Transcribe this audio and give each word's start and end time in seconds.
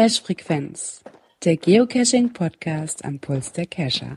Cache 0.00 0.22
Frequenz, 0.22 1.02
der 1.44 1.56
Geocaching 1.56 2.32
Podcast 2.32 3.04
am 3.04 3.18
Puls 3.18 3.52
der 3.52 3.66
Cacher. 3.66 4.16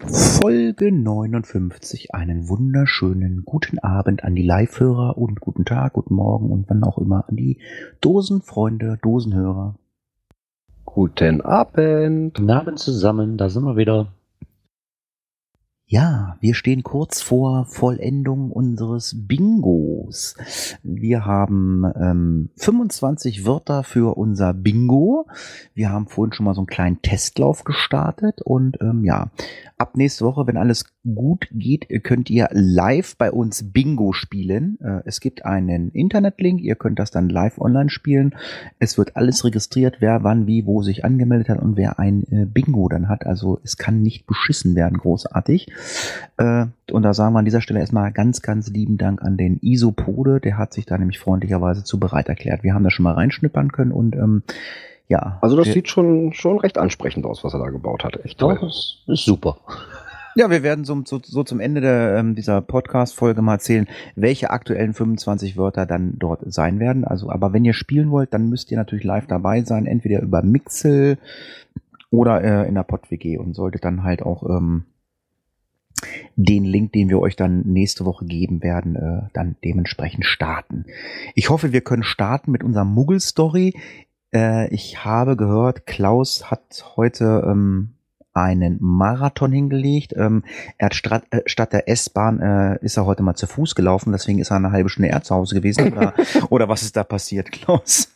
Folge 0.00 0.90
59. 0.90 2.14
Einen 2.14 2.48
wunderschönen 2.48 3.44
guten 3.44 3.78
Abend 3.78 4.24
an 4.24 4.34
die 4.34 4.42
Live-Hörer 4.42 5.16
und 5.18 5.40
guten 5.40 5.64
Tag, 5.64 5.92
guten 5.92 6.14
Morgen 6.14 6.50
und 6.50 6.68
wann 6.68 6.82
auch 6.82 6.98
immer 6.98 7.28
an 7.28 7.36
die 7.36 7.58
Dosenfreunde, 8.00 8.98
Dosenhörer. 9.02 9.76
Guten 10.92 11.40
Abend. 11.40 12.34
Guten 12.34 12.50
Abend 12.50 12.80
zusammen, 12.80 13.36
da 13.36 13.48
sind 13.48 13.62
wir 13.62 13.76
wieder. 13.76 14.08
Ja, 15.86 16.36
wir 16.40 16.54
stehen 16.54 16.82
kurz 16.82 17.22
vor 17.22 17.64
Vollendung 17.66 18.50
unseres 18.50 19.14
Bingos. 19.16 20.34
Wir 20.82 21.24
haben 21.24 21.84
ähm, 21.94 22.50
25 22.56 23.46
Wörter 23.46 23.84
für 23.84 24.16
unser 24.16 24.52
Bingo. 24.52 25.28
Wir 25.74 25.90
haben 25.90 26.08
vorhin 26.08 26.32
schon 26.32 26.46
mal 26.46 26.54
so 26.54 26.62
einen 26.62 26.66
kleinen 26.66 27.02
Testlauf 27.02 27.62
gestartet 27.62 28.42
und 28.42 28.80
ähm, 28.80 29.04
ja, 29.04 29.30
ab 29.80 29.96
nächste 29.96 30.24
Woche, 30.24 30.46
wenn 30.46 30.58
alles 30.58 30.84
gut 31.02 31.48
geht, 31.52 31.88
könnt 32.04 32.28
ihr 32.28 32.48
live 32.52 33.16
bei 33.16 33.32
uns 33.32 33.72
Bingo 33.72 34.12
spielen. 34.12 34.78
Äh, 34.80 35.00
es 35.06 35.20
gibt 35.20 35.46
einen 35.46 35.90
Internetlink, 35.90 36.60
ihr 36.60 36.76
könnt 36.76 36.98
das 36.98 37.10
dann 37.10 37.30
live 37.30 37.58
online 37.58 37.88
spielen. 37.88 38.34
Es 38.78 38.98
wird 38.98 39.16
alles 39.16 39.44
registriert, 39.44 39.96
wer 40.00 40.22
wann, 40.22 40.46
wie, 40.46 40.66
wo 40.66 40.82
sich 40.82 41.04
angemeldet 41.04 41.48
hat 41.48 41.60
und 41.60 41.76
wer 41.76 41.98
ein 41.98 42.24
äh, 42.30 42.44
Bingo 42.44 42.88
dann 42.88 43.08
hat. 43.08 43.26
Also 43.26 43.60
es 43.64 43.78
kann 43.78 44.02
nicht 44.02 44.26
beschissen 44.26 44.74
werden, 44.74 44.98
großartig. 44.98 45.72
Äh, 46.36 46.66
und 46.92 47.02
da 47.02 47.14
sagen 47.14 47.34
wir 47.34 47.38
an 47.38 47.46
dieser 47.46 47.62
Stelle 47.62 47.80
erstmal 47.80 48.12
ganz, 48.12 48.42
ganz 48.42 48.68
lieben 48.68 48.98
Dank 48.98 49.22
an 49.22 49.38
den 49.38 49.58
Isopode, 49.62 50.40
der 50.40 50.58
hat 50.58 50.74
sich 50.74 50.84
da 50.84 50.98
nämlich 50.98 51.18
freundlicherweise 51.18 51.84
zu 51.84 51.98
bereit 51.98 52.28
erklärt. 52.28 52.62
Wir 52.62 52.74
haben 52.74 52.84
da 52.84 52.90
schon 52.90 53.04
mal 53.04 53.14
reinschnippern 53.14 53.72
können 53.72 53.92
und 53.92 54.14
ähm, 54.14 54.42
ja. 55.10 55.38
Also 55.42 55.56
das 55.56 55.66
sieht 55.66 55.88
schon, 55.88 56.32
schon 56.32 56.58
recht 56.58 56.78
ansprechend 56.78 57.26
aus, 57.26 57.42
was 57.42 57.52
er 57.52 57.58
da 57.58 57.68
gebaut 57.68 58.04
hat. 58.04 58.24
Echt 58.24 58.38
toll. 58.38 58.58
Das 58.60 58.96
ist 59.08 59.24
super. 59.24 59.58
Ja, 60.36 60.48
wir 60.48 60.62
werden 60.62 60.84
so, 60.84 61.02
so, 61.04 61.20
so 61.20 61.42
zum 61.42 61.58
Ende 61.58 61.80
der, 61.80 62.16
ähm, 62.16 62.36
dieser 62.36 62.60
Podcast-Folge 62.60 63.42
mal 63.42 63.54
erzählen, 63.54 63.88
welche 64.14 64.50
aktuellen 64.50 64.94
25 64.94 65.56
Wörter 65.56 65.84
dann 65.84 66.14
dort 66.20 66.42
sein 66.46 66.78
werden. 66.78 67.04
Also, 67.04 67.28
aber 67.28 67.52
wenn 67.52 67.64
ihr 67.64 67.72
spielen 67.72 68.12
wollt, 68.12 68.32
dann 68.32 68.48
müsst 68.48 68.70
ihr 68.70 68.76
natürlich 68.76 69.04
live 69.04 69.26
dabei 69.26 69.62
sein, 69.62 69.86
entweder 69.86 70.22
über 70.22 70.42
Mixel 70.42 71.18
oder 72.10 72.42
äh, 72.44 72.68
in 72.68 72.76
der 72.76 72.84
PodWG 72.84 73.38
und 73.38 73.54
solltet 73.54 73.84
dann 73.84 74.04
halt 74.04 74.22
auch 74.22 74.48
ähm, 74.48 74.84
den 76.36 76.64
Link, 76.64 76.92
den 76.92 77.08
wir 77.08 77.18
euch 77.18 77.34
dann 77.34 77.62
nächste 77.62 78.04
Woche 78.04 78.26
geben 78.26 78.62
werden, 78.62 78.94
äh, 78.94 79.28
dann 79.32 79.56
dementsprechend 79.64 80.24
starten. 80.24 80.84
Ich 81.34 81.50
hoffe, 81.50 81.72
wir 81.72 81.80
können 81.80 82.04
starten 82.04 82.52
mit 82.52 82.62
unserer 82.62 82.84
Muggel-Story. 82.84 83.74
Äh, 84.32 84.72
ich 84.72 85.04
habe 85.04 85.36
gehört, 85.36 85.86
Klaus 85.86 86.50
hat 86.50 86.84
heute 86.96 87.44
ähm, 87.46 87.94
einen 88.32 88.78
Marathon 88.80 89.52
hingelegt. 89.52 90.14
Ähm, 90.16 90.44
er 90.78 90.86
hat 90.86 90.94
statt, 90.94 91.24
äh, 91.30 91.42
statt 91.46 91.72
der 91.72 91.88
S-Bahn 91.88 92.40
äh, 92.40 92.84
ist 92.84 92.96
er 92.96 93.06
heute 93.06 93.22
mal 93.22 93.34
zu 93.34 93.46
Fuß 93.46 93.74
gelaufen, 93.74 94.12
deswegen 94.12 94.38
ist 94.38 94.50
er 94.50 94.56
eine 94.56 94.72
halbe 94.72 94.88
Stunde 94.88 95.08
eher 95.08 95.22
zu 95.22 95.34
Hause 95.34 95.54
gewesen. 95.54 95.92
Oder, 95.92 96.14
oder 96.50 96.68
was 96.68 96.82
ist 96.82 96.96
da 96.96 97.04
passiert, 97.04 97.50
Klaus? 97.50 98.12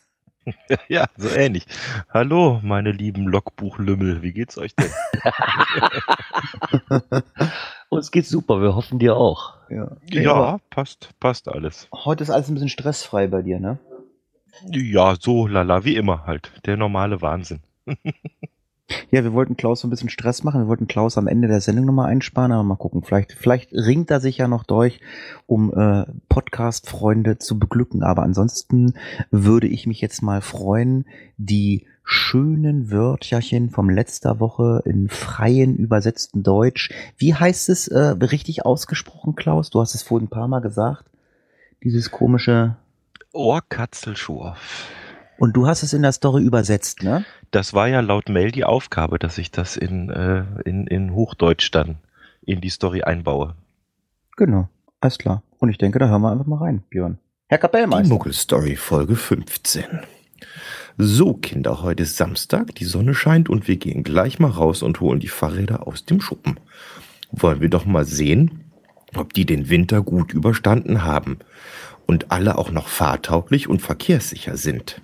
Ja, 0.87 1.05
so 1.17 1.27
ähnlich. 1.29 1.65
Hallo, 2.13 2.59
meine 2.61 2.91
lieben 2.91 3.27
Logbuchlümmel, 3.27 4.21
wie 4.21 4.31
geht's 4.31 4.59
euch 4.59 4.75
denn? 4.75 4.91
Uns 7.89 8.11
geht's 8.11 8.29
super, 8.29 8.61
wir 8.61 8.75
hoffen 8.75 8.99
dir 8.99 9.17
auch. 9.17 9.55
Ja, 9.71 9.97
ja 10.07 10.59
passt, 10.69 11.09
passt 11.19 11.47
alles. 11.47 11.87
Heute 11.91 12.23
ist 12.23 12.29
alles 12.29 12.47
ein 12.47 12.53
bisschen 12.53 12.69
stressfrei 12.69 13.25
bei 13.25 13.41
dir, 13.41 13.59
ne? 13.59 13.79
Ja, 14.71 15.15
so 15.19 15.47
lala, 15.47 15.83
wie 15.85 15.95
immer 15.95 16.25
halt. 16.25 16.51
Der 16.65 16.77
normale 16.77 17.21
Wahnsinn. 17.21 17.59
Ja, 19.09 19.23
wir 19.23 19.33
wollten 19.33 19.57
Klaus 19.57 19.81
so 19.81 19.87
ein 19.87 19.89
bisschen 19.89 20.09
Stress 20.09 20.43
machen. 20.43 20.61
Wir 20.61 20.67
wollten 20.67 20.87
Klaus 20.87 21.17
am 21.17 21.27
Ende 21.27 21.47
der 21.47 21.59
Sendung 21.59 21.85
nochmal 21.85 22.09
einsparen, 22.09 22.51
aber 22.51 22.63
mal 22.63 22.75
gucken. 22.75 23.01
Vielleicht, 23.01 23.31
vielleicht 23.31 23.73
ringt 23.73 24.11
er 24.11 24.19
sich 24.19 24.37
ja 24.37 24.47
noch 24.47 24.63
durch, 24.63 24.99
um 25.47 25.73
äh, 25.73 26.05
Podcast-Freunde 26.29 27.39
zu 27.39 27.57
beglücken. 27.57 28.03
Aber 28.03 28.21
ansonsten 28.21 28.93
würde 29.31 29.67
ich 29.67 29.87
mich 29.87 30.01
jetzt 30.01 30.21
mal 30.21 30.41
freuen, 30.41 31.05
die 31.37 31.87
schönen 32.03 32.91
Wörterchen 32.91 33.71
vom 33.71 33.89
letzter 33.89 34.39
Woche 34.39 34.83
in 34.85 35.09
freien 35.09 35.75
übersetzten 35.75 36.43
Deutsch. 36.43 36.91
Wie 37.17 37.33
heißt 37.33 37.69
es 37.69 37.87
äh, 37.87 37.97
richtig 37.97 38.65
ausgesprochen, 38.65 39.35
Klaus? 39.35 39.71
Du 39.71 39.81
hast 39.81 39.95
es 39.95 40.03
vorhin 40.03 40.27
ein 40.27 40.29
paar 40.29 40.47
Mal 40.47 40.59
gesagt. 40.59 41.05
Dieses 41.83 42.11
komische 42.11 42.75
Ohrkatzelschurf. 43.35 44.89
Und 45.37 45.53
du 45.53 45.67
hast 45.67 45.83
es 45.83 45.93
in 45.93 46.01
der 46.01 46.13
Story 46.13 46.43
übersetzt, 46.43 47.03
ne? 47.03 47.25
Das 47.51 47.73
war 47.73 47.87
ja 47.87 47.99
laut 47.99 48.29
Mail 48.29 48.51
die 48.51 48.63
Aufgabe, 48.63 49.19
dass 49.19 49.37
ich 49.37 49.51
das 49.51 49.75
in, 49.75 50.09
äh, 50.09 50.45
in, 50.63 50.87
in 50.87 51.13
Hochdeutsch 51.13 51.71
dann 51.71 51.97
in 52.41 52.61
die 52.61 52.69
Story 52.69 53.03
einbaue. 53.03 53.55
Genau, 54.37 54.69
alles 55.01 55.17
klar. 55.17 55.43
Und 55.59 55.69
ich 55.69 55.77
denke, 55.77 55.99
da 55.99 56.07
hören 56.07 56.21
wir 56.21 56.31
einfach 56.31 56.45
mal 56.45 56.59
rein, 56.59 56.83
Björn. 56.89 57.17
Herr 57.47 57.57
Kapellmeister. 57.57 58.03
Die 58.03 58.09
Muggel-Story, 58.09 58.75
Folge 58.75 59.15
15. 59.15 59.83
So, 60.97 61.33
Kinder, 61.33 61.81
heute 61.81 62.03
ist 62.03 62.17
Samstag, 62.17 62.73
die 62.75 62.85
Sonne 62.85 63.13
scheint 63.13 63.49
und 63.49 63.67
wir 63.67 63.75
gehen 63.75 64.03
gleich 64.03 64.39
mal 64.39 64.51
raus 64.51 64.81
und 64.81 65.01
holen 65.01 65.19
die 65.19 65.27
Fahrräder 65.27 65.87
aus 65.87 66.05
dem 66.05 66.21
Schuppen. 66.21 66.59
Wollen 67.31 67.61
wir 67.61 67.69
doch 67.69 67.85
mal 67.85 68.05
sehen, 68.05 68.71
ob 69.15 69.33
die 69.33 69.45
den 69.45 69.69
Winter 69.69 70.01
gut 70.01 70.33
überstanden 70.33 71.03
haben 71.03 71.39
und 72.05 72.31
alle 72.31 72.57
auch 72.57 72.71
noch 72.71 72.87
fahrtauglich 72.87 73.67
und 73.67 73.81
verkehrssicher 73.81 74.57
sind. 74.57 75.01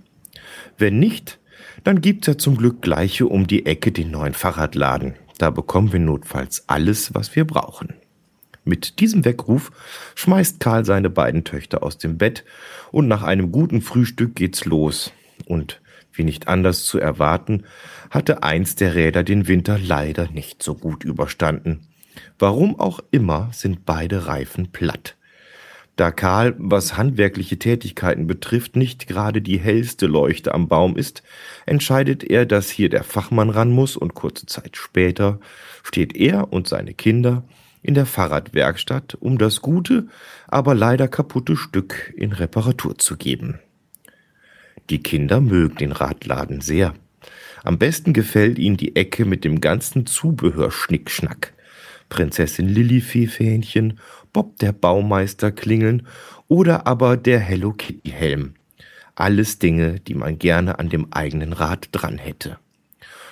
Wenn 0.77 0.99
nicht, 0.99 1.39
dann 1.83 2.01
gibt's 2.01 2.27
ja 2.27 2.37
zum 2.37 2.57
Glück 2.57 2.81
gleiche 2.81 3.27
um 3.27 3.47
die 3.47 3.65
Ecke 3.65 3.91
den 3.91 4.11
neuen 4.11 4.33
Fahrradladen. 4.33 5.15
Da 5.37 5.49
bekommen 5.49 5.91
wir 5.91 5.99
notfalls 5.99 6.67
alles, 6.67 7.13
was 7.13 7.35
wir 7.35 7.45
brauchen. 7.45 7.93
Mit 8.63 8.99
diesem 8.99 9.25
Weckruf 9.25 9.71
schmeißt 10.15 10.59
Karl 10.59 10.85
seine 10.85 11.09
beiden 11.09 11.43
Töchter 11.43 11.81
aus 11.81 11.97
dem 11.97 12.17
Bett 12.17 12.45
und 12.91 13.07
nach 13.07 13.23
einem 13.23 13.51
guten 13.51 13.81
Frühstück 13.81 14.35
geht's 14.35 14.65
los. 14.65 15.11
Und 15.45 15.81
wie 16.13 16.23
nicht 16.23 16.47
anders 16.47 16.85
zu 16.85 16.99
erwarten, 16.99 17.63
hatte 18.11 18.43
eins 18.43 18.75
der 18.75 18.93
Räder 18.93 19.23
den 19.23 19.47
Winter 19.47 19.79
leider 19.79 20.29
nicht 20.29 20.61
so 20.61 20.75
gut 20.75 21.03
überstanden. 21.03 21.87
Warum 22.37 22.79
auch 22.79 22.99
immer 23.09 23.49
sind 23.51 23.85
beide 23.85 24.27
Reifen 24.27 24.71
platt. 24.71 25.15
Da 25.95 26.11
Karl, 26.11 26.55
was 26.57 26.97
handwerkliche 26.97 27.59
Tätigkeiten 27.59 28.25
betrifft, 28.25 28.75
nicht 28.75 29.07
gerade 29.07 29.41
die 29.41 29.59
hellste 29.59 30.07
Leuchte 30.07 30.53
am 30.53 30.67
Baum 30.67 30.95
ist, 30.95 31.21
entscheidet 31.65 32.23
er, 32.23 32.45
dass 32.45 32.69
hier 32.69 32.89
der 32.89 33.03
Fachmann 33.03 33.49
ran 33.49 33.71
muss 33.71 33.97
und 33.97 34.13
kurze 34.13 34.45
Zeit 34.45 34.77
später 34.77 35.39
steht 35.83 36.15
er 36.15 36.53
und 36.53 36.67
seine 36.67 36.93
Kinder 36.93 37.43
in 37.83 37.93
der 37.93 38.05
Fahrradwerkstatt, 38.05 39.17
um 39.19 39.37
das 39.37 39.61
gute, 39.61 40.07
aber 40.47 40.75
leider 40.75 41.07
kaputte 41.07 41.55
Stück 41.55 42.13
in 42.15 42.31
Reparatur 42.31 42.97
zu 42.97 43.17
geben. 43.17 43.59
Die 44.89 45.03
Kinder 45.03 45.41
mögen 45.41 45.75
den 45.75 45.91
Radladen 45.91 46.61
sehr. 46.61 46.93
Am 47.63 47.77
besten 47.77 48.13
gefällt 48.13 48.57
ihnen 48.57 48.77
die 48.77 48.95
Ecke 48.95 49.25
mit 49.25 49.43
dem 49.43 49.61
ganzen 49.61 50.05
Zubehör 50.05 50.71
Schnickschnack. 50.71 51.53
Prinzessin 52.09 52.67
Lillifee-Fähnchen 52.67 53.99
Bob 54.33 54.57
der 54.59 54.71
Baumeister 54.71 55.51
klingeln 55.51 56.07
oder 56.47 56.87
aber 56.87 57.17
der 57.17 57.39
Hello 57.39 57.73
Kitty 57.73 58.11
Helm. 58.11 58.53
Alles 59.15 59.59
Dinge, 59.59 59.99
die 59.99 60.15
man 60.15 60.39
gerne 60.39 60.79
an 60.79 60.89
dem 60.89 61.11
eigenen 61.11 61.53
Rad 61.53 61.89
dran 61.91 62.17
hätte. 62.17 62.57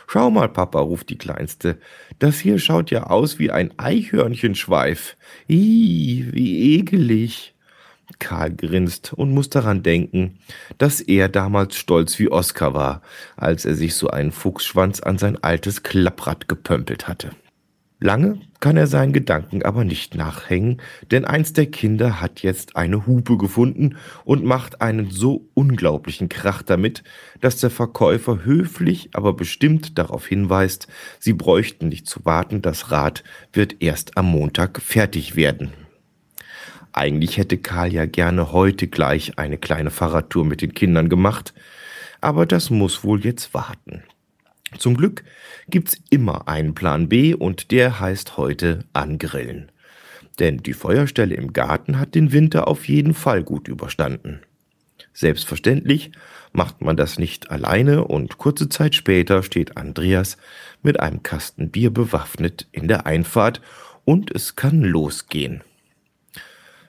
Schau 0.07 0.31
mal, 0.31 0.49
Papa, 0.49 0.79
ruft 0.79 1.09
die 1.09 1.17
Kleinste. 1.17 1.77
Das 2.17 2.39
hier 2.39 2.57
schaut 2.57 2.89
ja 2.89 3.03
aus 3.03 3.37
wie 3.37 3.51
ein 3.51 3.77
Eichhörnchenschweif. 3.77 5.15
Ih, 5.47 6.27
wie 6.31 6.77
ekelig. 6.77 7.53
Karl 8.17 8.51
grinst 8.51 9.13
und 9.13 9.31
muss 9.31 9.49
daran 9.49 9.83
denken, 9.83 10.39
dass 10.79 10.99
er 10.99 11.29
damals 11.29 11.75
stolz 11.75 12.17
wie 12.17 12.31
Oskar 12.31 12.73
war, 12.73 13.01
als 13.37 13.65
er 13.65 13.75
sich 13.75 13.93
so 13.93 14.09
einen 14.09 14.31
Fuchsschwanz 14.31 14.99
an 14.99 15.19
sein 15.19 15.41
altes 15.43 15.83
Klapprad 15.83 16.47
gepömpelt 16.47 17.07
hatte. 17.07 17.29
Lange 18.01 18.39
kann 18.61 18.77
er 18.77 18.87
seinen 18.87 19.11
Gedanken 19.11 19.61
aber 19.63 19.83
nicht 19.83 20.15
nachhängen, 20.15 20.81
denn 21.11 21.25
eins 21.25 21.51
der 21.51 21.65
Kinder 21.65 22.21
hat 22.21 22.41
jetzt 22.41 22.77
eine 22.77 23.05
Hupe 23.05 23.37
gefunden 23.37 23.97
und 24.23 24.45
macht 24.45 24.81
einen 24.81 25.11
so 25.11 25.49
unglaublichen 25.53 26.29
Krach 26.29 26.61
damit, 26.61 27.03
dass 27.41 27.57
der 27.57 27.69
Verkäufer 27.69 28.45
höflich, 28.45 29.09
aber 29.13 29.33
bestimmt 29.33 29.97
darauf 29.97 30.25
hinweist, 30.25 30.87
sie 31.19 31.33
bräuchten 31.33 31.89
nicht 31.89 32.07
zu 32.07 32.23
warten, 32.23 32.61
das 32.61 32.89
Rad 32.89 33.25
wird 33.51 33.81
erst 33.81 34.17
am 34.17 34.27
Montag 34.27 34.81
fertig 34.81 35.35
werden. 35.35 35.73
Eigentlich 36.93 37.37
hätte 37.37 37.57
Karl 37.57 37.91
ja 37.91 38.05
gerne 38.05 38.53
heute 38.53 38.87
gleich 38.87 39.37
eine 39.37 39.57
kleine 39.57 39.91
Fahrradtour 39.91 40.45
mit 40.45 40.61
den 40.61 40.73
Kindern 40.73 41.09
gemacht, 41.09 41.53
aber 42.21 42.45
das 42.45 42.69
muss 42.69 43.03
wohl 43.03 43.25
jetzt 43.25 43.53
warten. 43.53 44.03
Zum 44.77 44.95
Glück 44.95 45.23
gibt's 45.69 45.97
immer 46.09 46.47
einen 46.47 46.75
Plan 46.75 47.09
B 47.09 47.33
und 47.33 47.71
der 47.71 47.99
heißt 47.99 48.37
heute 48.37 48.85
Angrillen. 48.93 49.71
Denn 50.39 50.57
die 50.57 50.73
Feuerstelle 50.73 51.35
im 51.35 51.53
Garten 51.53 51.99
hat 51.99 52.15
den 52.15 52.31
Winter 52.31 52.67
auf 52.67 52.87
jeden 52.87 53.13
Fall 53.13 53.43
gut 53.43 53.67
überstanden. 53.67 54.41
Selbstverständlich 55.13 56.11
macht 56.53 56.81
man 56.81 56.95
das 56.95 57.19
nicht 57.19 57.51
alleine 57.51 58.05
und 58.05 58.37
kurze 58.37 58.69
Zeit 58.69 58.95
später 58.95 59.43
steht 59.43 59.75
Andreas 59.75 60.37
mit 60.81 60.99
einem 60.99 61.23
Kasten 61.23 61.71
Bier 61.71 61.91
bewaffnet 61.91 62.67
in 62.71 62.87
der 62.87 63.05
Einfahrt 63.05 63.61
und 64.05 64.33
es 64.33 64.55
kann 64.55 64.81
losgehen. 64.81 65.61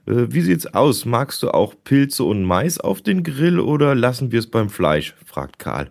Äh, 0.06 0.26
wie 0.28 0.40
sieht's 0.42 0.66
aus? 0.66 1.04
Magst 1.04 1.42
du 1.42 1.50
auch 1.50 1.74
Pilze 1.82 2.24
und 2.24 2.44
Mais 2.44 2.78
auf 2.78 3.02
den 3.02 3.22
Grill 3.22 3.58
oder 3.58 3.94
lassen 3.94 4.32
wir 4.32 4.38
es 4.38 4.50
beim 4.50 4.70
Fleisch? 4.70 5.14
fragt 5.24 5.58
Karl. 5.58 5.90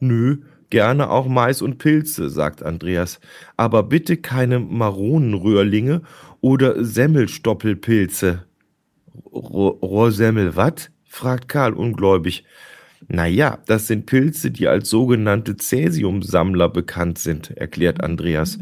Nö, 0.00 0.38
gerne 0.74 1.08
auch 1.08 1.28
Mais 1.28 1.62
und 1.62 1.78
Pilze, 1.78 2.28
sagt 2.30 2.64
Andreas, 2.64 3.20
aber 3.56 3.84
bitte 3.84 4.16
keine 4.16 4.58
Maronenröhrlinge 4.58 6.02
oder 6.40 6.84
Semmelstoppelpilze. 6.84 8.42
Ro- 9.32 9.78
Rohrsemmel, 9.80 10.56
wat? 10.56 10.90
fragt 11.04 11.46
Karl 11.48 11.74
ungläubig. 11.74 12.44
Naja, 13.06 13.58
das 13.66 13.86
sind 13.86 14.06
Pilze, 14.06 14.50
die 14.50 14.66
als 14.66 14.90
sogenannte 14.90 15.56
Cäsiumsammler 15.56 16.68
bekannt 16.68 17.18
sind, 17.20 17.56
erklärt 17.56 18.02
Andreas. 18.02 18.58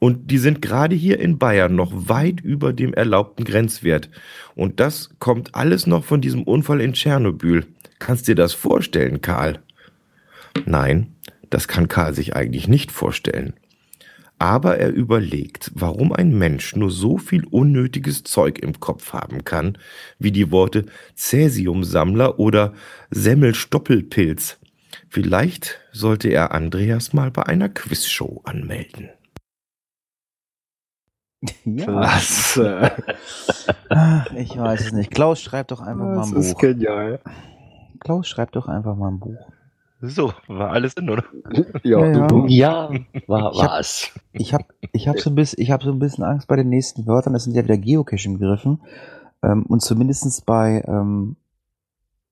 Und 0.00 0.30
die 0.30 0.38
sind 0.38 0.60
gerade 0.60 0.94
hier 0.94 1.18
in 1.18 1.38
Bayern 1.38 1.74
noch 1.74 1.92
weit 1.94 2.42
über 2.42 2.74
dem 2.74 2.92
erlaubten 2.92 3.44
Grenzwert. 3.44 4.10
Und 4.54 4.80
das 4.80 5.08
kommt 5.18 5.54
alles 5.54 5.86
noch 5.86 6.04
von 6.04 6.20
diesem 6.20 6.42
Unfall 6.42 6.82
in 6.82 6.92
Tschernobyl. 6.92 7.64
Kannst 7.98 8.28
dir 8.28 8.34
das 8.34 8.52
vorstellen, 8.52 9.22
Karl? 9.22 9.60
Nein, 10.66 11.14
das 11.50 11.68
kann 11.68 11.88
Karl 11.88 12.14
sich 12.14 12.36
eigentlich 12.36 12.68
nicht 12.68 12.92
vorstellen. 12.92 13.54
Aber 14.40 14.78
er 14.78 14.92
überlegt, 14.92 15.72
warum 15.74 16.12
ein 16.12 16.36
Mensch 16.38 16.76
nur 16.76 16.90
so 16.92 17.18
viel 17.18 17.44
unnötiges 17.46 18.22
Zeug 18.22 18.60
im 18.60 18.78
Kopf 18.78 19.12
haben 19.12 19.44
kann, 19.44 19.78
wie 20.20 20.30
die 20.30 20.52
Worte 20.52 20.86
Cäsiumsammler 21.16 22.38
oder 22.38 22.72
Semmelstoppelpilz. 23.10 24.58
Vielleicht 25.08 25.80
sollte 25.92 26.28
er 26.28 26.52
Andreas 26.52 27.12
mal 27.12 27.30
bei 27.32 27.46
einer 27.46 27.68
Quizshow 27.68 28.40
anmelden. 28.44 29.10
Ja, 31.64 31.84
Klasse. 31.84 32.92
Ach, 33.88 34.30
ich 34.32 34.56
weiß 34.56 34.86
es 34.86 34.92
nicht. 34.92 35.10
Klaus, 35.12 35.40
schreib 35.40 35.68
doch 35.68 35.80
einfach 35.80 36.06
mal 36.06 36.16
Das 36.16 36.32
ein 36.32 36.36
ist 36.40 36.52
Buch. 36.54 36.60
genial. 36.60 37.20
Klaus, 38.00 38.28
schreib 38.28 38.52
doch 38.52 38.66
einfach 38.68 38.96
mal 38.96 39.08
ein 39.08 39.20
Buch. 39.20 39.52
So, 40.00 40.32
war 40.46 40.70
alles 40.70 40.94
in, 40.94 41.10
oder? 41.10 41.24
Ja, 41.82 42.06
Ja, 42.06 42.26
du, 42.28 42.46
Ja, 42.46 42.90
war, 43.26 43.52
Ich 43.52 43.62
hab- 43.62 43.70
war's. 43.70 44.10
Ich 44.32 44.54
habe 44.54 44.64
ich 44.92 45.08
hab 45.08 45.18
so, 45.18 45.30
ein 45.30 45.34
bisschen- 45.34 45.60
ich 45.60 45.70
hab 45.72 45.82
so 45.82 45.90
ein 45.90 45.98
bisschen 45.98 46.22
Angst 46.24 46.46
bei 46.46 46.54
den 46.56 46.68
nächsten 46.68 47.06
Wörtern. 47.06 47.32
Das 47.32 47.44
sind 47.44 47.54
ja 47.54 47.64
wieder 47.64 47.76
Geocaching-Begriffen. 47.76 48.80
Ähm, 49.42 49.64
und 49.66 49.82
zumindestens 49.82 50.40
bei 50.40 50.84
ähm, 50.86 51.36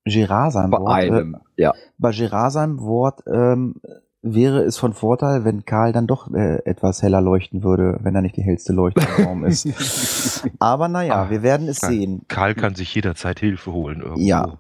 Gerard 0.04 0.52
seinem 0.52 0.70
bei 0.70 0.78
Wort, 0.78 0.92
einem. 0.94 1.34
Äh, 1.56 1.62
Ja. 1.62 1.72
bei 1.98 2.12
Gerard 2.12 2.52
seinem 2.52 2.80
Wort 2.80 3.20
ähm, 3.26 3.76
wäre 4.22 4.62
es 4.62 4.76
von 4.76 4.92
Vorteil, 4.92 5.44
wenn 5.44 5.64
Karl 5.64 5.92
dann 5.92 6.06
doch 6.06 6.32
äh, 6.32 6.58
etwas 6.64 7.02
heller 7.02 7.20
leuchten 7.20 7.62
würde, 7.64 7.98
wenn 8.02 8.14
er 8.14 8.22
nicht 8.22 8.36
die 8.36 8.42
hellste 8.42 8.72
Leuchte 8.72 9.04
im 9.18 9.24
Raum 9.24 9.44
ist. 9.44 9.66
Aber 10.60 10.88
naja, 10.88 11.14
Ah, 11.24 11.30
wir 11.30 11.42
werden 11.42 11.66
es 11.68 11.78
sehen. 11.78 12.22
Karl 12.28 12.54
kann 12.54 12.74
sich 12.76 12.94
jederzeit 12.94 13.40
Hilfe 13.40 13.72
holen 13.72 14.00
irgendwo. 14.02 14.20
Ja. 14.20 14.58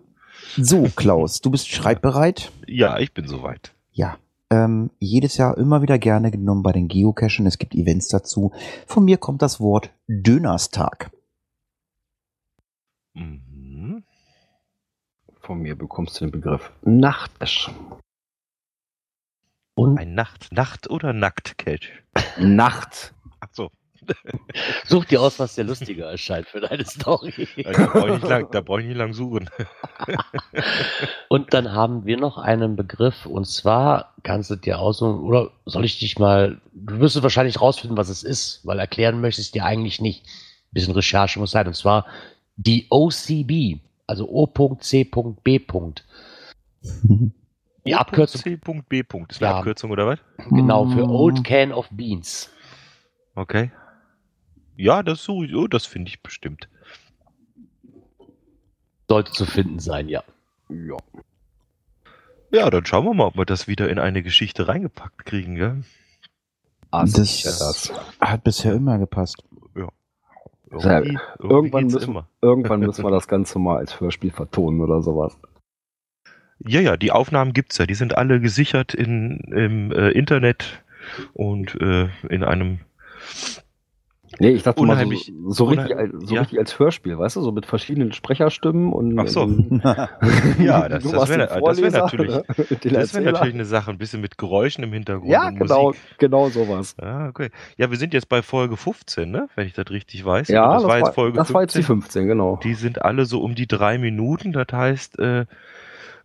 So, 0.56 0.88
Klaus, 0.94 1.40
du 1.40 1.50
bist 1.50 1.68
schreibbereit? 1.68 2.52
Ja, 2.66 2.98
ich 2.98 3.12
bin 3.12 3.26
soweit. 3.26 3.72
Ja. 3.92 4.18
Ähm, 4.48 4.90
jedes 5.00 5.38
Jahr 5.38 5.58
immer 5.58 5.82
wieder 5.82 5.98
gerne 5.98 6.30
genommen 6.30 6.62
bei 6.62 6.70
den 6.70 6.86
Geocachen. 6.86 7.46
Es 7.46 7.58
gibt 7.58 7.74
Events 7.74 8.08
dazu. 8.08 8.52
Von 8.86 9.04
mir 9.04 9.16
kommt 9.16 9.42
das 9.42 9.58
Wort 9.58 9.90
Dönerstag. 10.06 11.10
Mhm. 13.14 14.04
Von 15.40 15.58
mir 15.58 15.76
bekommst 15.76 16.20
du 16.20 16.26
den 16.26 16.30
Begriff 16.30 16.70
Nachtesch. 16.82 17.70
Und 19.74 19.98
Ein 19.98 20.14
Nacht, 20.14 20.52
Nacht 20.52 20.88
oder 20.90 21.12
Nackt-Catch? 21.12 21.90
Nacht. 22.38 23.14
Such 24.86 25.04
dir 25.06 25.20
aus, 25.20 25.38
was 25.38 25.54
dir 25.54 25.64
lustiger 25.64 26.10
erscheint 26.10 26.46
für 26.48 26.60
deine 26.60 26.84
Story. 26.84 27.48
Da 27.64 27.86
brauche 27.86 28.08
ich 28.08 28.14
nicht 28.14 28.28
lang, 28.28 28.48
da 28.52 28.60
brauch 28.60 28.78
ich 28.78 28.86
nicht 28.86 28.96
lang 28.96 29.12
suchen. 29.12 29.48
Und 31.28 31.52
dann 31.54 31.72
haben 31.72 32.04
wir 32.06 32.16
noch 32.16 32.38
einen 32.38 32.76
Begriff, 32.76 33.26
und 33.26 33.46
zwar 33.46 34.14
kannst 34.22 34.50
du 34.50 34.56
dir 34.56 34.78
aussuchen, 34.78 35.20
oder 35.20 35.50
soll 35.66 35.84
ich 35.84 35.98
dich 35.98 36.18
mal, 36.18 36.60
du 36.72 37.00
wirst 37.00 37.20
wahrscheinlich 37.22 37.60
rausfinden, 37.60 37.96
was 37.96 38.08
es 38.08 38.22
ist, 38.22 38.60
weil 38.64 38.78
erklären 38.78 39.20
möchtest 39.20 39.54
du 39.54 39.58
dir 39.58 39.64
eigentlich 39.64 40.00
nicht. 40.00 40.24
Ein 40.24 40.72
bisschen 40.72 40.94
Recherche 40.94 41.38
muss 41.38 41.50
sein, 41.50 41.66
und 41.66 41.74
zwar 41.74 42.06
die 42.56 42.86
OCB, 42.90 43.80
also 44.06 44.28
O.C.B. 44.28 45.58
Die 47.86 47.94
Abkürzung, 47.94 48.40
C.B. 48.40 49.00
Ist 49.28 49.42
eine 49.42 49.50
Ja. 49.50 49.56
Abkürzung 49.58 49.90
oder 49.90 50.06
was? 50.06 50.18
genau, 50.50 50.86
für 50.86 51.06
Mm. 51.06 51.10
Old 51.10 51.44
Can 51.44 51.72
of 51.72 51.88
Beans. 51.90 52.50
Okay. 53.34 53.70
Ja, 54.76 55.02
das 55.02 55.22
suche 55.22 55.46
ich. 55.46 55.54
Oh, 55.54 55.66
das 55.66 55.86
finde 55.86 56.08
ich 56.10 56.22
bestimmt. 56.22 56.68
Sollte 59.08 59.32
zu 59.32 59.46
finden 59.46 59.78
sein, 59.78 60.08
ja. 60.08 60.22
Ja. 60.68 60.96
Ja, 62.52 62.70
dann 62.70 62.84
schauen 62.86 63.04
wir 63.04 63.14
mal, 63.14 63.26
ob 63.26 63.36
wir 63.36 63.44
das 63.44 63.68
wieder 63.68 63.88
in 63.88 63.98
eine 63.98 64.22
Geschichte 64.22 64.68
reingepackt 64.68 65.24
kriegen, 65.24 65.54
gell? 65.56 65.84
Ah, 66.90 67.02
Das- 67.02 67.12
das. 67.42 67.92
Hat 68.20 68.44
bisher 68.44 68.74
immer 68.74 68.98
gepasst. 68.98 69.42
Ja, 69.76 69.88
Irgendwie, 71.00 71.18
irgendwann 71.38 71.82
geht's 71.84 71.94
müssen- 71.94 72.10
immer. 72.10 72.28
Irgendwann 72.42 72.80
müssen 72.80 73.04
wir 73.04 73.10
das 73.10 73.28
Ganze 73.28 73.58
mal 73.58 73.76
als 73.78 74.00
Hörspiel 74.00 74.30
vertonen 74.32 74.80
oder 74.80 75.02
sowas. 75.02 75.36
Ja, 76.58 76.80
ja, 76.80 76.96
die 76.96 77.12
Aufnahmen 77.12 77.52
gibt's 77.52 77.78
ja. 77.78 77.86
Die 77.86 77.94
sind 77.94 78.16
alle 78.16 78.40
gesichert 78.40 78.94
in, 78.94 79.38
im 79.52 79.92
äh, 79.92 80.10
Internet 80.10 80.82
und 81.34 81.74
äh, 81.80 82.08
in 82.28 82.42
einem. 82.42 82.80
Nee, 84.38 84.50
ich 84.50 84.62
dachte 84.62 84.82
mal 84.82 84.92
Unheimlich- 84.92 85.32
so, 85.44 85.50
so, 85.52 85.64
richtig, 85.64 85.96
so 86.24 86.34
ja. 86.34 86.40
richtig 86.42 86.58
als 86.58 86.78
Hörspiel, 86.78 87.18
weißt 87.18 87.36
du, 87.36 87.40
so 87.42 87.52
mit 87.52 87.66
verschiedenen 87.66 88.12
Sprecherstimmen 88.12 88.92
und 88.92 89.18
Ach 89.18 89.28
so. 89.28 89.46
Ja, 90.58 90.88
das- 90.88 91.02
das 91.04 91.12
warst 91.16 91.28
wär- 91.30 91.36
der 91.38 91.46
das 91.46 91.54
wär 91.56 91.60
Vorleser, 91.60 91.98
natürlich- 92.00 92.34
wäre 93.14 93.32
natürlich 93.32 93.54
eine 93.54 93.64
Sache, 93.64 93.90
ein 93.90 93.98
bisschen 93.98 94.20
mit 94.20 94.38
Geräuschen 94.38 94.84
im 94.84 94.92
Hintergrund. 94.92 95.30
Ja, 95.30 95.48
und 95.48 95.58
genau, 95.58 95.84
Musik. 95.88 96.00
genau 96.18 96.48
sowas. 96.48 96.94
Ah, 97.00 97.28
okay. 97.28 97.50
Ja, 97.76 97.90
wir 97.90 97.98
sind 97.98 98.12
jetzt 98.14 98.28
bei 98.28 98.42
Folge 98.42 98.76
15, 98.76 99.30
ne? 99.30 99.48
Wenn 99.56 99.66
ich 99.66 99.72
das 99.72 99.90
richtig 99.90 100.24
weiß. 100.24 100.48
Ja, 100.48 100.72
das, 100.74 100.82
das, 100.82 100.90
war 100.90 100.98
jetzt 100.98 101.14
Folge 101.14 101.36
das 101.38 101.54
war 101.54 101.62
jetzt 101.62 101.76
die 101.76 101.82
15, 101.82 102.26
genau. 102.26 102.58
Die 102.62 102.74
sind 102.74 103.02
alle 103.02 103.24
so 103.24 103.40
um 103.40 103.54
die 103.54 103.66
drei 103.66 103.98
Minuten. 103.98 104.52
Das 104.52 104.66
heißt, 104.72 105.18
äh, 105.18 105.46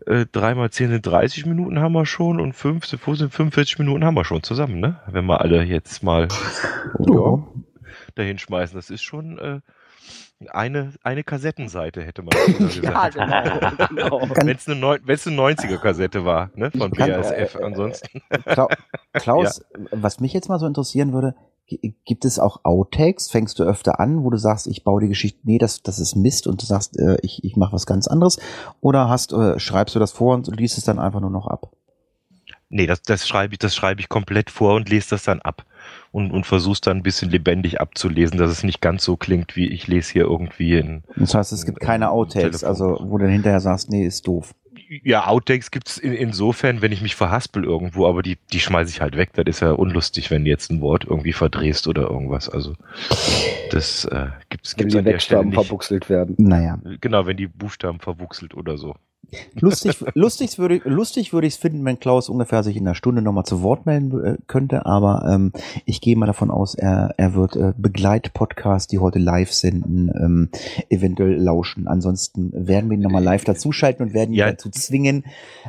äh, 0.05 0.25
drei 0.31 0.55
mal 0.55 0.69
zehn 0.71 0.89
sind 0.89 1.05
30 1.05 1.45
Minuten 1.45 1.79
haben 1.79 1.93
wir 1.93 2.05
schon 2.05 2.39
und 2.41 2.53
fünf 2.53 2.85
sind 2.85 2.99
15, 3.01 3.29
45 3.29 3.79
Minuten 3.79 4.03
haben 4.03 4.15
wir 4.15 4.25
schon 4.25 4.41
zusammen, 4.43 4.79
ne? 4.79 4.95
Wenn 5.07 5.25
wir 5.25 5.41
alle 5.41 5.63
jetzt 5.63 6.03
mal 6.03 6.27
Ja. 6.99 7.43
Dahin 8.11 8.37
schmeißen. 8.37 8.75
Das 8.75 8.89
ist 8.89 9.01
schon 9.03 9.37
äh, 9.39 9.59
eine, 10.49 10.93
eine 11.03 11.23
Kassettenseite, 11.23 12.01
hätte 12.03 12.23
man 12.23 12.31
gesagt. 12.57 13.15
genau. 13.15 13.87
genau. 14.19 14.27
Kann- 14.33 14.47
Wenn 14.47 14.55
es 14.57 14.67
eine, 14.67 14.75
eine 14.75 15.53
90er-Kassette 15.55 16.25
war, 16.25 16.49
ne? 16.55 16.71
Von 16.71 16.91
Kann- 16.91 17.09
BASF. 17.11 17.55
äh, 17.55 17.59
äh, 17.59 17.63
Ansonsten. 17.63 18.21
Kla 18.45 18.67
Klaus, 19.13 19.63
was 19.91 20.19
mich 20.19 20.33
jetzt 20.33 20.49
mal 20.49 20.59
so 20.59 20.65
interessieren 20.65 21.13
würde, 21.13 21.35
gi- 21.67 21.95
gibt 22.05 22.25
es 22.25 22.39
auch 22.39 22.61
Outtakes? 22.63 23.29
Fängst 23.29 23.59
du 23.59 23.63
öfter 23.63 23.99
an, 23.99 24.23
wo 24.23 24.29
du 24.31 24.37
sagst, 24.37 24.65
ich 24.67 24.83
baue 24.83 25.01
die 25.01 25.09
Geschichte, 25.09 25.39
nee, 25.43 25.57
das, 25.59 25.83
das 25.83 25.99
ist 25.99 26.15
Mist 26.15 26.47
und 26.47 26.61
du 26.61 26.65
sagst, 26.65 26.97
äh, 26.97 27.17
ich, 27.21 27.43
ich 27.43 27.55
mache 27.55 27.73
was 27.73 27.85
ganz 27.85 28.07
anderes? 28.07 28.39
Oder 28.81 29.09
hast, 29.09 29.33
äh, 29.33 29.59
schreibst 29.59 29.93
du 29.95 29.99
das 29.99 30.11
vor 30.11 30.33
und 30.33 30.47
liest 30.59 30.77
es 30.77 30.83
dann 30.85 30.97
einfach 30.99 31.19
nur 31.21 31.29
noch 31.29 31.47
ab? 31.47 31.71
Nee, 32.73 32.87
das, 32.87 33.01
das 33.01 33.27
schreibe 33.27 33.53
ich, 33.53 33.59
das 33.59 33.75
schreibe 33.75 33.99
ich 33.99 34.07
komplett 34.09 34.49
vor 34.49 34.75
und 34.75 34.87
lese 34.89 35.09
das 35.11 35.23
dann 35.23 35.41
ab. 35.41 35.65
Und, 36.11 36.31
und 36.31 36.45
versuch's 36.45 36.81
dann 36.81 36.97
ein 36.97 37.03
bisschen 37.03 37.29
lebendig 37.31 37.79
abzulesen, 37.79 38.37
dass 38.37 38.51
es 38.51 38.63
nicht 38.63 38.81
ganz 38.81 39.03
so 39.05 39.15
klingt, 39.15 39.55
wie 39.55 39.67
ich 39.67 39.87
lese 39.87 40.11
hier 40.11 40.23
irgendwie 40.23 40.77
in. 40.77 41.03
Das 41.15 41.33
heißt, 41.33 41.51
es 41.53 41.65
gibt 41.65 41.79
keine 41.79 42.05
Ähm, 42.05 42.11
Outtakes, 42.11 42.63
also 42.63 42.97
wo 43.01 43.17
du 43.17 43.23
dann 43.25 43.33
hinterher 43.33 43.59
sagst, 43.61 43.89
nee, 43.89 44.05
ist 44.05 44.27
doof. 44.27 44.53
Ja, 45.03 45.27
Outtakes 45.27 45.71
gibt's 45.71 45.97
in, 45.97 46.11
insofern, 46.11 46.81
wenn 46.81 46.91
ich 46.91 47.01
mich 47.01 47.15
verhaspel 47.15 47.63
irgendwo, 47.63 48.07
aber 48.07 48.21
die, 48.23 48.37
die 48.51 48.59
schmeiße 48.59 48.89
ich 48.89 48.99
halt 48.99 49.15
weg. 49.15 49.29
Das 49.35 49.45
ist 49.47 49.61
ja 49.61 49.71
unlustig, 49.71 50.31
wenn 50.31 50.43
du 50.43 50.49
jetzt 50.49 50.69
ein 50.69 50.81
Wort 50.81 51.05
irgendwie 51.05 51.31
verdrehst 51.31 51.87
oder 51.87 52.09
irgendwas. 52.09 52.49
Also 52.49 52.75
das 53.69 54.05
äh, 54.05 54.27
gibt's, 54.49 54.77
Wenn 54.77 54.87
gibt's 54.87 54.93
die 54.93 54.99
an 54.99 55.05
der 55.05 55.19
Stelle 55.19 55.45
nicht. 55.45 55.53
verbuchselt 55.55 56.09
werden. 56.09 56.35
Naja. 56.37 56.79
Genau, 56.99 57.25
wenn 57.25 57.37
die 57.37 57.47
Buchstaben 57.47 57.99
verwuchselt 57.99 58.53
oder 58.53 58.77
so. 58.77 58.95
Lustig, 59.59 60.03
lustig 60.13 60.59
würde 60.59 60.75
ich, 60.75 60.85
lustig 60.85 61.31
würde 61.31 61.47
ich 61.47 61.53
es 61.53 61.59
finden, 61.59 61.85
wenn 61.85 61.99
Klaus 61.99 62.27
ungefähr 62.27 62.63
sich 62.63 62.75
in 62.75 62.85
einer 62.85 62.95
Stunde 62.95 63.21
nochmal 63.21 63.45
zu 63.45 63.61
Wort 63.61 63.85
melden 63.85 64.23
äh, 64.25 64.37
könnte, 64.47 64.85
aber 64.85 65.25
ähm, 65.31 65.53
ich 65.85 66.01
gehe 66.01 66.17
mal 66.17 66.25
davon 66.25 66.51
aus, 66.51 66.75
er, 66.75 67.13
er 67.17 67.33
wird 67.33 67.55
äh, 67.55 67.71
Begleitpodcasts, 67.77 68.87
die 68.89 68.99
heute 68.99 69.19
live 69.19 69.53
senden, 69.53 70.11
ähm, 70.21 70.49
eventuell 70.89 71.35
lauschen. 71.41 71.87
Ansonsten 71.87 72.51
werden 72.53 72.89
wir 72.89 72.97
ihn 72.97 73.03
nochmal 73.03 73.23
live 73.23 73.45
dazuschalten 73.45 74.05
und 74.05 74.13
werden 74.13 74.31
ihn 74.31 74.39
Ja. 74.39 74.49
dazu 74.51 74.69
zwingen, 74.69 75.23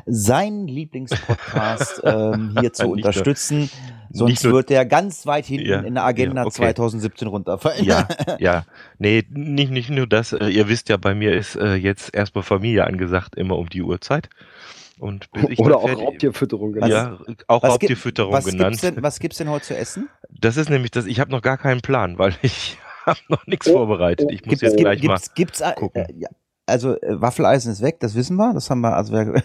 seinen 0.06 0.66
Lieblingspodcast 0.66 2.00
ähm, 2.04 2.56
hier 2.60 2.72
zu 2.72 2.88
unterstützen. 2.88 3.70
Sonst 4.14 4.44
nur- 4.44 4.52
wird 4.52 4.70
er 4.70 4.84
ganz 4.84 5.24
weit 5.24 5.46
hinten 5.46 5.68
Ja, 5.68 5.80
in 5.80 5.94
der 5.94 6.04
Agenda 6.04 6.42
ja, 6.42 6.46
okay. 6.46 6.56
2017 6.56 7.28
runterfallen. 7.28 7.82
Ja, 7.84 8.06
ja. 8.40 8.64
Nee, 8.98 9.24
nicht, 9.30 9.70
nicht 9.70 9.88
nur 9.88 10.06
das. 10.06 10.32
Äh, 10.34 10.48
ihr 10.48 10.68
wisst 10.68 10.90
ja, 10.90 10.98
bei 10.98 11.14
mir 11.14 11.32
ist 11.34 11.56
äh, 11.56 11.76
jetzt 11.76 12.14
erstmal 12.14 12.44
Familie 12.44 12.84
angesagt, 12.86 13.36
immer 13.42 13.58
um 13.58 13.68
die 13.68 13.82
Uhrzeit. 13.82 14.30
Und 14.98 15.30
bis 15.32 15.44
ich 15.50 15.58
Oder 15.58 15.76
auch 15.78 15.90
Raubtierfütterung. 15.90 16.74
Was- 16.80 16.88
Ja, 16.88 17.18
auch 17.48 17.62
Was 17.62 17.72
gibt- 17.72 17.82
Raubtierfütterung 17.82 18.32
was 18.32 18.44
genannt. 18.46 18.70
Gibt's 18.80 18.80
denn, 18.94 19.02
was 19.02 19.18
gibt's 19.20 19.36
denn 19.38 19.50
heute 19.50 19.66
zu 19.66 19.76
essen? 19.76 20.08
Das 20.30 20.56
ist 20.56 20.70
nämlich 20.70 20.90
das, 20.90 21.06
ich 21.06 21.20
habe 21.20 21.30
noch 21.30 21.42
gar 21.42 21.58
keinen 21.58 21.80
Plan, 21.82 22.18
weil 22.18 22.34
ich 22.42 22.78
habe 23.04 23.18
noch 23.28 23.46
nichts 23.46 23.68
Oh, 23.68 23.72
vorbereitet. 23.72 24.30
Ich 24.30 24.40
muss 24.46 24.50
Gibt's, 24.50 24.62
jetzt 24.62 24.76
gibt, 24.76 24.82
gleich 24.82 25.02
mal. 25.02 25.14
gibt's, 25.16 25.34
gibt's, 25.34 25.60
äh, 25.60 25.72
gucken. 25.74 26.04
äh, 26.04 26.12
ja, 26.16 26.28
also 26.66 26.94
äh, 27.00 27.20
Waffeleisen 27.20 27.72
ist 27.72 27.82
weg, 27.82 27.98
das 28.00 28.14
wissen 28.14 28.36
wir, 28.36 28.54
das 28.54 28.70
haben 28.70 28.80
wir, 28.80 28.94
also 28.96 29.12
wir, 29.12 29.42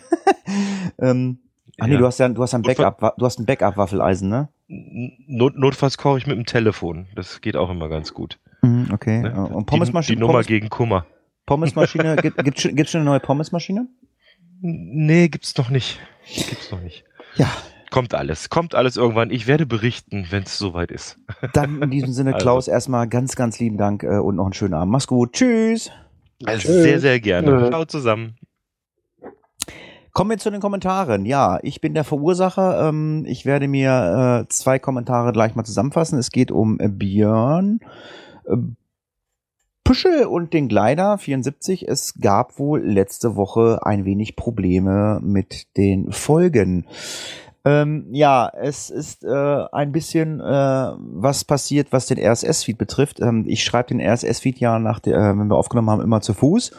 ähm, 1.00 1.40
ach 1.80 1.88
nee, 1.88 1.94
Ja. 1.94 2.00
du 2.00 2.06
hast 2.06 2.20
ja, 2.20 2.30
du 2.30 2.42
hast 2.42 2.54
ein 2.54 2.62
Backup, 2.62 3.16
du 3.18 3.26
hast 3.26 3.40
ein 3.40 3.46
Backup-Waffeleisen, 3.46 4.30
ne? 4.30 4.50
Not, 4.68 5.58
notfalls 5.58 5.98
koche 5.98 6.18
ich 6.20 6.28
mit 6.28 6.38
dem 6.38 6.46
Telefon. 6.46 7.08
Das 7.16 7.42
geht 7.42 7.56
auch 7.56 7.70
immer 7.70 7.88
ganz 7.90 8.14
gut. 8.14 8.38
Mhm, 8.62 8.90
okay. 8.94 9.22
Ne? 9.22 9.30
Äh, 9.30 9.40
Und 9.54 9.62
die, 9.62 9.66
Pommesmaschine, 9.66 10.16
die 10.18 10.20
Nummer 10.20 10.34
Pommes, 10.34 10.48
gegen 10.48 10.70
Kummer. 10.70 11.06
Pommesmaschine, 11.48 12.16
gibt, 12.22 12.38
gibt's 12.44 12.62
schon, 12.62 12.76
gibt's 12.76 12.92
schon 12.92 13.02
eine 13.02 13.10
neue 13.10 13.20
Pommesmaschine? 13.20 13.88
Nee, 14.62 15.30
gibt's 15.30 15.58
noch 15.58 15.72
nicht. 15.72 16.00
Gibt's 16.28 16.72
noch 16.72 16.82
nicht. 16.82 17.04
Ja, 17.36 17.50
Kommt 17.90 18.14
alles. 18.14 18.50
Kommt 18.50 18.76
alles 18.76 18.98
irgendwann. 18.98 19.32
Ich 19.32 19.48
werde 19.48 19.66
berichten, 19.66 20.28
wenn 20.30 20.44
es 20.44 20.58
soweit 20.58 20.92
ist. 20.92 21.18
dann 21.54 21.82
in 21.82 21.90
diesem 21.90 22.12
Sinne, 22.12 22.32
Also. 22.34 22.44
Klaus, 22.44 22.68
erstmal 22.68 23.08
ganz, 23.08 23.36
ganz 23.36 23.60
lieben 23.60 23.78
Dank 23.78 24.04
äh, 24.04 24.18
und 24.18 24.36
noch 24.36 24.46
einen 24.46 24.54
schönen 24.54 24.74
Abend. 24.74 24.92
Mach's 24.92 25.08
gut. 25.08 25.34
Tschüss. 25.34 25.90
Also 26.46 26.68
Tschüss. 26.68 26.84
sehr, 26.84 27.00
sehr 27.00 27.20
gerne. 27.20 27.48
Tschüss. 27.48 27.70
Ciao 27.70 27.86
zusammen. 27.86 28.36
Kommen 30.12 30.32
wir 30.32 30.38
zu 30.38 30.50
den 30.50 30.62
Kommentaren. 30.62 31.26
Ja, 31.26 31.60
ich 31.62 31.80
bin 31.80 31.94
der 31.94 32.04
Verursacher. 32.04 32.90
Ähm, 32.90 33.24
ich 33.28 33.46
werde 33.46 33.68
mir 33.68 34.44
äh, 34.44 34.50
zwei 34.50 34.80
Kommentare 34.80 35.32
gleich 35.32 35.56
mal 35.56 35.64
zusammenfassen. 35.64 36.18
Es 36.18 36.32
geht 36.32 36.52
um 36.52 36.80
äh, 36.80 36.90
Björn 36.90 37.80
Püschel 39.88 40.26
und 40.26 40.52
den 40.52 40.68
Gleiter 40.68 41.18
74. 41.18 41.88
Es 41.88 42.16
gab 42.20 42.60
wohl 42.60 42.82
letzte 42.82 43.38
Woche 43.38 43.80
ein 43.84 44.04
wenig 44.04 44.36
Probleme 44.36 45.22
mit 45.24 45.78
den 45.78 46.12
Folgen. 46.12 46.86
Ähm, 47.64 48.06
ja, 48.12 48.52
es 48.54 48.90
ist 48.90 49.24
äh, 49.24 49.64
ein 49.72 49.94
bisschen 49.94 50.42
äh, 50.42 50.44
was 50.44 51.46
passiert, 51.46 51.94
was 51.94 52.06
den 52.06 52.20
RSS-Feed 52.20 52.78
betrifft. 52.78 53.22
Ähm, 53.22 53.46
ich 53.48 53.64
schreibe 53.64 53.88
den 53.88 54.02
RSS-Feed 54.02 54.60
ja 54.60 54.78
nach 54.78 55.00
der, 55.00 55.16
äh, 55.16 55.40
wenn 55.40 55.48
wir 55.48 55.56
aufgenommen 55.56 55.90
haben, 55.90 56.02
immer 56.02 56.20
zu 56.20 56.34
Fuß. 56.34 56.74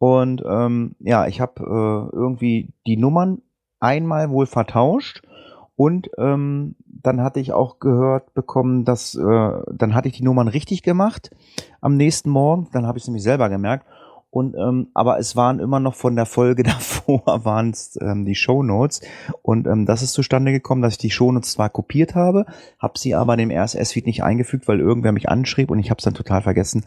Und 0.00 0.42
ähm, 0.44 0.96
ja, 0.98 1.28
ich 1.28 1.40
habe 1.40 1.62
äh, 1.62 2.16
irgendwie 2.16 2.70
die 2.88 2.96
Nummern 2.96 3.40
einmal 3.78 4.30
wohl 4.30 4.46
vertauscht 4.46 5.22
und 5.78 6.10
ähm, 6.18 6.74
dann 6.86 7.22
hatte 7.22 7.38
ich 7.38 7.52
auch 7.52 7.78
gehört 7.78 8.34
bekommen, 8.34 8.84
dass 8.84 9.14
äh, 9.14 9.50
dann 9.72 9.94
hatte 9.94 10.08
ich 10.08 10.16
die 10.16 10.24
Nummern 10.24 10.48
richtig 10.48 10.82
gemacht 10.82 11.30
am 11.80 11.96
nächsten 11.96 12.30
Morgen. 12.30 12.66
Dann 12.72 12.84
habe 12.84 12.98
ich 12.98 13.04
es 13.04 13.08
nämlich 13.08 13.22
selber 13.22 13.48
gemerkt. 13.48 13.86
Und 14.28 14.56
ähm, 14.56 14.88
aber 14.92 15.20
es 15.20 15.36
waren 15.36 15.60
immer 15.60 15.78
noch 15.78 15.94
von 15.94 16.16
der 16.16 16.26
Folge 16.26 16.62
davor 16.64 17.22
waren 17.44 17.70
es 17.70 17.96
ähm, 18.02 18.24
die 18.24 18.34
Shownotes 18.34 19.02
und 19.42 19.68
ähm, 19.68 19.86
das 19.86 20.02
ist 20.02 20.14
zustande 20.14 20.50
gekommen, 20.50 20.82
dass 20.82 20.94
ich 20.94 20.98
die 20.98 21.10
Shownotes 21.10 21.52
zwar 21.52 21.70
kopiert 21.70 22.16
habe, 22.16 22.44
habe 22.80 22.98
sie 22.98 23.14
aber 23.14 23.34
in 23.34 23.48
dem 23.48 23.56
RSS-Feed 23.56 24.04
nicht 24.04 24.24
eingefügt, 24.24 24.66
weil 24.66 24.80
irgendwer 24.80 25.12
mich 25.12 25.28
anschrieb 25.28 25.70
und 25.70 25.78
ich 25.78 25.90
habe 25.90 25.98
es 25.98 26.04
dann 26.04 26.14
total 26.14 26.42
vergessen. 26.42 26.84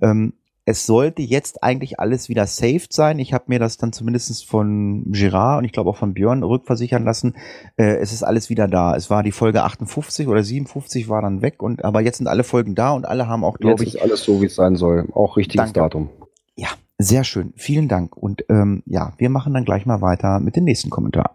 Ähm, 0.00 0.34
es 0.68 0.84
sollte 0.84 1.22
jetzt 1.22 1.62
eigentlich 1.62 1.98
alles 1.98 2.28
wieder 2.28 2.46
saved 2.46 2.92
sein. 2.92 3.18
Ich 3.18 3.32
habe 3.32 3.44
mir 3.46 3.58
das 3.58 3.78
dann 3.78 3.90
zumindest 3.90 4.44
von 4.44 5.04
Girard 5.10 5.60
und 5.60 5.64
ich 5.64 5.72
glaube 5.72 5.88
auch 5.88 5.96
von 5.96 6.12
Björn 6.12 6.42
rückversichern 6.42 7.04
lassen. 7.04 7.36
Äh, 7.78 7.96
es 7.96 8.12
ist 8.12 8.22
alles 8.22 8.50
wieder 8.50 8.68
da. 8.68 8.94
Es 8.94 9.08
war 9.08 9.22
die 9.22 9.32
Folge 9.32 9.62
58 9.62 10.28
oder 10.28 10.42
57 10.42 11.08
war 11.08 11.22
dann 11.22 11.40
weg 11.40 11.62
und 11.62 11.86
aber 11.86 12.02
jetzt 12.02 12.18
sind 12.18 12.26
alle 12.26 12.44
Folgen 12.44 12.74
da 12.74 12.92
und 12.92 13.06
alle 13.06 13.28
haben 13.28 13.44
auch, 13.44 13.56
glaube 13.56 13.82
ich, 13.82 13.94
ist 13.94 14.02
alles 14.02 14.22
so, 14.22 14.42
wie 14.42 14.46
es 14.46 14.56
sein 14.56 14.76
soll. 14.76 15.08
Auch 15.14 15.38
richtiges 15.38 15.72
Danke. 15.72 15.80
Datum. 15.80 16.10
ja, 16.54 16.68
sehr 16.98 17.24
schön. 17.24 17.54
Vielen 17.56 17.88
Dank. 17.88 18.14
Und 18.14 18.44
ähm, 18.50 18.82
ja, 18.84 19.14
wir 19.16 19.30
machen 19.30 19.54
dann 19.54 19.64
gleich 19.64 19.86
mal 19.86 20.02
weiter 20.02 20.38
mit 20.38 20.54
dem 20.54 20.64
nächsten 20.64 20.90
Kommentar. 20.90 21.34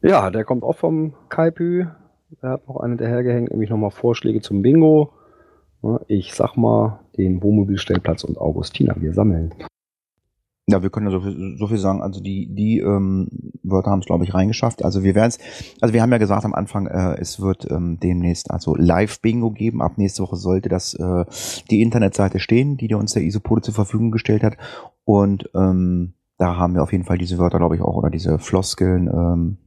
Ja, 0.00 0.30
der 0.30 0.44
kommt 0.44 0.62
auch 0.62 0.76
vom 0.76 1.14
Kaipü. 1.28 1.86
Er 2.40 2.50
hat 2.50 2.68
noch 2.68 2.76
einen 2.76 2.98
dahergehängt, 2.98 3.50
nämlich 3.50 3.70
nochmal 3.70 3.90
Vorschläge 3.90 4.42
zum 4.42 4.62
Bingo. 4.62 5.12
Ich 6.06 6.34
sag 6.34 6.56
mal, 6.56 7.00
den 7.16 7.42
Wohnmobilstellplatz 7.42 8.24
und 8.24 8.38
Augustina, 8.38 8.94
wir 8.98 9.12
sammeln. 9.12 9.52
Ja, 10.66 10.82
wir 10.82 10.88
können 10.88 11.10
ja 11.10 11.12
so 11.12 11.20
viel, 11.20 11.56
so 11.58 11.66
viel 11.66 11.76
sagen. 11.76 12.00
Also 12.00 12.20
die, 12.20 12.46
die 12.54 12.78
ähm, 12.78 13.28
Wörter 13.62 13.90
haben 13.90 14.00
es, 14.00 14.06
glaube 14.06 14.24
ich, 14.24 14.32
reingeschafft. 14.32 14.82
Also 14.82 15.02
wir 15.02 15.14
werden 15.14 15.28
es, 15.28 15.38
also 15.82 15.92
wir 15.92 16.00
haben 16.00 16.10
ja 16.10 16.16
gesagt 16.16 16.46
am 16.46 16.54
Anfang, 16.54 16.86
äh, 16.86 17.20
es 17.20 17.38
wird 17.38 17.70
ähm, 17.70 17.98
demnächst 18.02 18.50
also 18.50 18.74
Live-Bingo 18.74 19.50
geben. 19.50 19.82
Ab 19.82 19.98
nächste 19.98 20.22
Woche 20.22 20.36
sollte 20.36 20.70
das 20.70 20.94
äh, 20.94 21.24
die 21.70 21.82
Internetseite 21.82 22.40
stehen, 22.40 22.78
die 22.78 22.88
dir 22.88 22.96
uns 22.96 23.12
der 23.12 23.24
Isopode 23.24 23.60
zur 23.60 23.74
Verfügung 23.74 24.10
gestellt 24.10 24.42
hat. 24.42 24.56
Und 25.04 25.50
ähm, 25.54 26.14
da 26.38 26.56
haben 26.56 26.74
wir 26.74 26.82
auf 26.82 26.92
jeden 26.92 27.04
Fall 27.04 27.18
diese 27.18 27.36
Wörter, 27.36 27.58
glaube 27.58 27.76
ich, 27.76 27.82
auch 27.82 27.96
oder 27.96 28.08
diese 28.08 28.38
Floskeln 28.38 29.08
ähm, 29.08 29.58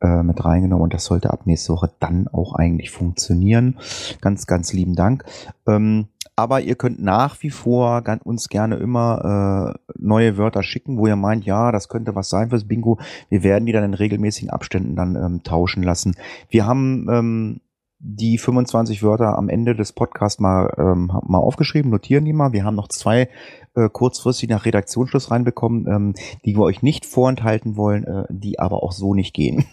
äh, 0.00 0.22
mit 0.22 0.44
reingenommen 0.44 0.82
und 0.82 0.94
das 0.94 1.04
sollte 1.04 1.30
ab 1.30 1.46
nächste 1.46 1.72
Woche 1.72 1.90
dann 2.00 2.28
auch 2.28 2.54
eigentlich 2.54 2.90
funktionieren. 2.90 3.78
Ganz, 4.20 4.46
ganz 4.46 4.72
lieben 4.72 4.96
Dank. 4.96 5.24
Ähm, 5.66 6.08
aber 6.36 6.60
ihr 6.60 6.74
könnt 6.74 7.00
nach 7.00 7.42
wie 7.42 7.50
vor 7.50 8.02
uns 8.24 8.48
gerne 8.48 8.76
immer 8.76 9.74
äh, 9.76 9.92
neue 9.98 10.36
Wörter 10.36 10.62
schicken, 10.62 10.98
wo 10.98 11.06
ihr 11.06 11.16
meint, 11.16 11.44
ja, 11.44 11.70
das 11.70 11.88
könnte 11.88 12.14
was 12.14 12.28
sein 12.28 12.50
fürs 12.50 12.66
Bingo. 12.66 12.98
Wir 13.28 13.42
werden 13.42 13.66
die 13.66 13.72
dann 13.72 13.84
in 13.84 13.94
regelmäßigen 13.94 14.50
Abständen 14.50 14.96
dann 14.96 15.16
ähm, 15.16 15.42
tauschen 15.42 15.82
lassen. 15.82 16.16
Wir 16.48 16.66
haben 16.66 17.06
ähm, 17.08 17.60
die 17.98 18.36
25 18.36 19.02
Wörter 19.02 19.38
am 19.38 19.48
Ende 19.48 19.74
des 19.74 19.92
Podcasts 19.92 20.40
mal, 20.40 20.74
ähm, 20.76 21.12
mal 21.22 21.38
aufgeschrieben, 21.38 21.90
notieren 21.90 22.24
die 22.24 22.32
mal. 22.32 22.52
Wir 22.52 22.64
haben 22.64 22.74
noch 22.74 22.88
zwei 22.88 23.28
äh, 23.74 23.88
kurzfristig 23.88 24.48
nach 24.50 24.66
Redaktionsschluss 24.66 25.30
reinbekommen, 25.30 25.86
ähm, 25.86 26.14
die 26.44 26.56
wir 26.56 26.62
euch 26.62 26.82
nicht 26.82 27.06
vorenthalten 27.06 27.76
wollen, 27.76 28.04
äh, 28.04 28.24
die 28.28 28.58
aber 28.58 28.82
auch 28.82 28.92
so 28.92 29.14
nicht 29.14 29.34
gehen. 29.34 29.64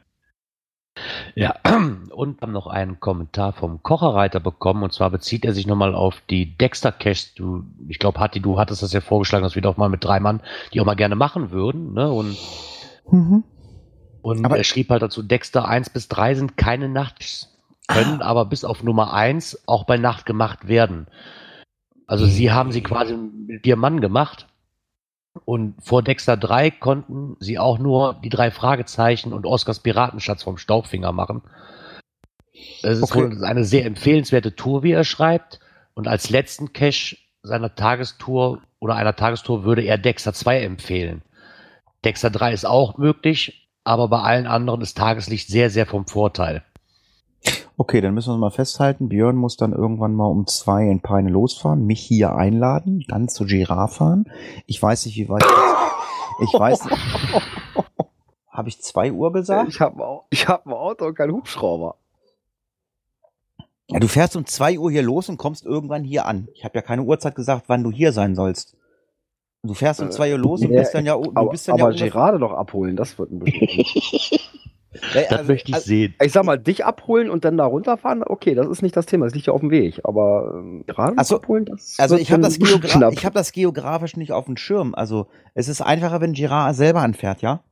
Ja, 1.34 1.56
und 2.10 2.40
haben 2.40 2.52
noch 2.52 2.66
einen 2.66 3.00
Kommentar 3.00 3.52
vom 3.52 3.82
Kocherreiter 3.82 4.40
bekommen. 4.40 4.82
Und 4.82 4.92
zwar 4.92 5.10
bezieht 5.10 5.44
er 5.44 5.52
sich 5.52 5.66
nochmal 5.66 5.94
auf 5.94 6.22
die 6.30 6.56
Dexter 6.56 6.92
Cash. 6.92 7.34
Du, 7.34 7.64
ich 7.88 7.98
glaube, 7.98 8.20
Hatti, 8.20 8.40
du 8.40 8.58
hattest 8.58 8.82
das 8.82 8.92
ja 8.92 9.00
vorgeschlagen, 9.00 9.42
dass 9.42 9.54
wir 9.54 9.62
doch 9.62 9.76
mal 9.76 9.88
mit 9.88 10.04
drei 10.04 10.20
Mann, 10.20 10.40
die 10.72 10.80
auch 10.80 10.84
mal 10.84 10.94
gerne 10.94 11.16
machen 11.16 11.50
würden. 11.50 11.94
Ne? 11.94 12.10
Und, 12.10 12.36
und 14.22 14.44
Aber- 14.44 14.56
er 14.56 14.64
schrieb 14.64 14.90
halt 14.90 15.02
dazu, 15.02 15.22
Dexter 15.22 15.66
1 15.68 15.90
bis 15.90 16.08
3 16.08 16.34
sind 16.36 16.56
keine 16.56 16.88
Nachts, 16.88 17.52
können 17.88 18.22
aber 18.22 18.44
bis 18.46 18.64
auf 18.64 18.82
Nummer 18.82 19.12
1 19.12 19.64
auch 19.66 19.84
bei 19.84 19.96
Nacht 19.96 20.26
gemacht 20.26 20.68
werden. 20.68 21.06
Also 22.06 22.26
sie 22.26 22.52
haben 22.52 22.70
sie 22.70 22.82
quasi 22.82 23.16
mit 23.16 23.66
ihrem 23.66 23.80
Mann 23.80 24.00
gemacht. 24.00 24.46
Und 25.44 25.74
vor 25.82 26.02
Dexter 26.02 26.36
3 26.36 26.70
konnten 26.70 27.36
sie 27.40 27.58
auch 27.58 27.78
nur 27.78 28.14
die 28.22 28.28
drei 28.28 28.50
Fragezeichen 28.50 29.32
und 29.32 29.46
Oscars 29.46 29.80
Piratenschatz 29.80 30.44
vom 30.44 30.58
Staubfinger 30.58 31.12
machen. 31.12 31.42
Es 32.82 32.98
ist 32.98 33.02
Okay. 33.02 33.42
eine 33.42 33.64
sehr 33.64 33.84
empfehlenswerte 33.84 34.54
Tour, 34.54 34.82
wie 34.82 34.92
er 34.92 35.04
schreibt. 35.04 35.58
Und 35.94 36.06
als 36.08 36.30
letzten 36.30 36.72
Cache 36.72 37.16
seiner 37.42 37.74
Tagestour 37.74 38.62
oder 38.78 38.94
einer 38.94 39.16
Tagestour 39.16 39.64
würde 39.64 39.82
er 39.82 39.98
Dexter 39.98 40.32
2 40.32 40.62
empfehlen. 40.62 41.22
Dexter 42.04 42.30
3 42.30 42.52
ist 42.52 42.66
auch 42.66 42.96
möglich, 42.98 43.68
aber 43.82 44.08
bei 44.08 44.20
allen 44.20 44.46
anderen 44.46 44.80
ist 44.82 44.96
Tageslicht 44.96 45.48
sehr, 45.48 45.70
sehr 45.70 45.86
vom 45.86 46.06
Vorteil. 46.06 46.62
Okay, 47.76 48.00
dann 48.00 48.14
müssen 48.14 48.28
wir 48.28 48.34
uns 48.34 48.40
mal 48.40 48.50
festhalten. 48.50 49.08
Björn 49.08 49.34
muss 49.36 49.56
dann 49.56 49.72
irgendwann 49.72 50.14
mal 50.14 50.26
um 50.26 50.46
zwei 50.46 50.84
in 50.88 51.00
Peine 51.00 51.30
losfahren, 51.30 51.84
mich 51.86 52.00
hier 52.00 52.34
einladen, 52.36 53.04
dann 53.08 53.28
zu 53.28 53.44
Girard 53.46 53.92
fahren. 53.92 54.30
Ich 54.66 54.80
weiß 54.80 55.06
nicht, 55.06 55.16
wie 55.16 55.28
weit. 55.28 55.44
Ich 56.40 56.52
weiß 56.52 56.84
nicht. 56.84 56.96
Habe 58.48 58.68
ich 58.68 58.80
zwei 58.80 59.10
Uhr 59.10 59.32
gesagt? 59.32 59.68
Ich 59.68 59.80
habe 59.80 60.20
ich 60.30 60.46
hab 60.46 60.64
ein 60.66 60.72
Auto 60.72 61.06
und 61.06 61.16
keinen 61.16 61.32
Hubschrauber. 61.32 61.96
Ja, 63.88 63.98
du 63.98 64.06
fährst 64.06 64.36
um 64.36 64.46
zwei 64.46 64.78
Uhr 64.78 64.92
hier 64.92 65.02
los 65.02 65.28
und 65.28 65.38
kommst 65.38 65.66
irgendwann 65.66 66.04
hier 66.04 66.26
an. 66.26 66.46
Ich 66.54 66.64
habe 66.64 66.76
ja 66.76 66.82
keine 66.82 67.02
Uhrzeit 67.02 67.34
gesagt, 67.34 67.64
wann 67.66 67.82
du 67.82 67.90
hier 67.90 68.12
sein 68.12 68.36
sollst. 68.36 68.76
Du 69.64 69.74
fährst 69.74 70.00
um 70.00 70.06
Äh, 70.06 70.10
zwei 70.10 70.30
Uhr 70.32 70.38
los 70.38 70.60
und 70.62 70.68
bist 70.70 70.94
dann 70.94 71.04
ja, 71.04 71.16
du 71.16 71.32
Aber, 71.34 71.50
bist 71.50 71.66
dann 71.66 71.74
aber 71.74 71.80
ja 71.80 71.86
ungefähr- 71.88 72.10
Gerade 72.10 72.38
doch 72.38 72.52
abholen, 72.52 72.94
das 72.94 73.18
wird 73.18 73.32
ein 73.32 73.40
bisschen. 73.40 73.84
Das 75.12 75.30
also- 75.30 75.52
möchte 75.52 75.70
ich 75.70 75.74
also- 75.74 75.86
sehen. 75.86 76.14
Ich 76.22 76.32
sag 76.32 76.44
mal, 76.44 76.58
dich 76.58 76.84
abholen 76.84 77.30
und 77.30 77.44
dann 77.44 77.56
da 77.56 77.64
runterfahren, 77.64 78.22
okay, 78.24 78.54
das 78.54 78.66
ist 78.68 78.82
nicht 78.82 78.96
das 78.96 79.06
Thema, 79.06 79.26
das 79.26 79.34
liegt 79.34 79.46
ja 79.46 79.52
auf 79.52 79.60
dem 79.60 79.70
Weg. 79.70 80.00
Aber 80.04 80.54
ähm, 80.56 80.84
gerade 80.86 81.14
Ach 81.16 81.24
so, 81.24 81.36
abholen, 81.36 81.64
das 81.64 81.96
Also 81.98 82.16
ich 82.16 82.32
habe 82.32 82.42
das, 82.42 82.58
Geogra 82.58 83.10
ich 83.10 83.26
hab 83.26 83.34
das 83.34 83.52
geografisch 83.52 84.16
nicht 84.16 84.32
auf 84.32 84.46
dem 84.46 84.56
Schirm. 84.56 84.94
Also 84.94 85.26
es 85.54 85.68
ist 85.68 85.80
einfacher, 85.80 86.20
wenn 86.20 86.32
Girard 86.32 86.76
selber 86.76 87.00
anfährt, 87.00 87.42
ja? 87.42 87.62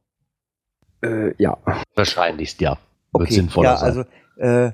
Äh, 1.03 1.35
ja. 1.39 1.59
Wahrscheinlichst, 1.95 2.61
ja. 2.61 2.79
Wird 3.13 3.31
sinnvoller 3.31 3.71
ja, 3.71 3.77
sein. 3.77 3.89
also 3.89 4.05
äh, 4.37 4.73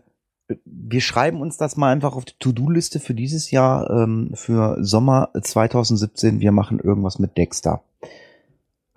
wir 0.65 1.01
schreiben 1.01 1.41
uns 1.41 1.59
das 1.59 1.77
mal 1.77 1.93
einfach 1.93 2.17
auf 2.17 2.25
die 2.25 2.35
To-Do-Liste 2.39 3.01
für 3.01 3.15
dieses 3.15 3.51
Jahr, 3.51 3.91
ähm, 3.91 4.31
für 4.35 4.83
Sommer 4.83 5.31
2017. 5.39 6.41
Wir 6.41 6.53
machen 6.53 6.79
irgendwas 6.79 7.19
mit 7.19 7.37
Dexter. 7.37 7.83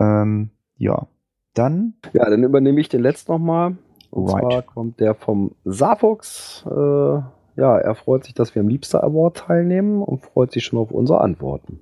Ähm, 0.00 0.50
ja, 0.78 1.06
dann 1.54 1.94
Ja, 2.12 2.28
dann 2.28 2.42
übernehme 2.44 2.80
ich 2.80 2.88
den 2.88 3.02
letzten 3.02 3.32
nochmal. 3.32 3.76
Und 4.10 4.28
Right. 4.30 4.40
zwar 4.42 4.62
kommt 4.62 5.00
der 5.00 5.14
vom 5.14 5.52
Saarfuchs. 5.64 6.64
Äh, 6.66 6.70
ja, 6.70 7.78
er 7.78 7.94
freut 7.94 8.24
sich, 8.24 8.34
dass 8.34 8.54
wir 8.54 8.60
am 8.60 8.68
Liebster 8.68 9.02
Award 9.04 9.36
teilnehmen 9.38 10.02
und 10.02 10.22
freut 10.22 10.52
sich 10.52 10.64
schon 10.64 10.78
auf 10.78 10.90
unsere 10.90 11.20
Antworten. 11.20 11.80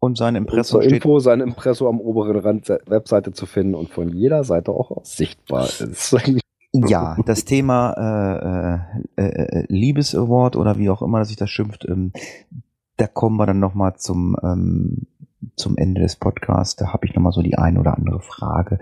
und 0.00 0.18
sein 0.18 0.36
Und 0.36 0.64
zur 0.64 0.82
steht. 0.82 0.94
Info, 0.94 1.20
sein 1.20 1.40
Impressum 1.40 1.86
am 1.86 2.00
oberen 2.00 2.36
Rand 2.36 2.68
der 2.68 2.80
Webseite 2.86 3.32
zu 3.32 3.46
finden 3.46 3.76
und 3.76 3.88
von 3.90 4.08
jeder 4.08 4.42
Seite 4.42 4.72
auch 4.72 5.04
sichtbar 5.04 5.64
ist. 5.66 6.16
Ja, 6.74 7.18
das 7.26 7.44
Thema 7.44 8.86
äh, 9.18 9.22
äh, 9.22 9.28
äh, 9.60 9.66
Liebes 9.68 10.14
Award 10.14 10.56
oder 10.56 10.78
wie 10.78 10.88
auch 10.88 11.02
immer 11.02 11.22
sich 11.26 11.36
das 11.36 11.50
schimpft, 11.50 11.84
ähm, 11.86 12.12
da 12.96 13.06
kommen 13.06 13.36
wir 13.36 13.44
dann 13.44 13.60
noch 13.60 13.74
mal 13.74 13.94
zum 13.96 14.36
ähm, 14.42 15.06
zum 15.56 15.76
Ende 15.76 16.00
des 16.00 16.16
Podcasts. 16.16 16.76
Da 16.76 16.92
habe 16.92 17.06
ich 17.06 17.14
noch 17.14 17.22
mal 17.22 17.32
so 17.32 17.42
die 17.42 17.58
eine 17.58 17.80
oder 17.80 17.96
andere 17.96 18.20
Frage, 18.20 18.78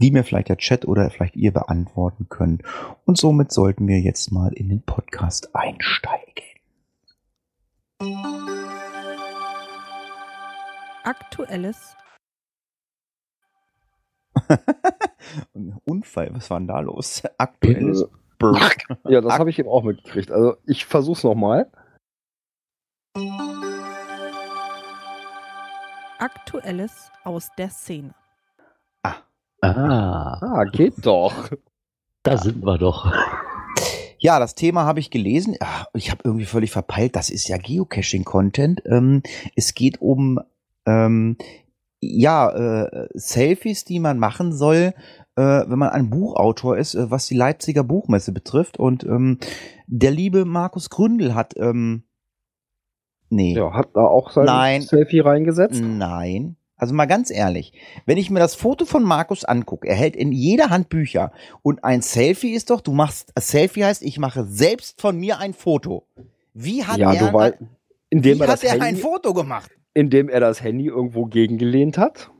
die 0.00 0.10
mir 0.10 0.24
vielleicht 0.24 0.48
der 0.48 0.56
Chat 0.56 0.86
oder 0.86 1.10
vielleicht 1.10 1.36
ihr 1.36 1.52
beantworten 1.52 2.28
könnt. 2.28 2.62
Und 3.04 3.18
somit 3.18 3.52
sollten 3.52 3.88
wir 3.88 4.00
jetzt 4.00 4.32
mal 4.32 4.52
in 4.52 4.68
den 4.68 4.82
Podcast 4.82 5.54
einsteigen. 5.54 6.44
Aktuelles 11.04 11.96
Unfall, 15.84 16.34
was 16.34 16.50
war 16.50 16.58
denn 16.58 16.68
da 16.68 16.80
los? 16.80 17.22
Aktuelles 17.38 18.06
Burp. 18.38 18.58
ja, 19.08 19.20
das 19.20 19.38
habe 19.38 19.50
ich 19.50 19.58
eben 19.58 19.68
auch 19.68 19.82
mitgekriegt. 19.82 20.30
Also 20.30 20.56
ich 20.66 20.86
versuch's 20.86 21.24
nochmal. 21.24 21.70
Aktuelles 26.18 27.10
aus 27.24 27.50
der 27.58 27.70
Szene. 27.70 28.14
Ah, 29.02 29.16
Ah, 29.60 30.64
geht 30.72 30.94
doch. 31.06 31.48
da 32.22 32.36
sind 32.38 32.64
wir 32.64 32.78
doch. 32.78 33.10
Ja, 34.18 34.38
das 34.38 34.54
Thema 34.54 34.84
habe 34.84 35.00
ich 35.00 35.10
gelesen. 35.10 35.56
Ah, 35.60 35.86
Ich 35.94 36.10
habe 36.10 36.22
irgendwie 36.24 36.44
völlig 36.46 36.70
verpeilt. 36.70 37.16
Das 37.16 37.30
ist 37.30 37.48
ja 37.48 37.56
Geocaching-Content. 37.58 38.82
Ähm, 38.86 39.22
es 39.56 39.74
geht 39.74 40.00
um 40.00 40.38
ähm, 40.86 41.36
ja 42.00 42.50
äh, 42.50 43.08
Selfies, 43.14 43.84
die 43.84 44.00
man 44.00 44.18
machen 44.18 44.52
soll, 44.52 44.94
äh, 45.36 45.42
wenn 45.66 45.78
man 45.78 45.90
ein 45.90 46.10
Buchautor 46.10 46.76
ist, 46.76 46.94
äh, 46.94 47.10
was 47.10 47.26
die 47.26 47.34
Leipziger 47.36 47.84
Buchmesse 47.84 48.32
betrifft. 48.32 48.78
Und 48.78 49.04
ähm, 49.04 49.38
der 49.86 50.10
liebe 50.10 50.44
Markus 50.44 50.90
Gründel 50.90 51.34
hat 51.34 51.54
ähm, 51.56 52.04
nee, 53.34 53.54
Ja, 53.54 53.72
hat 53.72 53.88
da 53.94 54.00
auch 54.00 54.30
sein 54.30 54.46
Nein. 54.46 54.82
Selfie 54.82 55.20
reingesetzt. 55.20 55.82
Nein. 55.82 56.56
Also 56.76 56.92
mal 56.94 57.06
ganz 57.06 57.30
ehrlich, 57.30 57.72
wenn 58.04 58.18
ich 58.18 58.30
mir 58.30 58.40
das 58.40 58.54
Foto 58.54 58.84
von 58.84 59.04
Markus 59.04 59.44
angucke, 59.44 59.86
er 59.86 59.94
hält 59.94 60.16
in 60.16 60.32
jeder 60.32 60.70
Hand 60.70 60.88
Bücher 60.88 61.32
und 61.62 61.84
ein 61.84 62.02
Selfie 62.02 62.52
ist 62.52 62.70
doch, 62.70 62.80
du 62.80 62.92
machst, 62.92 63.32
ein 63.36 63.42
Selfie 63.42 63.84
heißt, 63.84 64.02
ich 64.02 64.18
mache 64.18 64.44
selbst 64.44 65.00
von 65.00 65.16
mir 65.16 65.38
ein 65.38 65.54
Foto. 65.54 66.06
Wie 66.52 66.84
hat 66.84 66.98
ja, 66.98 67.12
er, 67.12 67.32
weißt, 67.32 67.58
indem 68.10 68.38
wie 68.38 68.42
er, 68.42 68.48
hat 68.48 68.54
das 68.54 68.64
er 68.64 68.74
ein 68.74 68.82
Handy, 68.82 69.00
Foto 69.00 69.32
gemacht? 69.34 69.70
indem 69.94 70.28
er 70.28 70.40
das 70.40 70.62
Handy 70.62 70.86
irgendwo 70.86 71.26
gegengelehnt 71.26 71.96
hat 71.96 72.30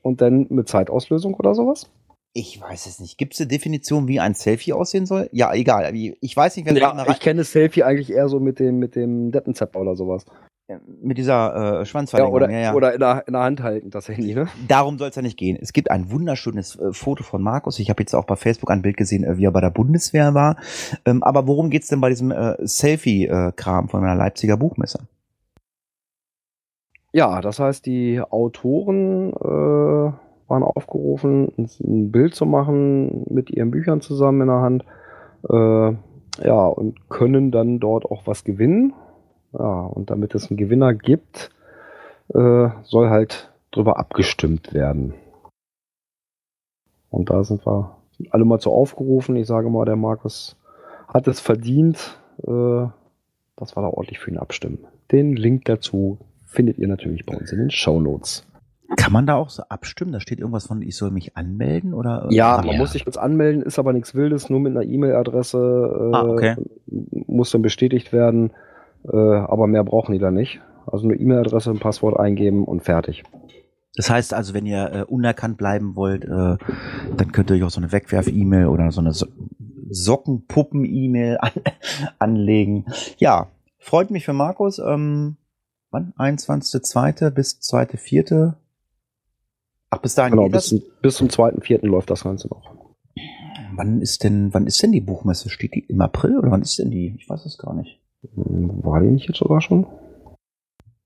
und 0.00 0.22
dann 0.22 0.46
mit 0.48 0.68
Zeitauslösung 0.68 1.34
oder 1.34 1.54
sowas. 1.54 1.90
Ich 2.38 2.60
weiß 2.60 2.84
es 2.84 3.00
nicht. 3.00 3.16
Gibt 3.16 3.32
es 3.32 3.40
eine 3.40 3.48
Definition, 3.48 4.08
wie 4.08 4.20
ein 4.20 4.34
Selfie 4.34 4.74
aussehen 4.74 5.06
soll? 5.06 5.30
Ja, 5.32 5.54
egal. 5.54 5.90
Ich 5.94 6.36
weiß 6.36 6.54
nicht, 6.56 6.66
wer 6.66 6.76
Ja, 6.76 6.92
da 6.92 7.10
ich 7.10 7.18
kenne 7.20 7.44
Selfie 7.44 7.82
eigentlich 7.82 8.12
eher 8.12 8.28
so 8.28 8.40
mit 8.40 8.58
dem 8.58 8.78
mit 8.78 8.94
dem 8.94 9.32
Deppenzepper 9.32 9.80
oder 9.80 9.96
sowas. 9.96 10.26
mit 11.00 11.16
dieser 11.16 11.54
äh, 11.54 11.58
Ja, 11.78 11.84
Schwanzverlängerung. 11.86 12.34
oder 12.36 12.50
ja, 12.50 12.58
ja. 12.58 12.74
oder 12.74 12.92
in, 12.92 13.00
der, 13.00 13.24
in 13.26 13.32
der 13.32 13.42
Hand 13.42 13.62
halten 13.62 13.88
das 13.90 14.08
Handy, 14.08 14.34
ne? 14.34 14.48
Darum 14.68 14.98
soll 14.98 15.08
es 15.08 15.16
ja 15.16 15.22
nicht 15.22 15.38
gehen. 15.38 15.56
Es 15.58 15.72
gibt 15.72 15.90
ein 15.90 16.10
wunderschönes 16.10 16.76
äh, 16.78 16.92
Foto 16.92 17.22
von 17.24 17.40
Markus. 17.40 17.78
Ich 17.78 17.88
habe 17.88 18.02
jetzt 18.02 18.14
auch 18.14 18.24
bei 18.26 18.36
Facebook 18.36 18.70
ein 18.70 18.82
Bild 18.82 18.98
gesehen, 18.98 19.24
äh, 19.24 19.38
wie 19.38 19.44
er 19.46 19.52
bei 19.52 19.62
der 19.62 19.70
Bundeswehr 19.70 20.34
war. 20.34 20.56
Ähm, 21.06 21.22
aber 21.22 21.46
worum 21.46 21.70
geht's 21.70 21.88
denn 21.88 22.02
bei 22.02 22.10
diesem 22.10 22.32
äh, 22.32 22.56
Selfie-Kram 22.66 23.88
von 23.88 24.04
einer 24.04 24.14
Leipziger 24.16 24.58
Buchmesse? 24.58 24.98
Ja, 27.12 27.40
das 27.40 27.60
heißt, 27.60 27.86
die 27.86 28.20
Autoren 28.20 29.32
äh, 29.32 30.12
waren 30.48 30.62
aufgerufen, 30.62 31.52
ein 31.56 32.12
Bild 32.12 32.34
zu 32.34 32.46
machen 32.46 33.24
mit 33.28 33.50
ihren 33.50 33.70
Büchern 33.70 34.00
zusammen 34.00 34.42
in 34.42 34.46
der 34.48 34.60
Hand. 34.60 34.84
Äh, 35.48 36.46
ja, 36.46 36.66
und 36.66 37.08
können 37.08 37.50
dann 37.50 37.80
dort 37.80 38.04
auch 38.04 38.26
was 38.26 38.44
gewinnen. 38.44 38.92
Ja, 39.52 39.80
und 39.82 40.10
damit 40.10 40.34
es 40.34 40.50
einen 40.50 40.58
Gewinner 40.58 40.94
gibt, 40.94 41.50
äh, 42.34 42.68
soll 42.82 43.08
halt 43.08 43.52
drüber 43.70 43.98
abgestimmt 43.98 44.74
werden. 44.74 45.14
Und 47.10 47.30
da 47.30 47.44
sind 47.44 47.66
wir 47.66 47.96
alle 48.30 48.44
mal 48.44 48.58
zu 48.58 48.70
aufgerufen. 48.70 49.36
Ich 49.36 49.46
sage 49.46 49.70
mal, 49.70 49.84
der 49.84 49.96
Markus 49.96 50.56
hat 51.08 51.28
es 51.28 51.40
verdient, 51.40 52.18
äh, 52.42 52.86
dass 53.56 53.76
wir 53.76 53.82
da 53.82 53.88
ordentlich 53.88 54.18
für 54.18 54.30
ihn 54.30 54.38
abstimmen. 54.38 54.86
Den 55.10 55.34
Link 55.34 55.64
dazu 55.64 56.18
findet 56.44 56.78
ihr 56.78 56.88
natürlich 56.88 57.24
bei 57.24 57.36
uns 57.36 57.52
in 57.52 57.58
den 57.58 57.70
Show 57.70 58.00
Notes. 58.00 58.46
Kann 58.96 59.12
man 59.12 59.26
da 59.26 59.34
auch 59.34 59.50
so 59.50 59.62
abstimmen? 59.68 60.12
Da 60.12 60.20
steht 60.20 60.38
irgendwas 60.38 60.66
von, 60.66 60.80
ich 60.82 60.96
soll 60.96 61.10
mich 61.10 61.36
anmelden 61.36 61.92
oder? 61.94 62.28
Ja, 62.30 62.56
Ah, 62.56 62.62
man 62.62 62.74
Ja. 62.74 62.78
muss 62.78 62.92
sich 62.92 63.04
kurz 63.04 63.16
anmelden, 63.16 63.62
ist 63.62 63.78
aber 63.78 63.92
nichts 63.92 64.14
Wildes, 64.14 64.48
nur 64.50 64.60
mit 64.60 64.72
einer 64.76 64.84
E-Mail-Adresse 64.84 65.58
äh, 65.58 66.14
Ah, 66.16 66.24
okay. 66.24 66.56
muss 67.26 67.50
dann 67.50 67.62
bestätigt 67.62 68.12
werden, 68.12 68.50
äh, 69.12 69.16
aber 69.16 69.66
mehr 69.66 69.82
brauchen 69.84 70.12
die 70.12 70.18
da 70.18 70.30
nicht. 70.30 70.60
Also 70.86 71.04
eine 71.06 71.16
E-Mail-Adresse, 71.16 71.70
ein 71.70 71.80
Passwort 71.80 72.18
eingeben 72.20 72.64
und 72.64 72.82
fertig. 72.84 73.24
Das 73.96 74.08
heißt 74.10 74.34
also, 74.34 74.54
wenn 74.54 74.66
ihr 74.66 74.92
äh, 74.92 75.02
unerkannt 75.04 75.56
bleiben 75.56 75.96
wollt, 75.96 76.24
äh, 76.24 76.28
dann 76.28 77.32
könnt 77.32 77.50
ihr 77.50 77.56
euch 77.56 77.64
auch 77.64 77.70
so 77.70 77.80
eine 77.80 77.90
Wegwerf-E-Mail 77.92 78.66
oder 78.66 78.92
so 78.92 79.00
eine 79.00 79.12
so 79.12 79.26
Sockenpuppen-E-Mail 79.88 81.38
an 81.40 81.50
anlegen. 82.18 82.86
Ja, 83.18 83.48
freut 83.78 84.10
mich 84.10 84.24
für 84.24 84.32
Markus. 84.32 84.78
Ähm, 84.78 85.36
wann? 85.90 86.12
21.2. 86.18 87.30
bis 87.30 87.58
2.4. 87.60 88.54
Ach, 89.90 89.98
bis 89.98 90.14
dahin 90.14 90.32
Genau, 90.32 90.44
geht 90.44 90.52
bis, 90.52 90.74
bis 91.00 91.16
zum 91.16 91.28
2.4. 91.28 91.86
läuft 91.86 92.10
das 92.10 92.24
Ganze 92.24 92.48
noch. 92.48 92.74
Wann 93.74 94.00
ist 94.00 94.24
denn, 94.24 94.52
wann 94.54 94.66
ist 94.66 94.82
denn 94.82 94.92
die 94.92 95.00
Buchmesse? 95.00 95.50
Steht 95.50 95.74
die 95.74 95.80
im 95.80 96.00
April 96.00 96.38
oder 96.38 96.50
wann 96.50 96.62
ist 96.62 96.78
denn 96.78 96.90
die? 96.90 97.14
Ich 97.18 97.28
weiß 97.28 97.44
es 97.44 97.58
gar 97.58 97.74
nicht. 97.74 98.00
Hm, 98.34 98.82
War 98.84 99.00
die 99.00 99.08
nicht 99.10 99.28
jetzt 99.28 99.38
sogar 99.38 99.60
schon? 99.60 99.86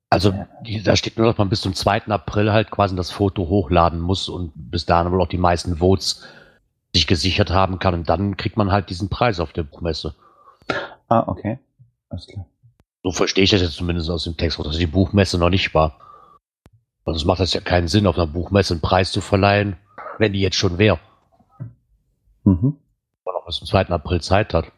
Also 0.09 0.35
die, 0.67 0.83
da 0.83 0.97
steht 0.97 1.17
nur, 1.19 1.27
dass 1.27 1.39
man 1.39 1.49
bis 1.49 1.61
zum 1.61 1.75
2. 1.75 2.07
April 2.07 2.53
halt 2.53 2.71
quasi 2.71 2.97
das 2.97 3.11
Foto 3.11 3.49
hochladen 3.49 4.01
muss 4.01 4.29
und 4.29 4.53
bis 4.55 4.87
dahin 4.87 5.13
wohl 5.13 5.21
auch 5.23 5.29
die 5.29 5.39
meisten 5.39 5.77
Votes 5.77 6.25
sich 6.93 7.07
gesichert 7.07 7.51
haben 7.51 7.79
kann. 7.79 7.95
Und 7.95 8.09
dann 8.09 8.37
kriegt 8.37 8.57
man 8.57 8.73
halt 8.73 8.91
diesen 8.91 9.09
Preis 9.09 9.39
auf 9.39 9.53
der 9.53 9.63
Buchmesse. 9.63 10.15
Ah, 11.09 11.25
okay. 11.27 11.59
Alles 12.09 12.27
klar. 12.27 12.47
So 13.03 13.13
verstehe 13.13 13.45
ich 13.45 13.51
das 13.51 13.63
jetzt 13.63 13.75
zumindest 13.75 14.11
aus 14.11 14.25
dem 14.25 14.37
Text, 14.37 14.59
dass 14.59 14.77
die 14.77 14.87
Buchmesse 14.87 15.39
noch 15.39 15.51
nicht 15.51 15.75
war. 15.75 15.97
Und 17.05 17.15
es 17.15 17.25
macht 17.25 17.41
das 17.41 17.55
ja 17.55 17.61
keinen 17.61 17.89
Sinn, 17.89 18.07
auf 18.07 18.17
einer 18.17 18.27
Buchmesse 18.27 18.75
einen 18.75 18.81
Preis 18.81 19.11
zu 19.13 19.21
verleihen, 19.21 19.77
wenn 20.19 20.33
die 20.33 20.41
jetzt 20.41 20.57
schon 20.57 20.79
wäre. 20.79 20.99
Mhm. 22.45 22.77
Man 23.25 23.35
noch 23.35 23.47
bis 23.47 23.57
zum 23.57 23.67
2. 23.67 23.89
April 23.89 24.21
Zeit 24.21 24.55
hat. 24.55 24.73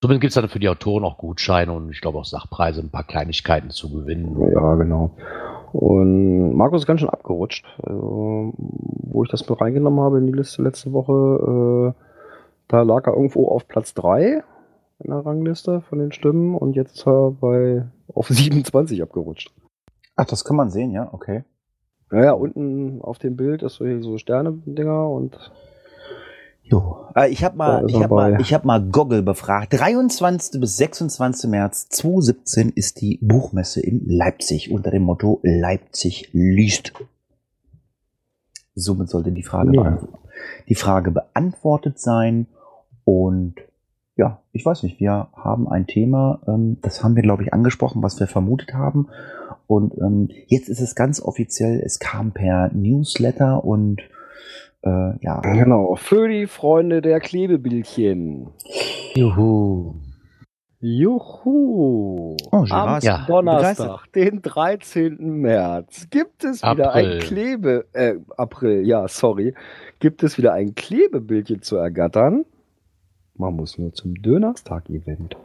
Zumindest 0.00 0.20
gibt 0.20 0.30
es 0.30 0.34
dann 0.34 0.48
für 0.48 0.58
die 0.58 0.68
Autoren 0.68 1.04
auch 1.04 1.18
Gutscheine 1.18 1.72
und 1.72 1.90
ich 1.90 2.00
glaube 2.00 2.18
auch 2.18 2.24
Sachpreise, 2.24 2.80
ein 2.80 2.90
paar 2.90 3.04
Kleinigkeiten 3.04 3.70
zu 3.70 3.90
gewinnen. 3.90 4.36
Ja, 4.52 4.74
genau. 4.74 5.16
Und 5.72 6.54
Markus 6.54 6.82
ist 6.82 6.86
ganz 6.86 7.00
schön 7.00 7.08
abgerutscht. 7.08 7.66
Also, 7.82 8.52
wo 8.56 9.24
ich 9.24 9.30
das 9.30 9.48
mit 9.48 9.60
reingenommen 9.60 10.00
habe 10.00 10.18
in 10.18 10.26
die 10.26 10.32
Liste 10.32 10.62
letzte 10.62 10.92
Woche, 10.92 11.94
äh, 11.94 12.02
da 12.68 12.82
lag 12.82 13.06
er 13.06 13.14
irgendwo 13.14 13.48
auf 13.48 13.68
Platz 13.68 13.94
3 13.94 14.42
in 14.98 15.10
der 15.10 15.24
Rangliste 15.24 15.82
von 15.82 15.98
den 15.98 16.12
Stimmen 16.12 16.54
und 16.54 16.76
jetzt 16.76 16.96
ist 16.96 17.06
er 17.06 17.30
bei 17.32 17.86
auf 18.12 18.28
27 18.28 19.02
abgerutscht. 19.02 19.52
Ach, 20.16 20.24
das 20.24 20.44
kann 20.44 20.56
man 20.56 20.70
sehen, 20.70 20.92
ja, 20.92 21.08
okay. 21.12 21.44
Naja, 22.10 22.32
unten 22.32 23.00
auf 23.02 23.18
dem 23.18 23.36
Bild 23.36 23.62
ist 23.62 23.74
so, 23.74 23.84
hier 23.86 24.02
so 24.02 24.16
Sterne-Dinger 24.18 25.08
und 25.10 25.38
Jo. 26.62 27.06
Ich 27.28 27.44
habe 27.44 27.56
Da 27.56 27.64
mal, 27.64 27.84
ich 27.88 28.02
habe 28.02 28.14
mal, 28.14 28.40
ich 28.40 28.52
habe 28.52 28.66
mal 28.66 28.82
Goggle 28.82 29.22
befragt. 29.22 29.72
23. 29.78 30.60
bis 30.60 30.76
26. 30.76 31.48
März 31.48 31.88
2017 31.90 32.70
ist 32.70 33.00
die 33.00 33.18
Buchmesse 33.22 33.80
in 33.80 34.04
Leipzig 34.08 34.72
unter 34.72 34.90
dem 34.90 35.02
Motto 35.02 35.38
Leipzig 35.44 36.30
liest. 36.32 36.92
Somit 38.74 39.08
sollte 39.08 39.30
die 39.32 39.44
Frage, 39.44 39.74
Ja. 39.74 39.98
die 40.68 40.74
Frage 40.74 41.12
beantwortet 41.12 42.00
sein. 42.00 42.46
Und 43.04 43.54
ja, 44.16 44.40
ich 44.50 44.66
weiß 44.66 44.82
nicht, 44.82 44.98
wir 44.98 45.28
haben 45.34 45.68
ein 45.68 45.86
Thema, 45.86 46.40
ähm, 46.48 46.78
das 46.82 47.04
haben 47.04 47.14
wir, 47.14 47.22
glaube 47.22 47.44
ich, 47.44 47.52
angesprochen, 47.52 48.02
was 48.02 48.18
wir 48.18 48.26
vermutet 48.26 48.74
haben. 48.74 49.08
Und 49.66 49.94
ähm, 49.98 50.28
jetzt 50.46 50.68
ist 50.68 50.80
es 50.80 50.94
ganz 50.94 51.20
offiziell, 51.20 51.80
es 51.84 51.98
kam 51.98 52.32
per 52.32 52.70
Newsletter 52.72 53.64
und 53.64 54.00
äh, 54.82 55.12
ja, 55.20 55.40
Genau, 55.40 55.96
für 55.96 56.28
die 56.28 56.46
Freunde 56.46 57.02
der 57.02 57.20
Klebebildchen. 57.20 58.48
Juhu. 59.14 59.94
Juhu! 60.78 62.36
Oh, 62.52 62.64
Am 62.70 63.00
Ja. 63.00 63.24
Donnerstag, 63.26 64.12
den 64.12 64.42
13. 64.42 65.16
März, 65.18 66.08
gibt 66.10 66.44
es 66.44 66.62
wieder 66.62 66.90
April. 66.90 67.12
ein 67.14 67.18
Klebe... 67.20 67.86
Äh, 67.92 68.16
April, 68.36 68.86
ja, 68.86 69.08
sorry. 69.08 69.54
Gibt 69.98 70.22
es 70.22 70.38
wieder 70.38 70.52
ein 70.52 70.74
Klebebildchen 70.74 71.62
zu 71.62 71.76
ergattern? 71.76 72.44
Man 73.34 73.56
muss 73.56 73.78
nur 73.78 73.92
zum 73.94 74.14
Dönerstag-Event. 74.14 75.36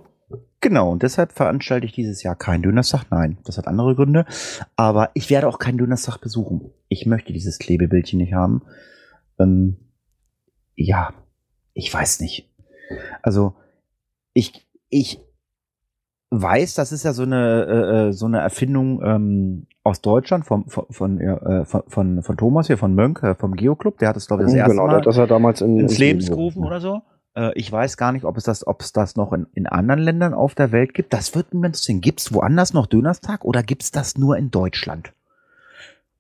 Genau, 0.62 0.92
und 0.92 1.02
deshalb 1.02 1.32
veranstalte 1.34 1.88
ich 1.88 1.92
dieses 1.92 2.22
Jahr 2.22 2.36
keinen 2.36 2.62
Dönerstag. 2.62 3.06
Nein, 3.10 3.38
das 3.46 3.58
hat 3.58 3.68
andere 3.68 3.96
Gründe. 3.96 4.26
Aber 4.76 5.10
ich 5.16 5.30
werde 5.30 5.48
auch 5.48 5.58
keinen 5.58 5.80
Dönerstag 5.80 6.20
besuchen. 6.20 6.72
Ich 6.88 7.06
möchte 7.06 7.34
dieses 7.34 7.58
Klebebildchen 7.58 8.20
nicht 8.20 8.34
haben. 8.34 8.62
Ähm, 9.40 9.78
ja, 10.76 11.14
ich 11.74 11.92
weiß 11.92 12.20
nicht. 12.20 12.48
Also, 13.24 13.56
ich, 14.34 14.68
ich 14.90 15.20
weiß, 16.30 16.76
das 16.76 16.92
ist 16.92 17.04
ja 17.04 17.14
so 17.14 17.24
eine, 17.24 17.66
äh, 17.66 18.08
äh, 18.10 18.14
so 18.14 18.26
eine 18.26 18.40
Erfindung 18.40 19.02
ähm, 19.04 19.68
aus 19.84 20.02
Deutschland 20.02 20.46
vom, 20.46 20.68
von, 20.68 20.86
von, 20.90 21.20
äh, 21.20 21.66
von, 21.66 21.84
von, 21.88 22.24
von 22.24 22.38
Thomas 22.38 22.68
hier, 22.68 22.78
von 22.78 22.94
Mönk, 22.94 23.24
äh, 23.24 23.36
vom 23.36 23.56
Geoclub. 23.56 23.98
Der 23.98 24.10
hat 24.10 24.18
es, 24.18 24.28
glaube 24.28 24.44
ich, 24.44 24.48
das 24.48 24.56
erste 24.56 24.72
genau, 24.72 24.88
Mal 24.88 25.02
das 25.02 25.16
hat 25.18 25.24
er 25.24 25.28
damals 25.28 25.62
in, 25.62 25.80
ins 25.80 25.98
Leben 25.98 26.24
gerufen. 26.24 26.64
oder 26.64 26.80
so. 26.80 27.02
Äh, 27.36 27.54
ich 27.56 27.72
weiß 27.72 27.98
gar 27.98 28.12
nicht, 28.12 28.26
ob 28.26 28.38
es 28.38 28.44
das, 28.44 28.66
ob 28.66 28.82
es 28.82 28.92
das 28.92 29.16
noch 29.16 29.34
in, 29.34 29.48
in 29.54 29.68
anderen 29.68 30.02
Ländern 30.02 30.34
auf 30.34 30.56
der 30.56 30.72
Welt 30.72 30.94
gibt. 30.94 31.14
Das 31.14 31.36
wird 31.36 31.54
mir 31.54 31.68
interessieren. 31.68 32.02
Gibt 32.02 32.22
es 32.22 32.34
woanders 32.34 32.74
noch 32.74 32.88
Dönerstag 32.88 33.46
oder 33.46 33.64
gibt 33.64 33.84
es 33.84 33.92
das 33.92 34.18
nur 34.18 34.38
in 34.38 34.52
Deutschland? 34.52 35.14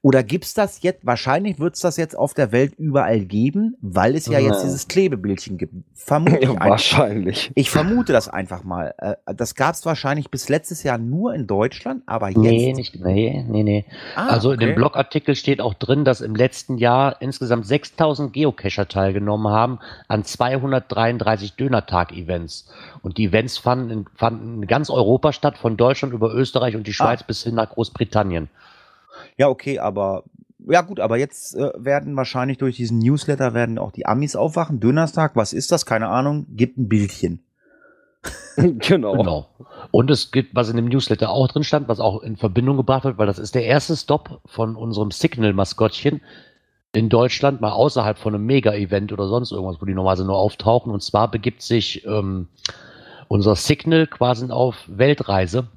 Oder 0.04 0.24
gibt 0.24 0.46
es 0.46 0.56
das 0.56 0.82
jetzt, 0.82 1.06
wahrscheinlich 1.06 1.60
wird 1.60 1.76
es 1.76 1.82
das 1.82 1.96
jetzt 1.96 2.18
auf 2.18 2.34
der 2.34 2.52
Welt 2.52 2.74
überall 2.80 3.20
geben, 3.20 3.78
weil 3.82 4.16
es 4.16 4.26
ja 4.26 4.40
jetzt 4.40 4.58
Ja. 4.58 4.64
dieses 4.64 4.88
Klebebildchen 4.88 5.60
gibt. 5.60 5.76
Vermute 5.94 6.38
ich 6.40 6.50
Ja, 6.50 6.60
wahrscheinlich. 6.60 7.52
Ich 7.54 7.70
vermute 7.70 8.12
das 8.12 8.28
einfach 8.28 8.64
mal. 8.64 8.96
Äh, 8.98 9.16
Das 9.36 9.54
gab 9.54 9.76
es 9.76 9.86
wahrscheinlich 9.86 10.32
bis 10.32 10.50
letztes 10.50 10.82
Jahr 10.82 10.98
nur 10.98 11.36
in 11.36 11.46
Deutschland, 11.46 12.02
aber 12.08 12.30
jetzt. 12.30 12.38
Nee, 12.40 12.74
nicht, 12.74 13.00
nee, 13.00 13.46
nee, 13.48 13.62
nee. 13.62 13.86
Ah, 14.16 14.30
also 14.30 14.52
in 14.52 14.60
dem 14.60 14.70
okay. 14.70 14.76
Blogartikel 14.78 15.36
steht 15.36 15.62
auch 15.62 15.76
drin, 15.76 16.04
dass 16.04 16.22
im 16.22 16.34
letzten 16.34 16.80
Jahr 16.80 17.22
insgesamt 17.22 17.68
6000 17.68 18.34
Geocacher 18.34 18.88
teilgenommen 18.88 19.52
haben 19.54 19.78
an 20.08 20.24
233 20.24 21.56
Dönertag-Events. 21.58 22.68
Und 23.04 23.20
die 23.20 23.26
Events 23.26 23.60
fanden 23.60 23.92
in, 23.92 24.06
fanden 24.16 24.64
in 24.64 24.68
ganz 24.68 24.90
Europa 24.90 25.32
statt, 25.32 25.60
von 25.60 25.78
Deutschland 25.78 26.14
über 26.16 26.34
Österreich 26.34 26.76
und 26.76 26.88
die 26.88 26.94
Schweiz 26.94 27.22
Ah. 27.22 27.26
bis 27.28 27.44
hin 27.44 27.54
nach 27.54 27.70
Großbritannien. 27.70 28.50
Ja, 29.38 29.50
okay, 29.50 29.80
aber 29.80 30.24
ja 30.68 30.82
gut, 30.82 31.00
aber 31.00 31.18
jetzt 31.18 31.56
äh, 31.56 31.72
werden 31.76 32.16
wahrscheinlich 32.16 32.58
durch 32.58 32.76
diesen 32.76 33.00
Newsletter 33.00 33.54
werden 33.54 33.78
auch 33.78 33.92
die 33.92 34.06
Amis 34.06 34.36
aufwachen. 34.36 34.80
Dönerstag, 34.80 35.36
was 35.36 35.54
ist 35.54 35.72
das? 35.72 35.86
Keine 35.86 36.10
Ahnung. 36.10 36.46
Gibt 36.52 36.78
ein 36.78 36.88
Bildchen. 36.88 37.40
genau. 38.56 39.14
Genau. 39.18 39.48
Und 39.90 40.12
es 40.12 40.32
gibt, 40.32 40.56
was 40.56 40.70
in 40.70 40.76
dem 40.76 40.86
Newsletter 40.86 41.30
auch 41.32 41.48
drin 41.48 41.64
stand, 41.64 41.88
was 41.88 42.00
auch 42.00 42.22
in 42.22 42.38
Verbindung 42.38 42.78
gebracht 42.78 43.04
wird, 43.04 43.18
weil 43.18 43.28
das 43.28 43.40
ist 43.40 43.56
der 43.56 43.66
erste 43.66 43.96
Stop 43.96 44.42
von 44.46 44.76
unserem 44.76 45.12
Signal-Maskottchen 45.12 46.22
in 46.94 47.10
Deutschland, 47.10 47.62
mal 47.62 47.72
außerhalb 47.72 48.18
von 48.18 48.36
einem 48.36 48.46
Mega-Event 48.46 49.14
oder 49.14 49.28
sonst 49.28 49.52
irgendwas, 49.52 49.82
wo 49.82 49.86
die 49.86 49.94
normalerweise 49.94 50.26
nur 50.26 50.38
auftauchen. 50.38 50.92
Und 50.92 51.02
zwar 51.02 51.32
begibt 51.32 51.62
sich 51.62 52.06
ähm, 52.06 52.50
unser 53.28 53.56
Signal 53.56 54.08
quasi 54.08 54.52
auf 54.52 54.76
Weltreise 54.88 55.68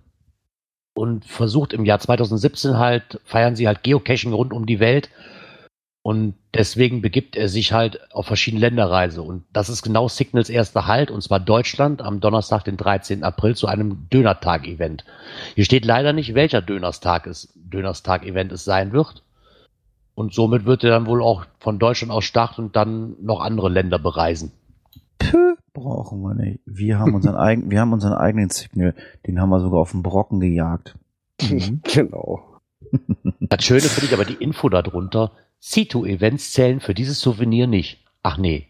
und 0.95 1.25
versucht 1.25 1.73
im 1.73 1.85
Jahr 1.85 1.99
2017 1.99 2.79
halt, 2.79 3.21
feiern 3.25 3.57
sie 3.57 3.67
halt 3.67 3.83
Geocaching 3.83 4.33
rund 4.33 4.53
um 4.53 4.65
die 4.67 4.81
Welt. 4.81 5.11
Und 6.03 6.35
deswegen 6.53 7.01
begibt 7.01 7.35
er 7.35 7.49
sich 7.49 7.73
halt 7.73 8.13
auf 8.13 8.27
verschiedene 8.27 8.61
Länderreise. 8.61 9.23
Und 9.23 9.45
das 9.55 9.71
ist 9.71 9.83
genau 9.83 10.07
Signals 10.07 10.51
erster 10.51 10.87
Halt, 10.87 11.11
und 11.11 11.23
zwar 11.23 11.41
Deutschland 11.41 12.03
am 12.03 12.21
Donnerstag, 12.21 12.63
den 12.65 12.77
13. 12.77 13.25
April, 13.25 13.57
zu 13.57 13.67
einem 13.67 14.07
Dönertag-Event. 14.11 15.05
Hier 15.55 15.65
steht 15.65 15.87
leider 15.87 16.13
nicht, 16.13 16.35
welcher 16.35 16.61
Dönerstag 16.61 17.27
es, 17.27 17.49
Dönerstag-Event 17.55 18.53
es 18.53 18.65
sein 18.65 18.93
wird. 18.93 19.23
Und 20.15 20.35
somit 20.35 20.67
wird 20.67 20.85
er 20.85 20.91
dann 20.91 21.07
wohl 21.07 21.23
auch 21.23 21.47
von 21.59 21.79
Deutschland 21.79 22.13
aus 22.13 22.25
starten 22.25 22.67
und 22.67 22.77
dann 22.77 23.17
noch 23.23 23.41
andere 23.41 23.71
Länder 23.71 23.99
bereisen. 23.99 24.53
Pö, 25.19 25.54
brauchen 25.75 26.23
wir 26.23 26.35
nicht. 26.35 26.61
Wir 26.65 26.99
haben 26.99 27.15
unseren 27.15 27.37
eigenen, 27.37 27.71
wir 27.71 27.81
haben 27.81 27.93
unseren 27.93 28.15
eigenen 28.15 28.49
Signal. 28.49 28.95
Den 29.27 29.39
haben 29.41 29.51
wir 29.51 29.61
sogar 29.61 29.81
auf 29.81 29.91
den 29.91 30.03
Brocken 30.03 30.41
gejagt. 30.41 30.97
Mhm. 31.43 31.81
Genau. 31.83 32.61
Das 33.41 33.65
Schöne 33.65 33.81
finde 33.81 34.07
ich 34.07 34.15
aber 34.15 34.25
die 34.25 34.35
Info 34.43 34.69
darunter. 34.69 35.33
Cito-Events 35.61 36.53
zählen 36.53 36.79
für 36.79 36.95
dieses 36.95 37.19
Souvenir 37.19 37.67
nicht. 37.67 38.05
Ach 38.23 38.39
nee. 38.39 38.69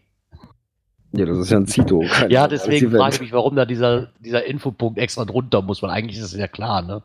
Ja, 1.11 1.25
das 1.25 1.37
ist 1.37 1.51
ja 1.51 1.57
ein 1.57 1.67
Zito. 1.67 1.99
kein 2.09 2.31
Ja, 2.31 2.47
deswegen 2.47 2.89
frage 2.89 3.15
ich 3.15 3.21
mich, 3.21 3.31
warum 3.31 3.55
da 3.55 3.65
dieser, 3.65 4.07
dieser 4.19 4.45
Infopunkt 4.45 4.97
extra 4.97 5.25
drunter 5.25 5.61
muss, 5.61 5.83
weil 5.83 5.91
eigentlich 5.91 6.17
ist 6.17 6.33
es 6.33 6.35
ja 6.35 6.47
klar, 6.47 6.81
ne? 6.81 7.03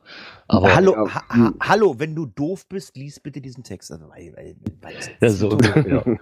Aber 0.48 0.74
hallo, 0.74 0.92
ja, 0.94 1.14
ha, 1.14 1.24
ha, 1.28 1.52
hallo, 1.60 1.98
wenn 1.98 2.14
du 2.14 2.24
doof 2.24 2.66
bist, 2.66 2.96
lies 2.96 3.20
bitte 3.20 3.42
diesen 3.42 3.62
Text. 3.62 3.92
Also, 3.92 4.08
weil, 4.08 4.32
weil, 4.34 4.56
weil 4.80 4.94
ja, 5.20 5.28
so 5.28 5.50
ungefähr. 5.50 6.18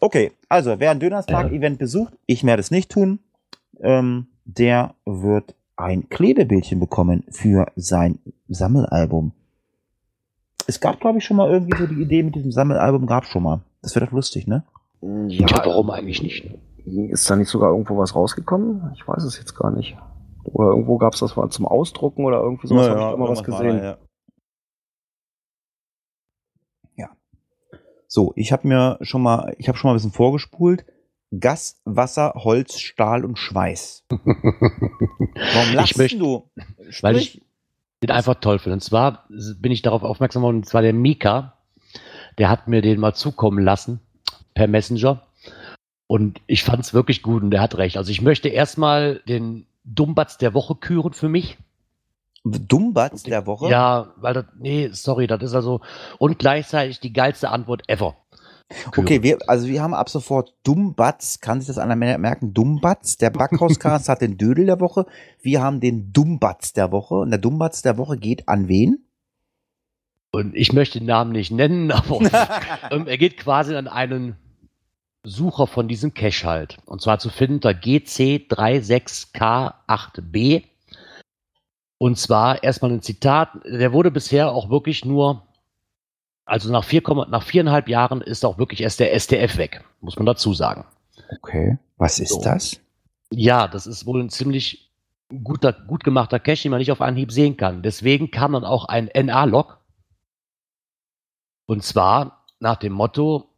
Okay, 0.00 0.32
also 0.48 0.78
wer 0.78 0.90
ein 0.90 1.00
Dönerstag-Event 1.00 1.78
besucht, 1.78 2.14
ich 2.26 2.44
werde 2.44 2.60
es 2.60 2.70
nicht 2.70 2.90
tun, 2.90 3.18
ähm, 3.80 4.26
der 4.44 4.94
wird 5.04 5.54
ein 5.76 6.08
Klebebildchen 6.08 6.80
bekommen 6.80 7.24
für 7.30 7.66
sein 7.76 8.18
Sammelalbum. 8.48 9.32
Es 10.66 10.80
gab, 10.80 11.00
glaube 11.00 11.18
ich, 11.18 11.24
schon 11.24 11.36
mal 11.36 11.50
irgendwie 11.50 11.78
so 11.78 11.86
die 11.86 12.00
Idee 12.00 12.22
mit 12.22 12.34
diesem 12.34 12.52
Sammelalbum, 12.52 13.06
gab 13.06 13.24
schon 13.24 13.42
mal. 13.42 13.60
Das 13.82 13.94
wäre 13.94 14.06
doch 14.06 14.12
lustig, 14.12 14.46
ne? 14.46 14.64
Ja, 15.28 15.46
warum 15.64 15.90
eigentlich 15.90 16.22
nicht? 16.22 16.50
Ist 16.84 17.28
da 17.28 17.36
nicht 17.36 17.48
sogar 17.48 17.70
irgendwo 17.70 17.98
was 17.98 18.14
rausgekommen? 18.14 18.90
Ich 18.94 19.06
weiß 19.06 19.22
es 19.24 19.38
jetzt 19.38 19.54
gar 19.54 19.70
nicht. 19.70 19.96
Oder 20.44 20.68
irgendwo 20.70 20.98
gab 20.98 21.14
es 21.14 21.20
das 21.20 21.36
mal 21.36 21.50
zum 21.50 21.66
Ausdrucken 21.66 22.24
oder 22.24 22.40
irgendwie 22.40 22.66
sowas. 22.66 22.88
habe 22.88 23.00
ich 23.00 23.06
da 23.06 23.16
mal 23.16 23.28
was 23.28 23.44
gesehen. 23.44 23.78
ja. 23.78 23.84
ja. 23.84 23.96
So, 28.16 28.32
ich 28.34 28.50
habe 28.50 28.66
mir 28.66 28.96
schon 29.02 29.20
mal, 29.20 29.54
ich 29.58 29.68
habe 29.68 29.76
schon 29.76 29.88
mal 29.88 29.92
ein 29.92 29.96
bisschen 29.96 30.10
vorgespult. 30.10 30.86
Gas, 31.38 31.82
Wasser, 31.84 32.32
Holz, 32.34 32.78
Stahl 32.80 33.26
und 33.26 33.38
Schweiß. 33.38 34.06
Warum 34.08 35.74
lachst 35.74 35.98
möchte- 35.98 36.16
du? 36.16 36.50
Weil 37.02 37.16
Sprich. 37.20 37.34
ich 37.34 37.42
den 38.02 38.10
einfach 38.12 38.36
toll 38.36 38.58
finde. 38.58 38.76
Und 38.76 38.80
zwar 38.80 39.26
bin 39.60 39.70
ich 39.70 39.82
darauf 39.82 40.02
aufmerksam 40.02 40.40
geworden, 40.40 40.56
und 40.56 40.66
zwar 40.66 40.80
der 40.80 40.94
Mika, 40.94 41.58
der 42.38 42.48
hat 42.48 42.68
mir 42.68 42.80
den 42.80 43.00
mal 43.00 43.12
zukommen 43.12 43.62
lassen 43.62 44.00
per 44.54 44.66
Messenger. 44.66 45.26
Und 46.06 46.40
ich 46.46 46.64
fand 46.64 46.84
es 46.84 46.94
wirklich 46.94 47.20
gut 47.22 47.42
und 47.42 47.50
der 47.50 47.60
hat 47.60 47.76
recht. 47.76 47.98
Also 47.98 48.10
ich 48.12 48.22
möchte 48.22 48.48
erstmal 48.48 49.20
den 49.28 49.66
Dummbatz 49.84 50.38
der 50.38 50.54
Woche 50.54 50.74
küren 50.74 51.12
für 51.12 51.28
mich. 51.28 51.58
Dummbatz 52.52 53.24
der 53.24 53.46
Woche? 53.46 53.68
Ja, 53.68 54.12
weil 54.16 54.34
das, 54.34 54.44
nee, 54.58 54.88
sorry, 54.92 55.26
das 55.26 55.42
ist 55.42 55.54
also, 55.54 55.80
und 56.18 56.38
gleichzeitig 56.38 57.00
die 57.00 57.12
geilste 57.12 57.50
Antwort 57.50 57.82
ever. 57.88 58.16
Okay, 58.96 59.22
wir, 59.22 59.38
also 59.46 59.68
wir 59.68 59.80
haben 59.80 59.94
ab 59.94 60.08
sofort 60.08 60.52
Dummbatz, 60.64 61.38
kann 61.40 61.60
sich 61.60 61.68
das 61.68 61.78
einer 61.78 61.94
mer- 61.94 62.18
merken? 62.18 62.52
Dummbatz, 62.52 63.16
der 63.16 63.30
Backhauscast 63.30 64.08
hat 64.08 64.22
den 64.22 64.38
Dödel 64.38 64.66
der 64.66 64.80
Woche. 64.80 65.06
Wir 65.40 65.62
haben 65.62 65.78
den 65.78 66.12
Dummbatz 66.12 66.72
der 66.72 66.90
Woche 66.90 67.14
und 67.14 67.30
der 67.30 67.38
Dummbatz 67.38 67.82
der 67.82 67.96
Woche 67.96 68.16
geht 68.16 68.48
an 68.48 68.66
wen? 68.66 69.04
Und 70.32 70.56
ich 70.56 70.72
möchte 70.72 70.98
den 70.98 71.06
Namen 71.06 71.30
nicht 71.30 71.52
nennen, 71.52 71.92
aber 71.92 72.20
ähm, 72.90 73.06
er 73.06 73.18
geht 73.18 73.36
quasi 73.36 73.76
an 73.76 73.86
einen 73.86 74.34
Sucher 75.22 75.68
von 75.68 75.86
diesem 75.88 76.14
Cache 76.14 76.46
halt. 76.46 76.78
Und 76.86 77.02
zwar 77.02 77.18
zu 77.18 77.30
finden 77.30 77.54
unter 77.54 77.70
GC36K8B. 77.70 80.64
Und 81.98 82.18
zwar 82.18 82.62
erstmal 82.62 82.92
ein 82.92 83.02
Zitat, 83.02 83.50
der 83.64 83.92
wurde 83.92 84.10
bisher 84.10 84.52
auch 84.52 84.68
wirklich 84.68 85.04
nur, 85.04 85.42
also 86.44 86.70
nach, 86.70 86.84
vier, 86.84 87.02
nach 87.28 87.42
viereinhalb 87.42 87.88
Jahren 87.88 88.20
ist 88.20 88.44
auch 88.44 88.58
wirklich 88.58 88.82
erst 88.82 89.00
der 89.00 89.18
STF 89.18 89.56
weg, 89.56 89.82
muss 90.00 90.16
man 90.16 90.26
dazu 90.26 90.52
sagen. 90.52 90.84
Okay. 91.30 91.78
Was 91.96 92.18
ist 92.18 92.32
So. 92.34 92.42
das? 92.42 92.80
Ja, 93.32 93.66
das 93.66 93.86
ist 93.86 94.06
wohl 94.06 94.20
ein 94.22 94.30
ziemlich 94.30 94.92
guter, 95.42 95.72
gut 95.72 96.04
gemachter 96.04 96.38
Cache, 96.38 96.62
den 96.62 96.70
man 96.70 96.78
nicht 96.78 96.92
auf 96.92 97.00
Anhieb 97.00 97.32
sehen 97.32 97.56
kann. 97.56 97.82
Deswegen 97.82 98.30
kam 98.30 98.52
dann 98.52 98.64
auch 98.64 98.84
ein 98.84 99.10
NA-Log. 99.12 99.78
Und 101.66 101.82
zwar 101.82 102.44
nach 102.60 102.76
dem 102.76 102.92
Motto, 102.92 103.48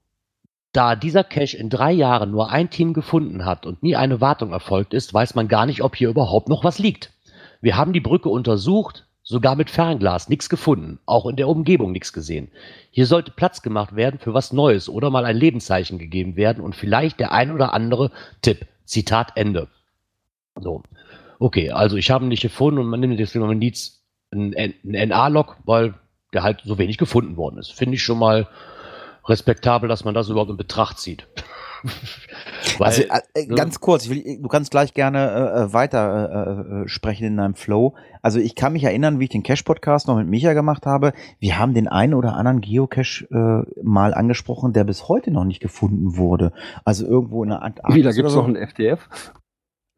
da 0.72 0.96
dieser 0.96 1.24
Cache 1.24 1.56
in 1.56 1.70
drei 1.70 1.92
Jahren 1.92 2.30
nur 2.30 2.50
ein 2.50 2.70
Team 2.70 2.94
gefunden 2.94 3.44
hat 3.44 3.66
und 3.66 3.82
nie 3.82 3.96
eine 3.96 4.20
Wartung 4.20 4.52
erfolgt 4.52 4.94
ist, 4.94 5.12
weiß 5.12 5.34
man 5.34 5.48
gar 5.48 5.66
nicht, 5.66 5.82
ob 5.82 5.96
hier 5.96 6.08
überhaupt 6.08 6.48
noch 6.48 6.64
was 6.64 6.78
liegt. 6.78 7.12
Wir 7.60 7.76
haben 7.76 7.92
die 7.92 8.00
Brücke 8.00 8.28
untersucht, 8.28 9.08
Sogar 9.30 9.56
mit 9.56 9.68
Fernglas 9.68 10.30
nichts 10.30 10.48
gefunden, 10.48 11.00
auch 11.04 11.26
in 11.26 11.36
der 11.36 11.48
Umgebung 11.48 11.92
nichts 11.92 12.14
gesehen. 12.14 12.50
Hier 12.90 13.04
sollte 13.04 13.30
Platz 13.30 13.60
gemacht 13.60 13.94
werden 13.94 14.18
für 14.18 14.32
was 14.32 14.54
Neues 14.54 14.88
oder 14.88 15.10
mal 15.10 15.26
ein 15.26 15.36
Lebenszeichen 15.36 15.98
gegeben 15.98 16.36
werden 16.36 16.64
und 16.64 16.74
vielleicht 16.74 17.20
der 17.20 17.30
ein 17.30 17.52
oder 17.52 17.74
andere 17.74 18.10
Tipp. 18.40 18.66
Zitat 18.86 19.32
Ende. 19.34 19.68
So. 20.58 20.82
Okay, 21.38 21.72
also 21.72 21.98
ich 21.98 22.10
habe 22.10 22.24
ihn 22.24 22.28
nicht 22.28 22.40
gefunden 22.40 22.80
und 22.80 22.86
man 22.86 23.00
nimmt 23.00 23.20
deswegen 23.20 23.44
mal 23.44 23.54
Needs 23.54 24.02
ein, 24.32 24.54
ein 24.56 24.74
NA-Log, 24.82 25.58
weil 25.66 25.92
der 26.32 26.42
halt 26.42 26.62
so 26.64 26.78
wenig 26.78 26.96
gefunden 26.96 27.36
worden 27.36 27.58
ist. 27.58 27.70
Finde 27.72 27.96
ich 27.96 28.02
schon 28.02 28.18
mal 28.18 28.48
respektabel, 29.26 29.90
dass 29.90 30.04
man 30.04 30.14
das 30.14 30.30
überhaupt 30.30 30.50
in 30.50 30.56
Betracht 30.56 30.98
zieht. 30.98 31.26
Weil, 32.78 32.88
also 32.88 33.02
äh, 33.34 33.46
ne? 33.46 33.54
ganz 33.54 33.80
kurz, 33.80 34.04
ich 34.04 34.10
will, 34.10 34.42
du 34.42 34.48
kannst 34.48 34.70
gleich 34.70 34.94
gerne 34.94 35.18
äh, 35.18 35.60
äh 35.62 35.72
weiter 35.72 36.30
äh, 36.30 36.82
äh, 36.82 36.88
sprechen 36.88 37.26
in 37.26 37.36
deinem 37.36 37.54
Flow. 37.54 37.94
Also 38.22 38.38
ich 38.38 38.54
kann 38.54 38.72
mich 38.72 38.84
erinnern, 38.84 39.20
wie 39.20 39.24
ich 39.24 39.30
den 39.30 39.42
Cache-Podcast 39.42 40.08
noch 40.08 40.16
mit 40.16 40.28
Micha 40.28 40.52
gemacht 40.52 40.86
habe. 40.86 41.12
Wir 41.38 41.58
haben 41.58 41.74
den 41.74 41.88
einen 41.88 42.14
oder 42.14 42.34
anderen 42.34 42.60
Geocache 42.60 43.26
äh, 43.30 43.82
mal 43.82 44.14
angesprochen, 44.14 44.72
der 44.72 44.84
bis 44.84 45.08
heute 45.08 45.30
noch 45.30 45.44
nicht 45.44 45.60
gefunden 45.60 46.16
wurde. 46.16 46.52
Also 46.84 47.06
irgendwo 47.06 47.42
in 47.42 47.50
der 47.50 47.62
Antarktis. 47.62 47.96
Wie, 47.96 48.02
da 48.02 48.12
gibt 48.12 48.26
es 48.26 48.32
so. 48.32 48.40
noch 48.40 48.48
einen 48.48 48.56
FDF? 48.56 49.08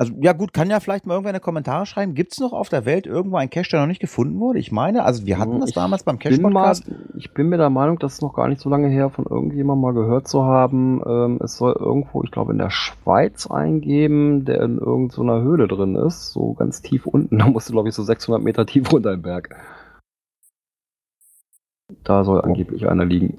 Also 0.00 0.14
ja 0.18 0.32
gut, 0.32 0.54
kann 0.54 0.70
ja 0.70 0.80
vielleicht 0.80 1.04
mal 1.04 1.12
irgendwer 1.12 1.32
in 1.32 1.36
die 1.36 1.42
Kommentare 1.42 1.84
schreiben. 1.84 2.14
Gibt 2.14 2.32
es 2.32 2.40
noch 2.40 2.54
auf 2.54 2.70
der 2.70 2.86
Welt 2.86 3.06
irgendwo 3.06 3.36
einen 3.36 3.50
Cache, 3.50 3.68
der 3.72 3.80
noch 3.80 3.86
nicht 3.86 4.00
gefunden 4.00 4.40
wurde? 4.40 4.58
Ich 4.58 4.72
meine, 4.72 5.04
also 5.04 5.26
wir 5.26 5.38
hatten 5.38 5.60
das 5.60 5.68
ich 5.68 5.74
damals 5.74 6.04
beim 6.04 6.18
Cache-Podcast. 6.18 6.90
Ich 7.18 7.34
bin 7.34 7.50
mir 7.50 7.58
der 7.58 7.68
Meinung, 7.68 7.98
das 7.98 8.14
ist 8.14 8.22
noch 8.22 8.32
gar 8.32 8.48
nicht 8.48 8.62
so 8.62 8.70
lange 8.70 8.88
her, 8.88 9.10
von 9.10 9.26
irgendjemandem 9.26 9.82
mal 9.82 9.92
gehört 9.92 10.26
zu 10.26 10.44
haben. 10.44 11.02
Ähm, 11.06 11.38
es 11.44 11.58
soll 11.58 11.76
irgendwo, 11.78 12.24
ich 12.24 12.30
glaube, 12.30 12.52
in 12.52 12.58
der 12.58 12.70
Schweiz 12.70 13.46
eingeben, 13.46 14.46
der 14.46 14.62
in 14.62 14.78
irgendeiner 14.78 15.42
so 15.42 15.44
Höhle 15.44 15.68
drin 15.68 15.94
ist. 15.96 16.32
So 16.32 16.54
ganz 16.54 16.80
tief 16.80 17.04
unten. 17.04 17.38
Da 17.40 17.46
musst 17.46 17.68
du, 17.68 17.74
glaube 17.74 17.90
ich, 17.90 17.94
so 17.94 18.02
600 18.02 18.42
Meter 18.42 18.64
tief 18.64 18.90
runter 18.90 19.12
im 19.12 19.20
Berg. 19.20 19.54
Da 22.04 22.24
soll 22.24 22.40
angeblich 22.40 22.88
einer 22.88 23.04
liegen. 23.04 23.38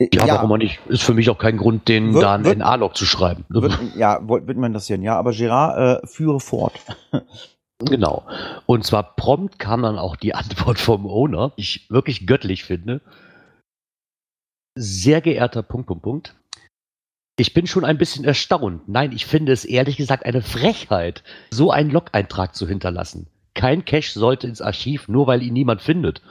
Ja, 0.00 0.26
ja, 0.26 0.34
warum 0.36 0.58
nicht? 0.58 0.80
Ist 0.88 1.02
für 1.02 1.12
mich 1.12 1.28
auch 1.28 1.36
kein 1.36 1.58
Grund, 1.58 1.86
den 1.86 2.14
wird, 2.14 2.24
da 2.24 2.34
einen 2.34 2.58
NA-Log 2.58 2.96
zu 2.96 3.04
schreiben. 3.04 3.44
Wird, 3.50 3.78
ja, 3.96 4.18
man 4.18 4.46
das 4.46 4.48
interessieren. 4.48 5.02
Ja, 5.02 5.18
aber 5.18 5.32
Gerard, 5.32 6.02
äh, 6.02 6.06
führe 6.06 6.40
fort. 6.40 6.72
genau. 7.78 8.24
Und 8.64 8.84
zwar 8.84 9.14
prompt 9.14 9.58
kam 9.58 9.82
dann 9.82 9.98
auch 9.98 10.16
die 10.16 10.34
Antwort 10.34 10.78
vom 10.78 11.06
Owner, 11.06 11.52
die 11.56 11.60
ich 11.60 11.90
wirklich 11.90 12.26
göttlich 12.26 12.64
finde. 12.64 13.02
Sehr 14.74 15.20
geehrter 15.20 15.62
Punkt, 15.62 15.88
Punkt, 15.88 16.02
Punkt. 16.02 16.36
Ich 17.38 17.52
bin 17.52 17.66
schon 17.66 17.84
ein 17.84 17.98
bisschen 17.98 18.24
erstaunt. 18.24 18.88
Nein, 18.88 19.12
ich 19.12 19.26
finde 19.26 19.52
es 19.52 19.66
ehrlich 19.66 19.98
gesagt 19.98 20.24
eine 20.24 20.40
Frechheit, 20.40 21.24
so 21.50 21.70
einen 21.70 21.90
Log-Eintrag 21.90 22.54
zu 22.54 22.66
hinterlassen. 22.66 23.26
Kein 23.52 23.84
Cache 23.84 24.18
sollte 24.18 24.46
ins 24.46 24.62
Archiv, 24.62 25.08
nur 25.08 25.26
weil 25.26 25.42
ihn 25.42 25.52
niemand 25.52 25.82
findet. 25.82 26.22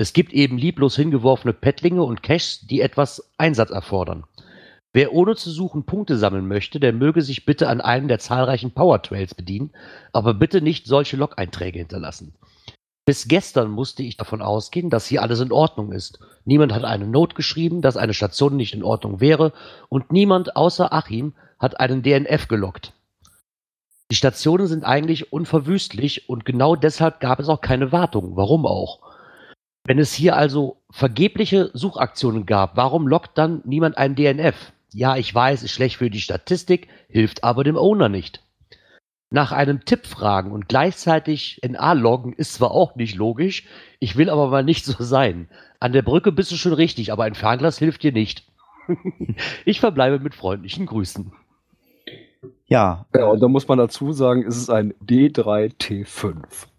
Es 0.00 0.14
gibt 0.14 0.32
eben 0.32 0.56
lieblos 0.56 0.96
hingeworfene 0.96 1.52
Pettlinge 1.52 2.02
und 2.02 2.22
Caches, 2.22 2.60
die 2.62 2.80
etwas 2.80 3.30
Einsatz 3.36 3.68
erfordern. 3.68 4.24
Wer 4.94 5.12
ohne 5.12 5.36
zu 5.36 5.50
suchen 5.50 5.84
Punkte 5.84 6.16
sammeln 6.16 6.48
möchte, 6.48 6.80
der 6.80 6.94
möge 6.94 7.20
sich 7.20 7.44
bitte 7.44 7.68
an 7.68 7.82
einem 7.82 8.08
der 8.08 8.18
zahlreichen 8.18 8.70
Power 8.70 9.02
Trails 9.02 9.34
bedienen, 9.34 9.72
aber 10.14 10.32
bitte 10.32 10.62
nicht 10.62 10.86
solche 10.86 11.18
Log-Einträge 11.18 11.80
hinterlassen. 11.80 12.32
Bis 13.04 13.28
gestern 13.28 13.70
musste 13.70 14.02
ich 14.02 14.16
davon 14.16 14.40
ausgehen, 14.40 14.88
dass 14.88 15.06
hier 15.06 15.20
alles 15.20 15.40
in 15.40 15.52
Ordnung 15.52 15.92
ist. 15.92 16.18
Niemand 16.46 16.72
hat 16.72 16.84
eine 16.84 17.06
Note 17.06 17.34
geschrieben, 17.34 17.82
dass 17.82 17.98
eine 17.98 18.14
Station 18.14 18.56
nicht 18.56 18.72
in 18.72 18.82
Ordnung 18.82 19.20
wäre 19.20 19.52
und 19.90 20.12
niemand 20.12 20.56
außer 20.56 20.94
Achim 20.94 21.34
hat 21.58 21.78
einen 21.78 22.02
DNF 22.02 22.48
gelockt. 22.48 22.94
Die 24.10 24.16
Stationen 24.16 24.66
sind 24.66 24.82
eigentlich 24.82 25.30
unverwüstlich 25.30 26.30
und 26.30 26.46
genau 26.46 26.74
deshalb 26.74 27.20
gab 27.20 27.38
es 27.38 27.50
auch 27.50 27.60
keine 27.60 27.92
Wartung. 27.92 28.34
Warum 28.34 28.64
auch? 28.64 29.09
Wenn 29.84 29.98
es 29.98 30.12
hier 30.12 30.36
also 30.36 30.76
vergebliche 30.90 31.70
Suchaktionen 31.72 32.46
gab, 32.46 32.76
warum 32.76 33.08
lockt 33.08 33.38
dann 33.38 33.62
niemand 33.64 33.96
einen 33.96 34.14
DNF? 34.14 34.72
Ja, 34.92 35.16
ich 35.16 35.34
weiß, 35.34 35.62
ist 35.62 35.72
schlecht 35.72 35.96
für 35.96 36.10
die 36.10 36.20
Statistik, 36.20 36.88
hilft 37.08 37.44
aber 37.44 37.64
dem 37.64 37.76
Owner 37.76 38.08
nicht. 38.08 38.42
Nach 39.30 39.52
einem 39.52 39.84
Tipp 39.84 40.06
fragen 40.06 40.50
und 40.50 40.68
gleichzeitig 40.68 41.60
NA 41.66 41.92
loggen 41.92 42.32
ist 42.32 42.54
zwar 42.54 42.72
auch 42.72 42.96
nicht 42.96 43.14
logisch, 43.14 43.64
ich 44.00 44.16
will 44.16 44.28
aber 44.28 44.48
mal 44.48 44.64
nicht 44.64 44.84
so 44.84 45.02
sein. 45.02 45.48
An 45.78 45.92
der 45.92 46.02
Brücke 46.02 46.32
bist 46.32 46.50
du 46.50 46.56
schon 46.56 46.72
richtig, 46.72 47.12
aber 47.12 47.24
ein 47.24 47.36
Fernglas 47.36 47.78
hilft 47.78 48.02
dir 48.02 48.12
nicht. 48.12 48.44
ich 49.64 49.78
verbleibe 49.78 50.18
mit 50.18 50.34
freundlichen 50.34 50.86
Grüßen. 50.86 51.32
Ja. 52.66 53.06
Ja, 53.14 53.26
und 53.26 53.40
da 53.40 53.46
muss 53.46 53.68
man 53.68 53.78
dazu 53.78 54.12
sagen, 54.12 54.44
es 54.46 54.56
ist 54.56 54.70
ein 54.70 54.94
D3T5. 54.94 56.69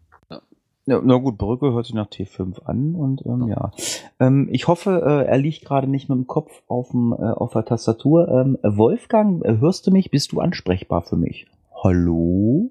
Ja, 0.88 1.00
na 1.04 1.18
gut, 1.18 1.38
Brücke 1.38 1.72
hört 1.74 1.86
sich 1.86 1.94
nach 1.94 2.08
T5 2.08 2.64
an 2.64 2.96
und 2.96 3.24
ähm, 3.26 3.48
ja. 3.48 3.72
Ähm, 4.20 4.50
ich 4.52 4.68
hoffe, 4.68 5.04
äh, 5.06 5.30
er 5.30 5.38
liegt 5.38 5.64
gerade 5.64 5.88
nicht 5.88 6.10
mit 6.10 6.18
dem 6.18 6.28
Kopf 6.28 6.64
aufm, 6.68 7.14
äh, 7.14 7.18
auf 7.18 7.54
der 7.54 7.66
Tastatur. 7.66 8.28
Ähm, 8.30 8.58
Wolfgang, 8.64 9.46
äh, 9.46 9.60
hörst 9.60 9.86
du 9.86 9.92
mich? 9.92 10.10
Bist 10.10 10.32
du 10.32 10.40
ansprechbar 10.40 11.04
für 11.04 11.18
mich? 11.18 11.46
Hallo? 11.84 12.70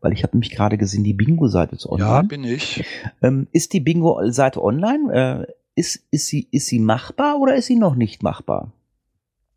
Weil 0.00 0.12
ich 0.12 0.22
habe 0.22 0.36
nämlich 0.36 0.50
gerade 0.50 0.76
gesehen, 0.76 1.02
die 1.02 1.14
Bingo-Seite 1.14 1.76
ist 1.76 1.86
online. 1.86 2.10
Ja, 2.10 2.22
bin 2.22 2.44
ich. 2.44 2.84
Ähm, 3.22 3.48
ist 3.52 3.72
die 3.72 3.80
Bingo-Seite 3.80 4.62
online? 4.62 5.46
Äh, 5.46 5.52
ist, 5.74 6.04
ist, 6.10 6.26
sie, 6.26 6.46
ist 6.50 6.66
sie 6.66 6.78
machbar 6.78 7.38
oder 7.40 7.54
ist 7.54 7.66
sie 7.66 7.76
noch 7.76 7.94
nicht 7.94 8.22
machbar? 8.22 8.72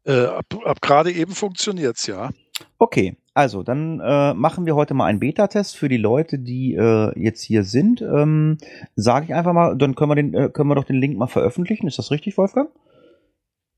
Äh, 0.06 0.26
ab, 0.26 0.46
ab 0.66 0.82
gerade 0.82 1.12
eben 1.12 1.34
funktioniert's 1.34 2.08
ja. 2.08 2.32
Okay, 2.78 3.18
also, 3.34 3.64
dann 3.64 4.02
äh, 4.02 4.34
machen 4.34 4.66
wir 4.66 4.76
heute 4.76 4.94
mal 4.94 5.06
einen 5.06 5.20
Beta-Test 5.20 5.78
für 5.78 5.88
die 5.88 5.98
Leute, 5.98 6.38
die 6.38 6.76
äh, 6.76 7.18
jetzt 7.18 7.42
hier 7.42 7.64
sind. 7.64 8.02
Ähm, 8.02 8.58
Sage 8.96 9.26
ich 9.26 9.34
einfach 9.34 9.54
mal, 9.54 9.78
dann 9.78 9.96
können 9.96 10.12
wir, 10.12 10.16
den, 10.16 10.34
äh, 10.34 10.50
können 10.50 10.70
wir 10.70 10.76
doch 10.76 10.84
den 10.84 11.00
Link 11.00 11.18
mal 11.18 11.28
veröffentlichen. 11.28 11.88
Ist 11.88 11.98
das 11.98 12.12
richtig, 12.12 12.38
Wolfgang? 12.38 12.70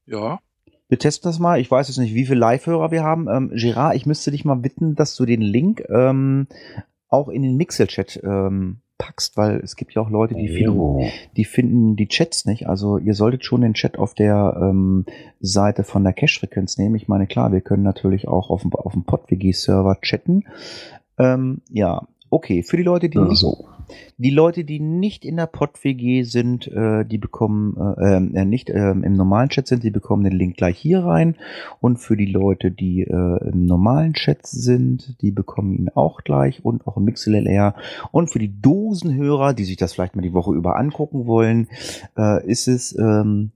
Ja. 0.08 0.40
Wir 0.90 0.98
testen 0.98 1.30
das 1.30 1.40
mal. 1.40 1.60
Ich 1.60 1.70
weiß 1.70 1.88
jetzt 1.88 1.98
nicht, 1.98 2.16
wie 2.16 2.26
viele 2.26 2.40
Live-Hörer 2.40 2.92
wir 2.92 3.04
haben. 3.04 3.28
Ähm, 3.28 3.52
Gerard, 3.54 3.96
ich 3.96 4.06
müsste 4.06 4.32
dich 4.32 4.44
mal 4.44 4.56
bitten, 4.56 4.96
dass 4.96 5.16
du 5.16 5.26
den 5.26 5.42
Link 5.42 5.84
ähm, 5.90 6.48
auch 7.08 7.30
in 7.30 7.44
den 7.44 7.56
Mixel-Chat 7.56 8.22
ähm, 8.24 8.78
packst, 9.04 9.36
weil 9.36 9.58
es 9.58 9.76
gibt 9.76 9.94
ja 9.94 10.02
auch 10.02 10.10
Leute, 10.10 10.34
die, 10.34 10.48
finden, 10.48 11.12
die 11.36 11.44
finden 11.44 11.96
die 11.98 12.08
Chats 12.08 12.46
nicht. 12.46 12.68
Also 12.68 12.98
ihr 12.98 13.14
solltet 13.14 13.44
schon 13.44 13.62
den 13.62 13.74
Chat 13.74 14.00
auf 14.00 14.14
der 14.14 14.58
ähm, 14.62 15.06
Seite 15.42 15.84
von 15.84 16.04
der 16.04 16.14
Cache-Frequenz 16.14 16.78
nehmen. 16.78 16.96
Ich 16.96 17.10
meine, 17.10 17.28
klar, 17.28 17.52
wir 17.52 17.62
können 17.62 17.84
natürlich 17.84 18.28
auch 18.28 18.50
auf 18.50 18.62
dem, 18.62 18.74
auf 18.74 18.94
dem 18.94 19.04
PodWG-Server 19.04 20.00
chatten. 20.02 20.46
Ähm, 21.18 21.62
ja, 21.70 22.08
okay. 22.30 22.64
Für 22.64 22.78
die 22.78 22.84
Leute, 22.84 23.10
die 23.10 23.20
nicht, 23.20 23.40
so. 23.40 23.66
Die 24.18 24.30
Leute, 24.30 24.64
die 24.64 24.80
nicht 24.80 25.26
in 25.26 25.38
der 25.38 25.48
Pod-WG 25.48 26.24
sind, 26.24 26.68
äh, 26.68 27.06
die 27.06 27.18
bekommen, 27.18 27.76
äh, 27.98 28.16
äh, 28.16 28.46
nicht 28.46 28.70
äh, 28.70 28.92
im 28.92 29.14
normalen 29.14 29.50
Chat 29.50 29.68
sind, 29.68 29.84
die 29.84 29.92
bekommen 29.92 30.24
den 30.24 30.34
Link 30.34 30.58
gleich 30.58 30.78
hier 30.78 31.04
rein. 31.04 31.36
Und 31.82 31.98
für 31.98 32.18
die 32.18 32.26
Leute, 32.26 32.72
die 32.72 33.02
äh, 33.02 33.50
im 33.50 33.66
normalen 33.66 34.14
Chat 34.14 34.46
sind, 34.46 35.22
die 35.22 35.32
bekommen 35.32 35.76
ihn 35.76 35.90
auch 35.90 36.24
gleich 36.24 36.64
und 36.64 36.88
auch 36.88 36.98
im 36.98 37.06
MixLR. 37.06 37.76
Und 38.12 38.30
für 38.30 38.40
die 38.40 38.62
Dosenhörer, 38.62 39.54
die 39.54 39.66
sich 39.66 39.78
das 39.78 39.94
vielleicht 39.94 40.16
mal 40.16 40.22
die 40.22 40.34
Woche 40.34 40.54
über 40.54 40.78
angucken 40.78 41.26
wollen, 41.26 41.68
äh, 42.18 42.46
ist 42.46 42.68
es 42.68 42.98
ähm, 42.98 43.52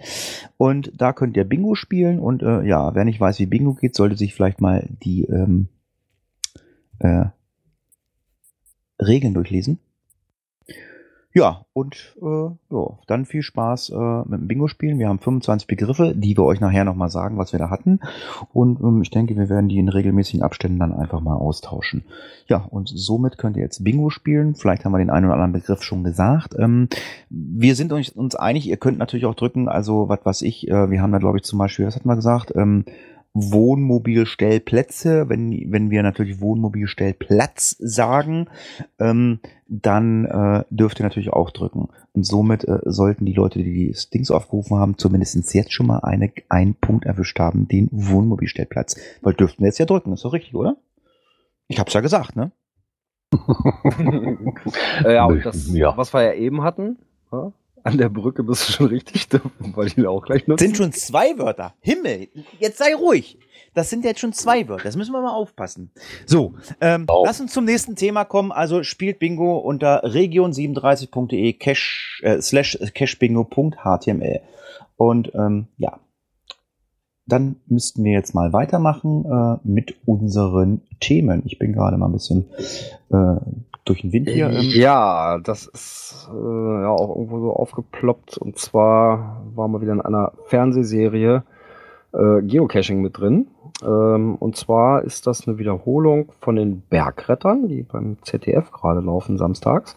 und 0.56 0.92
da 0.96 1.12
könnt 1.12 1.36
ihr 1.36 1.44
Bingo 1.44 1.74
spielen 1.74 2.18
und 2.18 2.42
äh, 2.42 2.66
ja, 2.66 2.94
wer 2.94 3.04
nicht 3.04 3.20
weiß, 3.20 3.38
wie 3.38 3.46
Bingo 3.46 3.74
geht, 3.74 3.94
sollte 3.94 4.16
sich 4.16 4.34
vielleicht 4.34 4.60
mal 4.60 4.88
die 5.04 5.22
ähm, 5.24 5.68
äh, 6.98 7.26
Regeln 9.00 9.34
durchlesen. 9.34 9.78
Ja, 11.34 11.64
und 11.72 12.14
äh, 12.20 12.50
ja, 12.74 12.98
dann 13.06 13.24
viel 13.24 13.42
Spaß 13.42 13.90
äh, 13.90 14.18
mit 14.28 14.40
dem 14.40 14.48
Bingo-Spielen. 14.48 14.98
Wir 14.98 15.08
haben 15.08 15.18
25 15.18 15.66
Begriffe, 15.66 16.12
die 16.14 16.36
wir 16.36 16.44
euch 16.44 16.60
nachher 16.60 16.84
nochmal 16.84 17.08
sagen, 17.08 17.38
was 17.38 17.52
wir 17.52 17.58
da 17.58 17.70
hatten. 17.70 18.00
Und 18.52 18.80
ähm, 18.80 19.00
ich 19.00 19.08
denke, 19.08 19.34
wir 19.36 19.48
werden 19.48 19.68
die 19.70 19.78
in 19.78 19.88
regelmäßigen 19.88 20.42
Abständen 20.42 20.78
dann 20.78 20.92
einfach 20.92 21.20
mal 21.20 21.36
austauschen. 21.36 22.04
Ja, 22.48 22.58
und 22.58 22.90
somit 22.94 23.38
könnt 23.38 23.56
ihr 23.56 23.62
jetzt 23.62 23.82
Bingo 23.82 24.10
spielen. 24.10 24.54
Vielleicht 24.54 24.84
haben 24.84 24.92
wir 24.92 24.98
den 24.98 25.08
einen 25.08 25.24
oder 25.24 25.34
anderen 25.34 25.52
Begriff 25.52 25.82
schon 25.82 26.04
gesagt. 26.04 26.54
Ähm, 26.58 26.88
wir 27.30 27.76
sind 27.76 27.92
uns, 27.92 28.10
uns 28.10 28.34
einig, 28.34 28.68
ihr 28.68 28.76
könnt 28.76 28.98
natürlich 28.98 29.24
auch 29.24 29.34
drücken, 29.34 29.68
also 29.68 30.10
was 30.10 30.24
weiß 30.24 30.42
ich, 30.42 30.68
äh, 30.68 30.90
wir 30.90 31.00
haben 31.00 31.12
da 31.12 31.18
glaube 31.18 31.38
ich 31.38 31.44
zum 31.44 31.58
Beispiel, 31.58 31.86
was 31.86 31.96
hat 31.96 32.04
man 32.04 32.16
gesagt, 32.16 32.52
ähm, 32.56 32.84
Wohnmobilstellplätze. 33.34 35.28
Wenn, 35.28 35.72
wenn 35.72 35.90
wir 35.90 36.02
natürlich 36.02 36.40
Wohnmobilstellplatz 36.40 37.76
sagen, 37.78 38.48
ähm, 38.98 39.40
dann 39.68 40.26
äh, 40.26 40.64
dürft 40.70 41.00
ihr 41.00 41.04
natürlich 41.04 41.32
auch 41.32 41.50
drücken. 41.50 41.88
Und 42.12 42.26
somit 42.26 42.64
äh, 42.68 42.80
sollten 42.84 43.24
die 43.24 43.32
Leute, 43.32 43.62
die 43.62 43.90
das 43.90 44.10
Dings 44.10 44.30
aufgerufen 44.30 44.76
haben, 44.76 44.98
zumindest 44.98 45.54
jetzt 45.54 45.72
schon 45.72 45.86
mal 45.86 46.00
eine, 46.00 46.30
einen 46.48 46.74
Punkt 46.74 47.06
erwischt 47.06 47.38
haben, 47.38 47.68
den 47.68 47.88
Wohnmobilstellplatz. 47.90 48.96
Weil 49.22 49.34
dürften 49.34 49.62
wir 49.62 49.68
jetzt 49.68 49.78
ja 49.78 49.86
drücken, 49.86 50.12
ist 50.12 50.24
doch 50.24 50.34
richtig, 50.34 50.54
oder? 50.54 50.76
Ich 51.68 51.78
hab's 51.78 51.94
ja 51.94 52.00
gesagt, 52.00 52.36
ne? 52.36 52.52
ja, 55.04 55.24
und 55.24 55.44
das, 55.46 55.72
ja. 55.72 55.96
was 55.96 56.12
wir 56.12 56.22
ja 56.22 56.34
eben 56.34 56.62
hatten, 56.62 56.98
an 57.84 57.98
der 57.98 58.08
Brücke 58.08 58.42
bist 58.42 58.68
du 58.68 58.72
schon 58.72 58.86
richtig 58.86 59.28
dumm, 59.28 59.50
weil 59.74 59.86
ich 59.86 59.98
ihn 59.98 60.06
auch 60.06 60.24
gleich 60.24 60.46
nutzen. 60.46 60.64
Sind 60.64 60.76
schon 60.76 60.92
zwei 60.92 61.38
Wörter. 61.38 61.74
Himmel, 61.80 62.28
jetzt 62.58 62.78
sei 62.78 62.94
ruhig. 62.94 63.38
Das 63.74 63.88
sind 63.88 64.04
jetzt 64.04 64.20
schon 64.20 64.32
zwei 64.32 64.68
Wörter. 64.68 64.84
Das 64.84 64.96
müssen 64.96 65.12
wir 65.12 65.22
mal 65.22 65.32
aufpassen. 65.32 65.90
So, 66.26 66.54
ähm, 66.80 67.04
Au. 67.08 67.24
lass 67.24 67.40
uns 67.40 67.52
zum 67.52 67.64
nächsten 67.64 67.96
Thema 67.96 68.24
kommen. 68.24 68.52
Also 68.52 68.82
spielt 68.82 69.18
Bingo 69.18 69.58
unter 69.58 70.04
region37.de 70.04 71.54
cash, 71.54 72.20
äh, 72.22 72.40
slash 72.40 72.78
cashbingo.html. 72.94 74.40
Und 74.96 75.32
ähm, 75.34 75.68
ja, 75.78 75.98
dann 77.26 77.56
müssten 77.66 78.04
wir 78.04 78.12
jetzt 78.12 78.34
mal 78.34 78.52
weitermachen 78.52 79.24
äh, 79.24 79.56
mit 79.66 79.96
unseren 80.06 80.82
Themen. 81.00 81.42
Ich 81.46 81.58
bin 81.58 81.72
gerade 81.72 81.96
mal 81.96 82.06
ein 82.06 82.12
bisschen 82.12 82.46
äh, 83.10 83.36
durch 83.84 84.02
den 84.02 84.12
Wind 84.12 84.28
hier. 84.28 84.50
Ähm, 84.50 84.60
Ja, 84.60 85.38
das 85.38 85.66
ist 85.66 86.28
äh, 86.32 86.82
ja 86.82 86.88
auch 86.88 87.16
irgendwo 87.16 87.40
so 87.40 87.52
aufgeploppt. 87.52 88.38
Und 88.38 88.58
zwar 88.58 89.42
waren 89.54 89.72
wir 89.72 89.80
wieder 89.80 89.92
in 89.92 90.00
einer 90.00 90.32
Fernsehserie 90.46 91.42
äh, 92.12 92.42
Geocaching 92.42 93.00
mit 93.00 93.18
drin. 93.18 93.48
Ähm, 93.82 94.36
und 94.36 94.56
zwar 94.56 95.02
ist 95.02 95.26
das 95.26 95.46
eine 95.46 95.58
Wiederholung 95.58 96.32
von 96.40 96.56
den 96.56 96.82
Bergrettern, 96.82 97.68
die 97.68 97.82
beim 97.82 98.18
ZDF 98.22 98.70
gerade 98.70 99.00
laufen 99.00 99.38
samstags. 99.38 99.96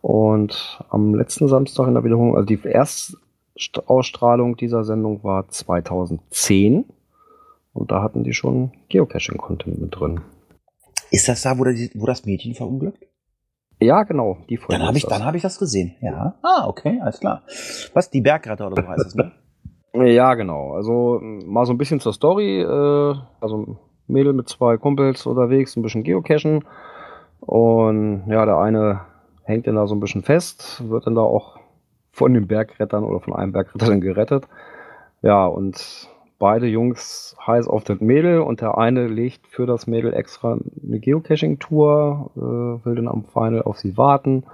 Und 0.00 0.84
am 0.90 1.14
letzten 1.14 1.48
Samstag 1.48 1.88
in 1.88 1.94
der 1.94 2.04
Wiederholung, 2.04 2.36
also 2.36 2.46
die 2.46 2.60
Erstausstrahlung 2.62 4.56
dieser 4.56 4.84
Sendung 4.84 5.24
war 5.24 5.48
2010. 5.48 6.84
Und 7.72 7.90
da 7.90 8.02
hatten 8.02 8.22
die 8.22 8.34
schon 8.34 8.70
Geocaching-Content 8.90 9.80
mit 9.80 9.98
drin. 9.98 10.20
ist 11.10 11.26
das 11.28 11.42
da, 11.42 11.58
wo, 11.58 11.64
das 11.64 12.26
Mädchen 12.26 12.54
verunglückt? 12.54 13.04
Ja, 13.80 14.02
genau, 14.04 14.38
die 14.48 14.56
Folge. 14.56 14.78
Dann 14.78 14.86
habe 14.88 14.96
ich, 14.96 15.04
das. 15.04 15.12
dann 15.12 15.26
hab 15.26 15.34
ich 15.34 15.42
das 15.42 15.58
gesehen. 15.58 15.94
Ja. 16.00 16.34
Ah, 16.42 16.66
okay, 16.66 17.00
alles 17.02 17.20
klar. 17.20 17.42
Was? 17.92 18.10
Die 18.10 18.20
Bergretter 18.20 18.66
oder 18.68 18.82
so 18.82 18.88
heißt 18.88 19.06
es, 19.06 19.14
ne? 19.14 19.32
Ja, 19.94 20.34
genau. 20.34 20.72
Also 20.74 21.18
m, 21.20 21.42
mal 21.46 21.66
so 21.66 21.72
ein 21.72 21.78
bisschen 21.78 22.00
zur 22.00 22.12
Story. 22.12 22.60
Äh, 22.60 23.14
also 23.40 23.56
ein 23.58 23.78
Mädel 24.06 24.32
mit 24.32 24.48
zwei 24.48 24.76
Kumpels 24.76 25.26
unterwegs, 25.26 25.76
ein 25.76 25.82
bisschen 25.82 26.02
geocachen. 26.02 26.64
Und 27.40 28.24
ja, 28.28 28.44
der 28.46 28.58
eine 28.58 29.00
hängt 29.44 29.66
dann 29.66 29.76
da 29.76 29.86
so 29.86 29.94
ein 29.94 30.00
bisschen 30.00 30.22
fest, 30.22 30.82
wird 30.88 31.06
dann 31.06 31.14
da 31.14 31.20
auch 31.20 31.58
von 32.10 32.32
den 32.32 32.46
Bergrettern 32.46 33.04
oder 33.04 33.20
von 33.20 33.34
einem 33.34 33.52
Bergretter 33.52 33.86
dann 33.86 34.00
gerettet. 34.00 34.46
Ja, 35.22 35.46
und 35.46 36.08
beide 36.38 36.66
Jungs 36.66 37.36
heiß 37.46 37.68
auf 37.68 37.84
das 37.84 38.00
Mädel 38.00 38.40
und 38.40 38.60
der 38.60 38.78
eine 38.78 39.06
legt 39.06 39.46
für 39.46 39.66
das 39.66 39.86
Mädel 39.86 40.12
extra 40.14 40.58
eine 40.86 40.98
Geocaching-Tour, 40.98 42.30
äh, 42.36 42.86
will 42.86 42.94
dann 42.96 43.08
am 43.08 43.24
Final 43.24 43.62
auf 43.62 43.78
sie 43.78 43.96
warten. 43.96 44.44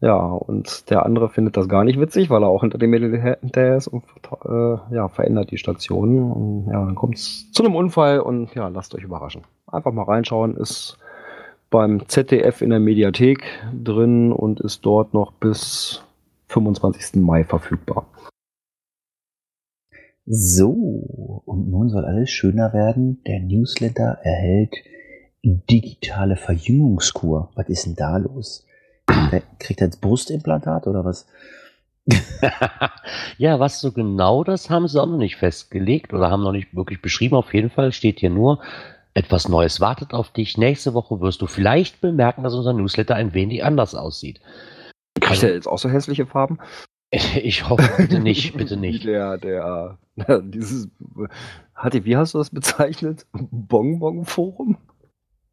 Ja, 0.00 0.16
und 0.16 0.90
der 0.90 1.06
andere 1.06 1.28
findet 1.28 1.56
das 1.56 1.68
gar 1.68 1.84
nicht 1.84 2.00
witzig, 2.00 2.28
weil 2.28 2.42
er 2.42 2.48
auch 2.48 2.62
hinter 2.62 2.76
dem 2.78 2.90
Mädel 2.90 3.16
her- 3.20 3.38
hinterher 3.40 3.76
ist 3.76 3.86
und 3.86 4.02
äh, 4.44 4.94
ja, 4.94 5.06
verändert 5.08 5.52
die 5.52 5.58
Station. 5.58 6.32
Und 6.32 6.66
ja, 6.72 6.84
dann 6.84 6.96
kommt 6.96 7.14
es 7.14 7.52
zu 7.52 7.64
einem 7.64 7.76
Unfall 7.76 8.18
und 8.18 8.52
ja, 8.54 8.66
lasst 8.66 8.94
euch 8.96 9.04
überraschen. 9.04 9.42
Einfach 9.68 9.92
mal 9.92 10.02
reinschauen, 10.02 10.56
ist 10.56 10.98
beim 11.70 12.08
ZDF 12.08 12.62
in 12.62 12.70
der 12.70 12.80
Mediathek 12.80 13.44
drin 13.72 14.32
und 14.32 14.60
ist 14.60 14.84
dort 14.84 15.14
noch 15.14 15.32
bis 15.32 16.02
25. 16.48 17.22
Mai 17.22 17.44
verfügbar. 17.44 18.04
So, 20.34 21.42
und 21.44 21.68
nun 21.68 21.90
soll 21.90 22.06
alles 22.06 22.30
schöner 22.30 22.72
werden. 22.72 23.22
Der 23.26 23.38
Newsletter 23.40 24.18
erhält 24.22 24.74
digitale 25.44 26.36
Verjüngungskur. 26.36 27.50
Was 27.54 27.68
ist 27.68 27.84
denn 27.84 27.96
da 27.96 28.16
los? 28.16 28.66
Kriegt 29.06 29.32
er- 29.34 29.42
Kriegt 29.58 29.80
er 29.82 29.88
jetzt 29.88 30.00
Brustimplantat 30.00 30.86
oder 30.86 31.04
was? 31.04 31.26
ja, 33.36 33.60
was 33.60 33.82
so 33.82 33.92
genau 33.92 34.42
das 34.42 34.70
haben 34.70 34.88
sie 34.88 35.02
auch 35.02 35.06
noch 35.06 35.18
nicht 35.18 35.36
festgelegt 35.36 36.14
oder 36.14 36.30
haben 36.30 36.42
noch 36.42 36.52
nicht 36.52 36.74
wirklich 36.74 37.02
beschrieben. 37.02 37.36
Auf 37.36 37.52
jeden 37.52 37.68
Fall 37.68 37.92
steht 37.92 38.20
hier 38.20 38.30
nur, 38.30 38.62
etwas 39.12 39.50
Neues 39.50 39.82
wartet 39.82 40.14
auf 40.14 40.30
dich. 40.30 40.56
Nächste 40.56 40.94
Woche 40.94 41.20
wirst 41.20 41.42
du 41.42 41.46
vielleicht 41.46 42.00
bemerken, 42.00 42.42
dass 42.42 42.54
unser 42.54 42.72
Newsletter 42.72 43.16
ein 43.16 43.34
wenig 43.34 43.64
anders 43.64 43.94
aussieht. 43.94 44.40
Kriegt 45.20 45.42
er 45.42 45.52
jetzt 45.52 45.66
auch 45.68 45.78
so 45.78 45.90
hässliche 45.90 46.24
Farben? 46.24 46.58
Ich 47.42 47.68
hoffe, 47.68 47.88
bitte 47.98 48.20
nicht, 48.20 48.54
bitte 48.56 48.76
nicht. 48.76 49.04
Der, 49.04 49.36
der, 49.38 49.98
dieses, 50.44 50.88
hatte, 51.74 52.04
wie 52.04 52.16
hast 52.16 52.34
du 52.34 52.38
das 52.38 52.50
bezeichnet? 52.50 53.26
Bonbon-Forum? 53.32 54.76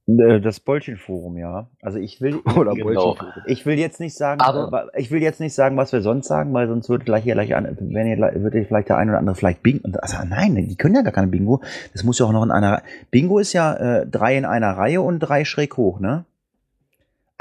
Äh, 0.08 0.40
Das 0.42 0.60
Bollchenforum, 0.60 1.38
ja. 1.38 1.70
Also 1.82 2.00
ich 2.00 2.20
will, 2.22 2.36
Oder 2.56 2.74
Genau. 2.74 3.16
Ich 3.46 3.66
will 3.66 3.78
jetzt 3.78 4.00
nicht 4.00 4.16
sagen, 4.16 4.42
Aber- 4.42 4.90
äh, 4.94 5.02
ich 5.02 5.12
will 5.12 5.22
jetzt 5.22 5.40
nicht 5.40 5.54
sagen, 5.54 5.78
was 5.78 5.92
wir 5.92 6.02
sonst 6.02 6.28
sagen, 6.28 6.54
weil 6.54 6.68
sonst 6.68 6.90
wird 6.90 7.06
gleich 7.06 7.24
hier 7.24 7.34
gleich 7.36 7.56
an, 7.56 7.78
wenn 7.80 8.08
hier 8.08 8.16
gleich- 8.16 8.42
wird 8.42 8.54
hier 8.54 8.66
vielleicht 8.66 8.90
der 8.90 8.98
ein 8.98 9.10
oder 9.10 9.20
andere 9.20 9.36
vielleicht 9.36 9.62
Bingo. 9.62 9.88
Also 10.02 10.18
nein, 10.28 10.56
die 10.56 10.76
können 10.78 10.96
ja 10.96 11.02
gar 11.02 11.14
keine 11.14 11.28
Bingo. 11.28 11.62
Das 11.94 12.04
muss 12.04 12.20
ja 12.20 12.26
auch 12.26 12.32
noch 12.32 12.44
in 12.44 12.52
einer. 12.52 12.82
Bingo 13.12 13.38
ist 13.40 13.54
ja 13.54 13.74
äh, 13.76 14.08
drei 14.08 14.38
in 14.38 14.46
einer 14.46 14.72
Reihe 14.78 15.02
und 15.02 15.20
drei 15.20 15.46
schräg 15.46 15.78
hoch, 15.78 16.00
ne? 16.00 16.26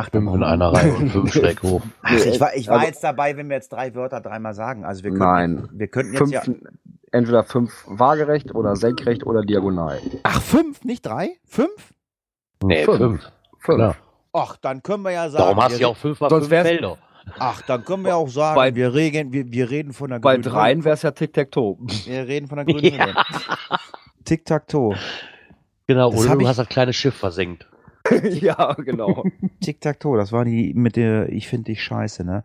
Ach, 0.00 0.10
Fünf 0.10 0.32
in 0.32 0.42
einer 0.44 0.72
Reihe 0.72 0.94
und 0.94 1.10
fünf 1.10 1.32
schräg 1.32 1.60
hoch. 1.62 1.82
Ach, 2.02 2.12
ich 2.12 2.38
war, 2.40 2.54
ich 2.54 2.68
war 2.68 2.76
Also- 2.76 2.86
jetzt 2.86 3.02
dabei, 3.02 3.36
wenn 3.36 3.48
wir 3.48 3.56
jetzt 3.56 3.70
drei 3.72 3.94
Wörter 3.96 4.20
dreimal 4.20 4.54
sagen. 4.54 4.84
Also 4.84 5.02
wir 5.02 5.10
könnten, 5.10 5.24
Nein. 5.24 5.68
wir 5.72 5.88
könnten 5.88 6.12
jetzt 6.12 6.18
Fünf, 6.18 6.32
ja. 6.32 6.42
entweder 7.10 7.42
fünf 7.42 7.72
waagerecht 7.86 8.54
oder 8.54 8.76
senkrecht 8.76 9.26
oder 9.26 9.42
diagonal. 9.42 9.98
Ach, 10.22 10.40
fünf, 10.40 10.84
nicht 10.84 11.04
drei? 11.04 11.30
Fünf? 11.44 11.92
Nee, 12.62 12.84
Fünf. 12.84 12.96
fünf. 12.98 13.32
Fünf. 13.58 13.78
Ja. 13.80 13.94
Ach, 14.32 14.56
dann 14.58 14.82
können 14.84 15.02
wir 15.02 15.10
ja 15.10 15.28
sagen. 15.30 15.42
Darum 15.44 15.62
hast 15.64 15.72
wir 15.72 15.76
du 15.78 15.82
ja 15.82 15.88
auch 15.88 15.96
fünf 15.96 16.20
mal 16.20 16.30
Sonst 16.30 16.46
fünf 16.48 16.62
Felder. 16.62 16.96
Ach, 17.40 17.60
dann 17.62 17.84
können 17.84 18.04
wir 18.04 18.16
auch 18.16 18.28
sagen, 18.28 18.54
Bei- 18.54 18.74
wir, 18.76 18.94
reden, 18.94 19.32
wir, 19.32 19.50
wir 19.50 19.68
reden 19.68 19.92
von 19.92 20.10
der 20.10 20.20
Bei 20.20 20.34
grünen 20.34 20.42
dreien 20.44 20.84
wäre 20.84 20.94
es 20.94 21.02
ja 21.02 21.10
Tic-Tac-Toe. 21.10 21.76
Wir 22.06 22.26
reden 22.28 22.46
von 22.46 22.56
der 22.56 22.64
grünen 22.66 22.80
Hülle. 23.00 23.14
Tic-Tac-Toe. 24.24 24.96
Genau, 25.86 26.10
Das 26.12 26.20
oder 26.20 26.34
du 26.36 26.40
ich- 26.42 26.46
hast 26.46 26.58
das 26.58 26.68
kleine 26.68 26.92
Schiff 26.92 27.14
versenkt. 27.16 27.66
ja, 28.40 28.74
genau. 28.74 29.24
Tic-Tac-Toe, 29.60 30.16
das 30.16 30.32
war 30.32 30.44
die 30.44 30.74
mit 30.74 30.96
der 30.96 31.30
Ich 31.30 31.48
finde 31.48 31.64
dich 31.64 31.82
scheiße, 31.82 32.24
ne? 32.24 32.42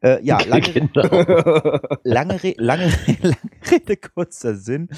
Äh, 0.00 0.22
ja, 0.24 0.38
lange, 0.40 0.72
genau. 0.72 1.02
lange, 2.04 2.42
Re 2.42 2.54
lange, 2.58 2.90
lange 3.22 3.36
Rede, 3.70 3.96
kurzer 3.96 4.54
Sinn. 4.54 4.88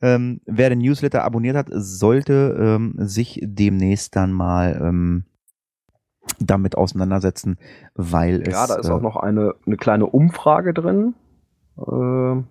Ähm, 0.00 0.40
wer 0.46 0.70
den 0.70 0.78
Newsletter 0.80 1.24
abonniert 1.24 1.56
hat, 1.56 1.68
sollte 1.70 2.56
ähm, 2.58 2.94
sich 2.98 3.40
demnächst 3.42 4.16
dann 4.16 4.32
mal 4.32 4.80
ähm, 4.82 5.24
damit 6.40 6.76
auseinandersetzen, 6.76 7.58
weil 7.94 8.42
es. 8.42 8.52
ja, 8.52 8.66
da 8.66 8.76
ist 8.76 8.88
äh, 8.88 8.92
auch 8.92 9.02
noch 9.02 9.16
eine, 9.16 9.54
eine 9.66 9.76
kleine 9.76 10.06
Umfrage 10.06 10.72
drin, 10.74 11.14
äh, 11.78 12.32
in 12.32 12.44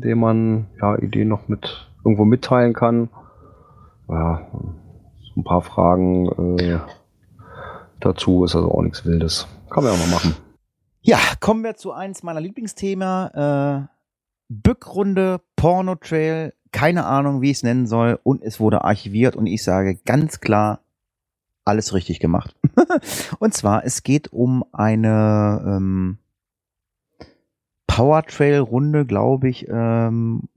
der 0.00 0.16
man 0.16 0.66
ja 0.80 0.96
Ideen 0.96 1.28
noch 1.28 1.48
mit 1.48 1.90
irgendwo 2.04 2.24
mitteilen 2.24 2.72
kann. 2.72 3.08
Ja, 4.08 4.46
ein 5.36 5.44
paar 5.44 5.62
Fragen 5.62 6.58
äh, 6.58 6.78
dazu 8.00 8.44
ist 8.44 8.54
also 8.56 8.70
auch 8.70 8.82
nichts 8.82 9.04
Wildes. 9.04 9.46
Kann 9.70 9.84
man 9.84 9.92
ja 9.92 9.98
auch 9.98 10.06
mal 10.06 10.12
machen. 10.14 10.36
Ja, 11.02 11.18
kommen 11.40 11.62
wir 11.62 11.76
zu 11.76 11.92
eins 11.92 12.22
meiner 12.22 12.40
Lieblingsthema. 12.40 13.88
Äh, 13.88 13.96
Bückrunde, 14.48 15.40
Porno-Trail, 15.56 16.52
keine 16.72 17.04
Ahnung, 17.06 17.42
wie 17.42 17.50
ich 17.50 17.58
es 17.58 17.62
nennen 17.62 17.86
soll. 17.86 18.18
Und 18.22 18.42
es 18.42 18.60
wurde 18.60 18.84
archiviert 18.84 19.36
und 19.36 19.46
ich 19.46 19.62
sage 19.62 19.96
ganz 20.04 20.40
klar, 20.40 20.80
alles 21.64 21.94
richtig 21.94 22.20
gemacht. 22.20 22.54
und 23.38 23.54
zwar, 23.54 23.84
es 23.84 24.02
geht 24.02 24.32
um 24.32 24.64
eine 24.72 25.62
ähm, 25.66 26.18
Power-Trail-Runde, 27.86 29.06
glaube 29.06 29.48
ich, 29.48 29.66
ähm, 29.68 30.48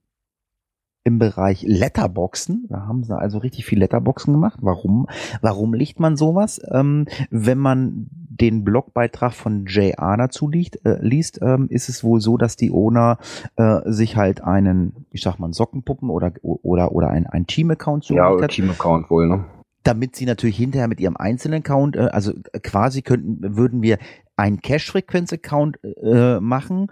im 1.09 1.17
Bereich 1.17 1.63
Letterboxen. 1.63 2.67
Da 2.69 2.85
haben 2.87 3.03
sie 3.03 3.17
also 3.17 3.39
richtig 3.39 3.65
viel 3.65 3.79
Letterboxen 3.79 4.31
gemacht. 4.31 4.59
Warum? 4.61 5.07
Warum 5.41 5.73
liegt 5.73 5.99
man 5.99 6.15
sowas? 6.15 6.61
Ähm, 6.71 7.07
wenn 7.31 7.57
man 7.57 8.07
den 8.11 8.63
Blogbeitrag 8.63 9.33
von 9.33 9.65
JR 9.65 10.15
dazu 10.17 10.47
liest, 10.47 10.85
äh, 10.85 10.99
liest 11.01 11.39
ähm, 11.41 11.67
ist 11.69 11.89
es 11.89 12.03
wohl 12.03 12.21
so, 12.21 12.37
dass 12.37 12.55
die 12.55 12.71
Owner 12.71 13.17
äh, 13.55 13.79
sich 13.85 14.15
halt 14.15 14.43
einen, 14.43 15.07
ich 15.11 15.23
sag 15.23 15.39
mal, 15.39 15.51
Sockenpuppen 15.51 16.09
oder 16.11 16.31
oder 16.41 16.91
oder 16.91 17.09
ein, 17.09 17.25
ein 17.25 17.47
Team-Account 17.47 18.07
Ja, 18.09 18.29
oder 18.29 18.43
hat, 18.43 18.51
Team-Account 18.51 19.09
wohl, 19.09 19.27
ne? 19.27 19.45
damit 19.83 20.15
sie 20.15 20.25
natürlich 20.25 20.57
hinterher 20.57 20.87
mit 20.87 20.99
ihrem 20.99 21.17
einzelnen 21.17 21.61
Account, 21.61 21.95
äh, 21.95 22.09
also 22.11 22.33
quasi 22.61 23.01
könnten, 23.01 23.57
würden 23.57 23.81
wir 23.81 23.97
einen 24.37 24.61
Cache-Frequenz-Account 24.61 25.79
äh, 25.83 26.39
machen, 26.39 26.87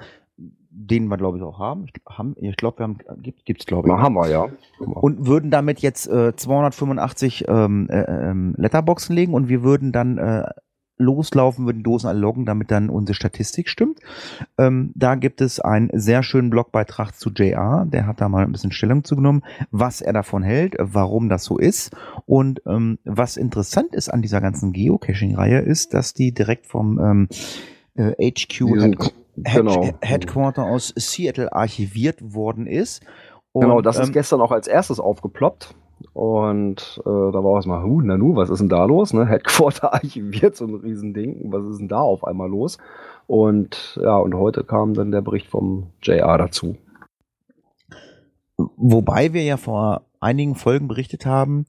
den 0.78 1.08
wir 1.08 1.18
glaube 1.18 1.38
ich 1.38 1.44
auch 1.44 1.60
haben. 1.60 1.86
Ich, 1.86 1.94
haben, 2.08 2.36
ich 2.38 2.56
glaube, 2.56 2.80
wir 2.80 2.84
haben, 2.84 2.98
gibt, 3.22 3.46
gibt's 3.46 3.66
glaube 3.66 3.88
ich. 3.88 3.94
Na, 3.94 4.02
haben 4.02 4.16
wir, 4.16 4.30
ja. 4.30 4.48
Und 4.80 5.26
würden 5.26 5.50
damit 5.50 5.80
jetzt 5.80 6.08
äh, 6.08 6.36
285 6.36 7.46
ähm, 7.48 7.88
äh, 7.90 8.02
ähm, 8.02 8.54
Letterboxen 8.58 9.16
legen 9.16 9.34
und 9.34 9.50
wir 9.50 9.64
würden 9.64 9.92
dann 9.92 10.18
äh, 10.18 10.44
loslaufen, 10.98 11.66
würden 11.66 11.84
Dosen 11.84 12.08
alle 12.08 12.20
loggen, 12.20 12.46
damit 12.46 12.72
dann 12.72 12.90
unsere 12.90 13.16
Statistik 13.16 13.70
stimmt. 13.70 14.00
Ähm, 14.58 14.92
da 14.96 15.16
gibt 15.16 15.42
es 15.42 15.60
einen 15.60 15.90
sehr 15.94 16.24
schönen 16.24 16.50
Blogbeitrag 16.50 17.16
zu 17.16 17.30
JR, 17.32 17.86
der 17.88 18.08
hat 18.08 18.20
da 18.22 18.30
mal 18.30 18.44
ein 18.44 18.52
bisschen 18.52 18.72
Stellung 18.72 19.04
zugenommen, 19.04 19.44
was 19.72 20.02
er 20.02 20.14
davon 20.14 20.44
hält, 20.44 20.76
warum 20.80 21.30
das 21.30 21.44
so 21.44 21.58
ist. 21.58 21.96
Und 22.26 22.62
ähm, 22.66 23.00
was 23.04 23.38
interessant 23.38 23.94
ist 23.94 24.10
an 24.10 24.22
dieser 24.22 24.42
ganzen 24.42 24.74
Geocaching-Reihe, 24.74 25.60
ist, 25.60 25.94
dass 25.94 26.14
die 26.14 26.34
direkt 26.34 26.66
vom 26.66 27.00
ähm, 27.00 27.28
äh, 27.96 28.32
HQ 28.32 28.62
Head 29.46 29.66
Genau. 29.66 29.90
Headquarter 30.02 30.64
aus 30.64 30.94
Seattle 30.96 31.54
archiviert 31.54 32.34
worden 32.34 32.68
ist. 32.68 33.04
Und, 33.52 33.62
genau, 33.62 33.82
das 33.82 33.98
ist 34.00 34.08
ähm, 34.08 34.14
gestern 34.14 34.42
auch 34.42 34.52
als 34.52 34.68
erstes 34.68 35.00
aufgeploppt. 35.00 35.76
Und 36.14 37.02
äh, 37.02 37.10
da 37.10 37.34
war 37.34 37.46
auch 37.46 37.56
erstmal, 37.56 37.84
huh, 37.84 38.02
Nanu, 38.02 38.36
was 38.36 38.50
ist 38.50 38.60
denn 38.60 38.70
da 38.70 38.86
los? 38.86 39.14
Ne? 39.14 39.26
Headquarter 39.30 39.94
archiviert, 39.94 40.56
so 40.56 40.66
ein 40.66 40.76
Riesending. 40.76 41.52
Was 41.52 41.66
ist 41.66 41.80
denn 41.80 41.88
da 41.88 42.00
auf 42.00 42.24
einmal 42.24 42.50
los? 42.50 42.78
Und 43.26 44.00
ja, 44.02 44.18
und 44.18 44.36
heute 44.36 44.64
kam 44.64 44.94
dann 44.94 45.12
der 45.12 45.22
Bericht 45.22 45.48
vom 45.48 45.92
JR 46.02 46.38
dazu. 46.38 46.78
Wobei 48.58 49.34
wir 49.34 49.44
ja 49.44 49.58
vor 49.58 50.02
einigen 50.20 50.56
Folgen 50.56 50.88
berichtet 50.88 51.26
haben, 51.26 51.66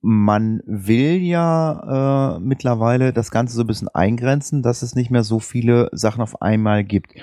man 0.00 0.62
will 0.64 1.16
ja 1.16 2.36
äh, 2.36 2.40
mittlerweile 2.40 3.12
das 3.12 3.30
Ganze 3.30 3.56
so 3.56 3.62
ein 3.62 3.66
bisschen 3.66 3.88
eingrenzen, 3.88 4.62
dass 4.62 4.82
es 4.82 4.94
nicht 4.94 5.10
mehr 5.10 5.24
so 5.24 5.40
viele 5.40 5.88
Sachen 5.92 6.22
auf 6.22 6.42
einmal 6.42 6.84
gibt. 6.84 7.14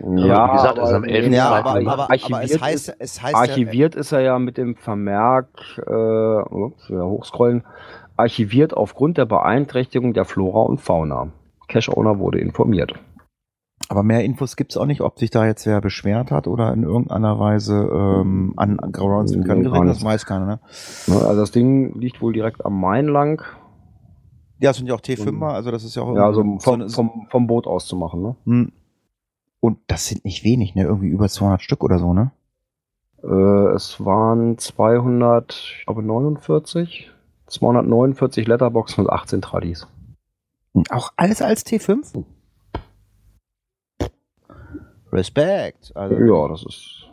Ja, 0.00 0.48
wie 0.48 0.52
gesagt, 0.56 0.78
also 0.78 0.94
am 0.96 1.02
aber- 1.04 1.12
11. 1.12 1.32
Ja, 1.32 1.50
aber, 1.50 1.70
aber, 1.70 1.90
aber 1.92 2.10
archiviert 2.10 2.44
es 2.50 2.60
heißt, 2.60 2.88
ist, 2.90 2.96
es 2.98 3.22
heißt 3.22 3.34
archiviert 3.34 3.94
ist 3.94 4.12
er 4.12 4.20
ja 4.20 4.38
mit 4.38 4.56
dem 4.58 4.76
Vermerk, 4.76 5.48
äh, 5.86 6.54
ups, 6.54 6.88
wieder 6.90 7.06
hochscrollen, 7.06 7.64
archiviert 8.16 8.74
aufgrund 8.74 9.18
der 9.18 9.26
Beeinträchtigung 9.26 10.12
der 10.14 10.24
Flora 10.24 10.60
und 10.62 10.80
Fauna. 10.80 11.28
Cache-Owner 11.68 12.18
wurde 12.18 12.38
informiert. 12.38 12.92
ja, 12.92 12.98
aber 13.88 14.02
mehr 14.02 14.24
Infos 14.24 14.56
gibt's 14.56 14.76
auch 14.76 14.86
nicht, 14.86 15.00
ob 15.00 15.18
sich 15.18 15.30
da 15.30 15.46
jetzt 15.46 15.66
wer 15.66 15.80
beschwert 15.80 16.30
hat 16.30 16.46
oder 16.48 16.72
in 16.72 16.82
irgendeiner 16.82 17.38
Weise 17.38 17.74
ähm, 17.92 18.52
an 18.56 18.76
Groundspeaker 18.90 19.54
Nee, 19.54 19.62
gerichtet, 19.62 19.72
gar 19.74 19.84
das 19.84 20.04
weiß 20.04 20.26
keiner, 20.26 20.46
ne? 20.46 20.60
Ne, 21.06 21.14
Also 21.26 21.40
das 21.40 21.50
Ding 21.52 21.98
liegt 21.98 22.20
wohl 22.22 22.32
direkt 22.32 22.64
am 22.64 22.80
Main 22.80 23.06
lang. 23.06 23.42
Ja, 24.58 24.70
es 24.70 24.78
sind 24.78 24.86
ja 24.86 24.94
auch 24.94 25.00
T5er, 25.00 25.50
also 25.52 25.70
das 25.70 25.84
ist 25.84 25.94
ja 25.96 26.02
auch 26.02 26.14
Ja, 26.16 26.24
also 26.26 26.42
so 26.42 26.58
vom, 26.60 26.74
eine- 26.80 26.88
vom, 26.88 27.26
vom 27.30 27.46
Boot 27.46 27.66
aus 27.66 27.86
zu 27.86 27.94
machen. 27.96 28.22
Ne? 28.22 28.36
Hm. 28.44 28.72
Und 29.66 29.80
das 29.88 30.06
sind 30.06 30.24
nicht 30.24 30.44
wenig, 30.44 30.76
ne? 30.76 30.84
Irgendwie 30.84 31.08
über 31.08 31.28
200 31.28 31.60
Stück 31.60 31.82
oder 31.82 31.98
so, 31.98 32.14
ne? 32.14 32.30
Äh, 33.20 33.74
es 33.74 33.98
waren 33.98 34.58
200, 34.58 35.52
ich 35.80 35.86
glaube 35.86 36.04
49, 36.04 37.10
249 37.48 38.46
Letterboxen 38.46 39.04
und 39.04 39.10
18 39.10 39.42
Tradis. 39.42 39.88
Und 40.72 40.92
Auch 40.92 41.12
alles 41.16 41.42
als 41.42 41.66
T5? 41.66 42.22
Respekt. 45.10 45.90
Also, 45.96 46.14
Ja, 46.14 46.46
das 46.46 46.62
ist. 46.64 47.06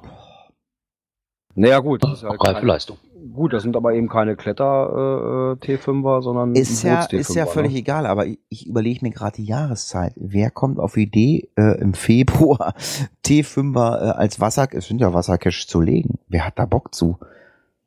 Naja, 1.56 1.80
gut. 1.80 2.04
Das 2.04 2.14
ist 2.14 2.24
halt 2.24 2.40
Auch 2.40 2.46
reife 2.46 2.66
Leistung. 2.66 2.98
Gut, 3.34 3.54
das 3.54 3.64
sind 3.64 3.78
aber 3.78 3.94
eben 3.94 4.10
keine 4.10 4.36
Kletter 4.36 5.58
äh, 5.62 5.66
T5er, 5.66 6.22
sondern 6.22 6.56
Ist 6.56 6.84
ja, 6.84 7.02
Boots-T5er, 7.02 7.18
ist 7.18 7.36
ja 7.36 7.46
völlig 7.46 7.74
ne? 7.74 7.80
egal, 7.80 8.06
aber 8.06 8.26
ich, 8.26 8.40
ich 8.50 8.68
überlege 8.68 9.00
mir 9.02 9.12
gerade 9.12 9.38
die 9.38 9.46
Jahreszeit. 9.46 10.14
Wer 10.18 10.52
kommt 10.52 10.80
auf 10.80 10.94
die 10.94 11.04
Idee, 11.04 11.50
äh, 11.56 11.80
im 11.80 11.94
Februar 11.94 12.74
T5er 13.26 13.78
äh, 13.78 14.10
als 14.12 14.40
Wasser, 14.42 14.68
es 14.72 14.88
sind 14.88 15.00
ja 15.00 15.14
Wassercache 15.14 15.68
zu 15.68 15.80
legen? 15.80 16.20
Wer 16.28 16.46
hat 16.46 16.60
da 16.60 16.66
Bock 16.66 16.94
zu? 16.94 17.18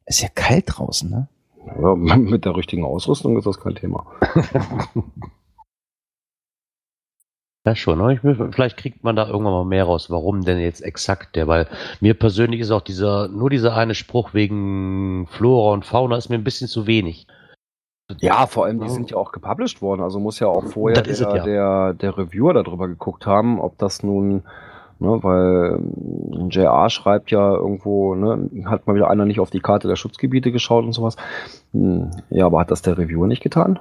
Ist 0.06 0.22
ja 0.22 0.28
kalt 0.34 0.64
draußen, 0.68 1.10
ne? 1.10 1.28
Ja, 1.80 1.94
mit 2.16 2.44
der 2.44 2.56
richtigen 2.56 2.84
Ausrüstung 2.84 3.36
ist 3.36 3.46
das 3.46 3.60
kein 3.60 3.74
Thema. 3.74 4.06
Ja, 7.66 7.74
schon. 7.74 7.98
Will- 7.98 8.52
vielleicht 8.52 8.76
kriegt 8.76 9.02
man 9.02 9.16
da 9.16 9.26
irgendwann 9.26 9.52
mal 9.52 9.64
mehr 9.64 9.84
raus. 9.84 10.08
Warum 10.08 10.44
denn 10.44 10.60
jetzt 10.60 10.82
exakt 10.82 11.34
der? 11.34 11.48
Weil 11.48 11.66
mir 12.00 12.14
persönlich 12.14 12.60
ist 12.60 12.70
auch 12.70 12.80
dieser, 12.80 13.26
nur 13.26 13.50
dieser 13.50 13.76
eine 13.76 13.96
Spruch 13.96 14.34
wegen 14.34 15.26
Flora 15.26 15.72
und 15.72 15.84
Fauna 15.84 16.16
ist 16.16 16.28
mir 16.28 16.36
ein 16.36 16.44
bisschen 16.44 16.68
zu 16.68 16.86
wenig. 16.86 17.26
Ja, 18.20 18.46
vor 18.46 18.66
allem, 18.66 18.78
die 18.78 18.88
sind 18.88 19.10
ja 19.10 19.16
auch 19.16 19.32
gepublished 19.32 19.82
worden. 19.82 20.00
Also 20.00 20.20
muss 20.20 20.38
ja 20.38 20.46
auch 20.46 20.64
vorher 20.64 21.02
Das 21.02 21.08
es, 21.08 21.18
der, 21.18 21.36
ja. 21.38 21.44
der, 21.44 21.94
der 21.94 22.16
Reviewer 22.16 22.54
darüber 22.54 22.86
geguckt 22.86 23.26
haben, 23.26 23.60
ob 23.60 23.76
das 23.78 24.04
nun, 24.04 24.44
ne, 25.00 25.18
weil 25.24 25.80
ähm, 25.80 26.48
JR 26.50 26.88
schreibt 26.88 27.32
ja 27.32 27.52
irgendwo, 27.52 28.14
ne, 28.14 28.48
hat 28.66 28.86
mal 28.86 28.94
wieder 28.94 29.10
einer 29.10 29.24
nicht 29.24 29.40
auf 29.40 29.50
die 29.50 29.58
Karte 29.58 29.88
der 29.88 29.96
Schutzgebiete 29.96 30.52
geschaut 30.52 30.84
und 30.84 30.92
sowas. 30.92 31.16
Hm, 31.72 32.12
ja, 32.30 32.46
aber 32.46 32.60
hat 32.60 32.70
das 32.70 32.82
der 32.82 32.96
Reviewer 32.96 33.26
nicht 33.26 33.42
getan? 33.42 33.80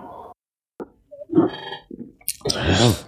Pff, 2.49 3.05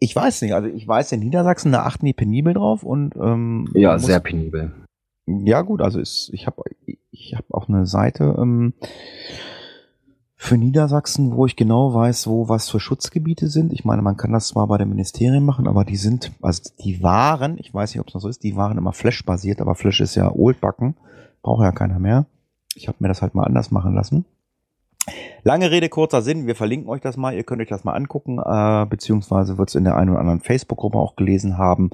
Ich 0.00 0.16
weiß 0.16 0.42
nicht, 0.42 0.54
also 0.54 0.68
ich 0.68 0.86
weiß, 0.86 1.12
in 1.12 1.20
Niedersachsen, 1.20 1.72
da 1.72 1.84
achten 1.84 2.06
die 2.06 2.12
penibel 2.12 2.54
drauf 2.54 2.82
und 2.82 3.14
ähm, 3.16 3.68
Ja, 3.74 3.98
sehr 3.98 4.20
penibel. 4.20 4.72
Ja, 5.26 5.62
gut, 5.62 5.82
also 5.82 6.00
ist, 6.00 6.30
ich 6.32 6.46
habe 6.46 6.62
ich 7.10 7.34
hab 7.36 7.44
auch 7.52 7.68
eine 7.68 7.86
Seite 7.86 8.36
ähm, 8.38 8.74
für 10.36 10.56
Niedersachsen, 10.56 11.34
wo 11.34 11.46
ich 11.46 11.56
genau 11.56 11.94
weiß, 11.94 12.26
wo 12.28 12.48
was 12.48 12.70
für 12.70 12.78
Schutzgebiete 12.78 13.48
sind. 13.48 13.72
Ich 13.72 13.84
meine, 13.84 14.02
man 14.02 14.16
kann 14.16 14.32
das 14.32 14.48
zwar 14.48 14.66
bei 14.68 14.78
den 14.78 14.88
Ministerien 14.88 15.44
machen, 15.44 15.66
aber 15.66 15.84
die 15.84 15.96
sind, 15.96 16.32
also 16.42 16.70
die 16.84 17.02
waren, 17.02 17.58
ich 17.58 17.72
weiß 17.72 17.92
nicht, 17.92 18.00
ob 18.00 18.08
es 18.08 18.14
noch 18.14 18.20
so 18.20 18.28
ist, 18.28 18.42
die 18.42 18.56
waren 18.56 18.78
immer 18.78 18.92
Flash-basiert, 18.92 19.60
aber 19.60 19.74
Flash 19.74 20.00
ist 20.00 20.14
ja 20.14 20.30
oldbacken, 20.32 20.94
braucht 21.42 21.62
ja 21.62 21.72
keiner 21.72 21.98
mehr. 21.98 22.26
Ich 22.74 22.86
habe 22.86 22.98
mir 23.00 23.08
das 23.08 23.22
halt 23.22 23.34
mal 23.34 23.44
anders 23.44 23.70
machen 23.70 23.94
lassen. 23.94 24.26
Lange 25.44 25.70
Rede, 25.70 25.88
kurzer 25.88 26.22
Sinn, 26.22 26.46
wir 26.46 26.56
verlinken 26.56 26.88
euch 26.88 27.00
das 27.00 27.16
mal, 27.16 27.34
ihr 27.34 27.44
könnt 27.44 27.62
euch 27.62 27.68
das 27.68 27.84
mal 27.84 27.92
angucken, 27.94 28.38
äh, 28.44 28.86
beziehungsweise 28.86 29.58
wird 29.58 29.68
es 29.68 29.74
in 29.74 29.84
der 29.84 29.96
einen 29.96 30.10
oder 30.10 30.20
anderen 30.20 30.40
Facebook-Gruppe 30.40 30.98
auch 30.98 31.14
gelesen 31.16 31.56
haben. 31.58 31.90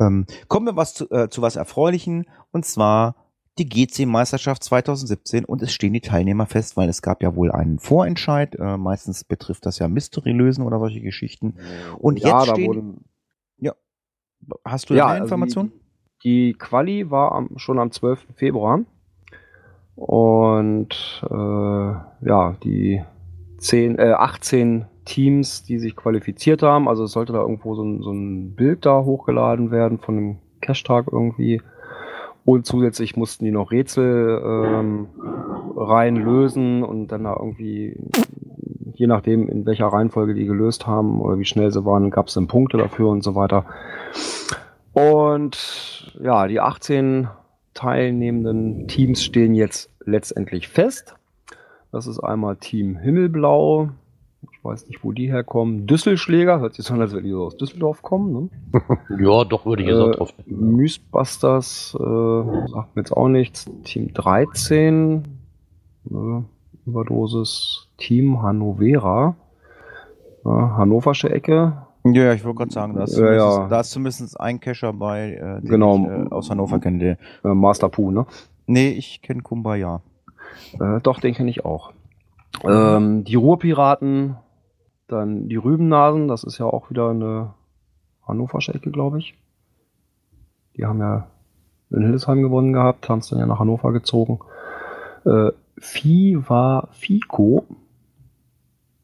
Ähm, 0.00 0.26
kommen 0.48 0.66
wir 0.66 0.76
was 0.76 0.94
zu, 0.94 1.10
äh, 1.10 1.28
zu 1.28 1.42
was 1.42 1.56
Erfreulichen, 1.56 2.26
und 2.52 2.64
zwar 2.64 3.16
die 3.58 3.68
GC-Meisterschaft 3.68 4.62
2017 4.64 5.44
und 5.44 5.62
es 5.62 5.72
stehen 5.72 5.92
die 5.94 6.00
Teilnehmer 6.00 6.46
fest, 6.46 6.76
weil 6.76 6.88
es 6.88 7.00
gab 7.02 7.22
ja 7.22 7.34
wohl 7.36 7.50
einen 7.52 7.78
Vorentscheid, 7.78 8.54
äh, 8.58 8.76
meistens 8.76 9.24
betrifft 9.24 9.64
das 9.66 9.78
ja 9.78 9.88
Mystery-Lösen 9.88 10.64
oder 10.64 10.78
solche 10.78 11.00
Geschichten. 11.00 11.54
Und 11.98 12.18
ja, 12.20 12.38
jetzt 12.38 12.48
da 12.48 12.54
stehen- 12.54 12.66
wurden, 12.68 13.04
Hast 14.64 14.90
du 14.90 14.94
da 14.94 14.98
ja, 14.98 15.04
mehr 15.06 15.12
also 15.14 15.24
Informationen? 15.24 15.72
Die, 16.22 16.52
die 16.52 16.58
Quali 16.58 17.10
war 17.10 17.32
am, 17.32 17.50
schon 17.56 17.78
am 17.78 17.90
12. 17.90 18.26
Februar. 18.36 18.80
Und 19.96 21.22
äh, 21.28 21.34
ja, 21.34 22.54
die 22.62 23.02
10, 23.58 23.98
äh, 23.98 24.12
18 24.12 24.84
Teams, 25.06 25.64
die 25.64 25.78
sich 25.78 25.96
qualifiziert 25.96 26.62
haben, 26.62 26.88
also 26.88 27.04
es 27.04 27.12
sollte 27.12 27.32
da 27.32 27.40
irgendwo 27.40 27.74
so 27.74 27.82
ein, 27.82 28.02
so 28.02 28.10
ein 28.10 28.54
Bild 28.54 28.84
da 28.84 29.02
hochgeladen 29.04 29.70
werden 29.70 29.98
von 29.98 30.16
dem 30.16 30.36
Cash-Tag 30.60 31.06
irgendwie. 31.10 31.62
Und 32.44 32.66
zusätzlich 32.66 33.16
mussten 33.16 33.44
die 33.44 33.50
noch 33.50 33.72
Rätsel 33.72 34.40
ähm, 34.44 35.08
reinlösen 35.76 36.84
und 36.84 37.08
dann 37.08 37.24
da 37.24 37.34
irgendwie, 37.38 37.98
je 38.94 39.06
nachdem, 39.06 39.48
in 39.48 39.66
welcher 39.66 39.86
Reihenfolge 39.86 40.34
die 40.34 40.46
gelöst 40.46 40.86
haben 40.86 41.20
oder 41.20 41.38
wie 41.38 41.44
schnell 41.44 41.72
sie 41.72 41.84
waren, 41.84 42.10
gab 42.10 42.28
es 42.28 42.34
dann 42.34 42.46
Punkte 42.46 42.76
dafür 42.76 43.08
und 43.08 43.24
so 43.24 43.34
weiter. 43.34 43.64
Und 44.92 46.16
ja, 46.22 46.46
die 46.46 46.60
18 46.60 47.28
teilnehmenden 47.76 48.88
Teams 48.88 49.22
stehen 49.22 49.54
jetzt 49.54 49.90
letztendlich 50.04 50.68
fest. 50.68 51.14
Das 51.92 52.06
ist 52.06 52.18
einmal 52.18 52.56
Team 52.56 52.96
Himmelblau. 52.96 53.90
Ich 54.52 54.64
weiß 54.64 54.86
nicht, 54.88 55.04
wo 55.04 55.12
die 55.12 55.30
herkommen. 55.30 55.86
Düsselschläger, 55.86 56.58
hört 56.60 56.74
sich 56.74 56.84
so 56.84 56.94
an, 56.94 57.00
als 57.00 57.14
wenn 57.14 57.24
die 57.24 57.30
so 57.30 57.44
aus 57.44 57.56
Düsseldorf 57.56 58.02
kommen. 58.02 58.50
Ne? 58.72 58.80
Ja, 59.20 59.44
doch 59.44 59.64
würde 59.66 59.82
ich 59.82 59.88
jetzt 59.88 59.98
auch 60.00 60.08
Äh, 60.08 60.16
drauf. 60.16 60.34
Mythbusters 60.46 61.94
äh, 61.98 62.02
sagt 62.68 62.96
mir 62.96 63.02
jetzt 63.02 63.12
auch 63.12 63.28
nichts. 63.28 63.66
Team 63.84 64.12
13, 64.14 65.22
ne, 66.04 66.44
Überdosis. 66.86 67.88
Team 67.98 68.42
Hannovera, 68.42 69.36
äh, 70.44 70.48
hannoversche 70.48 71.30
Ecke. 71.30 71.85
Ja, 72.14 72.32
ich 72.32 72.44
wollte 72.44 72.58
gerade 72.58 72.72
sagen, 72.72 72.94
da 72.94 73.04
ist, 73.04 73.12
Ja, 73.12 73.16
zumindest, 73.18 73.58
ja. 73.58 73.68
da 73.68 73.80
ist 73.80 73.90
zumindest 73.90 74.40
ein 74.40 74.60
Cacher 74.60 74.92
bei, 74.92 75.32
äh, 75.34 75.60
den 75.60 75.68
Genau. 75.70 75.96
ich 75.96 76.04
äh, 76.06 76.28
aus 76.30 76.50
Hannover 76.50 76.78
kenne. 76.78 76.98
Der, 76.98 77.18
Äh, 77.44 77.54
Master 77.54 77.88
Pooh, 77.88 78.10
ne? 78.10 78.26
nee, 78.66 78.90
ich 78.90 79.22
kenne 79.22 79.42
Kumbaya. 79.42 80.00
Äh, 80.80 81.00
doch, 81.02 81.20
den 81.20 81.34
kenne 81.34 81.50
ich 81.50 81.64
auch. 81.64 81.92
Ähm, 82.64 83.24
die 83.24 83.34
Ruhrpiraten, 83.34 84.36
dann 85.08 85.48
die 85.48 85.56
Rübennasen, 85.56 86.26
das 86.28 86.42
ist 86.44 86.58
ja 86.58 86.66
auch 86.66 86.90
wieder 86.90 87.10
eine 87.10 87.54
Hannoversche 88.26 88.74
Ecke, 88.74 88.90
glaube 88.90 89.18
ich. 89.18 89.34
Die 90.76 90.84
haben 90.84 90.98
ja 91.00 91.28
in 91.90 92.02
Hildesheim 92.02 92.42
gewonnen 92.42 92.72
gehabt, 92.72 93.08
haben 93.08 93.20
es 93.20 93.28
dann 93.28 93.38
ja 93.38 93.46
nach 93.46 93.58
Hannover 93.60 93.92
gezogen. 93.92 94.40
Äh, 95.24 95.50
war 96.48 96.88
Fico, 96.92 97.64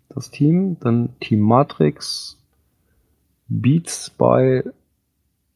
das 0.09 0.30
Team. 0.30 0.76
Dann 0.80 1.11
Team 1.20 1.40
Matrix, 1.40 2.41
Beats 3.61 4.11
bei 4.11 4.64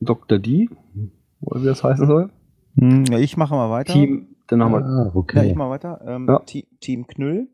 Dr. 0.01 0.38
D, 0.38 0.68
oder 1.40 1.62
wie 1.62 1.66
das 1.66 1.82
heißen 1.82 2.07
soll. 2.07 2.30
Hm, 2.76 3.05
Ich 3.12 3.36
mache 3.36 3.55
mal 3.55 3.70
weiter. 3.70 3.92
Team, 3.92 4.28
dann 4.49 4.62
haben 4.62 4.72
wir 4.72 4.84
Ah, 4.84 5.05
Ja, 5.07 5.11
okay. 5.14 5.49
ich 5.51 5.55
mal 5.57 5.70
weiter. 5.70 6.01
Ähm, 6.07 6.26
Ja. 6.28 6.38
Te- 6.40 6.66
Team 6.80 7.07
Knüll. 7.07 7.49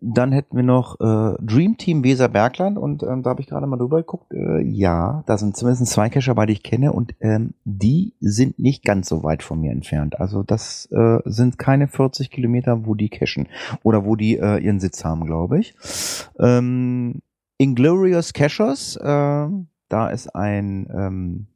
Dann 0.00 0.32
hätten 0.32 0.56
wir 0.56 0.62
noch 0.62 0.98
äh, 0.98 1.36
Dream 1.42 1.76
Team 1.76 2.04
Weser 2.04 2.28
Bergland 2.30 2.78
und 2.78 3.02
ähm, 3.02 3.22
da 3.22 3.30
habe 3.30 3.42
ich 3.42 3.46
gerade 3.46 3.66
mal 3.66 3.76
drüber 3.76 3.98
geguckt. 3.98 4.32
Äh, 4.32 4.62
ja, 4.62 5.22
da 5.26 5.36
sind 5.36 5.58
zumindest 5.58 5.88
zwei 5.88 6.08
Cacher 6.08 6.34
bei, 6.34 6.46
die 6.46 6.54
ich 6.54 6.62
kenne 6.62 6.92
und 6.94 7.14
ähm, 7.20 7.52
die 7.64 8.14
sind 8.20 8.58
nicht 8.58 8.82
ganz 8.82 9.10
so 9.10 9.22
weit 9.22 9.42
von 9.42 9.60
mir 9.60 9.72
entfernt. 9.72 10.18
Also 10.18 10.42
das 10.42 10.88
äh, 10.90 11.18
sind 11.26 11.58
keine 11.58 11.86
40 11.88 12.30
Kilometer, 12.30 12.86
wo 12.86 12.94
die 12.94 13.10
cachen 13.10 13.46
oder 13.82 14.06
wo 14.06 14.16
die 14.16 14.38
äh, 14.38 14.56
ihren 14.58 14.80
Sitz 14.80 15.04
haben, 15.04 15.26
glaube 15.26 15.58
ich. 15.58 15.74
Ähm, 16.38 17.20
Inglorious 17.58 18.32
Cachers, 18.32 18.96
äh, 18.96 19.48
da 19.88 20.08
ist 20.08 20.34
ein 20.34 20.88
ähm, 20.92 21.46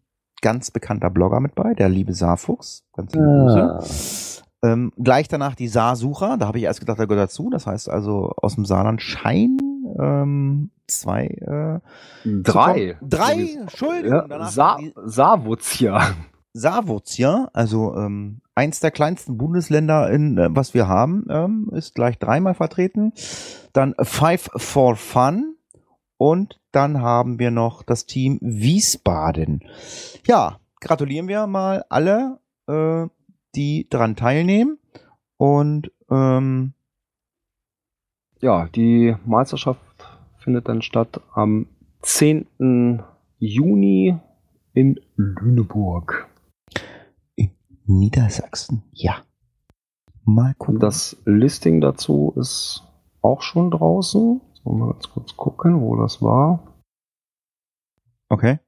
ganz 0.41 0.71
bekannter 0.71 1.11
Blogger 1.11 1.41
mit 1.41 1.55
bei, 1.55 1.75
der 1.75 1.89
liebe 1.89 2.15
Saarfuchs. 2.15 2.85
Ganz 2.95 3.13
liebe 3.13 3.27
Grüße. 3.27 4.43
Ähm, 4.63 4.93
gleich 4.99 5.29
danach 5.29 5.55
die 5.55 5.69
Saarsucher, 5.69 6.37
da 6.37 6.47
habe 6.47 6.59
ich 6.59 6.65
erst 6.65 6.81
gedacht, 6.81 6.99
der 6.99 7.07
gehört 7.07 7.31
dazu. 7.31 7.49
Das 7.51 7.67
heißt 7.67 7.89
also, 7.89 8.33
aus 8.37 8.57
dem 8.57 8.65
Saarland 8.65 9.03
scheinen 9.03 9.59
ähm, 10.01 10.71
zwei 10.87 11.27
äh, 11.27 11.81
drei. 12.25 12.43
zu 12.43 12.99
kommen. 12.99 13.11
Drei, 13.11 13.57
Entschuldigung. 13.61 14.31
Ja, 14.31 14.49
Sa 14.49 14.79
Saarwurzia. 15.05 16.01
Saarwurzia, 16.55 17.51
also 17.53 17.95
ähm, 17.97 18.41
eins 18.55 18.81
der 18.81 18.91
kleinsten 18.91 19.39
Bundesländer, 19.39 20.11
in, 20.11 20.39
äh, 20.39 20.49
was 20.51 20.75
wir 20.75 20.89
haben, 20.89 21.27
ähm, 21.31 21.71
ist 21.73 21.95
gleich 21.95 22.19
dreimal 22.19 22.55
vertreten. 22.55 23.13
Dann 23.73 23.95
Five 24.01 24.51
for 24.57 24.97
Fun 24.97 25.55
und 26.19 26.61
dann 26.73 27.01
haben 27.01 27.39
wir 27.39 27.51
noch 27.51 27.83
das 27.83 28.07
Team 28.07 28.39
Wiesbaden. 28.43 29.65
Ja, 30.27 30.61
gratulieren 30.81 31.29
wir 31.29 31.47
mal 31.47 31.85
alle, 31.89 32.39
äh, 32.67 33.07
die 33.55 33.89
daran 33.89 34.17
teilnehmen. 34.17 34.79
Und 35.37 35.91
ähm, 36.11 36.75
Ja, 38.41 38.69
die 38.69 39.17
Meisterschaft 39.25 39.81
findet 40.39 40.69
dann 40.69 40.83
statt 40.83 41.21
am 41.33 41.67
10. 42.03 43.03
Juni 43.39 44.19
in 44.75 45.01
Lüneburg. 45.17 46.29
Niedersachsen, 47.89 48.83
ja. 48.93 49.23
Mal 50.25 50.55
gucken. 50.59 50.79
Das 50.79 51.17
Listing 51.25 51.81
dazu 51.81 52.35
ist 52.37 52.85
auch 53.23 53.41
schon 53.41 53.71
draußen. 53.71 54.43
Wollen 54.69 54.81
wir 54.81 54.93
ganz 54.93 55.09
kurz 55.09 55.35
gucken, 55.35 55.81
wo 55.81 55.97
das 55.97 56.21
war. 56.21 56.63
Okay. 58.29 58.59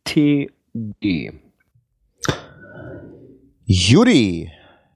TD. 0.05 1.32
Judy, 3.64 4.50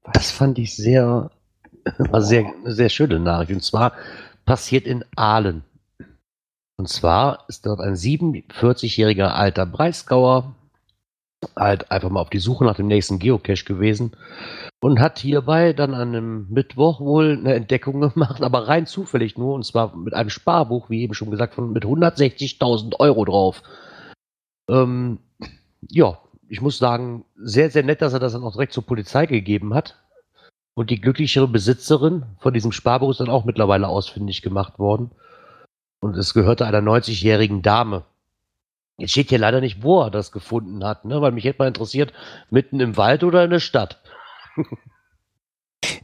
Was? 0.03 0.13
Das 0.13 0.31
fand 0.31 0.59
ich 0.59 0.75
sehr, 0.75 1.31
war 1.97 2.21
sehr, 2.21 2.53
sehr 2.65 2.89
schöne 2.89 3.19
Nachricht. 3.19 3.51
Und 3.51 3.63
zwar 3.63 3.93
passiert 4.45 4.85
in 4.85 5.03
Aalen. 5.15 5.63
Und 6.79 6.87
zwar 6.87 7.43
ist 7.49 7.65
dort 7.65 7.81
ein 7.81 7.95
47-jähriger 7.95 9.33
alter 9.33 9.65
Breisgauer 9.65 10.55
halt 11.53 11.91
einfach 11.91 12.09
mal 12.09 12.21
auf 12.21 12.29
die 12.29 12.39
Suche 12.39 12.63
nach 12.63 12.77
dem 12.77 12.87
nächsten 12.87 13.19
Geocache 13.19 13.65
gewesen 13.65 14.13
und 14.79 15.01
hat 15.01 15.19
hierbei 15.19 15.73
dann 15.73 15.93
an 15.93 16.15
einem 16.15 16.47
Mittwoch 16.49 17.01
wohl 17.01 17.37
eine 17.37 17.53
Entdeckung 17.55 17.99
gemacht, 18.13 18.41
aber 18.41 18.69
rein 18.69 18.85
zufällig 18.85 19.37
nur, 19.37 19.55
und 19.55 19.65
zwar 19.65 19.93
mit 19.93 20.13
einem 20.13 20.29
Sparbuch, 20.29 20.89
wie 20.89 21.01
eben 21.01 21.13
schon 21.13 21.31
gesagt, 21.31 21.53
von 21.55 21.73
mit 21.73 21.83
160.000 21.83 22.97
Euro 22.97 23.25
drauf. 23.25 23.61
Ähm, 24.69 25.19
ja, 25.81 26.17
ich 26.47 26.61
muss 26.61 26.77
sagen, 26.77 27.25
sehr, 27.35 27.71
sehr 27.71 27.83
nett, 27.83 28.01
dass 28.01 28.13
er 28.13 28.19
das 28.19 28.31
dann 28.31 28.43
auch 28.45 28.53
direkt 28.53 28.71
zur 28.71 28.85
Polizei 28.85 29.25
gegeben 29.25 29.73
hat. 29.73 29.97
Und 30.75 30.91
die 30.91 31.01
glücklichere 31.01 31.49
Besitzerin 31.49 32.23
von 32.39 32.53
diesem 32.53 32.71
Sparbuch 32.71 33.11
ist 33.11 33.19
dann 33.19 33.27
auch 33.27 33.43
mittlerweile 33.43 33.89
ausfindig 33.89 34.41
gemacht 34.41 34.79
worden. 34.79 35.11
Und 36.01 36.15
es 36.17 36.33
gehörte 36.33 36.65
einer 36.65 36.81
90-jährigen 36.81 37.61
Dame. 37.61 38.05
Jetzt 38.97 39.11
steht 39.11 39.29
hier 39.29 39.39
leider 39.39 39.61
nicht, 39.61 39.83
wo 39.83 40.01
er 40.01 40.11
das 40.11 40.31
gefunden 40.31 40.83
hat, 40.83 41.05
ne? 41.05 41.21
weil 41.21 41.31
mich 41.31 41.45
hätte 41.45 41.59
mal 41.59 41.67
interessiert, 41.67 42.13
mitten 42.49 42.79
im 42.79 42.97
Wald 42.97 43.23
oder 43.23 43.43
in 43.43 43.49
der 43.51 43.59
Stadt. 43.59 44.01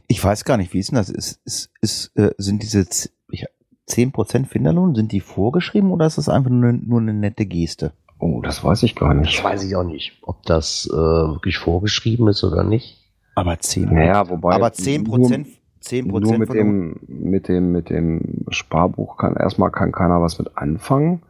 Ich 0.08 0.22
weiß 0.22 0.44
gar 0.44 0.56
nicht, 0.56 0.72
wie 0.72 0.78
ist 0.78 0.90
denn 0.90 0.96
das? 0.96 1.10
Ist, 1.10 1.40
ist, 1.44 1.70
ist, 1.82 2.16
äh, 2.16 2.30
sind 2.38 2.62
diese 2.62 2.88
z- 2.88 3.12
ich- 3.30 3.44
10% 3.88 4.46
Finderlohn, 4.46 4.94
sind 4.94 5.12
die 5.12 5.20
vorgeschrieben 5.20 5.90
oder 5.90 6.06
ist 6.06 6.16
das 6.16 6.28
einfach 6.28 6.48
nur, 6.50 6.68
eine- 6.70 6.78
nur 6.78 7.00
eine 7.00 7.12
nette 7.12 7.44
Geste? 7.44 7.92
Oh, 8.18 8.40
das 8.40 8.64
weiß 8.64 8.84
ich 8.84 8.94
gar 8.94 9.14
Das 9.14 9.26
nicht. 9.26 9.44
weiß 9.44 9.64
ich 9.64 9.76
auch 9.76 9.84
nicht, 9.84 10.18
ob 10.22 10.42
das 10.44 10.88
äh, 10.90 10.94
wirklich 10.96 11.58
vorgeschrieben 11.58 12.28
ist 12.28 12.42
oder 12.44 12.64
nicht. 12.64 12.98
Aber 13.34 13.58
10 13.58 13.92
Naja, 13.92 14.28
wobei. 14.30 14.54
Aber 14.54 14.68
10%, 14.68 15.46
10 15.88 16.06
Nur, 16.06 16.20
nur 16.20 16.38
mit 16.38 16.52
dem, 16.52 16.96
mit 17.06 17.48
dem, 17.48 17.72
mit 17.72 17.90
dem 17.90 18.44
Sparbuch 18.50 19.16
kann 19.16 19.34
erstmal 19.36 19.70
kann 19.70 19.92
keiner 19.92 20.20
was 20.20 20.38
mit 20.38 20.56
anfangen. 20.56 21.22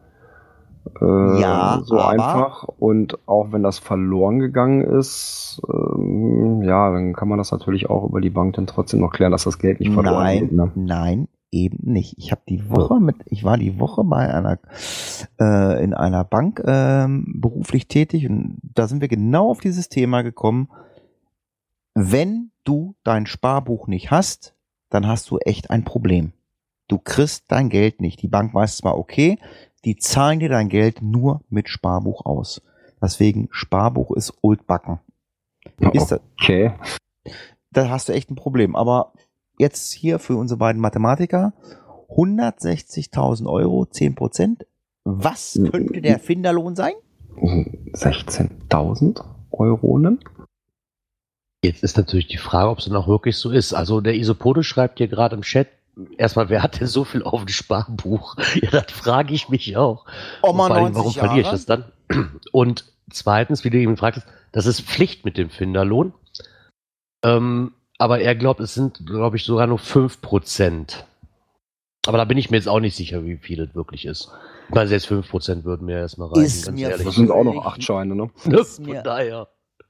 Äh, 1.01 1.41
Ja, 1.41 1.81
so 1.83 1.99
einfach. 1.99 2.67
Und 2.77 3.19
auch 3.27 3.51
wenn 3.51 3.63
das 3.63 3.79
verloren 3.79 4.39
gegangen 4.39 4.83
ist, 4.83 5.61
ähm, 5.71 6.61
ja, 6.63 6.91
dann 6.91 7.13
kann 7.13 7.27
man 7.27 7.37
das 7.37 7.51
natürlich 7.51 7.89
auch 7.89 8.07
über 8.07 8.21
die 8.21 8.29
Bank 8.29 8.55
dann 8.55 8.67
trotzdem 8.67 9.01
noch 9.01 9.11
klären, 9.11 9.31
dass 9.31 9.43
das 9.43 9.59
Geld 9.59 9.79
nicht 9.79 9.93
verloren 9.93 10.23
Nein, 10.23 10.39
geht. 10.39 10.51
Ne? 10.51 10.71
nein, 10.75 11.27
eben 11.51 11.91
nicht. 11.91 12.15
Ich 12.17 12.31
habe 12.31 12.41
die 12.47 12.69
Woche 12.69 12.99
mit, 12.99 13.17
ich 13.25 13.43
war 13.43 13.57
die 13.57 13.79
Woche 13.79 14.03
bei 14.03 14.33
einer 14.33 14.59
äh, 15.39 15.83
in 15.83 15.93
einer 15.93 16.23
Bank 16.23 16.61
ähm, 16.65 17.39
beruflich 17.41 17.87
tätig 17.87 18.29
und 18.29 18.57
da 18.61 18.87
sind 18.87 19.01
wir 19.01 19.07
genau 19.07 19.49
auf 19.49 19.59
dieses 19.59 19.89
Thema 19.89 20.21
gekommen. 20.21 20.69
Wenn 21.93 22.51
du 22.67 22.95
dein 23.03 23.25
Sparbuch 23.25 23.87
nicht 23.87 24.11
hast, 24.11 24.53
dann 24.89 25.07
hast 25.07 25.29
du 25.29 25.37
echt 25.39 25.69
ein 25.69 25.83
Problem. 25.83 26.33
Du 26.87 26.97
kriegst 26.97 27.45
dein 27.49 27.69
Geld 27.69 27.99
nicht. 28.01 28.21
Die 28.21 28.27
Bank 28.27 28.53
weiß 28.53 28.77
zwar 28.77 28.97
okay, 28.97 29.37
die 29.85 29.97
zahlen 29.97 30.39
dir 30.39 30.49
dein 30.49 30.69
Geld 30.69 31.01
nur 31.01 31.41
mit 31.49 31.69
Sparbuch 31.69 32.25
aus. 32.25 32.61
Deswegen 33.01 33.47
Sparbuch 33.51 34.11
ist 34.15 34.33
old 34.41 34.65
backen. 34.67 34.99
Ist 35.93 36.11
das, 36.11 36.21
Okay. 36.41 36.71
da 37.71 37.89
hast 37.89 38.09
du 38.09 38.13
echt 38.13 38.31
ein 38.31 38.35
Problem. 38.35 38.75
Aber 38.75 39.13
jetzt 39.59 39.91
hier 39.93 40.19
für 40.19 40.35
unsere 40.37 40.57
beiden 40.57 40.81
Mathematiker 40.81 41.53
160.000 42.09 43.47
Euro, 43.47 43.85
10 43.85 44.15
Prozent. 44.15 44.65
Was 45.03 45.59
könnte 45.71 46.01
der 46.01 46.19
Finderlohn 46.19 46.75
sein? 46.75 46.93
16.000 47.37 49.23
Euronen? 49.51 50.19
Jetzt 51.63 51.83
ist 51.83 51.97
natürlich 51.97 52.27
die 52.27 52.37
Frage, 52.37 52.69
ob 52.69 52.79
es 52.79 52.85
dann 52.85 52.95
auch 52.95 53.07
wirklich 53.07 53.37
so 53.37 53.49
ist. 53.51 53.73
Also 53.73 54.01
der 54.01 54.15
Isopode 54.15 54.63
schreibt 54.63 54.99
hier 54.99 55.07
gerade 55.07 55.35
im 55.35 55.41
Chat, 55.41 55.67
erstmal, 56.17 56.49
wer 56.49 56.61
hat 56.61 56.79
denn 56.79 56.87
so 56.87 57.03
viel 57.03 57.23
auf 57.23 57.41
dem 57.41 57.49
Sparbuch? 57.49 58.35
Ja, 58.61 58.69
das 58.69 58.91
frage 58.91 59.33
ich 59.33 59.49
mich 59.49 59.75
auch. 59.75 60.05
Oma 60.43 60.67
allem, 60.67 60.93
90 60.93 60.95
warum 60.95 61.13
verliere 61.13 61.41
ich 61.41 61.49
das 61.49 61.65
dann? 61.65 61.85
Und 62.51 62.85
zweitens, 63.11 63.63
wie 63.63 63.69
du 63.69 63.77
eben 63.77 63.97
fragtest, 63.97 64.27
das 64.51 64.65
ist 64.65 64.81
Pflicht 64.81 65.25
mit 65.25 65.37
dem 65.37 65.49
Finderlohn. 65.49 66.13
Ähm, 67.23 67.73
Aber 67.97 68.19
er 68.19 68.35
glaubt, 68.35 68.59
es 68.59 68.75
sind, 68.75 69.05
glaube 69.07 69.37
ich, 69.37 69.43
sogar 69.43 69.65
nur 69.67 69.79
5%. 69.79 71.03
Aber 72.05 72.17
da 72.17 72.25
bin 72.25 72.37
ich 72.37 72.49
mir 72.51 72.57
jetzt 72.57 72.69
auch 72.69 72.79
nicht 72.79 72.95
sicher, 72.95 73.25
wie 73.25 73.37
viel 73.37 73.61
es 73.61 73.75
wirklich 73.75 74.05
ist. 74.05 74.31
Ich 74.69 74.75
meine, 74.75 74.87
selbst 74.87 75.09
5% 75.09 75.63
würden 75.63 75.85
mir 75.85 75.97
erstmal 75.97 76.29
reichen, 76.29 76.45
Ist 76.45 76.65
ganz 76.65 76.79
mir 76.79 76.89
ehrlich. 76.89 77.05
Das 77.05 77.15
sind 77.15 77.31
auch 77.31 77.43
noch 77.43 77.65
acht 77.65 77.83
Scheine, 77.83 78.15
ne? 78.15 78.29
Ist 78.45 78.83
Von 78.83 79.03
daher. 79.03 79.47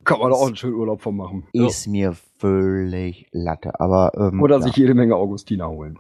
Kann 0.08 0.20
man 0.20 0.32
da 0.32 0.38
auch 0.38 0.47
einen 0.47 0.55
schönen 0.55 0.76
Urlaub 0.76 1.01
von 1.01 1.16
machen. 1.16 1.47
ist 1.53 1.88
mir 1.88 2.14
völlig 2.39 3.28
Latte. 3.32 3.80
Aber, 3.80 4.12
ähm, 4.16 4.41
Oder 4.41 4.58
ja. 4.58 4.62
sich 4.64 4.76
jede 4.76 4.93
Menge 4.93 5.16
Augustiner 5.16 5.70
holen. 5.70 5.99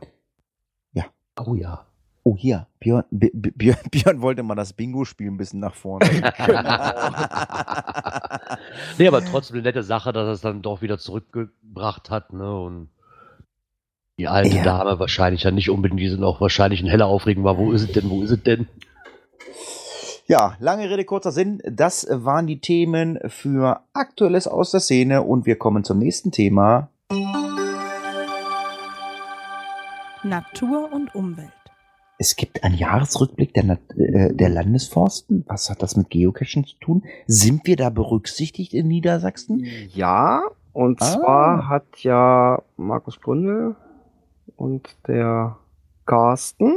Oh 1.39 1.55
ja. 1.55 1.85
Oh, 2.23 2.35
hier. 2.35 2.67
Björn, 2.79 3.05
B 3.11 3.29
B 3.33 3.51
Björn, 3.51 3.77
Björn 3.91 4.21
wollte 4.21 4.43
mal 4.43 4.55
das 4.55 4.73
Bingo-Spiel 4.73 5.27
ein 5.27 5.37
bisschen 5.37 5.59
nach 5.61 5.75
vorne. 5.75 6.05
nee, 8.97 9.07
aber 9.07 9.23
trotzdem 9.23 9.55
eine 9.55 9.63
nette 9.63 9.83
Sache, 9.83 10.11
dass 10.11 10.27
er 10.27 10.33
es 10.33 10.41
dann 10.41 10.61
doch 10.61 10.81
wieder 10.81 10.97
zurückgebracht 10.97 12.09
hat, 12.09 12.33
ne? 12.33 12.59
Und 12.59 12.89
die 14.17 14.27
alte 14.27 14.57
Ja. 14.57 14.63
Dame 14.63 14.99
wahrscheinlich 14.99 15.43
ja 15.43 15.51
nicht 15.51 15.69
unbedingt, 15.69 16.01
die 16.01 16.09
sind 16.09 16.23
auch 16.23 16.41
wahrscheinlich 16.41 16.81
in 16.81 16.87
heller 16.87 17.05
Aufregung 17.05 17.43
war, 17.43 17.57
wo 17.57 17.71
ist 17.71 17.83
es 17.83 17.91
denn, 17.91 18.09
wo 18.09 18.21
ist 18.23 18.31
es 18.31 18.43
denn? 18.43 18.67
Ja, 20.29 20.55
lange 20.59 20.89
Rede, 20.89 21.05
kurzer 21.05 21.31
Sinn. 21.31 21.61
Das 21.63 22.05
waren 22.09 22.47
die 22.47 22.59
Themen 22.59 23.17
für 23.27 23.79
Aktuelles 23.93 24.47
aus 24.47 24.71
der 24.71 24.81
Szene 24.81 25.23
und 25.23 25.45
wir 25.45 25.57
kommen 25.57 25.83
zum 25.85 25.99
nächsten 25.99 26.31
Thema. 26.31 26.89
Natur 30.23 30.91
und 30.91 31.15
Umwelt. 31.15 31.51
Es 32.19 32.35
gibt 32.35 32.63
einen 32.63 32.75
Jahresrückblick 32.75 33.53
der, 33.53 33.63
Nat 33.63 33.79
äh, 33.95 34.33
der 34.33 34.49
Landesforsten. 34.49 35.45
Was 35.47 35.69
hat 35.69 35.81
das 35.83 35.95
mit 35.95 36.09
Geocaching 36.09 36.65
zu 36.65 36.75
tun? 36.79 37.03
Sind 37.27 37.65
wir 37.67 37.75
da 37.77 37.89
berücksichtigt 37.89 38.73
in 38.73 38.87
Niedersachsen? 38.87 39.65
Ja, 39.93 40.41
und 40.73 41.01
Ah. 41.01 41.05
zwar 41.05 41.69
hat 41.69 41.85
ja 41.99 42.61
Markus 42.75 43.17
Bründel 43.17 43.75
und 44.57 44.89
der 45.07 45.57
Carsten, 46.05 46.73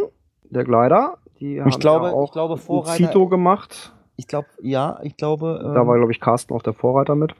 der 0.50 0.64
Gleiter, 0.64 1.16
die 1.40 1.60
haben 1.60 1.70
glaube- 1.70 2.06
ja 2.06 2.12
auch 2.12 2.26
ich 2.26 2.32
glaube, 2.32 2.56
Vorreiter- 2.56 2.96
Zito 3.08 3.28
gemacht. 3.28 3.92
Ich 4.16 4.26
glaube, 4.26 4.48
ja, 4.62 4.98
ich 5.02 5.16
glaube. 5.16 5.62
ähm, 5.64 5.74
Da 5.74 5.86
war, 5.86 5.96
glaube 5.96 6.12
ich, 6.12 6.20
Carsten 6.20 6.52
auch 6.54 6.62
der 6.62 6.74
Vorreiter 6.74 7.14
mit. 7.14 7.32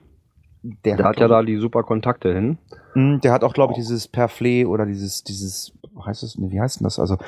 der, 0.62 0.96
Der 0.96 1.06
hat 1.06 1.20
ja 1.20 1.28
da 1.28 1.42
die 1.42 1.56
super 1.58 1.82
Kontakte 1.82 2.32
hin. 2.32 2.58
Mh, 2.94 3.18
Der 3.18 3.32
hat 3.32 3.44
auch, 3.44 3.52
glaube 3.54 3.72
ich, 3.74 3.78
dieses 3.78 4.10
Perflé 4.12 4.66
oder 4.66 4.86
dieses, 4.86 5.22
dieses, 5.24 5.72
heißt 6.04 6.22
das, 6.22 6.36
nee, 6.38 6.50
wie 6.50 6.60
heißt 6.60 6.80
denn 6.80 6.84
das? 6.84 6.98
Also, 6.98 7.18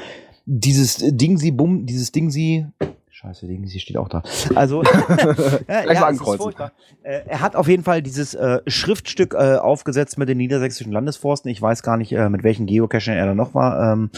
dieses 0.47 0.97
Dingsi 1.17 1.51
Bum, 1.51 1.87
dieses 1.87 2.13
Dingsi, 2.13 2.67
Scheiße, 3.11 3.47
Dingsi 3.47 3.79
steht 3.79 3.97
auch 3.99 4.09
da. 4.09 4.23
Also, 4.57 4.83
ja, 5.69 5.79
ist 5.81 6.03
ankreuzen. 6.03 6.55
Äh, 7.03 7.21
er 7.27 7.41
hat 7.41 7.55
auf 7.55 7.69
jeden 7.69 7.85
Fall 7.85 8.03
dieses 8.03 8.35
äh, 8.35 8.61
Schriftstück 8.67 9.35
äh, 9.35 9.57
aufgesetzt 9.59 10.19
mit 10.19 10.29
den 10.29 10.39
niedersächsischen 10.39 10.91
Landesforsten. 10.93 11.51
Ich 11.51 11.61
weiß 11.63 11.83
gar 11.85 11.97
nicht, 11.99 12.13
äh, 12.13 12.29
mit 12.31 12.43
welchen 12.43 12.67
Geocachern 12.67 13.17
er 13.17 13.27
da 13.27 13.35
noch 13.35 13.55
war. 13.55 13.93
Ähm, 13.93 14.11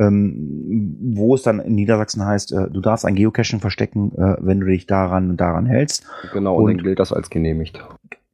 ähm, 0.00 0.96
wo 1.14 1.34
es 1.34 1.42
dann 1.42 1.60
in 1.60 1.74
Niedersachsen 1.76 2.24
heißt, 2.24 2.52
äh, 2.52 2.70
du 2.70 2.80
darfst 2.80 3.04
ein 3.04 3.14
Geocaching 3.14 3.60
verstecken, 3.60 4.12
äh, 4.16 4.36
wenn 4.40 4.60
du 4.60 4.66
dich 4.66 4.86
daran 4.86 5.30
und 5.30 5.36
daran 5.36 5.66
hältst. 5.66 6.04
Genau, 6.32 6.56
und, 6.56 6.64
Und- 6.64 6.76
dann 6.78 6.84
gilt 6.84 6.98
das 6.98 7.12
als 7.12 7.30
genehmigt. 7.30 7.84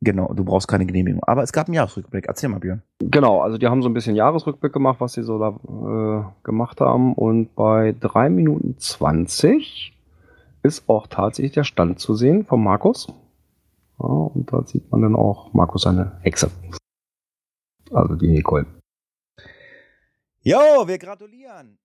Genau, 0.02 0.32
du 0.34 0.44
brauchst 0.44 0.68
keine 0.68 0.84
Genehmigung. 0.84 1.22
Aber 1.24 1.42
es 1.42 1.52
gab 1.52 1.66
einen 1.68 1.74
Jahresrückblick. 1.74 2.26
Erzähl 2.28 2.50
mal, 2.50 2.60
Björn. 2.60 2.82
Genau, 3.00 3.40
also 3.40 3.56
die 3.56 3.66
haben 3.66 3.82
so 3.82 3.88
ein 3.88 3.94
bisschen 3.94 4.14
Jahresrückblick 4.14 4.72
gemacht, 4.72 5.00
was 5.00 5.14
sie 5.14 5.22
so 5.22 5.38
da 5.38 5.48
äh, 5.48 6.44
gemacht 6.44 6.80
haben. 6.82 7.14
Und 7.14 7.54
bei 7.56 7.94
3 7.98 8.28
Minuten 8.28 8.76
20 8.78 9.96
ist 10.62 10.88
auch 10.88 11.06
tatsächlich 11.06 11.52
der 11.52 11.64
Stand 11.64 11.98
zu 11.98 12.14
sehen 12.14 12.44
von 12.44 12.62
Markus. 12.62 13.06
Ja, 13.98 14.04
und 14.06 14.52
da 14.52 14.62
sieht 14.66 14.92
man 14.92 15.00
dann 15.00 15.16
auch 15.16 15.54
Markus 15.54 15.82
seine 15.82 16.12
Hexe. 16.20 16.50
Also 17.90 18.16
die 18.16 18.28
Nicole. 18.28 18.66
Jo, 20.46 20.86
wir 20.86 20.96
gratulieren. 20.96 21.76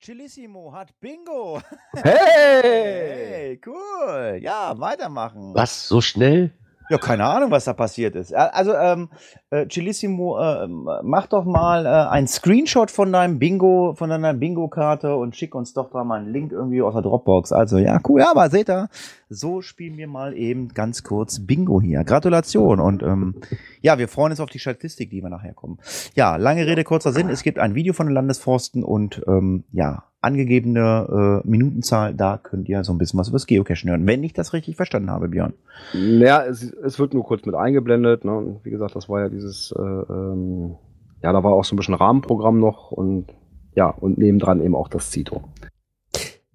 Chilissimo 0.00 0.72
hat 0.72 0.90
Bingo. 0.98 1.62
Hey, 2.02 3.60
cool. 3.64 4.40
Ja, 4.42 4.76
weitermachen. 4.76 5.54
Was, 5.54 5.86
so 5.86 6.00
schnell? 6.00 6.50
Ja, 6.90 6.98
keine 6.98 7.24
Ahnung, 7.24 7.50
was 7.50 7.64
da 7.64 7.74
passiert 7.74 8.16
ist. 8.16 8.34
Also, 8.34 8.74
ähm, 8.74 9.10
äh, 9.50 9.66
Chilissimo, 9.66 10.38
ähm, 10.40 10.88
mach 11.02 11.26
doch 11.26 11.44
mal 11.44 11.84
äh, 11.84 11.88
einen 11.88 12.26
Screenshot 12.26 12.90
von 12.90 13.12
deinem 13.12 13.38
Bingo, 13.38 13.94
von 13.94 14.08
deiner 14.10 14.32
Bingo-Karte 14.32 15.14
und 15.16 15.36
schick 15.36 15.54
uns 15.54 15.74
doch 15.74 15.90
da 15.90 16.04
mal 16.04 16.20
einen 16.20 16.32
Link 16.32 16.52
irgendwie 16.52 16.80
aus 16.80 16.94
der 16.94 17.02
Dropbox. 17.02 17.52
Also, 17.52 17.78
ja, 17.78 18.00
cool. 18.08 18.20
Ja, 18.20 18.30
aber 18.30 18.48
seht 18.48 18.70
ihr, 18.70 18.88
so 19.28 19.60
spielen 19.60 19.96
wir 19.98 20.08
mal 20.08 20.34
eben 20.34 20.68
ganz 20.68 21.02
kurz 21.02 21.46
Bingo 21.46 21.80
hier. 21.80 22.04
Gratulation 22.04 22.80
und 22.80 23.02
ähm, 23.02 23.36
ja, 23.82 23.98
wir 23.98 24.08
freuen 24.08 24.32
uns 24.32 24.40
auf 24.40 24.50
die 24.50 24.58
Statistik, 24.58 25.10
die 25.10 25.22
wir 25.22 25.28
nachher 25.28 25.54
kommen. 25.54 25.78
Ja, 26.14 26.36
lange 26.36 26.66
Rede, 26.66 26.84
kurzer 26.84 27.12
Sinn. 27.12 27.28
Es 27.28 27.42
gibt 27.42 27.58
ein 27.58 27.74
Video 27.74 27.92
von 27.92 28.06
den 28.06 28.14
Landesforsten 28.14 28.82
und 28.82 29.22
ähm, 29.26 29.64
ja, 29.72 30.04
angegebene 30.20 31.42
äh, 31.44 31.48
Minutenzahl, 31.48 32.14
da 32.14 32.38
könnt 32.38 32.68
ihr 32.68 32.82
so 32.84 32.92
ein 32.92 32.98
bisschen 32.98 33.18
was 33.18 33.28
über 33.28 33.36
das 33.36 33.46
Geocachen 33.46 33.88
hören, 33.88 34.06
wenn 34.06 34.24
ich 34.24 34.32
das 34.32 34.52
richtig 34.52 34.76
verstanden 34.76 35.10
habe, 35.10 35.28
Björn. 35.28 35.54
Ja, 35.92 36.44
es, 36.44 36.62
es 36.62 36.98
wird 36.98 37.14
nur 37.14 37.24
kurz 37.24 37.44
mit 37.46 37.54
eingeblendet. 37.54 38.24
Ne? 38.24 38.36
Und 38.36 38.64
wie 38.64 38.70
gesagt, 38.70 38.96
das 38.96 39.08
war 39.08 39.20
ja 39.20 39.28
dieses, 39.28 39.72
äh, 39.72 39.82
ähm, 39.82 40.76
ja, 41.22 41.32
da 41.32 41.42
war 41.44 41.52
auch 41.52 41.64
so 41.64 41.74
ein 41.74 41.78
bisschen 41.78 41.94
Rahmenprogramm 41.94 42.58
noch 42.58 42.90
und 42.90 43.26
ja, 43.74 43.90
und 43.90 44.18
nebendran 44.18 44.60
eben 44.60 44.74
auch 44.74 44.88
das 44.88 45.10
Zito. 45.10 45.44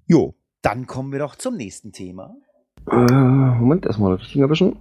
Jo, 0.06 0.34
dann 0.62 0.88
kommen 0.88 1.12
wir 1.12 1.20
doch 1.20 1.36
zum 1.36 1.56
nächsten 1.56 1.94
Thema. 1.94 2.36
Äh, 2.92 2.96
Moment, 2.96 3.86
erstmal 3.86 4.12
das 4.12 4.22
Richtige 4.22 4.44
erwischen. 4.44 4.76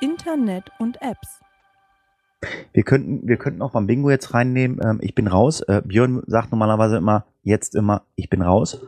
Internet 0.00 0.70
und 0.78 1.00
Apps. 1.02 1.40
Wir 2.72 2.82
könnten, 2.84 3.26
wir 3.26 3.36
könnten 3.36 3.62
auch 3.62 3.72
beim 3.72 3.86
Bingo 3.86 4.10
jetzt 4.10 4.32
reinnehmen, 4.34 4.80
ähm, 4.84 4.98
ich 5.02 5.14
bin 5.14 5.26
raus. 5.26 5.60
Äh, 5.62 5.82
Björn 5.84 6.22
sagt 6.26 6.52
normalerweise 6.52 6.96
immer, 6.96 7.24
jetzt 7.42 7.74
immer, 7.74 8.02
ich 8.14 8.30
bin 8.30 8.42
raus. 8.42 8.80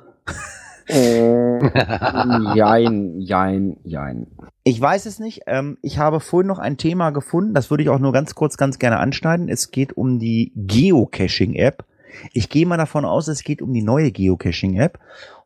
Äh, 0.88 2.56
jein, 2.56 3.20
jein, 3.20 3.76
jein. 3.84 4.26
Ich 4.64 4.80
weiß 4.80 5.06
es 5.06 5.20
nicht. 5.20 5.42
Ähm, 5.46 5.78
ich 5.82 5.98
habe 5.98 6.20
vorhin 6.20 6.48
noch 6.48 6.58
ein 6.58 6.76
Thema 6.78 7.10
gefunden, 7.10 7.54
das 7.54 7.70
würde 7.70 7.82
ich 7.82 7.88
auch 7.88 7.98
nur 7.98 8.12
ganz 8.12 8.34
kurz, 8.34 8.56
ganz 8.56 8.78
gerne 8.78 8.98
anschneiden. 8.98 9.48
Es 9.48 9.70
geht 9.70 9.96
um 9.96 10.18
die 10.18 10.52
Geocaching-App. 10.56 11.84
Ich 12.32 12.48
gehe 12.48 12.66
mal 12.66 12.76
davon 12.76 13.04
aus, 13.04 13.28
es 13.28 13.44
geht 13.44 13.62
um 13.62 13.72
die 13.72 13.82
neue 13.82 14.10
Geocaching-App. 14.10 14.98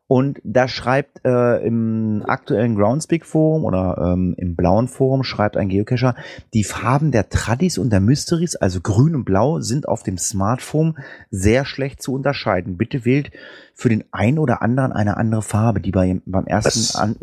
Und 0.07 0.39
da 0.43 0.67
schreibt 0.67 1.25
äh, 1.25 1.65
im 1.65 2.23
aktuellen 2.27 2.75
Groundspeak 2.75 3.25
Forum 3.25 3.65
oder 3.65 4.13
ähm, 4.13 4.35
im 4.37 4.55
blauen 4.55 4.87
Forum 4.87 5.23
schreibt 5.23 5.57
ein 5.57 5.67
Geocacher, 5.67 6.15
die 6.53 6.63
Farben 6.63 7.11
der 7.11 7.29
Tradis 7.29 7.79
und 7.79 7.89
der 7.89 8.01
Mysteries, 8.01 8.55
also 8.55 8.81
grün 8.81 9.15
und 9.15 9.25
blau, 9.25 9.61
sind 9.61 9.87
auf 9.87 10.03
dem 10.03 10.19
Smartphone 10.19 10.97
sehr 11.31 11.65
schlecht 11.65 12.03
zu 12.03 12.13
unterscheiden. 12.13 12.77
Bitte 12.77 13.03
wählt 13.03 13.31
für 13.73 13.89
den 13.89 14.03
einen 14.11 14.37
oder 14.37 14.61
anderen 14.61 14.91
eine 14.91 15.17
andere 15.17 15.41
Farbe, 15.41 15.81
die 15.81 15.91
bei, 15.91 16.21
beim 16.25 16.45
ersten 16.45 16.97
an, 16.97 17.15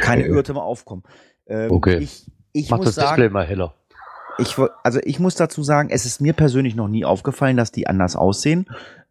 keine 0.00 0.24
Irrtümer 0.26 0.62
aufkommen. 0.62 1.02
Ähm, 1.48 1.72
Okay. 1.72 1.98
Ich, 1.98 2.30
ich 2.52 2.70
Mach 2.70 2.78
das 2.78 2.94
sagen, 2.94 3.08
Display 3.08 3.30
mal 3.30 3.46
heller. 3.46 3.74
ich, 4.38 4.54
also 4.84 5.00
ich 5.02 5.18
muss 5.18 5.34
dazu 5.34 5.64
sagen, 5.64 5.90
es 5.90 6.04
ist 6.04 6.20
mir 6.20 6.34
persönlich 6.34 6.76
noch 6.76 6.88
nie 6.88 7.04
aufgefallen, 7.04 7.56
dass 7.56 7.72
die 7.72 7.88
anders 7.88 8.14
aussehen. 8.14 8.66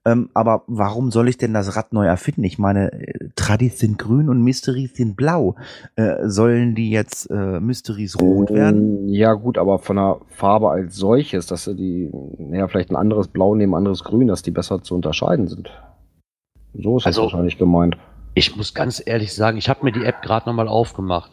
Ähm, 0.08 0.30
aber 0.34 0.64
warum 0.68 1.12
soll 1.12 1.28
ich 1.28 1.38
denn 1.38 1.53
das 1.53 1.76
Rad 1.76 1.91
neu 1.91 2.05
erfinden? 2.05 2.43
Ich 2.45 2.58
meine, 2.58 2.93
äh, 2.93 3.30
Tradis 3.36 3.80
sind 3.80 3.97
grün 3.99 4.30
und 4.30 4.41
Mysteries 4.41 4.95
sind 4.95 5.18
blau. 5.18 5.55
Äh, 5.97 6.28
sollen 6.30 6.76
die 6.76 6.89
jetzt 6.91 7.30
äh, 7.30 7.60
Mysteries 7.60 8.18
rot 8.22 8.49
werden? 8.49 8.99
Ähm, 9.03 9.10
Ja, 9.10 9.34
gut, 9.34 9.58
aber 9.58 9.80
von 9.80 9.97
der 9.97 10.20
Farbe 10.30 10.70
als 10.72 10.95
solches, 10.95 11.45
dass 11.47 11.66
sie 11.66 11.76
die, 11.76 12.10
naja, 12.38 12.68
vielleicht 12.70 12.89
ein 12.89 12.95
anderes 12.95 13.28
Blau 13.28 13.53
nehmen, 13.55 13.74
ein 13.74 13.80
anderes 13.80 14.03
Grün, 14.05 14.28
dass 14.28 14.41
die 14.43 14.51
besser 14.51 14.82
zu 14.82 14.95
unterscheiden 14.95 15.47
sind. 15.47 15.70
So 16.74 16.97
ist 16.97 17.05
das 17.05 17.18
Also- 17.18 17.24
wahrscheinlich 17.24 17.58
gemeint. 17.58 17.97
Ich 18.34 18.55
muss 18.55 18.74
ganz 18.74 19.01
ehrlich 19.05 19.34
sagen, 19.34 19.58
ich 19.58 19.68
habe 19.68 19.84
mir 19.84 19.91
die 19.91 20.05
App 20.05 20.22
gerade 20.22 20.47
nochmal 20.47 20.68
aufgemacht. 20.68 21.32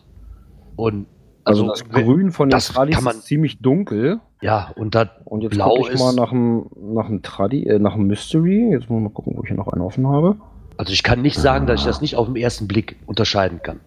Und 0.74 1.06
Also, 1.44 1.68
also, 1.70 1.84
das 1.84 1.88
Grün 2.04 2.32
von 2.32 2.48
den 2.48 2.52
das 2.56 2.68
Tradis 2.68 2.98
ist 2.98 3.24
ziemlich 3.26 3.58
dunkel. 3.60 4.20
Ja, 4.44 4.70
und 4.76 4.94
da 4.94 5.10
Und 5.24 5.40
jetzt 5.42 5.52
Blau 5.54 5.78
ich 5.78 5.88
ist- 5.94 6.00
mal 6.00 6.14
nach 6.14 6.28
dem, 6.30 6.66
nach 6.76 7.06
dem 7.06 7.22
Tradi, 7.22 7.64
äh, 7.66 7.78
nach 7.78 7.94
dem 7.94 8.06
Mystery. 8.06 8.70
Jetzt 8.72 8.90
muss 8.90 8.98
ich 8.98 9.04
mal 9.04 9.10
gucken, 9.10 9.34
wo 9.36 9.42
ich 9.42 9.48
hier 9.48 9.56
noch 9.56 9.68
einen 9.68 9.80
offen 9.82 10.06
habe. 10.06 10.36
Also 10.76 10.92
ich 10.92 11.02
kann 11.02 11.22
nicht 11.22 11.38
sagen, 11.38 11.66
dass 11.66 11.80
ich 11.80 11.86
das 11.86 12.00
nicht 12.02 12.16
auf 12.16 12.26
den 12.26 12.36
ersten 12.36 12.68
Blick 12.68 12.96
unterscheiden 13.06 13.62
kann. 13.62 13.80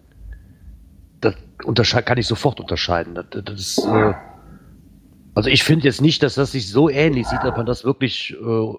Das 1.20 1.34
untersche 1.64 2.02
kann 2.02 2.18
ich 2.18 2.26
sofort 2.26 2.60
unterscheiden. 2.60 3.14
Das, 3.14 3.26
das 3.44 3.60
ist, 3.60 3.78
äh, 3.86 4.14
also 5.34 5.48
ich 5.48 5.62
finde 5.62 5.84
jetzt 5.84 6.00
nicht, 6.02 6.22
dass 6.24 6.34
das 6.34 6.50
sich 6.52 6.68
so 6.70 6.88
ähnlich 6.88 7.28
sieht, 7.28 7.42
dass 7.44 7.56
man 7.56 7.66
das 7.66 7.84
wirklich 7.84 8.34
äh, 8.40 8.74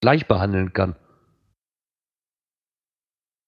gleich 0.00 0.26
behandeln 0.26 0.72
kann. 0.72 0.96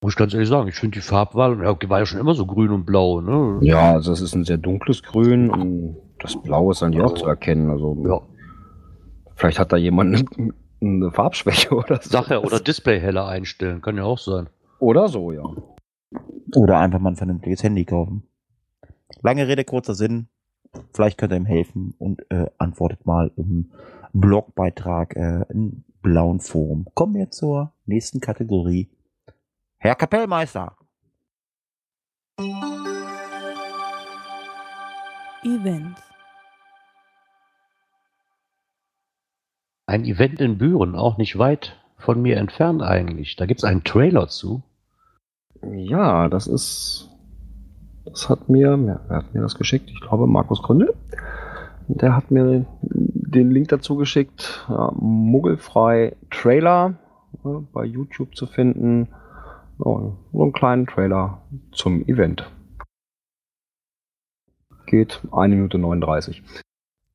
Muss 0.02 0.12
ich 0.12 0.16
ganz 0.18 0.32
ehrlich 0.34 0.48
sagen, 0.48 0.68
ich 0.68 0.76
finde 0.76 0.94
die 0.94 1.00
Farbwahl, 1.04 1.60
ja, 1.64 1.74
die 1.74 1.88
war 1.90 1.98
ja 1.98 2.06
schon 2.06 2.20
immer 2.20 2.34
so 2.34 2.46
grün 2.46 2.70
und 2.70 2.84
blau, 2.86 3.20
ne? 3.20 3.58
Ja, 3.62 3.94
also 3.94 4.12
es 4.12 4.20
ist 4.20 4.34
ein 4.36 4.44
sehr 4.44 4.58
dunkles 4.58 5.02
Grün 5.02 5.50
und 5.50 5.96
das 6.20 6.40
Blau 6.42 6.70
ist 6.70 6.82
dann 6.82 6.92
ja 6.92 7.04
auch 7.04 7.14
zu 7.14 7.26
erkennen. 7.26 7.70
Also 7.70 7.96
Ja. 8.06 8.20
vielleicht 9.36 9.58
hat 9.58 9.72
da 9.72 9.76
jemand 9.76 10.14
eine, 10.36 10.52
eine 10.80 11.10
Farbschwäche 11.12 11.74
oder 11.74 12.00
so. 12.02 12.10
Sache 12.10 12.40
oder 12.40 12.60
Display 12.60 13.00
heller 13.00 13.26
einstellen, 13.26 13.80
kann 13.80 13.96
ja 13.96 14.04
auch 14.04 14.18
sein. 14.18 14.48
Oder 14.78 15.08
so, 15.08 15.32
ja. 15.32 15.44
Oder 16.54 16.78
einfach 16.78 16.98
mal 17.00 17.10
ein 17.10 17.16
vernünftiges 17.16 17.62
Handy 17.62 17.84
kaufen. 17.84 18.22
Lange 19.22 19.46
Rede, 19.48 19.64
kurzer 19.64 19.94
Sinn. 19.94 20.28
Vielleicht 20.92 21.18
könnt 21.18 21.32
ihr 21.32 21.36
ihm 21.36 21.46
helfen 21.46 21.94
und 21.98 22.24
äh, 22.30 22.46
antwortet 22.58 23.04
mal 23.06 23.30
im 23.36 23.70
Blogbeitrag 24.12 25.16
äh, 25.16 25.44
im 25.50 25.84
blauen 26.02 26.40
Forum. 26.40 26.86
Kommen 26.94 27.14
wir 27.14 27.30
zur 27.30 27.72
nächsten 27.86 28.20
Kategorie. 28.20 28.88
Herr 29.78 29.94
Kapellmeister. 29.94 30.76
Events. 35.44 36.00
Ein 39.88 40.04
Event 40.04 40.38
in 40.42 40.58
Büren, 40.58 40.94
auch 40.94 41.16
nicht 41.16 41.38
weit 41.38 41.80
von 41.96 42.20
mir 42.20 42.36
entfernt 42.36 42.82
eigentlich. 42.82 43.36
Da 43.36 43.46
gibt 43.46 43.60
es 43.60 43.64
einen 43.64 43.84
Trailer 43.84 44.28
zu. 44.28 44.62
Ja, 45.62 46.28
das 46.28 46.46
ist. 46.46 47.08
Das 48.04 48.28
hat 48.28 48.50
mir. 48.50 48.78
Wer 49.08 49.16
hat 49.16 49.32
mir 49.32 49.40
das 49.40 49.54
geschickt? 49.54 49.88
Ich 49.88 50.02
glaube, 50.02 50.26
Markus 50.26 50.62
Gründel. 50.62 50.94
Der 51.88 52.14
hat 52.14 52.30
mir 52.30 52.66
den 52.82 53.50
Link 53.50 53.68
dazu 53.68 53.96
geschickt. 53.96 54.66
Ja, 54.68 54.92
Muggelfrei 54.94 56.14
Trailer 56.30 56.98
ja, 57.42 57.62
bei 57.72 57.86
YouTube 57.86 58.36
zu 58.36 58.46
finden. 58.46 59.08
So, 59.78 60.18
so 60.34 60.42
einen 60.42 60.52
kleinen 60.52 60.86
Trailer 60.86 61.40
zum 61.72 62.02
Event. 62.06 62.50
Geht 64.84 65.22
1 65.32 65.54
Minute 65.54 65.78
39. 65.78 66.42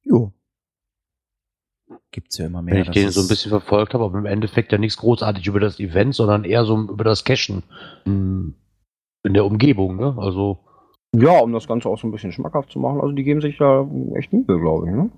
Jo. 0.02 0.32
Gibt's 2.12 2.38
ja 2.38 2.46
immer 2.46 2.62
mehr. 2.62 2.76
Wenn 2.76 2.82
ich 2.84 2.90
den 2.90 3.10
so 3.10 3.22
ein 3.22 3.28
bisschen 3.28 3.50
verfolgt 3.50 3.94
habe, 3.94 4.04
aber 4.04 4.18
im 4.18 4.26
Endeffekt 4.26 4.72
ja 4.72 4.78
nichts 4.78 4.98
großartig 4.98 5.46
über 5.48 5.60
das 5.60 5.80
Event, 5.80 6.16
sondern 6.16 6.44
eher 6.44 6.66
so 6.66 6.78
über 6.78 7.04
das 7.04 7.24
Cashen 7.24 7.64
in, 8.06 8.56
in 9.24 9.34
der 9.34 9.46
Umgebung. 9.46 9.98
Ne? 9.98 10.16
Also 10.18 10.60
Ja, 11.16 11.40
um 11.40 11.52
das 11.54 11.68
Ganze 11.68 11.90
auch 11.90 12.00
so 12.00 12.08
ein 12.08 12.12
bisschen 12.12 12.32
schmackhaft 12.32 12.72
zu 12.72 12.80
machen. 12.80 13.02
Also 13.02 13.14
die 13.14 13.24
geben 13.24 13.42
sich 13.42 13.58
da 13.58 13.88
echt 14.16 14.32
Mühe, 14.34 14.60
glaube 14.60 14.88
ich. 14.88 14.94
Ne? 14.96 15.10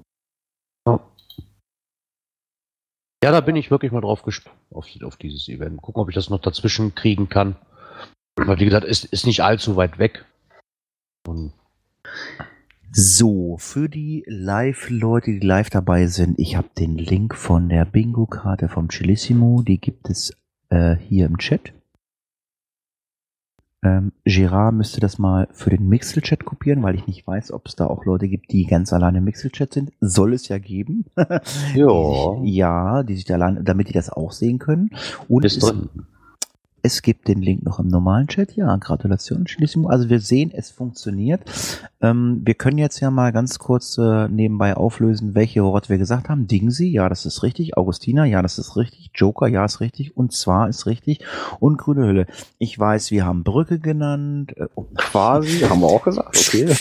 Ja, 3.25 3.31
da 3.31 3.41
bin 3.41 3.55
ich 3.55 3.71
wirklich 3.71 3.91
mal 3.91 4.01
drauf 4.01 4.21
gespannt, 4.21 4.55
auf, 4.69 4.87
auf 5.01 5.15
dieses 5.15 5.47
Event. 5.49 5.81
Gucken, 5.81 5.99
ob 5.99 6.09
ich 6.09 6.15
das 6.15 6.29
noch 6.29 6.41
dazwischen 6.41 6.93
kriegen 6.93 7.27
kann. 7.27 7.55
Weil, 8.35 8.59
wie 8.59 8.65
gesagt, 8.65 8.85
ist, 8.85 9.03
ist 9.05 9.25
nicht 9.25 9.41
allzu 9.41 9.75
weit 9.75 9.97
weg. 9.97 10.25
Und 11.27 11.51
So, 12.97 13.57
für 13.59 13.89
die 13.89 14.23
Live-Leute, 14.25 15.31
die 15.31 15.45
live 15.45 15.69
dabei 15.69 16.07
sind, 16.07 16.39
ich 16.39 16.55
habe 16.55 16.69
den 16.77 16.97
Link 16.97 17.35
von 17.35 17.67
der 17.67 17.83
Bingo-Karte 17.83 18.69
vom 18.69 18.87
Chilissimo, 18.87 19.63
die 19.63 19.81
gibt 19.81 20.09
es 20.09 20.31
äh, 20.69 20.95
hier 20.95 21.25
im 21.25 21.37
Chat. 21.37 21.73
Ähm, 23.83 24.13
Gerard 24.23 24.75
müsste 24.75 25.01
das 25.01 25.19
mal 25.19 25.49
für 25.51 25.71
den 25.71 25.89
Mixel-Chat 25.89 26.45
kopieren, 26.45 26.83
weil 26.83 26.95
ich 26.95 27.05
nicht 27.05 27.27
weiß, 27.27 27.51
ob 27.51 27.67
es 27.67 27.75
da 27.75 27.85
auch 27.85 28.05
Leute 28.05 28.29
gibt, 28.29 28.53
die 28.53 28.63
ganz 28.63 28.93
alleine 28.93 29.17
im 29.17 29.25
Mixel-Chat 29.25 29.73
sind. 29.73 29.91
Soll 29.99 30.33
es 30.33 30.47
ja 30.47 30.57
geben. 30.57 31.03
Ja. 31.75 32.35
Die 32.37 32.45
sich, 32.45 32.55
ja, 32.55 33.03
die 33.03 33.15
sich 33.15 33.25
da 33.25 33.33
allein, 33.33 33.65
damit 33.65 33.89
die 33.89 33.93
das 33.93 34.09
auch 34.09 34.31
sehen 34.31 34.57
können. 34.57 34.91
Und 35.27 35.43
ist 35.43 35.57
es, 35.57 35.65
drin. 35.65 35.89
Es 36.85 37.01
gibt 37.01 37.27
den 37.27 37.41
Link 37.41 37.63
noch 37.63 37.79
im 37.79 37.87
normalen 37.87 38.27
Chat. 38.27 38.55
Ja, 38.55 38.75
Gratulation, 38.75 39.47
Schließung. 39.47 39.89
Also 39.89 40.07
wir 40.07 40.19
sehen, 40.19 40.51
es 40.53 40.69
funktioniert. 40.69 41.41
Ähm, 41.99 42.43
wir 42.45 42.53
können 42.53 42.77
jetzt 42.77 42.99
ja 42.99 43.09
mal 43.09 43.31
ganz 43.31 43.57
kurz 43.57 43.97
äh, 43.97 44.27
nebenbei 44.27 44.77
auflösen, 44.77 45.33
welche 45.33 45.63
Worte 45.63 45.89
wir 45.89 45.97
gesagt 45.97 46.29
haben. 46.29 46.45
Dingsy, 46.45 46.85
ja, 46.85 47.09
das 47.09 47.25
ist 47.25 47.41
richtig. 47.41 47.75
Augustina, 47.75 48.25
ja, 48.25 48.43
das 48.43 48.59
ist 48.59 48.77
richtig. 48.77 49.09
Joker, 49.15 49.47
ja, 49.47 49.65
ist 49.65 49.79
richtig. 49.79 50.15
Und 50.15 50.31
zwar 50.33 50.69
ist 50.69 50.85
richtig. 50.85 51.25
Und 51.59 51.77
grüne 51.77 52.05
Hülle. 52.05 52.27
Ich 52.59 52.77
weiß, 52.77 53.09
wir 53.09 53.25
haben 53.25 53.43
Brücke 53.43 53.79
genannt. 53.79 54.55
Äh, 54.55 54.67
oh, 54.75 54.85
Quasi, 54.95 55.61
haben 55.61 55.81
wir 55.81 55.87
auch 55.87 56.03
gesagt. 56.03 56.37
Okay. 56.37 56.71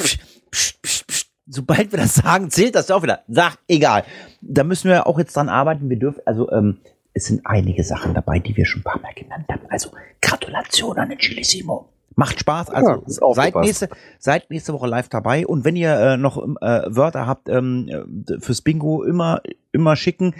Sobald 1.46 1.92
wir 1.92 1.98
das 1.98 2.14
sagen, 2.14 2.50
zählt 2.50 2.74
das 2.74 2.90
auch 2.90 3.02
wieder. 3.02 3.20
Sag, 3.26 3.56
egal. 3.68 4.04
Da 4.42 4.64
müssen 4.64 4.90
wir 4.90 5.06
auch 5.06 5.18
jetzt 5.18 5.34
dran 5.34 5.48
arbeiten. 5.48 5.88
Wir 5.88 5.98
dürfen, 5.98 6.20
also, 6.26 6.50
ähm, 6.52 6.76
es 7.14 7.26
sind 7.26 7.42
einige 7.44 7.82
Sachen 7.84 8.12
dabei, 8.12 8.40
die 8.40 8.56
wir 8.56 8.66
schon 8.66 8.80
ein 8.80 8.84
paar 8.84 9.00
Mal 9.00 9.14
genannt 9.14 9.46
haben. 9.48 9.62
Also, 9.68 9.90
Gratulation 10.20 10.98
an 10.98 11.08
den 11.08 11.18
Chilissimo. 11.18 11.88
Macht 12.16 12.40
Spaß. 12.40 12.70
Also, 12.70 13.04
Ja, 13.06 13.34
seid 13.34 13.56
nächste, 13.56 13.88
seid 14.18 14.50
nächste 14.50 14.72
Woche 14.72 14.86
live 14.86 15.08
dabei. 15.08 15.46
Und 15.46 15.64
wenn 15.64 15.74
ihr 15.74 15.94
äh, 15.94 16.16
noch 16.16 16.38
äh, 16.38 16.82
Wörter 16.86 17.26
habt 17.26 17.48
ähm, 17.48 17.88
äh, 17.88 18.38
fürs 18.40 18.62
Bingo, 18.62 19.02
immer, 19.02 19.40
immer 19.72 19.96
schicken. 19.96 20.34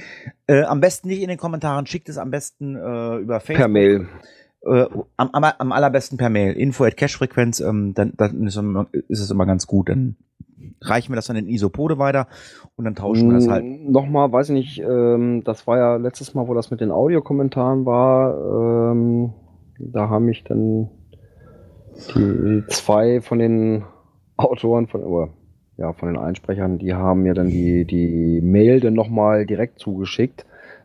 Äh, 0.47 0.63
am 0.63 0.81
besten 0.81 1.09
nicht 1.09 1.23
in 1.23 1.29
den 1.29 1.39
Kommentaren, 1.39 1.87
schickt 1.87 2.09
es 2.09 2.19
am 2.19 2.31
besten 2.31 2.77
äh, 2.77 3.17
über 3.17 3.41
Facebook 3.41 3.57
Per 3.57 3.69
Mail. 3.69 4.09
Äh, 4.67 4.87
am, 5.17 5.31
am, 5.33 5.45
am 5.45 5.73
allerbesten 5.73 6.19
per 6.19 6.31
Mail. 6.31 6.55
Info 6.55 6.85
at 6.85 6.97
Cashfrequenz, 6.97 7.61
ähm, 7.61 7.95
dann, 7.95 8.13
dann 8.17 8.47
ist, 8.47 8.61
ist 9.09 9.21
es 9.21 9.31
immer 9.31 9.47
ganz 9.47 9.67
gut. 9.67 9.89
Dann 9.89 10.17
reichen 10.81 11.13
wir 11.13 11.17
das 11.17 11.31
an 11.31 11.37
den 11.37 11.49
Isopode 11.49 11.99
weiter 11.99 12.27
und 12.77 12.85
dann 12.85 12.95
tauschen 12.95 13.29
wir 13.29 13.35
das 13.35 13.49
halt. 13.49 13.65
Mm, 13.65 13.91
Nochmal, 13.91 14.33
weiß 14.33 14.51
ich 14.51 14.55
nicht, 14.55 14.79
ähm, 14.81 15.43
das 15.45 15.67
war 15.67 15.79
ja 15.79 15.97
letztes 15.97 16.35
Mal, 16.35 16.49
wo 16.49 16.55
das 16.55 16.71
mit 16.71 16.81
den 16.81 16.91
Audiokommentaren 16.91 17.85
war, 17.87 18.93
ähm, 18.93 19.33
da 19.79 20.09
haben 20.09 20.27
mich 20.27 20.45
dann 20.45 20.91
die 22.15 22.65
zwei 22.69 23.21
von 23.21 23.39
den 23.39 23.85
Autoren, 24.37 24.87
von, 24.89 25.03
oder, 25.03 25.29
ja, 25.77 25.93
von 25.93 26.09
den 26.09 26.19
Einsprechern, 26.19 26.79
die 26.79 26.95
haben 26.95 27.23
mir 27.23 27.35
dann 27.35 27.49
die, 27.49 27.85
die 27.85 28.41
Mail 28.43 28.81
dann 28.81 28.95
nochmal 28.95 29.47
direkt 29.47 29.79
zugeschickt. 29.79 30.45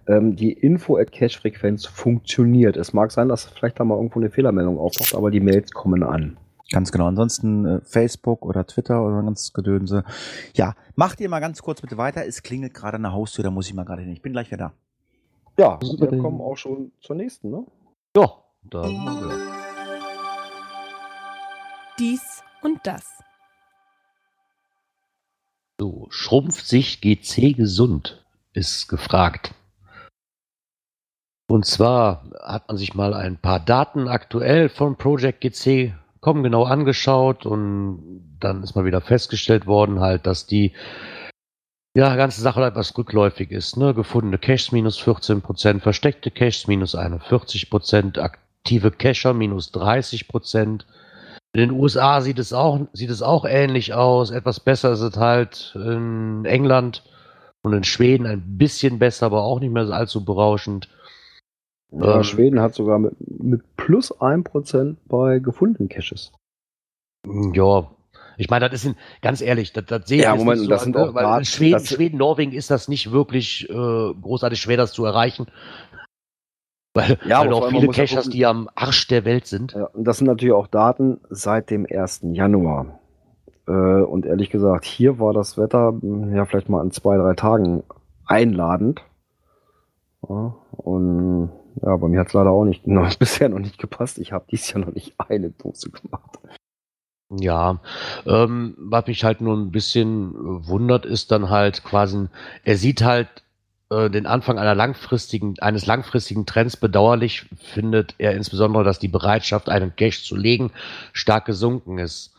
Ähm, 0.09 0.35
die 0.35 0.51
Info 0.53 0.97
at 0.97 1.11
Cache-Frequenz 1.11 1.85
funktioniert. 1.85 2.77
Es 2.77 2.93
mag 2.93 3.11
sein, 3.11 3.29
dass 3.29 3.45
vielleicht 3.45 3.79
da 3.79 3.83
mal 3.83 3.95
irgendwo 3.95 4.19
eine 4.19 4.31
Fehlermeldung 4.31 4.79
auftaucht, 4.79 5.13
aber 5.13 5.29
die 5.29 5.39
Mails 5.39 5.71
kommen 5.71 6.01
an. 6.01 6.37
Ganz 6.71 6.91
genau. 6.91 7.05
Ansonsten 7.05 7.65
äh, 7.65 7.81
Facebook 7.83 8.43
oder 8.43 8.65
Twitter 8.65 9.05
oder 9.05 9.21
ganz 9.21 9.53
Gedönse. 9.53 10.03
Ja, 10.55 10.73
macht 10.95 11.21
ihr 11.21 11.29
mal 11.29 11.39
ganz 11.39 11.61
kurz 11.61 11.81
bitte 11.81 11.97
weiter. 11.97 12.25
Es 12.25 12.41
klingelt 12.41 12.73
gerade 12.73 12.95
an 12.95 13.03
der 13.03 13.13
Haustür, 13.13 13.43
da 13.43 13.51
muss 13.51 13.67
ich 13.67 13.75
mal 13.75 13.85
gerade 13.85 14.01
hin. 14.01 14.11
Ich 14.11 14.23
bin 14.23 14.33
gleich 14.33 14.51
wieder 14.51 14.57
da. 14.57 15.63
Ja, 15.63 15.79
Super. 15.81 16.11
wir 16.11 16.19
kommen 16.19 16.41
auch 16.41 16.57
schon 16.57 16.91
zur 17.01 17.15
nächsten, 17.15 17.51
ne? 17.51 17.65
ja, 18.15 18.31
da 18.63 18.83
sind 18.83 19.03
wir. 19.03 19.37
Dies 21.99 22.41
und 22.63 22.79
das. 22.83 23.05
So, 25.79 26.07
schrumpft 26.09 26.65
sich 26.65 26.99
GC 27.01 27.55
gesund? 27.55 28.25
Ist 28.53 28.87
gefragt. 28.87 29.53
Und 31.49 31.65
zwar 31.65 32.25
hat 32.43 32.67
man 32.67 32.77
sich 32.77 32.93
mal 32.93 33.15
ein 33.15 33.37
paar 33.37 33.59
Daten 33.59 34.07
aktuell 34.07 34.69
von 34.69 34.97
Project 34.97 35.41
GC 35.41 35.95
kommen 36.21 36.43
genau 36.43 36.65
angeschaut 36.65 37.43
und 37.47 38.35
dann 38.39 38.61
ist 38.61 38.75
mal 38.75 38.85
wieder 38.85 39.01
festgestellt 39.01 39.65
worden, 39.65 39.99
halt, 39.99 40.27
dass 40.27 40.45
die 40.45 40.73
ja, 41.95 42.15
ganze 42.15 42.41
Sache 42.41 42.63
etwas 42.63 42.95
rückläufig 42.95 43.49
ist. 43.49 43.77
Ne? 43.77 43.95
Gefundene 43.95 44.37
Caches 44.37 44.71
minus 44.71 44.99
14%, 44.99 45.79
versteckte 45.79 46.29
Caches 46.29 46.67
minus 46.67 46.95
41%, 46.95 48.19
aktive 48.19 48.91
Cacher 48.91 49.33
minus 49.33 49.73
30%. 49.73 50.81
In 51.53 51.59
den 51.59 51.71
USA 51.71 52.21
sieht 52.21 52.37
es 52.37 52.53
auch, 52.53 52.79
sieht 52.93 53.09
es 53.09 53.23
auch 53.23 53.43
ähnlich 53.45 53.95
aus. 53.95 54.29
Etwas 54.29 54.59
besser 54.59 54.91
ist 54.91 55.01
es 55.01 55.17
halt 55.17 55.73
in 55.73 56.45
England 56.45 57.01
und 57.63 57.73
in 57.73 57.83
Schweden 57.83 58.27
ein 58.27 58.59
bisschen 58.59 58.99
besser, 58.99 59.25
aber 59.25 59.41
auch 59.41 59.59
nicht 59.59 59.73
mehr 59.73 59.89
allzu 59.89 60.23
berauschend. 60.23 60.89
Ja, 61.91 62.17
Ähm, 62.17 62.23
Schweden 62.23 62.59
hat 62.61 62.75
sogar 62.75 62.99
mit, 62.99 63.13
mit 63.27 63.61
plus 63.77 64.11
1% 64.11 64.97
bei 65.07 65.39
gefundenen 65.39 65.89
Caches. 65.89 66.31
Ja, 67.53 67.89
ich 68.37 68.49
meine, 68.49 68.69
das 68.69 68.85
ist 68.85 68.91
ein, 68.91 68.95
ganz 69.21 69.41
ehrlich, 69.41 69.73
das, 69.73 69.85
das 69.85 70.07
sehe 70.07 70.19
ich 70.19 70.23
Ja, 70.23 70.35
Moment, 70.35 70.61
nicht 70.61 70.71
das 70.71 70.81
so 70.81 70.85
sind 70.85 70.97
an, 70.97 71.09
auch 71.09 71.13
weil 71.13 71.45
Schweden, 71.45 71.85
Schweden, 71.85 72.17
Norwegen 72.17 72.53
ist 72.53 72.71
das 72.71 72.87
nicht 72.87 73.11
wirklich 73.11 73.69
äh, 73.69 73.73
großartig 73.73 74.61
schwer, 74.61 74.77
das 74.77 74.93
zu 74.93 75.03
erreichen. 75.05 75.47
Weil, 76.95 77.19
Ja, 77.23 77.41
weil 77.41 77.47
aber 77.47 77.55
auch 77.57 77.69
viele 77.69 77.87
Caches, 77.89 78.29
die 78.29 78.45
am 78.45 78.67
Arsch 78.75 79.07
der 79.07 79.23
Welt 79.23 79.45
sind. 79.45 79.73
Ja, 79.73 79.85
und 79.85 80.05
das 80.05 80.17
sind 80.17 80.27
natürlich 80.27 80.53
auch 80.53 80.67
Daten 80.67 81.19
seit 81.29 81.69
dem 81.69 81.85
1. 81.85 82.21
Januar. 82.31 82.99
Äh, 83.67 83.71
und 83.71 84.25
ehrlich 84.25 84.49
gesagt, 84.49 84.85
hier 84.85 85.19
war 85.19 85.33
das 85.33 85.57
Wetter 85.57 85.91
mh, 85.91 86.35
ja 86.35 86.45
vielleicht 86.45 86.69
mal 86.69 86.81
an 86.81 86.91
zwei, 86.91 87.17
drei 87.17 87.35
Tagen 87.35 87.83
einladend. 88.25 89.01
Ja, 90.27 90.55
und 90.71 91.51
ja, 91.81 91.95
bei 91.95 92.07
mir 92.07 92.19
hat 92.19 92.27
es 92.27 92.33
leider 92.33 92.51
auch 92.51 92.65
nicht 92.65 92.87
noch, 92.87 93.13
bisher 93.15 93.49
noch 93.49 93.59
nicht 93.59 93.77
gepasst. 93.77 94.19
Ich 94.19 94.31
habe 94.31 94.45
dies 94.49 94.71
Jahr 94.71 94.79
noch 94.79 94.93
nicht 94.93 95.13
eine 95.17 95.51
Dose 95.51 95.89
gemacht. 95.89 96.39
Ja, 97.31 97.79
ähm, 98.25 98.75
was 98.77 99.05
mich 99.05 99.23
halt 99.23 99.39
nur 99.41 99.55
ein 99.55 99.71
bisschen 99.71 100.31
äh, 100.31 100.67
wundert, 100.67 101.05
ist 101.05 101.31
dann 101.31 101.49
halt 101.51 101.83
quasi, 101.83 102.27
er 102.63 102.75
sieht 102.75 103.03
halt 103.03 103.27
äh, 103.91 104.09
den 104.09 104.25
Anfang 104.25 104.57
einer 104.57 104.73
langfristigen, 104.73 105.53
eines 105.59 105.85
langfristigen 105.85 106.47
Trends 106.47 106.75
bedauerlich, 106.75 107.45
findet 107.55 108.15
er 108.17 108.33
insbesondere, 108.33 108.83
dass 108.83 108.97
die 108.97 109.07
Bereitschaft, 109.07 109.69
einen 109.69 109.95
Cache 109.95 110.23
zu 110.23 110.35
legen, 110.35 110.71
stark 111.13 111.45
gesunken 111.45 111.99
ist. 111.99 112.33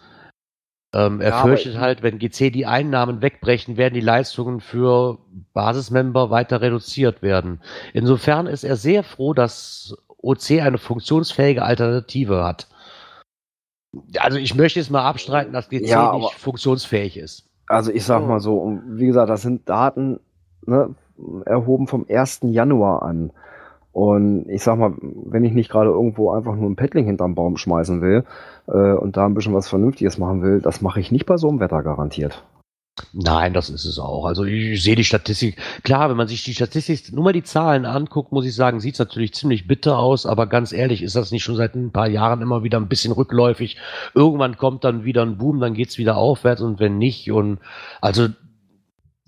Ähm, 0.92 1.20
er 1.20 1.30
Ja, 1.30 1.42
fürchtet 1.42 1.78
halt, 1.78 2.02
wenn 2.02 2.18
GC 2.18 2.50
die 2.50 2.66
Einnahmen 2.66 3.22
wegbrechen, 3.22 3.76
werden 3.76 3.94
die 3.94 4.00
Leistungen 4.00 4.60
für 4.60 5.18
Basismember 5.52 6.30
weiter 6.30 6.60
reduziert 6.60 7.22
werden. 7.22 7.60
Insofern 7.92 8.46
ist 8.46 8.64
er 8.64 8.76
sehr 8.76 9.04
froh, 9.04 9.32
dass 9.32 9.96
OC 10.18 10.60
eine 10.60 10.78
funktionsfähige 10.78 11.62
Alternative 11.62 12.44
hat. 12.44 12.66
Also 14.18 14.38
ich 14.38 14.54
möchte 14.54 14.80
jetzt 14.80 14.90
mal 14.90 15.04
abstreiten, 15.04 15.52
dass 15.52 15.68
GC 15.68 15.86
Ja, 15.86 16.10
aber- 16.10 16.18
nicht 16.18 16.34
funktionsfähig 16.34 17.16
ist. 17.16 17.46
Also 17.66 17.92
ich 17.92 18.04
sag 18.04 18.26
mal 18.26 18.40
so, 18.40 18.56
und 18.56 18.98
wie 18.98 19.06
gesagt, 19.06 19.30
das 19.30 19.42
sind 19.42 19.68
Daten 19.68 20.18
ne, 20.66 20.92
erhoben 21.46 21.86
vom 21.86 22.04
1. 22.08 22.40
Januar 22.52 23.02
an. 23.02 23.30
Und 23.92 24.48
ich 24.48 24.62
sag 24.62 24.78
mal, 24.78 24.94
wenn 25.00 25.44
ich 25.44 25.52
nicht 25.52 25.70
gerade 25.70 25.90
irgendwo 25.90 26.30
einfach 26.30 26.54
nur 26.54 26.70
ein 26.70 26.76
Paddling 26.76 27.06
hinterm 27.06 27.34
Baum 27.34 27.56
schmeißen 27.56 28.00
will 28.00 28.24
äh, 28.68 28.92
und 28.92 29.16
da 29.16 29.26
ein 29.26 29.34
bisschen 29.34 29.54
was 29.54 29.68
Vernünftiges 29.68 30.18
machen 30.18 30.42
will, 30.42 30.60
das 30.60 30.80
mache 30.80 31.00
ich 31.00 31.10
nicht 31.10 31.26
bei 31.26 31.36
so 31.36 31.48
einem 31.48 31.60
Wetter 31.60 31.82
garantiert. 31.82 32.44
Nein, 33.12 33.54
das 33.54 33.70
ist 33.70 33.84
es 33.84 33.98
auch. 33.98 34.26
Also 34.26 34.44
ich 34.44 34.82
sehe 34.82 34.94
die 34.94 35.04
Statistik. 35.04 35.56
Klar, 35.82 36.10
wenn 36.10 36.16
man 36.16 36.28
sich 36.28 36.44
die 36.44 36.54
Statistik, 36.54 37.12
nur 37.12 37.24
mal 37.24 37.32
die 37.32 37.42
Zahlen 37.42 37.86
anguckt, 37.86 38.32
muss 38.32 38.46
ich 38.46 38.54
sagen, 38.54 38.80
sieht 38.80 38.94
es 38.94 38.98
natürlich 38.98 39.34
ziemlich 39.34 39.66
bitter 39.66 39.98
aus, 39.98 40.26
aber 40.26 40.46
ganz 40.46 40.72
ehrlich, 40.72 41.02
ist 41.02 41.16
das 41.16 41.30
nicht 41.30 41.42
schon 41.42 41.56
seit 41.56 41.74
ein 41.74 41.92
paar 41.92 42.08
Jahren 42.08 42.42
immer 42.42 42.62
wieder 42.62 42.78
ein 42.78 42.88
bisschen 42.88 43.12
rückläufig? 43.12 43.78
Irgendwann 44.14 44.56
kommt 44.56 44.84
dann 44.84 45.04
wieder 45.04 45.22
ein 45.22 45.38
Boom, 45.38 45.60
dann 45.60 45.74
geht's 45.74 45.98
wieder 45.98 46.16
aufwärts 46.16 46.60
und 46.60 46.78
wenn 46.78 46.98
nicht, 46.98 47.30
und 47.30 47.58
also 48.00 48.28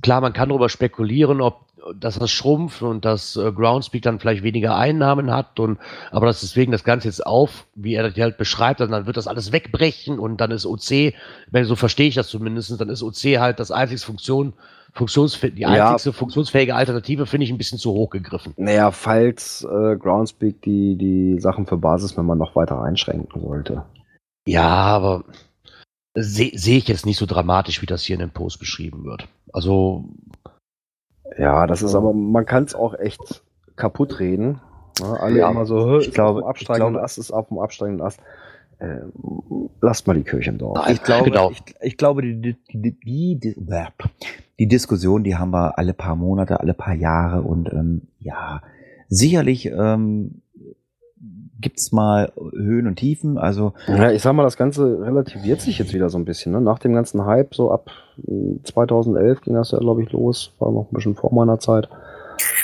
klar, 0.03 0.21
man 0.21 0.33
kann 0.33 0.51
darüber 0.51 0.69
spekulieren, 0.69 1.41
ob 1.41 1.67
dass 1.97 2.19
das 2.19 2.31
schrumpft 2.31 2.83
und 2.83 3.05
dass 3.05 3.37
äh, 3.37 3.53
Groundspeak 3.53 4.03
dann 4.03 4.21
vielleicht 4.21 4.43
weniger 4.43 4.77
Einnahmen 4.77 5.31
hat 5.31 5.59
und 5.61 5.79
aber 6.11 6.27
dass 6.27 6.41
deswegen 6.41 6.73
das 6.73 6.85
Ganze 6.85 7.09
jetzt 7.09 7.27
auf, 7.27 7.67
wie 7.75 7.95
er 7.95 8.09
das 8.09 8.17
halt 8.17 8.39
beschreibt, 8.39 8.81
und 8.81 8.91
dann 8.91 9.07
wird 9.07 9.17
das 9.17 9.27
alles 9.27 9.53
wegbrechen 9.53 10.19
und 10.19 10.41
dann 10.41 10.51
ist 10.51 10.67
OC, 10.67 11.15
wenn 11.51 11.65
so 11.65 11.77
verstehe 11.77 12.09
ich 12.09 12.15
das 12.15 12.29
zumindest, 12.29 12.81
dann 12.81 12.89
ist 12.89 13.03
OC 13.03 13.39
halt 13.39 13.61
das 13.61 13.71
einzigste 13.71 14.07
Funktion, 14.07 14.53
Funktionsfä 14.95 15.51
die 15.51 15.63
Ja. 15.63 15.69
einzigste 15.89 16.13
funktionsfähige 16.13 16.75
Alternative, 16.75 17.27
finde 17.27 17.45
ich 17.45 17.51
ein 17.51 17.59
bisschen 17.59 17.79
zu 17.79 17.93
hoch 17.93 18.11
gegriffen. 18.11 18.53
Naja, 18.59 18.91
falls 18.91 19.65
äh, 19.65 19.97
Groundspeak 19.97 20.61
die, 20.63 20.97
die 20.97 21.41
Sachen 21.41 21.67
für 21.67 21.79
Basismember 21.79 22.35
noch 22.35 22.55
weiter 22.57 22.83
einschränken 22.83 23.41
sollte. 23.41 23.85
Ja, 24.47 24.69
aber 24.69 25.25
sehe 26.15 26.51
seh 26.55 26.77
ich 26.77 26.89
jetzt 26.89 27.07
nicht 27.07 27.17
so 27.17 27.27
dramatisch, 27.27 27.81
wie 27.81 27.87
das 27.87 28.03
hier 28.05 28.15
in 28.15 28.21
dem 28.21 28.31
Post 28.33 28.59
beschrieben 28.59 29.05
wird. 29.05 29.29
Also, 29.53 30.05
Ja, 31.39 31.67
das 31.67 31.83
ist 31.83 31.95
aber, 31.95 32.13
man 32.13 32.47
kann 32.47 32.65
es 32.65 32.75
auch 32.75 32.95
echt 32.99 33.43
kaputt 33.77 34.21
reden. 34.21 34.61
Ne? 35.01 35.21
Alle 35.21 35.39
Ja, 35.41 35.51
immer 35.51 35.65
so, 35.67 35.99
ich 35.99 36.09
ist 36.09 36.15
glaube- 36.15 36.41
auf 36.41 36.45
dem 36.45 36.49
absteigenden 36.49 36.89
ich 36.89 36.93
glaube- 36.95 37.03
Ast, 37.05 37.19
ist 37.19 37.31
auf 37.33 37.49
dem 37.49 37.59
absteigenden 37.59 38.07
Ast. 38.07 38.21
Äh, 38.79 39.01
lasst 39.81 40.07
mal 40.07 40.15
die 40.15 40.25
Kirche 40.25 40.51
im 40.51 40.59
Dorf. 40.59 40.89
Ich 40.91 41.03
glaube, 41.03 41.31
Genau. 41.31 41.51
ich, 41.51 41.63
ich 41.81 41.97
glaube 41.97 42.23
die, 42.23 42.41
die, 42.41 42.57
die, 42.73 42.93
die, 43.01 43.37
die, 43.39 43.55
die 44.59 44.67
Diskussion, 44.69 45.23
die 45.25 45.37
haben 45.37 45.53
wir 45.53 45.79
alle 45.79 45.95
paar 45.95 46.17
Monate, 46.17 46.59
alle 46.61 46.75
paar 46.75 46.95
Jahre 46.95 47.43
und 47.43 47.73
ähm, 47.73 48.03
ja, 48.19 48.61
sicherlich 49.09 49.67
ähm, 49.67 50.42
gibt's 51.63 51.93
mal 51.93 52.33
Höhen 52.37 52.87
und 52.87 52.97
Tiefen. 52.97 53.39
Also 53.39 53.73
Ja, 53.87 54.11
ich 54.11 54.21
sag 54.21 54.35
mal, 54.35 54.43
das 54.43 54.57
Ganze 54.57 55.01
relativiert 55.01 55.61
sich 55.61 55.79
jetzt 55.79 55.95
wieder 55.95 56.11
so 56.11 56.19
ein 56.19 56.25
bisschen. 56.27 56.53
Ne? 56.53 56.61
Nach 56.61 56.79
dem 56.79 56.93
ganzen 56.93 57.25
Hype, 57.25 57.55
so 57.55 57.71
ab 57.71 57.91
äh, 58.29 58.63
2011 58.65 59.41
ging 59.41 59.55
das 59.55 59.71
ja, 59.71 59.79
glaube 59.79 60.03
ich, 60.03 60.13
los. 60.13 60.53
War 60.59 60.71
noch 60.71 60.91
ein 60.91 60.95
bisschen 60.95 61.15
vor 61.15 61.33
meiner 61.33 61.59
Zeit. 61.59 61.89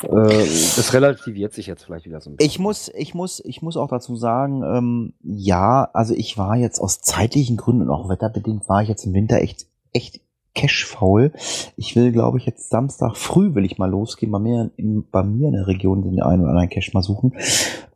Äh, 0.02 0.08
das 0.08 0.92
relativiert 0.92 1.52
sich 1.52 1.66
jetzt 1.66 1.84
vielleicht 1.84 2.06
wieder 2.06 2.20
so 2.20 2.30
ein 2.30 2.36
bisschen. 2.36 2.50
Ich 2.50 2.58
muss, 2.58 2.90
ich 2.94 3.14
muss, 3.14 3.42
ich 3.44 3.62
muss 3.62 3.76
auch 3.76 3.88
dazu 3.88 4.16
sagen, 4.16 4.62
ähm, 4.62 5.12
ja, 5.22 5.88
also 5.92 6.14
ich 6.14 6.36
war 6.38 6.56
jetzt 6.56 6.80
aus 6.80 7.00
zeitlichen 7.00 7.56
Gründen 7.56 7.82
und 7.82 7.90
auch 7.90 8.08
wetterbedingt 8.08 8.68
war 8.68 8.82
ich 8.82 8.88
jetzt 8.88 9.04
im 9.04 9.14
Winter 9.14 9.40
echt, 9.40 9.66
echt 9.92 10.20
cashfaul. 10.58 11.32
Ich 11.76 11.94
will, 11.94 12.12
glaube 12.12 12.38
ich, 12.38 12.46
jetzt 12.46 12.70
Samstag 12.70 13.16
früh 13.16 13.54
will 13.54 13.64
ich 13.64 13.78
mal 13.78 13.90
losgehen, 13.90 14.32
bei 14.32 14.38
mir 14.38 14.70
in, 14.76 15.08
bei 15.10 15.22
mir 15.22 15.48
in 15.48 15.54
der 15.54 15.66
Region 15.66 16.02
den 16.02 16.20
einen 16.20 16.42
oder 16.42 16.50
anderen 16.50 16.68
Cash 16.68 16.92
mal 16.94 17.02
suchen, 17.02 17.34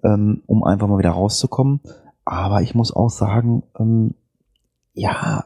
ähm, 0.05 0.43
um 0.47 0.63
einfach 0.63 0.87
mal 0.87 0.99
wieder 0.99 1.11
rauszukommen. 1.11 1.81
Aber 2.25 2.63
ich 2.63 2.75
muss 2.75 2.95
auch 2.95 3.11
sagen, 3.11 3.65
ähm, 3.79 4.15
ja, 4.95 5.45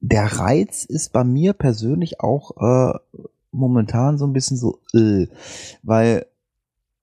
der 0.00 0.26
Reiz 0.38 0.84
ist 0.84 1.12
bei 1.12 1.24
mir 1.24 1.54
persönlich 1.54 2.20
auch 2.20 2.50
äh, 2.60 2.98
momentan 3.50 4.18
so 4.18 4.26
ein 4.26 4.32
bisschen 4.32 4.56
so, 4.56 4.80
äh, 4.94 5.26
weil 5.82 6.26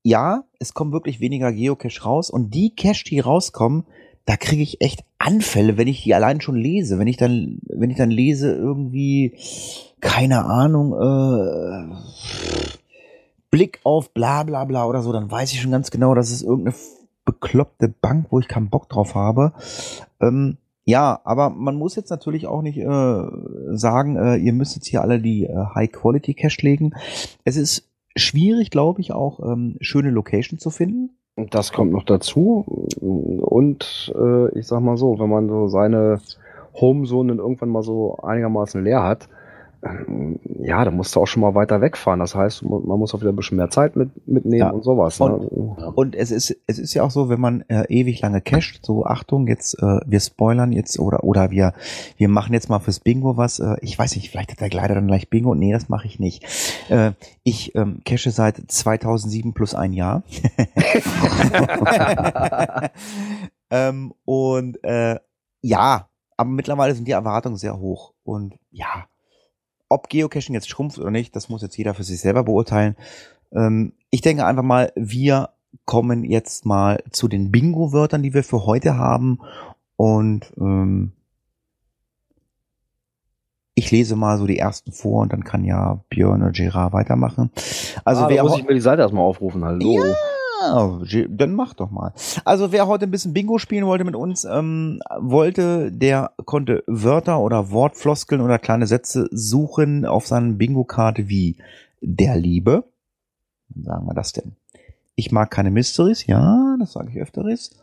ja, 0.03 0.43
es 0.59 0.75
kommen 0.75 0.93
wirklich 0.93 1.19
weniger 1.19 1.51
Geocache 1.51 2.03
raus 2.03 2.29
und 2.29 2.53
die 2.53 2.75
Cache, 2.75 3.05
die 3.05 3.19
rauskommen, 3.19 3.85
da 4.25 4.37
kriege 4.37 4.63
ich 4.63 4.81
echt 4.81 5.03
Anfälle, 5.19 5.77
wenn 5.77 5.87
ich 5.87 6.03
die 6.03 6.15
allein 6.15 6.41
schon 6.41 6.55
lese. 6.55 6.97
Wenn 6.99 7.07
ich 7.07 7.17
dann, 7.17 7.59
wenn 7.67 7.91
ich 7.91 7.97
dann 7.97 8.09
lese 8.11 8.51
irgendwie, 8.51 9.37
keine 10.01 10.45
Ahnung, 10.45 10.93
äh, 10.93 11.95
Blick 13.51 13.79
auf 13.83 14.13
bla 14.13 14.43
bla 14.43 14.65
bla 14.65 14.85
oder 14.85 15.01
so, 15.01 15.13
dann 15.13 15.29
weiß 15.29 15.53
ich 15.53 15.61
schon 15.61 15.71
ganz 15.71 15.91
genau, 15.91 16.15
das 16.15 16.31
ist 16.31 16.41
irgendeine 16.41 16.75
bekloppte 17.23 17.87
Bank, 17.87 18.27
wo 18.29 18.39
ich 18.39 18.47
keinen 18.47 18.69
Bock 18.69 18.89
drauf 18.89 19.15
habe. 19.15 19.53
Ähm, 20.19 20.57
ja, 20.85 21.19
aber 21.23 21.49
man 21.49 21.75
muss 21.75 21.95
jetzt 21.95 22.11
natürlich 22.11 22.45
auch 22.47 22.61
nicht 22.61 22.77
äh, 22.77 23.23
sagen, 23.71 24.17
äh, 24.17 24.35
ihr 24.37 24.53
müsst 24.53 24.75
jetzt 24.75 24.87
hier 24.87 25.01
alle 25.01 25.19
die 25.19 25.45
äh, 25.45 25.65
High-Quality-Cache 25.73 26.61
legen. 26.61 26.93
Es 27.43 27.57
ist 27.57 27.89
schwierig, 28.15 28.69
glaube 28.69 29.01
ich, 29.01 29.11
auch 29.11 29.39
ähm, 29.39 29.77
schöne 29.81 30.11
Location 30.11 30.59
zu 30.59 30.69
finden. 30.69 31.17
Das 31.37 31.73
kommt 31.73 31.91
noch 31.91 32.05
dazu. 32.05 32.63
Und 33.01 34.13
äh, 34.15 34.57
ich 34.57 34.67
sag 34.67 34.79
mal 34.79 34.95
so, 34.95 35.19
wenn 35.19 35.29
man 35.29 35.49
so 35.49 35.67
seine 35.67 36.21
Homezonen 36.75 37.39
irgendwann 37.39 37.69
mal 37.69 37.83
so 37.83 38.17
einigermaßen 38.23 38.81
leer 38.83 39.03
hat, 39.03 39.27
ja, 40.61 40.83
dann 40.83 40.95
musst 40.95 41.15
du 41.15 41.19
auch 41.21 41.27
schon 41.27 41.41
mal 41.41 41.53
weiter 41.53 41.79
wegfahren. 41.81 42.19
Das 42.19 42.33
heißt, 42.33 42.63
man 42.63 42.81
muss 42.99 43.13
auch 43.13 43.21
wieder 43.21 43.31
ein 43.31 43.35
bisschen 43.35 43.57
mehr 43.57 43.69
Zeit 43.69 43.95
mit, 43.95 44.09
mitnehmen 44.27 44.57
Ja. 44.59 44.69
und 44.71 44.83
sowas. 44.83 45.19
Und- 45.19 45.51
ne? 45.55 45.91
Und 45.93 46.15
es 46.15 46.31
ist, 46.31 46.55
es 46.65 46.79
ist 46.79 46.93
ja 46.95 47.03
auch 47.03 47.11
so, 47.11 47.29
wenn 47.29 47.39
man 47.39 47.61
äh, 47.67 47.83
ewig 47.89 48.19
lange 48.21 48.41
cached, 48.41 48.83
so 48.85 49.05
Achtung, 49.05 49.47
jetzt, 49.47 49.75
äh, 49.81 49.99
wir 50.05 50.19
spoilern 50.19 50.71
jetzt 50.71 50.97
oder 50.99 51.23
oder 51.23 51.51
wir, 51.51 51.73
wir 52.17 52.29
machen 52.29 52.53
jetzt 52.53 52.69
mal 52.69 52.79
fürs 52.79 52.99
Bingo 52.99 53.37
was. 53.37 53.59
Äh, 53.59 53.75
ich 53.81 53.97
weiß 53.97 54.15
nicht, 54.15 54.31
vielleicht 54.31 54.51
hat 54.51 54.59
der 54.59 54.69
Gleiter 54.69 54.95
dann 54.95 55.07
gleich 55.07 55.29
Bingo. 55.29 55.53
Nee, 55.53 55.71
das 55.71 55.87
mache 55.89 56.07
ich 56.07 56.19
nicht. 56.19 56.43
Äh, 56.89 57.11
ich 57.43 57.75
ähm, 57.75 58.01
cache 58.05 58.31
seit 58.31 58.57
2007 58.71 59.53
plus 59.53 59.75
ein 59.75 59.93
Jahr. 59.93 60.23
ähm, 63.69 64.13
und 64.25 64.83
äh, 64.83 65.19
ja, 65.61 66.09
aber 66.37 66.49
mittlerweile 66.49 66.93
sind 66.95 67.07
die 67.07 67.11
Erwartungen 67.13 67.57
sehr 67.57 67.77
hoch. 67.79 68.13
Und 68.23 68.55
ja, 68.71 69.05
ob 69.89 70.09
Geocaching 70.09 70.53
jetzt 70.53 70.69
schrumpft 70.69 70.97
oder 70.99 71.11
nicht, 71.11 71.35
das 71.35 71.49
muss 71.49 71.61
jetzt 71.61 71.77
jeder 71.77 71.93
für 71.93 72.03
sich 72.03 72.19
selber 72.19 72.43
beurteilen. 72.43 72.95
Ähm, 73.51 73.93
ich 74.09 74.21
denke 74.21 74.45
einfach 74.45 74.63
mal, 74.63 74.91
wir 74.95 75.49
kommen 75.85 76.23
jetzt 76.23 76.65
mal 76.65 77.03
zu 77.11 77.27
den 77.27 77.51
Bingo-Wörtern, 77.51 78.23
die 78.23 78.33
wir 78.33 78.43
für 78.43 78.65
heute 78.65 78.97
haben. 78.97 79.39
Und 79.97 80.53
ähm, 80.57 81.13
ich 83.75 83.91
lese 83.91 84.15
mal 84.15 84.37
so 84.37 84.47
die 84.47 84.57
ersten 84.57 84.91
vor 84.93 85.21
und 85.21 85.33
dann 85.33 85.43
kann 85.43 85.65
ja 85.65 86.01
Björn 86.09 86.41
oder 86.41 86.51
Gerard 86.51 86.93
weitermachen. 86.93 87.51
Also 88.05 88.23
ah, 88.23 88.29
wer 88.29 88.37
da 88.37 88.43
muss 88.43 88.57
ich 88.57 88.65
mir 88.65 88.73
die 88.73 88.79
Seite 88.79 89.01
erstmal 89.01 89.25
aufrufen. 89.25 89.63
Hallo. 89.65 90.03
ja, 90.03 90.13
Ge- 91.05 91.27
dann 91.29 91.53
mach 91.53 91.73
doch 91.73 91.91
mal. 91.91 92.13
Also 92.43 92.71
wer 92.71 92.87
heute 92.87 93.05
ein 93.05 93.11
bisschen 93.11 93.33
Bingo 93.33 93.57
spielen 93.57 93.85
wollte 93.85 94.03
mit 94.03 94.15
uns, 94.15 94.43
ähm, 94.45 95.01
wollte, 95.19 95.91
der 95.91 96.31
konnte 96.45 96.83
Wörter 96.87 97.39
oder 97.39 97.71
Wortfloskeln 97.71 98.41
oder 98.41 98.59
kleine 98.59 98.87
Sätze 98.87 99.27
suchen 99.31 100.05
auf 100.05 100.27
seiner 100.27 100.53
Bingo-Karte 100.53 101.27
wie 101.29 101.57
der 102.01 102.35
Liebe. 102.37 102.83
Wann 103.69 103.83
sagen 103.83 104.05
wir 104.07 104.13
das 104.13 104.33
denn? 104.33 104.55
Ich 105.15 105.31
mag 105.31 105.49
keine 105.51 105.71
Mysteries, 105.71 106.27
ja, 106.27 106.75
das 106.79 106.93
sage 106.93 107.09
ich 107.11 107.17
öfteres. 107.21 107.75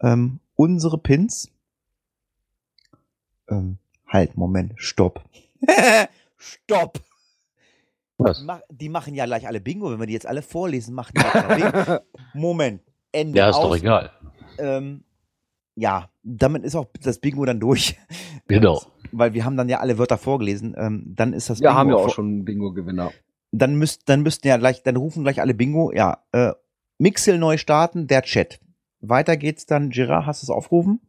Ähm, 0.00 0.40
unsere 0.56 0.98
Pins. 0.98 1.50
Ähm, 3.48 3.78
halt, 4.06 4.36
Moment, 4.36 4.72
stopp. 4.76 5.22
stopp! 6.36 7.00
Was? 8.18 8.44
Die 8.70 8.88
machen 8.88 9.14
ja 9.14 9.26
gleich 9.26 9.46
alle 9.46 9.60
Bingo, 9.60 9.90
wenn 9.90 10.00
wir 10.00 10.06
die 10.06 10.12
jetzt 10.12 10.26
alle 10.26 10.42
vorlesen, 10.42 10.94
machen 10.94 11.14
die. 11.14 11.98
Moment, 12.38 12.82
Ende 13.12 13.38
Ja, 13.38 13.48
ist 13.50 13.56
aus. 13.56 13.62
doch 13.62 13.76
egal. 13.76 14.10
Ähm, 14.58 15.04
ja, 15.76 16.10
damit 16.24 16.64
ist 16.64 16.74
auch 16.74 16.86
das 17.00 17.20
Bingo 17.20 17.44
dann 17.44 17.60
durch. 17.60 17.96
Genau. 18.48 18.82
Weil 19.12 19.32
wir 19.34 19.44
haben 19.44 19.56
dann 19.56 19.68
ja 19.68 19.78
alle 19.78 19.96
Wörter 19.98 20.18
vorgelesen. 20.18 20.74
Ähm, 20.76 21.14
dann 21.16 21.32
ist 21.32 21.48
das 21.48 21.60
Wir 21.60 21.68
Bingo 21.68 21.78
haben 21.78 21.88
ja 21.90 21.96
auch 21.96 22.10
schon 22.12 22.26
einen 22.26 22.44
Bingo-Gewinner. 22.44 23.12
Dann 23.52 23.76
müsst, 23.76 24.08
dann 24.08 24.22
müssten 24.22 24.48
ja 24.48 24.56
gleich, 24.56 24.82
dann 24.82 24.96
rufen 24.96 25.22
gleich 25.22 25.40
alle 25.40 25.54
Bingo. 25.54 25.92
Ja, 25.92 26.24
äh, 26.32 26.52
Mixel 26.98 27.38
neu 27.38 27.56
starten, 27.56 28.08
der 28.08 28.22
Chat. 28.22 28.60
Weiter 29.00 29.36
geht's 29.36 29.64
dann. 29.64 29.90
Gerard, 29.90 30.26
hast 30.26 30.42
du 30.42 30.46
es 30.46 30.50
aufgerufen? 30.50 31.00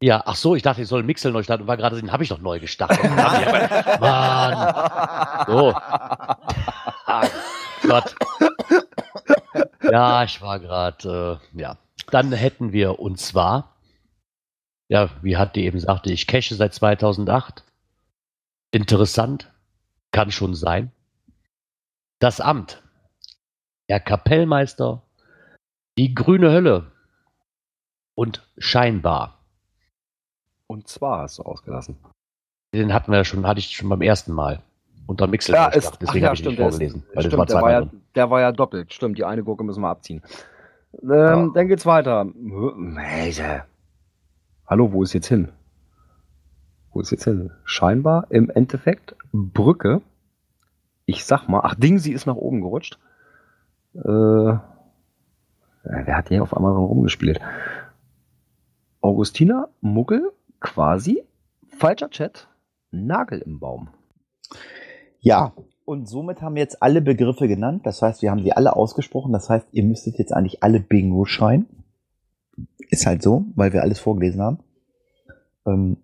Ja, 0.00 0.22
ach 0.26 0.36
so, 0.36 0.54
ich 0.54 0.62
dachte, 0.62 0.82
ich 0.82 0.88
soll 0.88 1.02
Mixel 1.02 1.32
neu 1.32 1.42
starten. 1.42 1.66
War 1.66 1.76
gerade, 1.76 1.96
den 1.96 2.12
habe 2.12 2.22
ich 2.22 2.28
doch 2.28 2.38
neu 2.38 2.60
gestartet. 2.60 3.02
Mann. 4.00 5.46
So. 5.46 5.72
Ah, 5.74 7.26
Gott. 7.82 8.14
Ja, 9.82 10.22
ich 10.24 10.40
war 10.40 10.60
gerade, 10.60 11.40
äh, 11.54 11.60
ja. 11.60 11.76
Dann 12.10 12.32
hätten 12.32 12.72
wir, 12.72 13.00
und 13.00 13.18
zwar, 13.18 13.76
ja, 14.88 15.10
wie 15.22 15.36
Hatti 15.36 15.64
eben 15.64 15.80
sagte, 15.80 16.12
ich 16.12 16.26
cache 16.26 16.54
seit 16.54 16.74
2008. 16.74 17.64
Interessant. 18.70 19.50
Kann 20.10 20.30
schon 20.30 20.54
sein. 20.54 20.90
Das 22.18 22.40
Amt. 22.40 22.82
Der 23.88 24.00
Kapellmeister. 24.00 25.02
Die 25.98 26.14
grüne 26.14 26.50
Hölle. 26.50 26.92
Und 28.14 28.46
scheinbar. 28.56 29.37
Und 30.68 30.86
zwar 30.86 31.22
hast 31.22 31.38
du 31.38 31.42
ausgelassen. 31.42 31.96
Den 32.74 32.92
hatten 32.92 33.10
wir 33.10 33.24
schon, 33.24 33.46
hatte 33.46 33.58
ich 33.60 33.74
schon 33.74 33.88
beim 33.88 34.02
ersten 34.02 34.32
Mal. 34.32 34.60
Unter 35.06 35.26
Mixel 35.26 35.54
Ja, 35.54 35.68
ist, 35.68 35.98
deswegen 36.02 36.26
habe 36.26 36.34
ich 36.34 36.44
nicht 36.44 36.58
der 36.58 36.68
ist- 36.68 36.74
vorgelesen. 36.74 37.02
Weil 37.14 37.24
stimmt, 37.24 37.50
das 37.50 37.54
war 37.54 37.62
der, 37.70 37.80
war 37.80 37.84
ja, 37.84 37.90
der 38.14 38.30
war 38.30 38.40
ja 38.42 38.52
doppelt. 38.52 38.92
Stimmt, 38.92 39.16
die 39.16 39.24
eine 39.24 39.42
Gurke 39.42 39.64
müssen 39.64 39.80
wir 39.80 39.88
abziehen. 39.88 40.22
Ähm, 41.02 41.08
Ja. 41.10 41.48
Dann 41.48 41.68
geht's 41.68 41.86
weiter. 41.86 42.26
Hallo, 44.66 44.92
wo 44.92 45.02
ist 45.02 45.14
jetzt 45.14 45.28
hin? 45.28 45.48
Wo 46.92 47.00
ist 47.00 47.10
jetzt 47.10 47.24
hin? 47.24 47.50
Scheinbar 47.64 48.26
im 48.30 48.50
Endeffekt 48.50 49.16
Brücke. 49.32 50.02
Ich 51.06 51.24
sag 51.24 51.48
mal, 51.48 51.60
ach, 51.64 51.74
Ding, 51.74 51.98
sie 51.98 52.12
ist 52.12 52.26
nach 52.26 52.34
oben 52.34 52.60
gerutscht. 52.60 52.98
Äh, 53.94 53.98
ja, 54.08 54.62
wer 55.84 56.16
hat 56.16 56.28
hier 56.28 56.42
auf 56.42 56.54
einmal 56.54 56.72
rumgespielt? 56.74 57.40
Augustina, 59.00 59.68
Muggel, 59.80 60.32
quasi, 60.60 61.22
falscher 61.68 62.10
Chat, 62.10 62.48
Nagel 62.90 63.40
im 63.40 63.58
Baum. 63.60 63.90
Ja, 65.20 65.52
und 65.84 66.08
somit 66.08 66.42
haben 66.42 66.54
wir 66.54 66.62
jetzt 66.62 66.82
alle 66.82 67.00
Begriffe 67.00 67.48
genannt. 67.48 67.86
Das 67.86 68.02
heißt, 68.02 68.22
wir 68.22 68.30
haben 68.30 68.42
sie 68.42 68.52
alle 68.52 68.76
ausgesprochen. 68.76 69.32
Das 69.32 69.48
heißt, 69.48 69.68
ihr 69.72 69.84
müsstet 69.84 70.18
jetzt 70.18 70.32
eigentlich 70.32 70.62
alle 70.62 70.80
Bingo 70.80 71.24
schreien. 71.24 71.66
Ist 72.90 73.06
halt 73.06 73.22
so, 73.22 73.46
weil 73.54 73.72
wir 73.72 73.82
alles 73.82 73.98
vorgelesen 73.98 74.42
haben. 74.42 74.58
Ähm, 75.66 75.96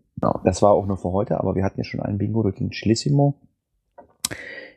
das 0.45 0.63
war 0.63 0.73
auch 0.73 0.87
nur 0.87 0.97
für 0.97 1.13
heute, 1.13 1.39
aber 1.39 1.55
wir 1.55 1.65
hatten 1.65 1.81
ja 1.81 1.85
schon 1.85 2.01
einen 2.01 2.19
Bingo 2.19 2.43
durch 2.43 2.57
den 2.57 2.73
Schlissimo. 2.73 3.35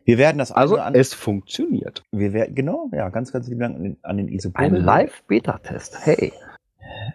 Wir 0.03 0.17
werden 0.17 0.37
das 0.37 0.51
Also, 0.51 0.75
oder 0.75 0.93
es 0.95 1.13
funktioniert. 1.13 2.03
wir 2.11 2.33
werden, 2.33 2.55
genau, 2.55 2.89
ja, 2.93 3.09
ganz, 3.09 3.31
ganz 3.31 3.47
lieben 3.47 3.59
Dank 3.59 3.75
an 3.75 3.83
den, 3.83 3.97
an 4.03 4.17
den 4.17 4.27
Isopor. 4.29 4.59
Ein 4.59 4.75
Live-Beta-Test. 4.75 6.05
Hey. 6.05 6.33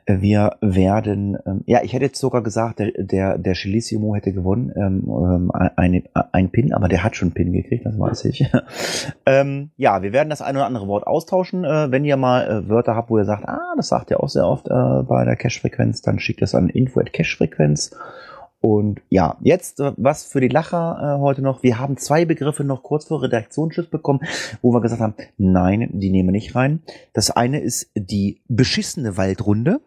Wir 0.07 0.57
werden, 0.61 1.39
ähm, 1.47 1.63
ja, 1.67 1.83
ich 1.83 1.93
hätte 1.93 2.07
jetzt 2.07 2.19
sogar 2.19 2.43
gesagt, 2.43 2.79
der, 2.79 2.93
der, 2.97 3.39
der 3.39 3.55
Schlissimo 3.55 4.15
hätte 4.15 4.33
gewonnen, 4.33 4.73
ähm, 4.77 5.05
ähm, 5.09 5.51
eine, 5.53 6.03
ein 6.33 6.51
Pin, 6.51 6.73
aber 6.75 6.89
der 6.89 7.05
hat 7.05 7.17
schon 7.17 7.33
Pin 7.33 7.53
gekriegt, 7.53 7.87
das 7.87 7.99
weiß 7.99 8.25
ich. 8.27 8.51
ähm, 9.27 9.71
ja, 9.77 10.03
wir 10.03 10.13
werden 10.13 10.31
das 10.31 10.43
ein 10.43 10.57
oder 10.57 10.67
andere 10.67 10.89
Wort 10.89 11.07
austauschen. 11.07 11.65
Äh, 11.65 11.91
wenn 11.91 12.05
ihr 12.05 12.17
mal 12.17 12.47
äh, 12.49 12.69
Wörter 12.69 12.97
habt, 12.97 13.11
wo 13.11 13.19
ihr 13.19 13.25
sagt, 13.25 13.49
ah, 13.49 13.75
das 13.77 13.89
sagt 13.89 14.11
ihr 14.11 14.23
auch 14.23 14.29
sehr 14.29 14.47
oft 14.47 14.69
äh, 14.69 15.03
bei 15.03 15.25
der 15.25 15.37
Cache-Frequenz, 15.37 16.03
dann 16.03 16.19
schickt 16.19 16.43
es 16.43 16.55
an 16.55 16.69
info 16.69 17.01
at 17.01 17.13
Cache-Frequenz. 17.13 17.97
Und 18.63 19.03
ja, 19.11 19.37
jetzt 19.43 19.81
äh, 19.81 19.93
was 19.97 20.25
für 20.25 20.41
die 20.41 20.49
Lacher 20.49 21.17
äh, 21.17 21.21
heute 21.21 21.43
noch. 21.43 21.65
Wir 21.65 21.81
haben 21.81 21.97
zwei 21.97 22.25
Begriffe 22.25 22.63
noch 22.63 22.85
kurz 22.85 23.07
vor 23.07 23.21
Redaktionsschluss 23.21 23.89
bekommen, 23.89 24.21
wo 24.63 24.73
wir 24.73 24.81
gesagt 24.81 25.03
haben, 25.03 25.15
nein, 25.37 25.91
die 25.93 26.11
nehmen 26.11 26.29
wir 26.29 26.33
nicht 26.33 26.55
rein. 26.55 26.81
Das 27.13 27.33
eine 27.33 27.61
ist 27.61 27.91
die 27.97 28.41
beschissene 28.47 29.17
Waldrunde 29.17 29.81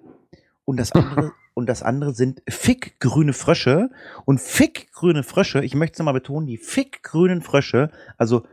und 0.66 0.78
das 0.78 0.92
andere 0.92 1.32
und 1.54 1.70
das 1.70 1.84
andere 1.84 2.14
sind 2.14 2.44
fickgrüne 2.50 3.32
Frösche 3.32 3.92
und 4.26 4.42
fickgrüne 4.42 5.24
Frösche. 5.24 5.64
Ich 5.64 5.74
möchte 5.74 5.94
es 5.94 6.00
nochmal 6.00 6.14
betonen, 6.14 6.46
die 6.46 6.58
fickgrünen 6.58 7.42
Frösche, 7.42 7.92
also 8.18 8.44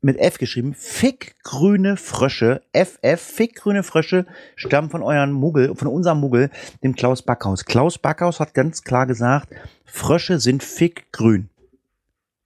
mit 0.00 0.16
F 0.18 0.38
geschrieben, 0.38 0.74
fickgrüne 0.74 1.96
Frösche, 1.96 2.62
FF, 2.72 3.20
fickgrüne 3.20 3.82
Frösche 3.82 4.26
stammen 4.56 4.90
von 4.90 5.02
euren 5.02 5.32
Muggel, 5.32 5.74
von 5.74 5.88
unserem 5.88 6.20
Muggel, 6.20 6.50
dem 6.82 6.94
Klaus 6.94 7.22
Backhaus. 7.22 7.64
Klaus 7.64 7.98
Backhaus 7.98 8.38
hat 8.40 8.54
ganz 8.54 8.84
klar 8.84 9.06
gesagt, 9.06 9.48
Frösche 9.84 10.38
sind 10.38 10.62
fickgrün. 10.62 11.48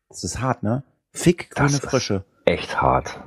Das 0.08 0.24
ist 0.24 0.40
hart, 0.40 0.62
ne? 0.62 0.82
Fickgrüne 1.12 1.66
Das 1.68 1.74
ist- 1.74 1.84
Frösche. 1.90 2.24
Echt 2.44 2.80
hart. 2.80 3.20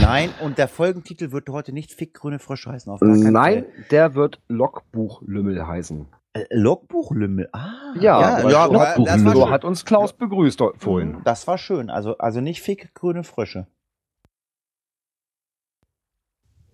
Nein, 0.00 0.30
und 0.40 0.58
der 0.58 0.68
Folgentitel 0.68 1.30
wird 1.32 1.48
heute 1.48 1.72
nicht 1.72 1.92
fickgrüne 1.92 2.38
Frösche 2.38 2.70
heißen. 2.72 2.92
Nein, 3.00 3.32
Fall. 3.64 3.66
der 3.90 4.14
wird 4.14 4.40
Logbuchlümmel 4.48 5.66
heißen. 5.66 6.06
Äh, 6.34 6.46
Logbuchlümmel. 6.50 7.48
Ah, 7.52 7.94
Ja, 7.98 8.40
ja, 8.40 8.50
ja 8.50 8.72
war 8.72 9.18
so 9.34 9.50
hat 9.50 9.64
uns 9.64 9.84
Klaus 9.84 10.12
begrüßt 10.12 10.60
dort 10.60 10.82
vorhin. 10.82 11.20
Das 11.24 11.46
war 11.46 11.58
schön. 11.58 11.90
Also, 11.90 12.18
also 12.18 12.40
nicht 12.40 12.60
fickgrüne 12.60 13.24
Frösche. 13.24 13.66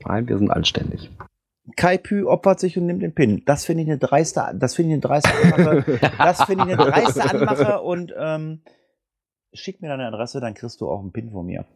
Nein, 0.04 0.28
wir 0.28 0.38
sind 0.38 0.50
anständig. 0.50 1.10
Kai 1.76 1.98
Pü 1.98 2.24
opfert 2.24 2.58
sich 2.58 2.78
und 2.78 2.86
nimmt 2.86 3.02
den 3.02 3.14
Pin. 3.14 3.42
Das 3.44 3.66
finde 3.66 3.82
ich 3.82 3.88
eine 3.88 3.98
dreiste, 3.98 4.50
das 4.54 4.74
finde 4.74 4.90
ich 4.90 4.94
eine 4.94 5.00
dreiste 5.02 5.30
Anmache. 5.30 6.00
das 6.18 6.42
finde 6.44 6.64
ich 6.64 6.72
eine 6.72 6.90
dreiste 6.90 7.30
Anmache 7.30 7.80
und 7.82 8.14
ähm, 8.16 8.62
schick 9.52 9.82
mir 9.82 9.88
deine 9.88 10.06
Adresse, 10.06 10.40
dann 10.40 10.54
kriegst 10.54 10.80
du 10.80 10.88
auch 10.90 11.00
einen 11.00 11.12
Pin 11.12 11.30
von 11.30 11.46
mir. 11.46 11.64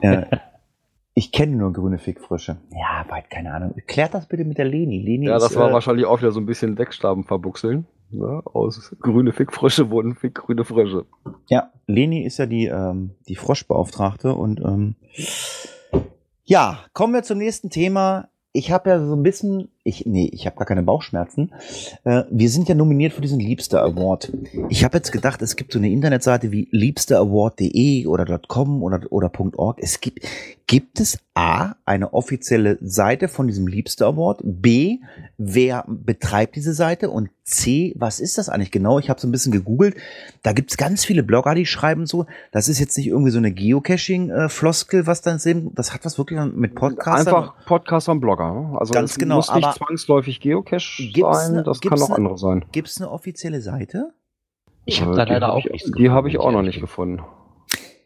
Äh, 0.00 0.26
ich 1.18 1.32
kenne 1.32 1.56
nur 1.56 1.72
grüne 1.72 1.96
Fickfrösche. 1.96 2.58
Ja, 2.72 3.06
weit 3.08 3.30
keine 3.30 3.54
Ahnung. 3.54 3.74
Klärt 3.86 4.12
das 4.12 4.26
bitte 4.26 4.44
mit 4.44 4.58
der 4.58 4.66
Leni. 4.66 4.98
Leni 4.98 5.28
Ja, 5.28 5.38
ist, 5.38 5.44
das 5.44 5.56
war 5.56 5.70
äh, 5.70 5.72
wahrscheinlich 5.72 6.04
auch 6.04 6.18
wieder 6.20 6.30
so 6.30 6.40
ein 6.40 6.44
bisschen 6.44 6.76
Wegstaben 6.76 7.24
verbuchseln. 7.24 7.86
Ne? 8.10 8.42
Aus 8.44 8.94
grüne 9.00 9.32
Fickfrösche 9.32 9.88
wurden 9.88 10.14
fickgrüne 10.14 10.66
Frösche. 10.66 11.06
Ja, 11.48 11.70
Leni 11.86 12.22
ist 12.22 12.36
ja 12.36 12.44
die, 12.44 12.66
ähm, 12.66 13.12
die 13.28 13.34
Froschbeauftragte 13.34 14.34
und 14.34 14.60
ähm, 14.60 14.94
ja, 16.44 16.80
kommen 16.92 17.14
wir 17.14 17.22
zum 17.22 17.38
nächsten 17.38 17.70
Thema. 17.70 18.28
Ich 18.52 18.70
habe 18.70 18.90
ja 18.90 19.02
so 19.02 19.16
ein 19.16 19.22
bisschen, 19.22 19.70
ich, 19.86 20.04
nee, 20.04 20.28
ich 20.32 20.46
habe 20.46 20.56
gar 20.56 20.66
keine 20.66 20.82
Bauchschmerzen. 20.82 21.52
Äh, 22.04 22.24
wir 22.30 22.50
sind 22.50 22.68
ja 22.68 22.74
nominiert 22.74 23.12
für 23.12 23.20
diesen 23.20 23.38
Liebster 23.38 23.82
Award. 23.82 24.32
Ich 24.68 24.84
habe 24.84 24.96
jetzt 24.98 25.12
gedacht, 25.12 25.40
es 25.42 25.56
gibt 25.56 25.72
so 25.72 25.78
eine 25.78 25.90
Internetseite 25.90 26.50
wie 26.50 26.68
liebsteraward.de 26.72 28.06
oder 28.06 28.38
.com 28.48 28.82
oder, 28.82 29.00
oder 29.10 29.30
.org. 29.56 29.78
Es 29.80 30.00
gibt, 30.00 30.26
gibt 30.66 31.00
es 31.00 31.18
A, 31.34 31.74
eine 31.84 32.12
offizielle 32.14 32.78
Seite 32.80 33.28
von 33.28 33.46
diesem 33.46 33.66
Liebster 33.66 34.06
Award? 34.06 34.40
B, 34.42 34.98
wer 35.38 35.84
betreibt 35.86 36.56
diese 36.56 36.74
Seite? 36.74 37.10
Und 37.10 37.30
C, 37.44 37.94
was 37.96 38.18
ist 38.18 38.38
das 38.38 38.48
eigentlich 38.48 38.72
genau? 38.72 38.98
Ich 38.98 39.08
habe 39.08 39.20
so 39.20 39.28
ein 39.28 39.32
bisschen 39.32 39.52
gegoogelt. 39.52 39.94
Da 40.42 40.52
gibt's 40.52 40.76
ganz 40.76 41.04
viele 41.04 41.22
Blogger, 41.22 41.54
die 41.54 41.66
schreiben 41.66 42.06
so, 42.06 42.26
das 42.50 42.68
ist 42.68 42.80
jetzt 42.80 42.96
nicht 42.96 43.06
irgendwie 43.06 43.30
so 43.30 43.38
eine 43.38 43.52
Geocaching-Floskel, 43.52 45.06
was 45.06 45.20
dann 45.22 45.38
sind. 45.38 45.78
Das 45.78 45.94
hat 45.94 46.04
was 46.04 46.18
wirklich 46.18 46.40
mit 46.54 46.74
Podcasts. 46.74 47.26
Einfach 47.26 47.54
Podcaster 47.66 48.12
und 48.12 48.20
Blogger. 48.20 48.52
Ne? 48.52 48.78
Also 48.80 48.92
Ganz 48.92 49.12
es 49.12 49.18
genau, 49.18 49.40
aber- 49.46 49.75
zwangsläufig 49.76 50.40
Geocache 50.40 51.02
Gibt's 51.12 51.44
sein, 51.46 51.54
ne- 51.54 51.62
das 51.62 51.80
kann 51.80 52.00
auch 52.02 52.08
ne- 52.10 52.16
andere 52.16 52.38
sein. 52.38 52.64
Gibt's 52.72 53.00
eine 53.00 53.10
offizielle 53.10 53.60
Seite? 53.60 54.12
Ich 54.84 55.00
habe 55.02 55.12
Äh, 55.12 55.16
da 55.16 55.24
die 55.24 55.32
leider 55.32 55.46
hab 55.48 55.54
auch 55.54 55.64
ich, 55.64 55.70
nichts 55.72 55.92
Die 55.92 56.10
habe 56.10 56.28
ich 56.28 56.38
auch 56.38 56.50
noch 56.52 56.62
nicht 56.62 56.76
ich 56.76 56.80
gefunden. 56.80 57.22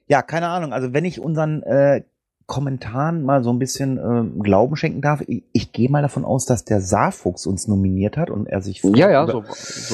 Ja, 0.07 0.23
keine 0.23 0.49
Ahnung. 0.49 0.73
Also 0.73 0.93
wenn 0.93 1.05
ich 1.05 1.21
unseren 1.21 1.63
äh, 1.63 2.03
Kommentaren 2.51 3.23
mal 3.25 3.45
so 3.45 3.51
ein 3.53 3.61
bisschen 3.61 3.97
äh, 3.97 4.43
Glauben 4.43 4.75
schenken 4.75 5.01
darf, 5.01 5.21
ich, 5.29 5.45
ich 5.53 5.71
gehe 5.73 5.89
mal 5.89 6.03
davon 6.03 6.25
aus, 6.25 6.47
dass 6.47 6.65
der 6.65 6.81
Saarfuchs 6.81 7.47
uns 7.47 7.69
nominiert 7.69 8.17
hat 8.17 8.29
und 8.29 8.47
er 8.49 8.61
sich 8.61 8.83
Ja, 8.83 9.09
ja, 9.09 9.23
über- 9.23 9.33
so, 9.33 9.45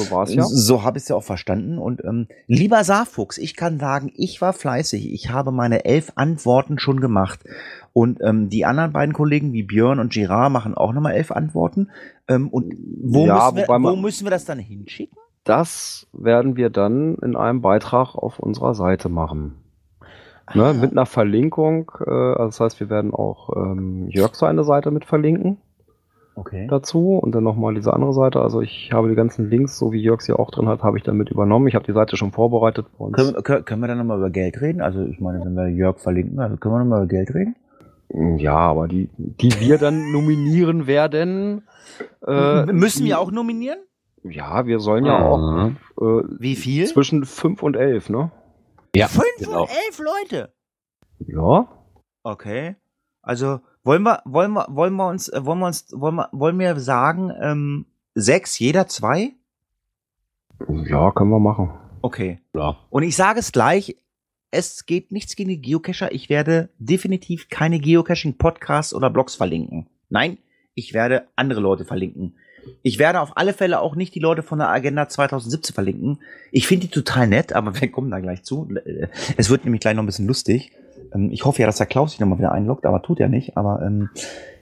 so 0.03 0.11
war 0.11 0.23
es 0.23 0.33
ja. 0.33 0.43
So 0.43 0.83
habe 0.83 0.97
ich 0.97 1.03
es 1.03 1.09
ja 1.09 1.15
auch 1.15 1.23
verstanden. 1.23 1.77
Und 1.77 2.03
ähm, 2.03 2.27
lieber 2.47 2.83
Saarfuchs, 2.83 3.37
ich 3.37 3.55
kann 3.55 3.79
sagen, 3.79 4.11
ich 4.15 4.41
war 4.41 4.53
fleißig. 4.53 5.13
Ich 5.13 5.29
habe 5.29 5.51
meine 5.51 5.85
elf 5.85 6.11
Antworten 6.15 6.79
schon 6.79 6.99
gemacht. 6.99 7.41
Und 7.93 8.21
ähm, 8.21 8.49
die 8.49 8.65
anderen 8.65 8.91
beiden 8.91 9.13
Kollegen 9.13 9.53
wie 9.53 9.61
Björn 9.63 9.99
und 9.99 10.11
Girard 10.11 10.51
machen 10.51 10.73
auch 10.73 10.93
nochmal 10.93 11.13
elf 11.13 11.31
Antworten. 11.31 11.89
Ähm, 12.27 12.47
und 12.49 12.73
wo, 13.03 13.25
Ja, 13.27 13.51
müssen 13.51 13.57
wir, 13.57 13.67
wo 13.91 13.95
müssen 13.95 14.25
wir 14.25 14.31
das 14.31 14.45
dann 14.45 14.57
hinschicken? 14.57 15.15
Das 15.43 16.07
werden 16.11 16.55
wir 16.57 16.71
dann 16.71 17.15
in 17.21 17.35
einem 17.35 17.61
Beitrag 17.61 18.15
auf 18.15 18.39
unserer 18.39 18.73
Seite 18.73 19.09
machen. 19.09 19.53
Ah. 20.47 20.57
Ne, 20.57 20.73
mit 20.73 20.91
einer 20.91 21.05
Verlinkung. 21.05 21.91
Äh, 22.05 22.09
also 22.09 22.45
das 22.45 22.59
heißt, 22.59 22.79
wir 22.79 22.89
werden 22.89 23.13
auch 23.13 23.49
ähm, 23.55 24.07
Jörg 24.09 24.33
seine 24.35 24.63
Seite 24.63 24.91
mit 24.91 25.05
verlinken 25.05 25.57
Okay. 26.35 26.67
dazu 26.69 27.17
und 27.17 27.33
dann 27.33 27.43
nochmal 27.43 27.73
diese 27.73 27.91
andere 27.93 28.13
Seite. 28.13 28.41
Also 28.41 28.61
ich 28.61 28.91
habe 28.93 29.09
die 29.09 29.15
ganzen 29.15 29.49
Links, 29.49 29.77
so 29.77 29.91
wie 29.91 30.01
Jörg 30.01 30.21
sie 30.21 30.33
auch 30.33 30.51
drin 30.51 30.67
hat, 30.67 30.83
habe 30.83 30.97
ich 30.97 31.03
dann 31.03 31.17
mit 31.17 31.29
übernommen. 31.29 31.67
Ich 31.67 31.75
habe 31.75 31.85
die 31.85 31.93
Seite 31.93 32.15
schon 32.15 32.31
vorbereitet. 32.31 32.85
bei 32.97 33.05
uns. 33.05 33.15
Können, 33.17 33.43
können, 33.43 33.65
können 33.65 33.81
wir 33.81 33.87
dann 33.87 33.97
nochmal 33.97 34.19
über 34.19 34.29
Geld 34.29 34.61
reden? 34.61 34.81
Also 34.81 35.01
ich 35.03 35.19
meine, 35.19 35.43
wenn 35.43 35.55
wir 35.55 35.67
Jörg 35.69 35.99
verlinken, 35.99 36.39
also 36.39 36.55
können 36.57 36.75
wir 36.75 36.79
nochmal 36.79 36.99
über 37.03 37.07
Geld 37.07 37.33
reden? 37.33 37.55
Ja, 38.37 38.55
aber 38.55 38.87
die, 38.87 39.09
die 39.17 39.51
wir 39.59 39.77
dann 39.79 40.11
nominieren 40.13 40.87
werden. 40.87 41.63
Äh, 42.25 42.65
Müssen 42.67 43.01
die- 43.03 43.09
wir 43.09 43.19
auch 43.19 43.31
nominieren? 43.31 43.79
Ja, 44.23 44.65
wir 44.65 44.79
sollen 44.79 45.05
ja 45.05 45.25
auch 45.25 45.37
Mhm. 45.39 45.75
äh, 45.99 46.23
Wie 46.39 46.55
viel? 46.55 46.85
zwischen 46.85 47.25
5 47.25 47.63
und 47.63 47.75
11, 47.75 48.09
ne? 48.09 48.31
Ja, 48.95 49.07
Fünf 49.07 49.25
genau. 49.39 49.61
und 49.63 49.69
elf 49.69 49.99
Leute. 49.99 50.53
Ja. 51.19 51.67
Okay. 52.23 52.75
Also 53.21 53.59
wollen 53.83 54.03
wir, 54.03 54.21
wollen 54.25 54.53
wir, 54.53 54.67
wollen 54.69 54.95
wir 54.95 55.07
uns, 55.07 55.29
äh, 55.29 55.45
wollen 55.45 55.59
wir 55.59 55.67
uns, 55.67 55.87
wollen 55.91 56.15
wir, 56.15 56.29
wollen 56.31 56.59
wir 56.59 56.79
sagen, 56.79 57.31
ähm, 57.41 57.85
sechs, 58.15 58.59
jeder 58.59 58.87
zwei? 58.87 59.33
Ja, 60.85 61.11
können 61.11 61.29
wir 61.29 61.39
machen. 61.39 61.71
Okay. 62.01 62.39
Ja. 62.53 62.77
Und 62.89 63.03
ich 63.03 63.15
sage 63.15 63.39
es 63.39 63.51
gleich, 63.51 63.97
es 64.51 64.85
geht 64.85 65.11
nichts 65.11 65.35
gegen 65.35 65.49
die 65.49 65.61
Geocacher. 65.61 66.11
Ich 66.11 66.29
werde 66.29 66.69
definitiv 66.79 67.49
keine 67.49 67.79
Geocaching-Podcasts 67.79 68.93
oder 68.93 69.09
Blogs 69.09 69.35
verlinken. 69.35 69.89
Nein, 70.09 70.37
ich 70.73 70.93
werde 70.93 71.27
andere 71.35 71.59
Leute 71.59 71.85
verlinken. 71.85 72.37
Ich 72.83 72.99
werde 72.99 73.21
auf 73.21 73.35
alle 73.35 73.53
Fälle 73.53 73.79
auch 73.81 73.95
nicht 73.95 74.15
die 74.15 74.19
Leute 74.19 74.43
von 74.43 74.59
der 74.59 74.69
Agenda 74.69 75.07
2017 75.09 75.73
verlinken. 75.73 76.19
Ich 76.51 76.67
finde 76.67 76.87
die 76.87 76.91
total 76.91 77.27
nett, 77.27 77.53
aber 77.53 77.73
wir 77.81 77.91
kommen 77.91 78.11
da 78.11 78.19
gleich 78.19 78.43
zu. 78.43 78.69
Es 79.37 79.49
wird 79.49 79.63
nämlich 79.65 79.81
gleich 79.81 79.95
noch 79.95 80.03
ein 80.03 80.07
bisschen 80.07 80.27
lustig. 80.27 80.71
Ähm, 81.13 81.29
Ich 81.31 81.45
hoffe 81.45 81.61
ja, 81.61 81.65
dass 81.67 81.77
der 81.77 81.85
Klaus 81.87 82.11
sich 82.11 82.19
nochmal 82.19 82.39
wieder 82.39 82.51
einloggt, 82.51 82.85
aber 82.85 83.01
tut 83.01 83.19
er 83.19 83.29
nicht. 83.29 83.57
Aber 83.57 83.81
ähm, 83.81 84.09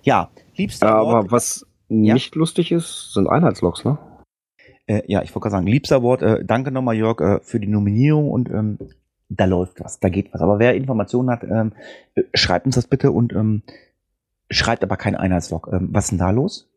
ja, 0.03 0.29
liebster 0.55 0.87
Aber 0.95 1.07
Wort, 1.23 1.31
was 1.31 1.65
Ja. 1.89 2.13
nicht 2.13 2.35
lustig 2.35 2.71
ist, 2.71 3.13
sind 3.13 3.27
Einheitslogs, 3.27 3.85
ne? 3.85 3.97
Äh, 4.87 5.01
ja, 5.07 5.23
ich 5.23 5.29
wollte 5.33 5.45
gerade 5.45 5.51
sagen, 5.53 5.67
liebster 5.67 6.03
Wort, 6.03 6.21
äh, 6.21 6.45
danke 6.45 6.71
nochmal, 6.71 6.95
Jörg, 6.95 7.19
äh, 7.19 7.39
für 7.41 7.59
die 7.59 7.67
Nominierung 7.67 8.29
und 8.29 8.49
ähm, 8.49 8.77
da 9.29 9.45
läuft 9.45 9.79
was, 9.83 9.99
da 9.99 10.09
geht 10.09 10.31
was. 10.31 10.41
Aber 10.41 10.59
wer 10.59 10.75
Informationen 10.75 11.31
hat, 11.31 11.43
ähm, 11.43 11.73
äh, 12.13 12.21
schreibt 12.35 12.67
uns 12.67 12.75
das 12.75 12.85
bitte 12.85 13.11
und 13.11 13.33
ähm, 13.33 13.63
schreibt 14.51 14.83
aber 14.83 14.97
kein 14.97 15.15
Einheitslog. 15.15 15.69
Ähm, 15.73 15.89
was 15.91 16.05
ist 16.05 16.11
denn 16.11 16.19
da 16.19 16.29
los? 16.29 16.69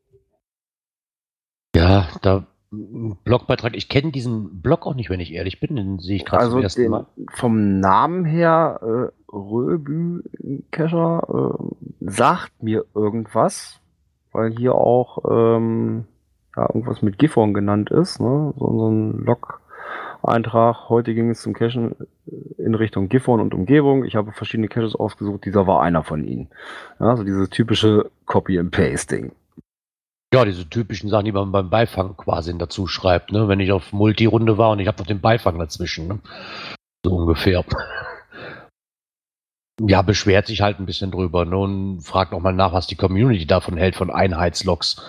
Ja, 1.74 2.08
da 2.22 2.46
Blogbeitrag. 2.70 3.74
Ich 3.76 3.88
kenne 3.88 4.12
diesen 4.12 4.60
Blog 4.60 4.86
auch 4.86 4.94
nicht, 4.94 5.08
wenn 5.08 5.20
ich 5.20 5.32
ehrlich 5.32 5.58
bin. 5.58 5.76
Den 5.76 5.98
sehe 6.00 6.16
ich 6.16 6.26
gerade 6.26 6.42
Also 6.42 6.56
zum 6.56 6.62
ersten 6.62 6.82
den, 6.82 6.90
Mal. 6.90 7.06
vom 7.34 7.80
Namen 7.80 8.26
her, 8.26 8.80
äh, 8.82 9.08
Röbü-Kescher 9.34 11.22
äh, 11.28 11.64
sagt 12.00 12.62
mir 12.62 12.84
irgendwas, 12.94 13.80
weil 14.32 14.50
hier 14.50 14.74
auch 14.74 15.24
ähm, 15.30 16.04
ja, 16.56 16.66
irgendwas 16.66 17.00
mit 17.02 17.18
Gifhorn 17.18 17.54
genannt 17.54 17.90
ist, 17.90 18.20
ne? 18.20 18.52
so, 18.58 18.78
so 18.78 18.90
ein 18.90 19.24
Log-Eintrag. 19.24 20.90
Heute 20.90 21.14
ging 21.14 21.30
es 21.30 21.40
zum 21.40 21.54
Cachen 21.54 21.96
in 22.58 22.74
Richtung 22.74 23.08
Gifhorn 23.08 23.40
und 23.40 23.54
Umgebung. 23.54 24.04
Ich 24.04 24.14
habe 24.14 24.32
verschiedene 24.32 24.68
Caches 24.68 24.94
ausgesucht, 24.94 25.46
dieser 25.46 25.66
war 25.66 25.80
einer 25.80 26.04
von 26.04 26.22
ihnen. 26.24 26.48
Ja, 27.00 27.06
also 27.06 27.24
dieses 27.24 27.48
typische 27.48 28.10
Copy-and-Pasting. 28.26 29.32
Ja, 30.32 30.44
diese 30.44 30.68
typischen 30.68 31.08
Sachen, 31.08 31.24
die 31.24 31.32
man 31.32 31.52
beim 31.52 31.70
Beifang 31.70 32.16
quasi 32.16 32.56
dazu 32.58 32.86
schreibt, 32.86 33.32
ne? 33.32 33.48
Wenn 33.48 33.60
ich 33.60 33.72
auf 33.72 33.92
Multi-Runde 33.92 34.58
war 34.58 34.70
und 34.70 34.78
ich 34.80 34.86
habe 34.86 34.98
noch 34.98 35.06
den 35.06 35.22
Beifang 35.22 35.58
dazwischen, 35.58 36.06
ne? 36.06 36.18
So 37.04 37.16
ungefähr. 37.16 37.64
Ja, 39.80 40.02
beschwert 40.02 40.48
sich 40.48 40.60
halt 40.60 40.80
ein 40.80 40.86
bisschen 40.86 41.12
drüber, 41.12 41.44
ne? 41.44 41.56
Und 41.56 42.00
fragt 42.00 42.32
nochmal 42.32 42.52
nach, 42.52 42.72
was 42.72 42.88
die 42.88 42.96
Community 42.96 43.46
davon 43.46 43.76
hält, 43.76 43.94
von 43.94 44.10
Einheitslogs. 44.10 45.00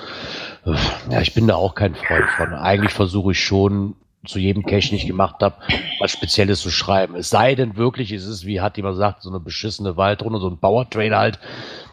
Ja, 1.10 1.22
ich 1.22 1.34
bin 1.34 1.48
da 1.48 1.56
auch 1.56 1.74
kein 1.74 1.96
Freund 1.96 2.30
von. 2.38 2.54
Eigentlich 2.54 2.94
versuche 2.94 3.32
ich 3.32 3.44
schon, 3.44 3.96
zu 4.26 4.38
jedem 4.40 4.64
Cache, 4.66 4.90
den 4.90 4.98
ich 4.98 5.08
gemacht 5.08 5.38
habe, 5.42 5.56
was 6.00 6.12
Spezielles 6.12 6.60
zu 6.60 6.70
schreiben. 6.70 7.16
Es 7.16 7.30
sei 7.30 7.56
denn 7.56 7.78
wirklich, 7.78 8.12
es 8.12 8.26
ist, 8.26 8.46
wie 8.46 8.60
hat 8.62 8.78
jemand 8.78 8.96
gesagt, 8.96 9.22
so 9.24 9.30
eine 9.30 9.40
beschissene 9.40 9.96
Waldrunde, 9.98 10.40
so 10.40 10.50
ein 10.50 10.58
Bauertrail 10.60 11.16
halt. 11.16 11.40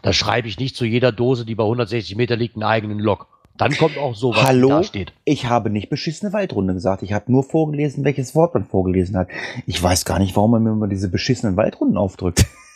Da 0.01 0.11
schreibe 0.13 0.47
ich 0.47 0.59
nicht 0.59 0.75
zu 0.75 0.85
jeder 0.85 1.11
Dose, 1.11 1.45
die 1.45 1.55
bei 1.55 1.63
160 1.63 2.15
Meter 2.17 2.35
liegt, 2.35 2.55
einen 2.55 2.63
eigenen 2.63 2.99
Log. 2.99 3.27
Dann 3.57 3.75
kommt 3.75 3.97
auch 3.97 4.13
so, 4.13 4.35
was 4.35 4.43
Hallo? 4.43 4.69
da 4.69 4.83
steht. 4.83 5.13
Ich 5.25 5.45
habe 5.47 5.71
nicht 5.71 5.89
beschissene 5.89 6.31
Waldrunde 6.31 6.75
gesagt. 6.75 7.01
Ich 7.01 7.13
habe 7.13 7.31
nur 7.31 7.43
vorgelesen, 7.43 8.03
welches 8.03 8.35
Wort 8.35 8.53
man 8.53 8.65
vorgelesen 8.65 9.17
hat. 9.17 9.29
Ich 9.65 9.81
weiß 9.81 10.05
gar 10.05 10.19
nicht, 10.19 10.35
warum 10.35 10.51
man 10.51 10.63
mir 10.63 10.71
immer 10.71 10.87
diese 10.87 11.09
beschissenen 11.09 11.57
Waldrunden 11.57 11.97
aufdrückt. 11.97 12.45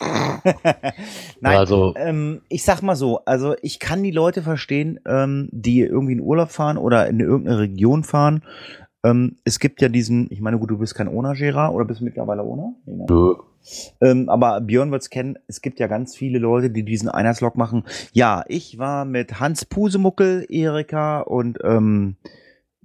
Nein, 1.40 1.56
Also- 1.56 1.94
ähm, 1.96 2.42
ich 2.48 2.64
sag 2.64 2.82
mal 2.82 2.96
so, 2.96 3.20
also 3.24 3.54
ich 3.62 3.78
kann 3.78 4.02
die 4.02 4.10
Leute 4.10 4.42
verstehen, 4.42 4.98
ähm, 5.06 5.48
die 5.52 5.80
irgendwie 5.80 6.14
in 6.14 6.20
Urlaub 6.20 6.50
fahren 6.50 6.76
oder 6.78 7.06
in 7.06 7.20
irgendeine 7.20 7.58
Region 7.60 8.02
fahren. 8.02 8.42
Ähm, 9.04 9.36
es 9.44 9.58
gibt 9.58 9.80
ja 9.80 9.88
diesen, 9.88 10.28
ich 10.30 10.40
meine, 10.40 10.58
gut, 10.58 10.70
du 10.70 10.78
bist 10.78 10.94
kein 10.94 11.08
Ona-Gera 11.08 11.70
oder 11.70 11.84
bist 11.84 12.00
du 12.00 12.04
mittlerweile 12.04 12.44
Ona? 12.44 12.74
Nee, 12.86 12.96
ne? 12.96 13.06
Ähm, 14.00 14.28
aber 14.28 14.60
Björn 14.60 14.90
wird's 14.90 15.10
kennen, 15.10 15.38
es 15.46 15.62
gibt 15.62 15.78
ja 15.78 15.86
ganz 15.86 16.16
viele 16.16 16.38
Leute, 16.38 16.70
die 16.70 16.84
diesen 16.84 17.08
Einheitslog 17.08 17.56
machen. 17.56 17.84
Ja, 18.12 18.44
ich 18.48 18.78
war 18.78 19.04
mit 19.04 19.40
Hans 19.40 19.64
Pusemuckel, 19.64 20.46
Erika 20.48 21.20
und 21.20 21.58
ähm, 21.62 22.16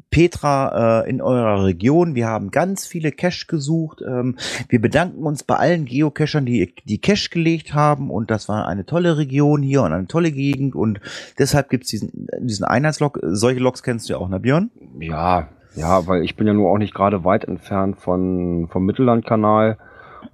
Petra 0.09 1.01
äh, 1.03 1.09
in 1.09 1.22
eurer 1.22 1.65
Region. 1.65 2.15
Wir 2.15 2.28
haben 2.28 2.51
ganz 2.51 2.86
viele 2.86 3.11
Cache 3.11 3.45
gesucht. 3.47 4.01
Ähm, 4.07 4.38
wir 4.70 4.80
bedanken 4.80 5.24
uns 5.24 5.43
bei 5.43 5.55
allen 5.55 5.86
Geocachern, 5.86 6.45
die 6.45 6.74
die 6.86 6.99
Cache 6.99 7.30
gelegt 7.30 7.74
haben. 7.74 8.09
Und 8.09 8.32
das 8.32 8.47
war 8.47 8.68
eine 8.68 8.86
tolle 8.86 9.18
Region 9.18 9.61
hier 9.61 9.84
und 9.84 9.93
eine 9.93 10.07
tolle 10.07 10.32
Gegend. 10.32 10.76
Und 10.76 11.01
deshalb 11.38 11.70
gibt's 11.70 11.89
diesen, 11.89 12.28
diesen 12.39 12.65
Einheitslog. 12.65 13.20
Solche 13.24 13.59
Logs 13.59 13.84
kennst 13.84 14.07
du 14.07 14.13
ja 14.13 14.20
auch, 14.20 14.30
ne 14.30 14.39
Björn? 14.39 14.72
Ja, 14.99 15.49
ja, 15.78 16.07
weil 16.07 16.23
ich 16.23 16.36
bin 16.36 16.47
ja 16.47 16.53
nur 16.53 16.69
auch 16.71 16.78
nicht 16.78 16.93
gerade 16.93 17.23
weit 17.23 17.45
entfernt 17.45 17.97
von, 17.97 18.67
vom 18.69 18.86
Mittellandkanal. 18.86 19.78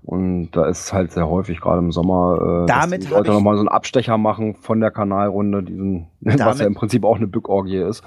Und 0.03 0.51
da 0.51 0.65
ist 0.65 0.85
es 0.85 0.93
halt 0.93 1.11
sehr 1.11 1.29
häufig, 1.29 1.61
gerade 1.61 1.79
im 1.79 1.91
Sommer, 1.91 2.63
äh, 2.63 2.65
Damit 2.67 3.03
dass 3.03 3.09
die 3.09 3.13
Leute 3.13 3.31
nochmal 3.31 3.55
so 3.55 3.61
einen 3.61 3.69
Abstecher 3.69 4.17
machen 4.17 4.55
von 4.55 4.79
der 4.79 4.91
Kanalrunde, 4.91 5.63
diesen, 5.63 6.07
was 6.21 6.59
ja 6.59 6.65
im 6.65 6.75
Prinzip 6.75 7.03
auch 7.03 7.17
eine 7.17 7.27
Bückorgie 7.27 7.77
ist. 7.77 8.03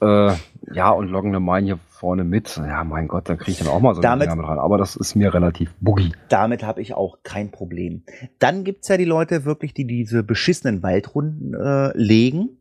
Äh, 0.00 0.32
ja, 0.72 0.90
und 0.90 1.08
loggen 1.08 1.28
eine 1.28 1.40
Mine 1.40 1.66
hier 1.66 1.78
vorne 1.88 2.24
mit. 2.24 2.56
Ja, 2.56 2.84
mein 2.84 3.06
Gott, 3.08 3.28
da 3.28 3.36
kriege 3.36 3.50
ich 3.52 3.58
dann 3.58 3.68
auch 3.68 3.80
mal 3.80 3.94
so 3.94 4.00
Damit- 4.00 4.26
Dinger 4.26 4.36
mit 4.36 4.48
rein. 4.48 4.58
Aber 4.58 4.78
das 4.78 4.96
ist 4.96 5.14
mir 5.14 5.34
relativ 5.34 5.74
buggy. 5.80 6.12
Damit 6.28 6.62
habe 6.64 6.80
ich 6.80 6.94
auch 6.94 7.18
kein 7.22 7.50
Problem. 7.50 8.02
Dann 8.38 8.64
gibt's 8.64 8.88
ja 8.88 8.96
die 8.96 9.04
Leute 9.04 9.44
wirklich, 9.44 9.74
die 9.74 9.86
diese 9.86 10.22
beschissenen 10.22 10.82
Waldrunden 10.82 11.54
äh, 11.54 11.92
legen. 11.96 12.56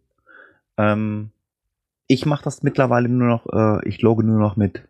Ähm, 0.77 1.31
ich 2.11 2.25
mache 2.25 2.43
das 2.43 2.63
mittlerweile 2.63 3.07
nur 3.07 3.27
noch, 3.27 3.45
äh, 3.53 3.87
ich 3.87 4.01
logge 4.01 4.23
nur 4.23 4.39
noch 4.39 4.55
mit, 4.55 4.81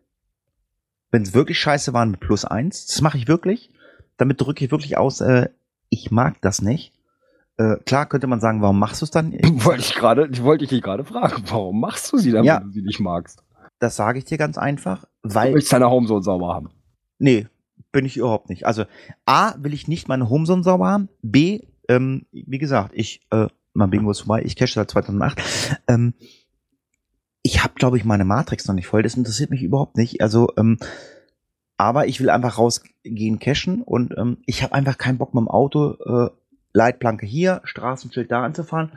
wenn 1.11 1.21
es 1.21 1.33
wirklich 1.33 1.59
scheiße 1.59 1.91
waren, 1.93 2.11
mit 2.11 2.21
plus 2.21 2.45
eins. 2.45 2.87
Das 2.87 3.01
mache 3.01 3.17
ich 3.17 3.27
wirklich. 3.27 3.71
Damit 4.17 4.39
drücke 4.39 4.63
ich 4.63 4.71
wirklich 4.71 4.97
aus, 4.97 5.19
äh, 5.21 5.49
ich 5.89 6.11
mag 6.11 6.39
das 6.41 6.61
nicht. 6.61 6.93
Äh, 7.57 7.75
klar 7.85 8.05
könnte 8.07 8.27
man 8.27 8.39
sagen, 8.39 8.61
warum 8.61 8.79
machst 8.79 9.01
du 9.01 9.05
es 9.05 9.11
dann? 9.11 9.33
wollte 9.65 9.81
ich 9.81 9.95
gerade, 9.95 10.29
wollte 10.43 10.63
ich 10.63 10.69
dich 10.69 10.81
gerade 10.81 11.03
fragen, 11.03 11.43
warum 11.49 11.81
machst 11.81 12.11
du 12.13 12.17
sie 12.17 12.31
dann, 12.31 12.45
Ja. 12.45 12.59
wenn 12.61 12.67
du 12.67 12.71
sie 12.73 12.81
nicht 12.83 13.01
magst? 13.01 13.43
Das 13.79 13.97
sage 13.97 14.17
ich 14.19 14.25
dir 14.25 14.37
ganz 14.37 14.57
einfach, 14.57 15.03
Du 15.23 15.35
weil 15.35 15.53
willst 15.53 15.73
deine 15.73 15.89
Homezone 15.89 16.23
sauber 16.23 16.53
haben. 16.55 16.69
Nee, 17.17 17.47
bin 17.91 18.05
ich 18.05 18.15
überhaupt 18.15 18.47
nicht. 18.49 18.65
Also 18.65 18.85
A, 19.25 19.55
will 19.57 19.73
ich 19.73 19.89
nicht 19.89 20.07
meine 20.07 20.29
Homezone 20.29 20.63
sauber 20.63 20.87
haben. 20.87 21.09
B, 21.21 21.61
ähm, 21.89 22.25
wie 22.31 22.59
gesagt, 22.59 22.91
ich, 22.93 23.25
äh, 23.31 23.47
mein 23.73 23.89
Bingo 23.89 24.09
ist 24.11 24.21
vorbei, 24.21 24.41
ich 24.45 24.55
cache 24.55 24.71
seit 24.71 24.89
2008. 24.91 25.41
Ähm, 25.87 26.13
ich 27.41 27.63
habe, 27.63 27.73
glaube 27.75 27.97
ich, 27.97 28.05
meine 28.05 28.25
Matrix 28.25 28.67
noch 28.67 28.75
nicht 28.75 28.87
voll. 28.87 29.03
Das 29.03 29.15
interessiert 29.15 29.49
mich 29.49 29.63
überhaupt 29.63 29.97
nicht. 29.97 30.21
Also, 30.21 30.49
ähm, 30.57 30.77
aber 31.77 32.07
ich 32.07 32.19
will 32.19 32.29
einfach 32.29 32.57
rausgehen 32.57 33.39
cashen 33.39 33.81
und 33.81 34.13
ähm, 34.17 34.37
ich 34.45 34.63
habe 34.63 34.73
einfach 34.73 34.97
keinen 34.97 35.17
Bock 35.17 35.33
mit 35.33 35.41
dem 35.41 35.47
Auto, 35.47 35.93
äh, 36.05 36.29
Leitplanke 36.73 37.25
hier, 37.25 37.61
Straßenschild 37.63 38.31
da 38.31 38.43
anzufahren. 38.43 38.91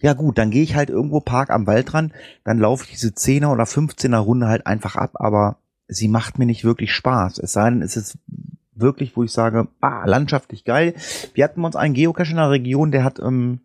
Ja 0.00 0.14
gut, 0.14 0.38
dann 0.38 0.50
gehe 0.50 0.62
ich 0.62 0.74
halt 0.74 0.90
irgendwo 0.90 1.20
Park 1.20 1.50
am 1.50 1.66
Wald 1.66 1.92
dran, 1.92 2.12
dann 2.44 2.58
laufe 2.58 2.84
ich 2.84 2.92
diese 2.92 3.08
10er 3.08 3.52
oder 3.52 3.64
15er 3.64 4.18
Runde 4.18 4.46
halt 4.46 4.66
einfach 4.66 4.96
ab, 4.96 5.12
aber 5.14 5.56
sie 5.88 6.08
macht 6.08 6.38
mir 6.38 6.46
nicht 6.46 6.64
wirklich 6.64 6.94
Spaß. 6.94 7.38
Es 7.38 7.52
sei 7.52 7.68
denn, 7.68 7.82
es 7.82 7.96
ist 7.96 8.18
wirklich, 8.74 9.16
wo 9.16 9.24
ich 9.24 9.32
sage, 9.32 9.68
ah, 9.80 10.04
landschaftlich 10.06 10.64
geil. 10.64 10.94
Wir 11.34 11.44
hatten 11.44 11.64
uns 11.64 11.76
einen 11.76 11.94
Geocache 11.94 12.30
in 12.30 12.36
der 12.36 12.50
Region, 12.50 12.92
der 12.92 13.04
hat 13.04 13.18
ähm, 13.18 13.60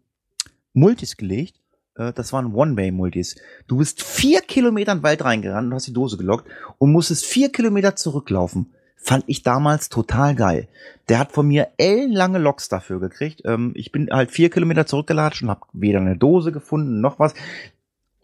Multis 0.74 1.18
gelegt. 1.18 1.62
Äh, 1.96 2.14
das 2.14 2.34
waren 2.34 2.54
One-Way-Multis. 2.54 3.36
Du 3.68 3.78
bist 3.78 4.04
vier 4.04 4.42
Kilometer 4.42 4.92
in 4.92 5.00
den 5.00 5.04
Wald 5.04 5.24
reingerannt 5.24 5.68
und 5.68 5.74
hast 5.74 5.88
die 5.88 5.94
Dose 5.94 6.18
gelockt 6.18 6.48
und 6.78 6.92
musstest 6.92 7.26
vier 7.26 7.52
Kilometer 7.52 7.96
zurücklaufen. 7.96 8.72
Fand 8.98 9.24
ich 9.28 9.44
damals 9.44 9.90
total 9.90 10.36
geil. 10.36 10.68
Der 11.10 11.20
hat 11.20 11.32
von 11.32 11.48
mir 11.48 11.68
ellenlange 11.78 12.40
Loks 12.40 12.70
dafür 12.70 13.00
gekriegt. 13.00 13.44
Ähm, 13.46 13.72
ich 13.76 13.92
bin 13.92 14.10
halt 14.12 14.32
vier 14.32 14.50
Kilometer 14.50 14.86
zurückgelatscht 14.86 15.44
und 15.44 15.50
habe 15.50 15.62
weder 15.74 16.00
eine 16.00 16.18
Dose 16.18 16.52
gefunden 16.52 17.02
noch 17.02 17.20
was. 17.20 17.34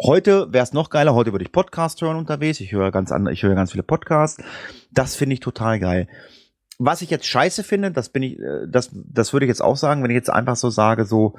Heute 0.02 0.52
wäre 0.52 0.64
es 0.64 0.74
noch 0.74 0.90
geiler. 0.90 1.14
Heute 1.14 1.32
würde 1.32 1.46
ich 1.46 1.52
Podcast 1.52 2.02
hören 2.02 2.18
unterwegs. 2.18 2.60
Ich 2.60 2.72
höre 2.72 2.92
ganz 2.92 3.12
andere, 3.12 3.34
ich 3.34 3.44
höre 3.44 3.54
ganz 3.54 3.72
viele 3.72 3.84
Podcasts. 3.84 4.44
Das 4.92 5.16
finde 5.16 5.36
ich 5.36 5.40
total 5.40 5.80
geil. 5.80 6.08
Was 6.80 7.04
ich 7.04 7.12
jetzt 7.12 7.28
scheiße 7.28 7.64
finde, 7.64 7.92
das 7.92 8.10
bin 8.10 8.24
ich, 8.24 8.40
äh, 8.40 8.66
das, 8.68 8.90
das 8.92 9.34
würde 9.34 9.46
ich 9.46 9.50
jetzt 9.50 9.62
auch 9.62 9.78
sagen, 9.78 10.02
wenn 10.02 10.10
ich 10.10 10.16
jetzt 10.16 10.32
einfach 10.32 10.56
so 10.56 10.72
sage, 10.72 11.06
so, 11.06 11.36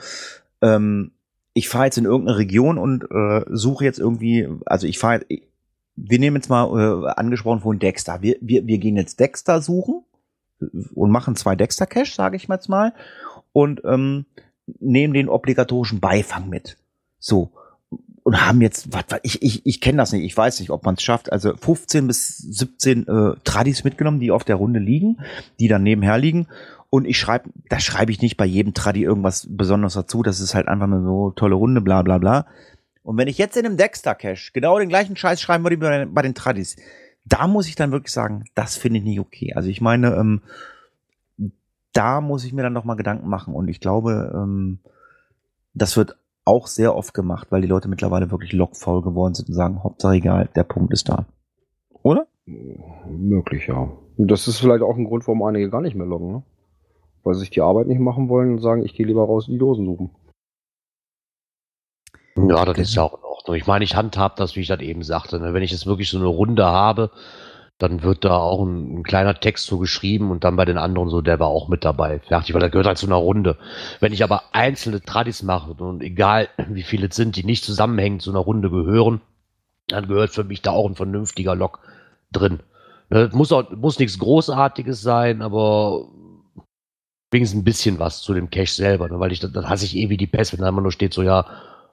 ähm, 0.60 1.10
ich 1.54 1.68
fahre 1.68 1.86
jetzt 1.86 1.98
in 1.98 2.04
irgendeine 2.04 2.38
Region 2.38 2.78
und 2.78 3.04
äh, 3.10 3.44
suche 3.48 3.84
jetzt 3.84 3.98
irgendwie, 3.98 4.48
also 4.64 4.86
ich 4.86 4.98
fahre, 4.98 5.24
wir 5.96 6.18
nehmen 6.18 6.36
jetzt 6.36 6.48
mal 6.48 7.04
äh, 7.06 7.10
angesprochen 7.16 7.60
von 7.60 7.78
Dexter. 7.78 8.22
Wir, 8.22 8.36
wir, 8.40 8.66
wir 8.66 8.78
gehen 8.78 8.96
jetzt 8.96 9.20
Dexter 9.20 9.60
suchen 9.60 10.02
und 10.94 11.10
machen 11.10 11.36
zwei 11.36 11.56
Dexter-Cache, 11.56 12.14
sage 12.14 12.36
ich 12.36 12.48
mal 12.48 12.56
jetzt 12.56 12.68
mal, 12.68 12.94
und 13.52 13.82
ähm, 13.84 14.26
nehmen 14.80 15.12
den 15.12 15.28
obligatorischen 15.28 16.00
Beifang 16.00 16.48
mit. 16.48 16.78
So. 17.18 17.50
Und 18.24 18.46
haben 18.46 18.60
jetzt, 18.60 18.92
was, 18.92 19.04
was 19.08 19.20
ich, 19.24 19.42
ich, 19.42 19.66
ich 19.66 19.80
kenne 19.80 19.98
das 19.98 20.12
nicht, 20.12 20.24
ich 20.24 20.36
weiß 20.36 20.60
nicht, 20.60 20.70
ob 20.70 20.84
man 20.84 20.94
es 20.94 21.02
schafft, 21.02 21.32
also 21.32 21.54
15 21.56 22.06
bis 22.06 22.38
17 22.38 23.08
äh, 23.08 23.34
Tradis 23.42 23.82
mitgenommen, 23.84 24.20
die 24.20 24.30
auf 24.30 24.44
der 24.44 24.56
Runde 24.56 24.78
liegen, 24.78 25.18
die 25.58 25.68
dann 25.68 25.82
nebenher 25.82 26.18
liegen. 26.18 26.46
Und 26.94 27.06
ich 27.06 27.16
schreibe, 27.18 27.48
da 27.70 27.80
schreibe 27.80 28.12
ich 28.12 28.20
nicht 28.20 28.36
bei 28.36 28.44
jedem 28.44 28.74
Tradi 28.74 29.02
irgendwas 29.02 29.46
Besonderes 29.48 29.94
dazu. 29.94 30.22
Das 30.22 30.40
ist 30.40 30.54
halt 30.54 30.68
einfach 30.68 30.86
nur 30.86 31.02
so 31.02 31.30
tolle 31.30 31.54
Runde, 31.54 31.80
bla 31.80 32.02
bla 32.02 32.18
bla. 32.18 32.44
Und 33.02 33.16
wenn 33.16 33.28
ich 33.28 33.38
jetzt 33.38 33.56
in 33.56 33.64
einem 33.64 33.78
Dexter-Cache 33.78 34.50
genau 34.52 34.78
den 34.78 34.90
gleichen 34.90 35.16
Scheiß 35.16 35.40
schreiben 35.40 35.64
würde 35.64 35.76
wie 35.76 36.04
bei 36.12 36.20
den, 36.20 36.34
Tradis, 36.34 36.76
da 37.24 37.46
muss 37.46 37.66
ich 37.66 37.76
dann 37.76 37.92
wirklich 37.92 38.12
sagen, 38.12 38.44
das 38.54 38.76
finde 38.76 38.98
ich 38.98 39.04
nicht 39.06 39.20
okay. 39.20 39.54
Also 39.54 39.70
ich 39.70 39.80
meine, 39.80 40.14
ähm, 40.16 40.42
da 41.94 42.20
muss 42.20 42.44
ich 42.44 42.52
mir 42.52 42.62
dann 42.62 42.74
noch 42.74 42.84
mal 42.84 42.96
Gedanken 42.96 43.26
machen. 43.26 43.54
Und 43.54 43.68
ich 43.68 43.80
glaube, 43.80 44.30
ähm, 44.34 44.78
das 45.72 45.96
wird 45.96 46.18
auch 46.44 46.66
sehr 46.66 46.94
oft 46.94 47.14
gemacht, 47.14 47.46
weil 47.48 47.62
die 47.62 47.68
Leute 47.68 47.88
mittlerweile 47.88 48.30
wirklich 48.30 48.52
lockfaul 48.52 49.00
geworden 49.00 49.32
sind 49.32 49.48
und 49.48 49.54
sagen, 49.54 49.82
Hauptsache 49.82 50.16
egal, 50.16 50.50
der 50.54 50.64
Punkt 50.64 50.92
ist 50.92 51.08
da. 51.08 51.24
Oder? 52.02 52.26
Möglich, 52.44 53.68
ja. 53.68 53.90
Das 54.18 54.46
ist 54.46 54.58
vielleicht 54.58 54.82
auch 54.82 54.98
ein 54.98 55.06
Grund, 55.06 55.26
warum 55.26 55.42
einige 55.42 55.70
gar 55.70 55.80
nicht 55.80 55.96
mehr 55.96 56.06
loggen, 56.06 56.32
ne? 56.32 56.42
Weil 57.24 57.34
sie 57.34 57.40
sich 57.40 57.50
die 57.50 57.60
Arbeit 57.60 57.86
nicht 57.86 58.00
machen 58.00 58.28
wollen 58.28 58.52
und 58.52 58.58
sagen, 58.58 58.84
ich 58.84 58.94
gehe 58.94 59.06
lieber 59.06 59.24
raus 59.24 59.46
und 59.46 59.54
die 59.54 59.58
Dosen 59.58 59.86
suchen. 59.86 60.10
Ja, 62.36 62.64
das 62.64 62.78
ist 62.78 62.94
ja 62.94 63.02
auch 63.02 63.14
in 63.14 63.24
Ordnung. 63.24 63.56
Ich 63.56 63.66
meine, 63.66 63.84
ich 63.84 63.94
handhab 63.94 64.36
das, 64.36 64.56
wie 64.56 64.60
ich 64.60 64.68
das 64.68 64.80
eben 64.80 65.02
sagte. 65.02 65.38
Ne? 65.38 65.54
Wenn 65.54 65.62
ich 65.62 65.70
jetzt 65.70 65.86
wirklich 65.86 66.08
so 66.08 66.18
eine 66.18 66.26
Runde 66.26 66.64
habe, 66.64 67.10
dann 67.78 68.02
wird 68.02 68.24
da 68.24 68.36
auch 68.36 68.64
ein, 68.64 68.98
ein, 68.98 69.02
kleiner 69.02 69.34
Text 69.34 69.66
so 69.66 69.78
geschrieben 69.78 70.30
und 70.30 70.44
dann 70.44 70.56
bei 70.56 70.64
den 70.64 70.78
anderen 70.78 71.08
so, 71.08 71.20
der 71.20 71.40
war 71.40 71.48
auch 71.48 71.68
mit 71.68 71.84
dabei. 71.84 72.20
Fertig, 72.20 72.54
weil 72.54 72.60
das 72.60 72.70
gehört 72.70 72.86
halt 72.86 72.98
zu 72.98 73.06
einer 73.06 73.16
Runde. 73.16 73.58
Wenn 74.00 74.12
ich 74.12 74.22
aber 74.22 74.44
einzelne 74.52 75.02
Tradis 75.02 75.42
mache 75.42 75.72
und 75.72 76.00
egal 76.02 76.48
wie 76.68 76.82
viele 76.82 77.08
es 77.08 77.16
sind, 77.16 77.36
die 77.36 77.44
nicht 77.44 77.64
zusammenhängend 77.64 78.22
zu 78.22 78.30
einer 78.30 78.38
Runde 78.38 78.70
gehören, 78.70 79.20
dann 79.88 80.06
gehört 80.06 80.30
für 80.30 80.44
mich 80.44 80.62
da 80.62 80.70
auch 80.70 80.88
ein 80.88 80.94
vernünftiger 80.94 81.54
Log 81.54 81.80
drin. 82.30 82.60
Ne, 83.10 83.28
muss 83.32 83.52
auch, 83.52 83.68
muss 83.72 83.98
nichts 83.98 84.18
Großartiges 84.18 85.02
sein, 85.02 85.42
aber 85.42 86.06
wenigstens 87.32 87.60
ein 87.60 87.64
bisschen 87.64 87.98
was 87.98 88.20
zu 88.20 88.34
dem 88.34 88.50
Cache 88.50 88.72
selber, 88.72 89.08
ne? 89.08 89.18
weil 89.18 89.32
ich, 89.32 89.40
das, 89.40 89.52
das 89.52 89.66
hasse 89.66 89.84
ich 89.84 89.96
eh 89.96 90.10
wie 90.10 90.16
die 90.16 90.26
Pest, 90.26 90.52
wenn 90.52 90.60
da 90.60 90.68
immer 90.68 90.82
nur 90.82 90.92
steht 90.92 91.14
so, 91.14 91.22
ja, 91.22 91.46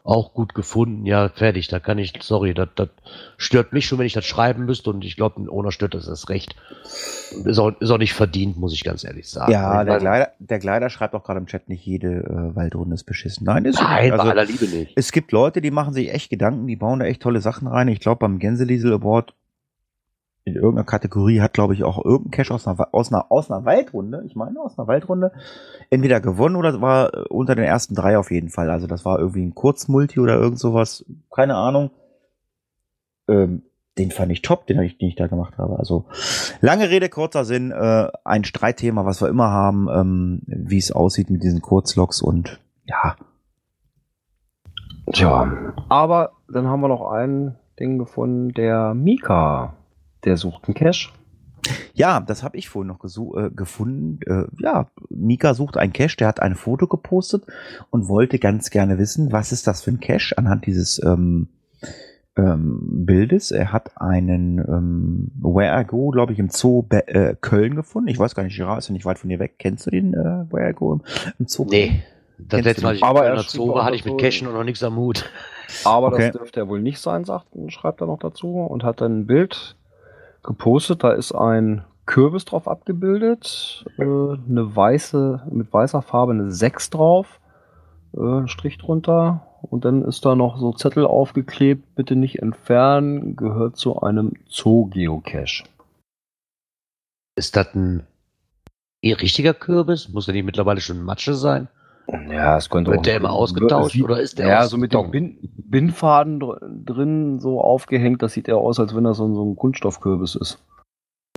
auch 0.04 0.34
gut 0.34 0.56
gefunden, 0.56 1.06
ja, 1.06 1.30
fertig, 1.30 1.68
da 1.68 1.80
kann 1.80 1.98
ich, 2.00 2.14
sorry, 2.22 2.54
das, 2.54 2.70
das 2.76 2.90
stört 3.38 3.74
mich 3.74 3.86
schon, 3.86 4.00
wenn 4.00 4.06
ich 4.06 4.14
das 4.14 4.26
schreiben 4.26 4.66
müsste 4.66 4.90
und 4.90 5.04
ich 5.04 5.16
glaube, 5.16 5.42
ein 5.42 5.50
Owner 5.50 5.72
stört 5.72 5.94
das 5.94 6.08
erst 6.08 6.30
recht. 6.30 6.56
Ist 7.46 7.60
auch, 7.60 7.72
ist 7.80 7.92
auch 7.92 7.98
nicht 7.98 8.14
verdient, 8.14 8.58
muss 8.58 8.74
ich 8.74 8.84
ganz 8.84 9.04
ehrlich 9.04 9.30
sagen. 9.30 9.52
Ja, 9.52 9.84
der 9.84 10.00
Gleiter, 10.00 10.32
der 10.40 10.60
Gleiter 10.60 10.90
schreibt 10.90 11.14
auch 11.14 11.24
gerade 11.24 11.40
im 11.40 11.48
Chat 11.48 11.70
nicht, 11.70 11.86
jede 11.86 12.24
äh, 12.24 12.56
Waldrunde 12.56 12.96
ist 12.96 13.04
beschissen. 13.04 13.46
Nein, 13.46 13.66
ist 13.66 13.80
Nein, 13.82 14.12
bei 14.12 14.18
aller 14.18 14.46
Liebe 14.46 14.66
nicht. 14.66 14.94
Es 14.96 15.12
gibt 15.12 15.32
Leute, 15.32 15.62
die 15.62 15.72
machen 15.72 15.94
sich 15.94 16.12
echt 16.12 16.30
Gedanken, 16.30 16.66
die 16.66 16.78
bauen 16.78 17.00
da 17.00 17.06
echt 17.06 17.22
tolle 17.22 17.42
Sachen 17.42 17.68
rein. 17.68 17.88
Ich 17.90 18.00
glaube, 18.00 18.20
beim 18.20 18.40
Gänseliesel 18.40 18.94
Award 18.94 19.34
in 20.50 20.56
irgendeiner 20.56 20.86
Kategorie 20.86 21.42
hat, 21.42 21.54
glaube 21.54 21.74
ich, 21.74 21.84
auch 21.84 22.04
irgendein 22.04 22.32
Cash 22.32 22.52
aus 22.52 22.68
einer, 22.68 22.94
aus, 22.94 23.12
einer, 23.12 23.32
aus 23.32 23.50
einer 23.50 23.66
Waldrunde, 23.66 24.24
ich 24.26 24.36
meine, 24.36 24.60
aus 24.62 24.78
einer 24.78 24.88
Waldrunde, 24.88 25.32
entweder 25.90 26.20
gewonnen 26.20 26.56
oder 26.56 26.82
war 26.82 27.14
äh, 27.14 27.24
unter 27.30 27.56
den 27.56 27.66
ersten 27.66 27.96
drei 27.96 28.18
auf 28.18 28.32
jeden 28.32 28.50
Fall. 28.50 28.70
Also 28.70 28.88
das 28.88 29.06
war 29.06 29.20
irgendwie 29.20 29.46
ein 29.46 29.56
Kurzmulti 29.56 30.20
oder 30.20 30.36
irgend 30.36 30.60
sowas, 30.60 31.06
keine 31.32 31.56
Ahnung. 31.56 31.92
Ähm, 33.28 33.64
den 33.98 34.12
fand 34.12 34.32
ich 34.32 34.42
top, 34.42 34.66
den, 34.66 34.82
ich, 34.82 34.98
den 34.98 35.10
ich 35.10 35.16
da 35.16 35.28
gemacht 35.28 35.58
habe. 35.58 35.78
Also 35.78 36.06
lange 36.62 36.90
Rede, 36.90 37.10
kurzer 37.10 37.44
Sinn, 37.44 37.72
äh, 37.72 38.08
ein 38.24 38.46
Streitthema, 38.46 39.06
was 39.06 39.22
wir 39.22 39.28
immer 39.28 39.50
haben, 39.52 39.88
ähm, 39.94 40.42
wie 40.46 40.78
es 40.78 40.92
aussieht 40.92 41.30
mit 41.30 41.44
diesen 41.44 41.62
Kurzloks 41.62 42.22
und 42.22 42.60
ja. 42.86 43.16
Tja, 45.12 45.74
aber 45.90 46.32
dann 46.48 46.68
haben 46.68 46.82
wir 46.82 46.88
noch 46.88 47.12
ein 47.12 47.58
Ding 47.80 47.98
gefunden, 47.98 48.54
der 48.54 48.94
Mika 48.94 49.74
der 50.24 50.38
sucht 50.38 50.68
einen 50.68 50.76
Cache. 50.76 51.10
Ja, 51.94 52.20
das 52.22 52.44
habe 52.44 52.58
ich 52.58 52.70
vorhin 52.70 52.88
noch 52.88 53.04
äh, 53.04 53.50
gefunden. 53.50 54.20
Äh, 54.26 54.46
ja, 54.62 54.90
Mika 55.10 55.54
sucht 55.54 55.78
einen 55.78 55.94
Cache, 55.94 56.18
der 56.18 56.28
hat 56.28 56.42
ein 56.42 56.56
Foto 56.56 56.88
gepostet 56.88 57.44
und 57.90 58.08
wollte 58.08 58.40
ganz 58.40 58.70
gerne 58.70 58.98
wissen, 58.98 59.32
was 59.32 59.52
ist 59.52 59.68
das 59.68 59.82
für 59.82 59.92
ein 59.92 60.00
Cache 60.00 60.38
anhand 60.38 60.66
dieses 60.66 61.02
ähm, 61.04 61.50
ähm, 62.38 63.06
Bildes. 63.06 63.52
Er 63.52 63.72
hat 63.72 64.00
einen 64.02 64.60
ähm, 64.60 65.32
Where 65.42 65.82
I 65.82 65.86
Go, 65.86 66.10
glaube 66.12 66.34
ich, 66.34 66.40
im 66.40 66.50
Zoo 66.50 66.84
Be 66.84 67.08
äh, 67.08 67.36
Köln 67.40 67.76
gefunden. 67.76 68.10
Ich 68.10 68.20
weiß 68.20 68.36
gar 68.36 68.44
nicht, 68.44 68.56
Girard 68.56 68.80
ist 68.80 68.88
ja 68.88 68.94
nicht 68.94 69.06
weit 69.06 69.20
von 69.20 69.30
dir 69.30 69.40
weg. 69.40 69.56
Kennst 69.60 69.86
du 69.86 69.92
den 69.92 70.14
äh, 70.14 70.52
Where 70.52 70.70
I 70.70 70.74
Go 70.74 70.94
im, 70.94 71.02
im 71.38 71.48
Zoo? 71.48 71.68
Nee. 71.70 72.02
Das 72.38 72.62
letzte 72.62 72.84
Mal, 72.84 72.96
ich 72.96 73.04
aber 73.04 73.28
in 73.28 73.36
der 73.36 73.44
Zoo 73.44 73.74
war, 73.74 73.84
hatte 73.84 73.98
ich 73.98 74.06
mit 74.06 74.18
Cachen 74.18 74.48
und 74.48 74.54
noch 74.54 74.64
nichts 74.64 74.82
am 74.82 74.96
Hut. 74.96 75.30
Aber 75.84 76.08
okay. 76.08 76.28
das 76.28 76.38
dürfte 76.38 76.62
er 76.62 76.70
wohl 76.70 76.82
nicht 76.82 77.00
sein, 77.00 77.26
sagt, 77.26 77.48
schreibt 77.68 78.00
er 78.00 78.08
noch 78.08 78.20
dazu 78.20 78.56
und 78.56 78.86
hat 78.86 79.02
dann 79.02 79.20
ein 79.20 79.28
Bild 79.28 79.76
gepostet. 80.44 81.04
Da 81.04 81.12
ist 81.12 81.34
ein 81.34 81.84
Kürbis 82.06 82.46
drauf 82.46 82.68
abgebildet, 82.68 83.86
äh, 83.98 84.04
eine 84.04 84.76
weiße, 84.76 85.44
mit 85.52 85.72
weißer 85.72 86.02
Farbe 86.02 86.32
eine 86.32 86.52
6 86.52 86.90
drauf, 86.90 87.40
äh, 88.16 88.20
ein 88.20 88.48
Strich 88.48 88.78
drunter. 88.78 89.46
Und 89.62 89.86
dann 89.86 90.04
ist 90.04 90.26
da 90.26 90.36
noch 90.36 90.58
so 90.58 90.74
Zettel 90.74 91.06
aufgeklebt, 91.06 91.96
bitte 91.96 92.16
nicht 92.16 92.42
entfernen, 92.42 93.36
gehört 93.36 93.78
zu 93.78 94.02
einem 94.02 94.34
Zoo-Geocache. 94.48 95.66
Ist 97.36 97.56
das 97.56 97.76
ein 97.76 98.08
richtiger 99.04 99.54
Kürbis? 99.54 100.10
Muss 100.10 100.26
der 100.26 100.34
nicht 100.34 100.46
mittlerweile 100.46 100.82
schon 100.82 101.04
Matsche 101.04 101.36
sein? 101.36 101.68
Ja, 102.32 102.58
es 102.58 102.70
könnte 102.70 102.92
Wird 102.92 103.06
der 103.06 103.18
immer 103.18 103.32
ausgetauscht 103.32 103.94
sieht, 103.94 104.04
oder 104.04 104.20
ist 104.20 104.40
der 104.40 104.48
Ja, 104.48 104.68
so 104.68 104.78
mit 104.78 104.94
dem 104.94 105.12
Bin 105.12 105.38
Bindfaden 105.58 106.40
drin 106.86 107.40
so 107.40 107.62
aufgehängt, 107.62 108.24
das 108.24 108.34
sieht 108.34 108.48
ja 108.48 108.56
aus, 108.56 108.80
als 108.80 108.96
wenn 108.96 109.04
das 109.04 109.18
so, 109.18 109.34
so 109.34 109.46
ein 109.46 109.56
Kunststoffkürbis 109.56 110.36
ist. 110.36 110.64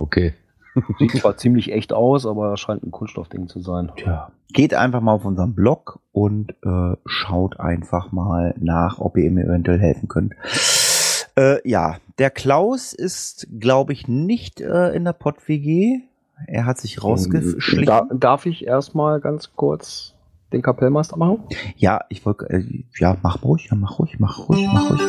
Okay. 0.01 0.33
Sieht 0.99 1.11
zwar 1.11 1.37
ziemlich 1.37 1.71
echt 1.71 1.93
aus, 1.93 2.25
aber 2.25 2.57
scheint 2.57 2.83
ein 2.83 2.91
Kunststoffding 2.91 3.47
zu 3.47 3.61
sein. 3.61 3.91
Tja. 3.95 4.31
Geht 4.51 4.73
einfach 4.73 5.01
mal 5.01 5.13
auf 5.13 5.25
unseren 5.25 5.53
Blog 5.53 5.99
und 6.11 6.55
äh, 6.63 6.95
schaut 7.05 7.59
einfach 7.59 8.11
mal 8.11 8.55
nach, 8.59 8.99
ob 8.99 9.17
ihr 9.17 9.25
ihm 9.25 9.37
eventuell 9.37 9.79
helfen 9.79 10.07
könnt. 10.07 10.33
Äh, 11.35 11.67
ja, 11.67 11.97
der 12.19 12.29
Klaus 12.29 12.93
ist, 12.93 13.47
glaube 13.59 13.93
ich, 13.93 14.07
nicht 14.07 14.61
äh, 14.61 14.89
in 14.93 15.05
der 15.05 15.13
Pott-WG. 15.13 16.01
Er 16.47 16.65
hat 16.65 16.77
sich 16.79 17.03
rausgeschlichen. 17.03 17.85
Da, 17.85 18.07
darf 18.11 18.45
ich 18.45 18.65
erstmal 18.65 19.19
ganz 19.19 19.55
kurz 19.55 20.12
den 20.53 20.61
Kapellmeister 20.61 21.17
machen? 21.17 21.43
Ja, 21.75 22.01
ich 22.09 22.25
wollte, 22.25 22.49
äh, 22.49 22.85
ja, 22.97 23.17
mach 23.21 23.43
ruhig, 23.43 23.67
ja, 23.69 23.75
mach 23.75 23.99
ruhig, 23.99 24.19
mach 24.19 24.47
ruhig, 24.47 24.67
mach 24.71 24.89
ruhig. 24.91 25.01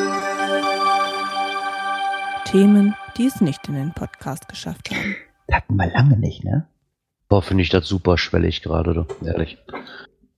Themen, 2.47 2.95
die 3.17 3.27
es 3.27 3.41
nicht 3.41 3.69
in 3.69 3.75
den 3.75 3.93
Podcast 3.93 4.49
geschafft 4.49 4.91
haben. 4.91 5.17
Das 5.47 5.57
hatten 5.57 5.77
wir 5.77 5.91
lange 5.93 6.17
nicht, 6.17 6.45
ne? 6.45 6.67
Boah, 7.29 7.43
finde 7.43 7.63
ich 7.63 7.69
das 7.69 7.87
super 7.87 8.19
schwellig 8.19 8.63
gerade, 8.63 9.07
ehrlich. 9.25 9.59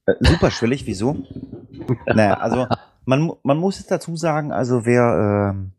Äh, 0.07 0.15
super 0.21 0.51
schwellig, 0.51 0.87
wieso? 0.87 1.17
naja, 2.07 2.35
also, 2.35 2.67
man, 3.05 3.33
man 3.43 3.59
muss 3.59 3.79
jetzt 3.79 3.91
dazu 3.91 4.17
sagen, 4.17 4.53
also 4.53 4.85
wer, 4.85 5.55
äh, 5.55 5.71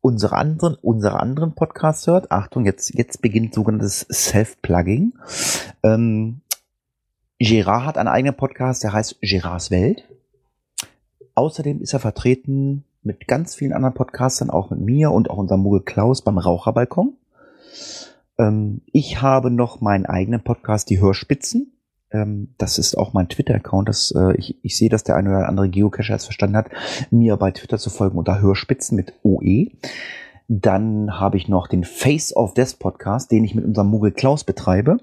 unsere 0.00 0.36
anderen, 0.36 0.76
unsere 0.80 1.20
anderen 1.20 1.54
Podcasts 1.54 2.06
hört, 2.06 2.30
Achtung, 2.30 2.64
jetzt, 2.64 2.94
jetzt 2.94 3.20
beginnt 3.22 3.54
sogenanntes 3.54 4.06
Self-Plugging. 4.10 5.12
Ähm, 5.82 6.40
Gerard 7.42 7.86
hat 7.86 7.96
einen 7.96 8.08
eigenen 8.08 8.36
Podcast, 8.36 8.84
der 8.84 8.92
heißt 8.92 9.22
Gerards 9.22 9.70
Welt. 9.70 10.06
Außerdem 11.34 11.80
ist 11.80 11.94
er 11.94 11.98
vertreten 11.98 12.84
mit 13.02 13.26
ganz 13.28 13.54
vielen 13.54 13.72
anderen 13.72 13.94
Podcastern, 13.94 14.50
auch 14.50 14.68
mit 14.68 14.80
mir 14.80 15.10
und 15.10 15.30
auch 15.30 15.38
unserem 15.38 15.62
Mugel 15.62 15.80
Klaus 15.80 16.20
beim 16.20 16.36
Raucherbalkon. 16.36 17.14
Ähm, 18.36 18.82
ich 18.92 19.22
habe 19.22 19.50
noch 19.50 19.80
meinen 19.80 20.04
eigenen 20.04 20.42
Podcast, 20.42 20.90
die 20.90 21.00
Hörspitzen. 21.00 21.72
Ähm, 22.10 22.54
das 22.58 22.76
ist 22.76 22.98
auch 22.98 23.14
mein 23.14 23.30
Twitter-Account. 23.30 23.88
äh, 24.16 24.36
ich, 24.36 24.62
ich 24.62 24.76
sehe, 24.76 24.90
dass 24.90 25.02
der 25.02 25.16
eine 25.16 25.30
oder 25.30 25.48
andere 25.48 25.70
Geocacher 25.70 26.16
es 26.16 26.26
verstanden 26.26 26.58
hat, 26.58 26.68
mir 27.10 27.38
bei 27.38 27.52
Twitter 27.52 27.78
zu 27.78 27.88
folgen 27.88 28.18
unter 28.18 28.42
Hörspitzen 28.42 28.96
mit 28.96 29.14
OE. 29.22 29.70
Dann 30.48 31.18
habe 31.18 31.38
ich 31.38 31.48
noch 31.48 31.68
den 31.68 31.84
Face 31.84 32.36
of 32.36 32.52
Death 32.52 32.78
Podcast, 32.78 33.30
den 33.30 33.44
ich 33.44 33.54
mit 33.54 33.64
unserem 33.64 33.88
Mugel 33.88 34.12
Klaus 34.12 34.44
betreibe. 34.44 34.98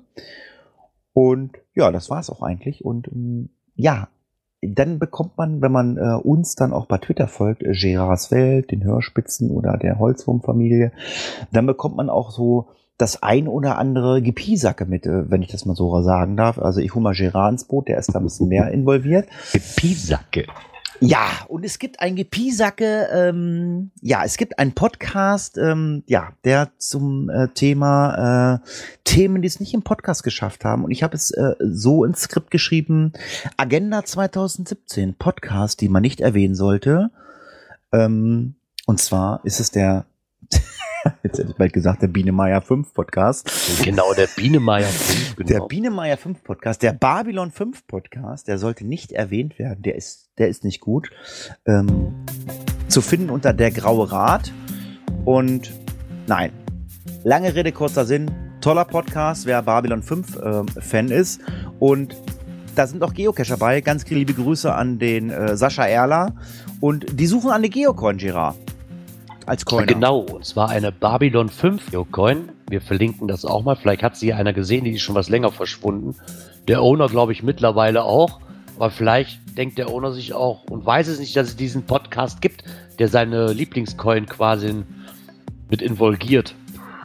Und 1.17 1.57
ja, 1.73 1.91
das 1.91 2.11
war 2.11 2.19
es 2.19 2.29
auch 2.29 2.43
eigentlich. 2.43 2.85
Und 2.85 3.07
ähm, 3.07 3.49
ja, 3.73 4.07
dann 4.61 4.99
bekommt 4.99 5.35
man, 5.35 5.63
wenn 5.63 5.71
man 5.71 5.97
äh, 5.97 6.13
uns 6.13 6.53
dann 6.53 6.73
auch 6.73 6.85
bei 6.85 6.99
Twitter 6.99 7.27
folgt, 7.27 7.63
äh, 7.63 7.71
Gerards 7.71 8.29
Welt, 8.29 8.69
den 8.69 8.83
Hörspitzen 8.83 9.49
oder 9.49 9.77
der 9.77 9.97
Holzwurmfamilie, 9.97 10.91
dann 11.51 11.65
bekommt 11.65 11.95
man 11.97 12.11
auch 12.11 12.29
so 12.29 12.67
das 12.99 13.23
ein 13.23 13.47
oder 13.47 13.79
andere 13.79 14.21
Gepiesacke 14.21 14.85
mit, 14.85 15.07
äh, 15.07 15.31
wenn 15.31 15.41
ich 15.41 15.49
das 15.49 15.65
mal 15.65 15.75
so 15.75 16.03
sagen 16.03 16.37
darf. 16.37 16.59
Also 16.59 16.81
ich 16.81 16.93
hole 16.93 17.01
mal 17.01 17.15
Gerard 17.15 17.53
ins 17.53 17.63
Boot, 17.63 17.87
der 17.87 17.97
ist 17.97 18.13
da 18.13 18.19
ein 18.19 18.23
bisschen 18.23 18.49
mehr 18.49 18.69
involviert. 18.69 19.27
Gepiesacke. 19.53 20.45
Ja, 20.99 21.45
und 21.47 21.63
es 21.63 21.77
gibt 21.77 21.99
ein 21.99 22.15
Gepiesacke, 22.15 23.09
ähm, 23.11 23.91
ja, 24.01 24.23
es 24.23 24.37
gibt 24.37 24.57
einen 24.57 24.73
Podcast, 24.73 25.57
ähm, 25.57 26.03
ja, 26.07 26.33
der 26.43 26.71
zum 26.79 27.29
äh, 27.29 27.49
Thema 27.49 28.61
äh, 28.63 28.67
Themen, 29.03 29.41
die 29.41 29.47
es 29.47 29.59
nicht 29.59 29.75
im 29.75 29.83
Podcast 29.83 30.23
geschafft 30.23 30.65
haben. 30.65 30.83
Und 30.83 30.91
ich 30.91 31.03
habe 31.03 31.15
es 31.15 31.29
äh, 31.31 31.53
so 31.59 32.03
ins 32.03 32.21
Skript 32.21 32.49
geschrieben, 32.49 33.13
Agenda 33.57 34.05
2017, 34.05 35.13
Podcast, 35.15 35.81
die 35.81 35.89
man 35.89 36.01
nicht 36.01 36.19
erwähnen 36.19 36.55
sollte. 36.55 37.11
Ähm, 37.91 38.55
und 38.87 38.99
zwar 38.99 39.41
ist 39.43 39.59
es 39.59 39.69
der 39.69 40.05
Jetzt 41.23 41.39
hätte 41.39 41.49
ich 41.51 41.55
bald 41.55 41.73
gesagt, 41.73 42.01
der 42.01 42.07
Bienemeier 42.07 42.61
5 42.61 42.93
Podcast. 42.93 43.49
Genau, 43.83 44.13
der 44.13 44.27
Bienemeier 44.35 44.87
5. 44.87 45.27
Genau. 45.37 45.47
Der 45.47 45.59
Bienemeier 45.67 46.17
5 46.17 46.43
Podcast, 46.43 46.81
der 46.81 46.93
Babylon 46.93 47.51
5 47.51 47.85
Podcast, 47.85 48.47
der 48.47 48.57
sollte 48.57 48.85
nicht 48.85 49.11
erwähnt 49.11 49.59
werden. 49.59 49.83
Der 49.83 49.95
ist, 49.95 50.29
der 50.39 50.47
ist 50.47 50.63
nicht 50.63 50.81
gut. 50.81 51.11
Ähm, 51.65 52.13
zu 52.87 53.01
finden 53.01 53.29
unter 53.29 53.53
der 53.53 53.69
Graue 53.69 54.11
Rat. 54.11 54.51
Und 55.25 55.71
nein, 56.25 56.51
lange 57.23 57.53
Rede, 57.53 57.71
kurzer 57.71 58.05
Sinn. 58.05 58.31
Toller 58.61 58.85
Podcast, 58.85 59.45
wer 59.45 59.61
Babylon 59.61 60.01
5 60.01 60.39
ähm, 60.43 60.67
Fan 60.67 61.09
ist. 61.09 61.41
Und 61.79 62.15
da 62.75 62.87
sind 62.87 63.03
auch 63.03 63.13
Geocacher 63.13 63.57
bei. 63.57 63.81
Ganz 63.81 64.09
liebe 64.09 64.33
Grüße 64.33 64.73
an 64.73 64.97
den 64.97 65.29
äh, 65.29 65.55
Sascha 65.55 65.85
Erler. 65.85 66.35
Und 66.79 67.19
die 67.19 67.27
suchen 67.27 67.51
eine 67.51 67.69
Geocoin, 67.69 68.17
Girard 68.17 68.55
als 69.47 69.65
Coin. 69.65 69.87
Genau, 69.87 70.19
und 70.19 70.45
zwar 70.45 70.69
eine 70.69 70.91
Babylon 70.91 71.49
5 71.49 71.91
Coin. 72.11 72.49
Wir 72.69 72.81
verlinken 72.81 73.27
das 73.27 73.45
auch 73.45 73.63
mal. 73.63 73.75
Vielleicht 73.75 74.03
hat 74.03 74.17
sie 74.17 74.33
einer 74.33 74.53
gesehen, 74.53 74.83
die 74.83 74.91
ist 74.91 75.01
schon 75.01 75.15
was 75.15 75.29
länger 75.29 75.51
verschwunden. 75.51 76.15
Der 76.67 76.81
Owner, 76.81 77.07
glaube 77.07 77.31
ich, 77.31 77.43
mittlerweile 77.43 78.03
auch. 78.03 78.41
Aber 78.75 78.91
vielleicht 78.91 79.39
denkt 79.57 79.79
der 79.79 79.89
Owner 79.89 80.11
sich 80.11 80.33
auch 80.33 80.65
und 80.65 80.85
weiß 80.85 81.07
es 81.07 81.19
nicht, 81.19 81.35
dass 81.35 81.47
es 81.47 81.55
diesen 81.55 81.83
Podcast 81.83 82.41
gibt, 82.41 82.63
der 82.99 83.07
seine 83.07 83.51
Lieblingscoin 83.51 84.27
quasi 84.27 84.83
mit 85.69 85.81
involviert. 85.81 86.53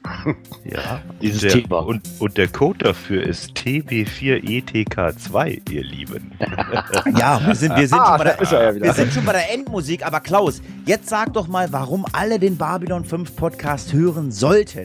Ja, 0.65 1.01
Dieses 1.21 1.43
und 1.43 1.53
der, 1.53 1.63
Thema. 1.63 1.79
Und, 1.81 2.03
und 2.19 2.37
der 2.37 2.49
Code 2.49 2.79
dafür 2.79 3.23
ist 3.23 3.57
TB4ETK2, 3.57 5.71
ihr 5.71 5.85
Lieben. 5.85 6.33
Ja, 7.17 7.41
wir 7.45 7.55
sind, 7.55 7.77
wir 7.77 7.89
sind, 7.89 7.99
Ah, 7.99 8.17
schon, 8.17 8.25
bei 8.25 8.31
er 8.31 8.47
der, 8.47 8.75
ja 8.75 8.83
wir 8.83 8.93
sind 8.93 9.13
schon 9.13 9.25
bei 9.25 9.33
der 9.33 9.53
Endmusik. 9.53 10.05
Aber 10.07 10.21
Klaus, 10.21 10.63
jetzt 10.87 11.09
sag 11.09 11.33
doch 11.33 11.49
mal, 11.49 11.73
warum 11.73 12.05
alle 12.13 12.39
den 12.39 12.57
Babylon 12.57 13.05
5 13.05 13.37
Podcast 13.37 13.93
hören 13.93 14.33
sollten. 14.33 14.85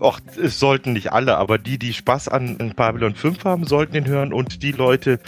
Och, 0.00 0.20
es 0.42 0.58
sollten 0.58 0.94
nicht 0.94 1.12
alle, 1.12 1.36
aber 1.36 1.58
die, 1.58 1.78
die 1.78 1.92
Spaß 1.92 2.28
an 2.28 2.56
an 2.58 2.72
Babylon 2.74 3.14
5 3.14 3.44
haben, 3.44 3.66
sollten 3.66 3.96
ihn 3.96 4.06
hören 4.06 4.32
und 4.32 4.62
die 4.62 4.72
Leute, 4.72 5.20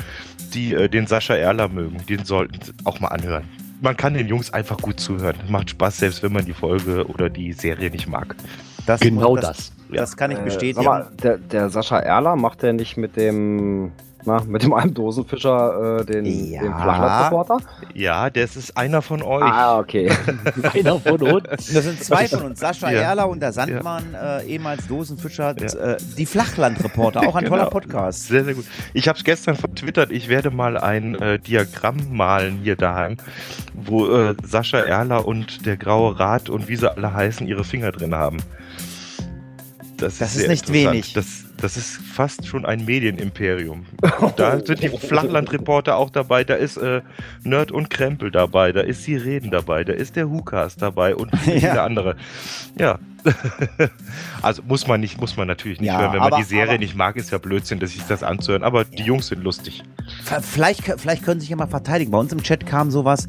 die 0.52 0.74
äh, 0.74 0.88
den 0.88 1.06
Sascha 1.06 1.34
Erler 1.34 1.68
mögen, 1.68 2.04
den 2.08 2.24
sollten 2.24 2.58
auch 2.84 2.98
mal 2.98 3.08
anhören. 3.08 3.44
Man 3.84 3.96
kann 3.98 4.14
den 4.14 4.26
Jungs 4.26 4.50
einfach 4.50 4.78
gut 4.78 4.98
zuhören. 4.98 5.36
Macht 5.48 5.68
Spaß, 5.70 5.98
selbst 5.98 6.22
wenn 6.22 6.32
man 6.32 6.46
die 6.46 6.54
Folge 6.54 7.06
oder 7.06 7.28
die 7.28 7.52
Serie 7.52 7.90
nicht 7.90 8.08
mag. 8.08 8.34
Das, 8.86 8.98
Genau 9.00 9.36
das. 9.36 9.72
Das 9.92 10.16
kann 10.16 10.30
ich 10.30 10.38
Äh, 10.38 10.42
bestätigen. 10.44 10.76
sag 10.76 10.84
mal, 10.86 11.08
der, 11.22 11.36
der 11.36 11.68
Sascha 11.68 11.98
Erler 11.98 12.34
macht 12.34 12.62
der 12.62 12.72
nicht 12.72 12.96
mit 12.96 13.14
dem, 13.16 13.92
na, 14.26 14.42
mit 14.46 14.62
dem 14.62 14.72
einen 14.72 14.94
Dosenfischer 14.94 16.00
äh, 16.00 16.04
den, 16.04 16.24
Ja. 16.24 16.62
den 16.62 16.72
Flachlandreporter? 16.74 17.58
Ja, 17.94 18.30
das 18.30 18.56
ist 18.56 18.76
einer 18.76 19.02
von 19.02 19.22
euch. 19.22 19.42
Ah, 19.42 19.78
okay. 19.78 20.10
Einer 20.74 20.98
von 20.98 21.20
uns. 21.22 21.44
Das 21.72 21.84
sind 21.84 22.02
zwei 22.02 22.26
von 22.28 22.42
uns, 22.42 22.60
Sascha 22.60 22.90
Ja. 22.90 23.00
Erler 23.02 23.28
und 23.28 23.40
der 23.40 23.52
Sandmann, 23.52 24.14
äh, 24.14 24.44
ehemals 24.46 24.86
Dosenfischer, 24.86 25.54
Ja. 25.58 25.92
äh, 25.92 25.96
die 26.16 26.26
Flachlandreporter, 26.26 27.20
auch 27.28 27.36
ein 27.36 27.44
toller 27.44 27.64
Genau. 27.64 27.70
Podcast. 27.70 28.28
Sehr, 28.28 28.44
sehr 28.44 28.54
gut. 28.54 28.64
Ich 28.92 29.08
habe 29.08 29.18
es 29.18 29.24
gestern 29.24 29.56
vertwittert, 29.56 30.10
ich 30.10 30.28
werde 30.28 30.50
mal 30.50 30.76
ein 30.78 31.14
äh, 31.16 31.38
Diagramm 31.38 31.96
malen 32.10 32.60
hier 32.62 32.76
daheim, 32.76 33.16
wo 33.74 34.06
äh, 34.08 34.34
Sascha 34.42 34.78
Erler 34.78 35.26
und 35.26 35.66
der 35.66 35.76
Graue 35.76 36.18
Rat 36.18 36.48
und 36.48 36.68
wie 36.68 36.76
sie 36.76 36.90
alle 36.90 37.12
heißen, 37.12 37.46
ihre 37.46 37.64
Finger 37.64 37.92
drin 37.92 38.14
haben. 38.14 38.38
Das, 40.04 40.18
Das 40.18 40.34
ist 40.34 40.40
sehr 40.42 40.48
nicht 40.48 40.72
wenig. 40.72 41.12
Das, 41.14 41.44
das 41.56 41.76
ist 41.76 41.96
fast 41.96 42.46
schon 42.46 42.64
ein 42.66 42.84
Medienimperium. 42.84 43.86
Da 44.36 44.58
sind 44.64 44.82
die 44.82 44.88
Flachlandreporter 44.88 45.96
auch 45.96 46.10
dabei, 46.10 46.44
da 46.44 46.54
ist 46.54 46.76
äh, 46.76 47.02
Nerd 47.42 47.70
und 47.72 47.88
Krempel 47.90 48.30
dabei, 48.30 48.72
da 48.72 48.80
ist 48.80 49.04
Sirenen 49.04 49.50
dabei, 49.50 49.84
da 49.84 49.92
ist 49.92 50.16
der 50.16 50.28
Hukas 50.28 50.76
dabei 50.76 51.14
und 51.14 51.36
viele 51.44 51.58
Ja. 51.60 51.84
andere. 51.84 52.16
Ja. 52.78 52.98
also 54.42 54.62
muss 54.66 54.86
man 54.86 55.00
nicht, 55.00 55.20
muss 55.20 55.36
man 55.36 55.46
natürlich 55.48 55.80
nicht 55.80 55.88
Ja, 55.88 55.98
hören. 56.00 56.12
Wenn 56.12 56.18
man 56.20 56.28
aber- 56.32 56.36
die 56.38 56.42
Serie 56.44 56.70
aber- 56.74 56.78
nicht 56.78 56.94
mag, 56.94 57.16
ist 57.16 57.30
ja 57.30 57.38
Blödsinn, 57.38 57.78
dass 57.80 57.90
sich 57.92 58.02
das 58.06 58.22
anzuhören. 58.22 58.62
Aber 58.62 58.84
die 58.84 59.02
Jungs 59.02 59.28
sind 59.28 59.42
lustig. 59.42 59.82
Vielleicht, 60.42 60.82
vielleicht 61.00 61.24
können 61.24 61.40
Sie 61.40 61.44
sich 61.44 61.50
ja 61.50 61.56
mal 61.56 61.66
verteidigen. 61.66 62.10
Bei 62.10 62.18
uns 62.18 62.32
im 62.32 62.42
Chat 62.42 62.66
kam 62.66 62.90
sowas. 62.90 63.26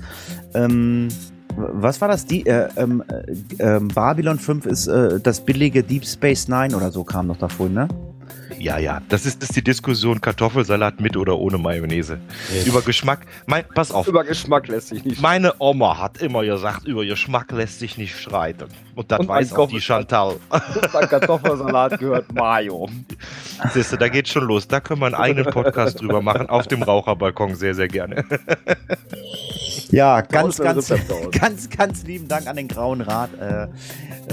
Ähm, 0.53 1.07
was 1.57 2.01
war 2.01 2.07
das? 2.07 2.25
Die, 2.25 2.45
äh, 2.45 2.69
ähm, 2.77 3.03
äh, 3.07 3.63
ähm, 3.63 3.87
Babylon 3.89 4.39
5 4.39 4.65
ist 4.65 4.87
äh, 4.87 5.19
das 5.19 5.43
billige 5.43 5.83
Deep 5.83 6.05
Space 6.05 6.47
Nine 6.47 6.75
oder 6.75 6.91
so 6.91 7.03
kam 7.03 7.27
noch 7.27 7.37
davon, 7.37 7.73
ne? 7.73 7.87
Ja, 8.59 8.77
ja, 8.77 9.01
das 9.09 9.25
ist, 9.25 9.41
das 9.41 9.49
ist 9.49 9.55
die 9.55 9.63
Diskussion 9.63 10.21
Kartoffelsalat 10.21 10.99
mit 10.99 11.17
oder 11.17 11.37
ohne 11.37 11.57
Mayonnaise. 11.57 12.19
Über 12.65 12.81
Geschmack. 12.81 13.25
Mein, 13.45 13.63
pass 13.73 13.91
auf. 13.91 14.07
Über 14.07 14.23
Geschmack 14.23 14.67
lässt 14.67 14.89
sich 14.89 15.03
nicht. 15.03 15.21
Meine 15.21 15.53
Oma 15.59 15.99
hat 15.99 16.21
immer 16.21 16.43
gesagt, 16.43 16.87
über 16.87 17.05
Geschmack 17.05 17.51
lässt 17.51 17.79
sich 17.79 17.97
nicht 17.97 18.17
streiten. 18.17 18.69
Und 18.95 19.11
das 19.11 19.19
Und 19.19 19.27
weiß 19.27 19.53
auch 19.53 19.69
die 19.69 19.81
Chantal. 19.81 20.35
Bei 20.93 21.05
Kartoffelsalat 21.05 21.99
gehört 21.99 22.33
Mayo. 22.33 22.89
Siehst 23.73 23.91
du, 23.93 23.97
da 23.97 24.07
geht 24.07 24.27
schon 24.27 24.45
los. 24.45 24.67
Da 24.67 24.79
können 24.79 25.01
wir 25.01 25.07
einen 25.07 25.15
eigenen 25.15 25.45
Podcast 25.45 25.99
drüber 25.99 26.21
machen. 26.21 26.47
Auf 26.47 26.67
dem 26.67 26.81
Raucherbalkon 26.81 27.55
sehr, 27.55 27.75
sehr 27.75 27.87
gerne. 27.87 28.23
Ja, 29.91 30.21
ganz, 30.21 30.57
ganz, 30.57 30.93
ganz, 31.31 31.69
ganz 31.69 32.03
lieben 32.03 32.27
Dank 32.27 32.47
an 32.47 32.55
den 32.55 32.67
Grauen 32.67 33.01
Rat. 33.01 33.29
Äh, 33.39 33.67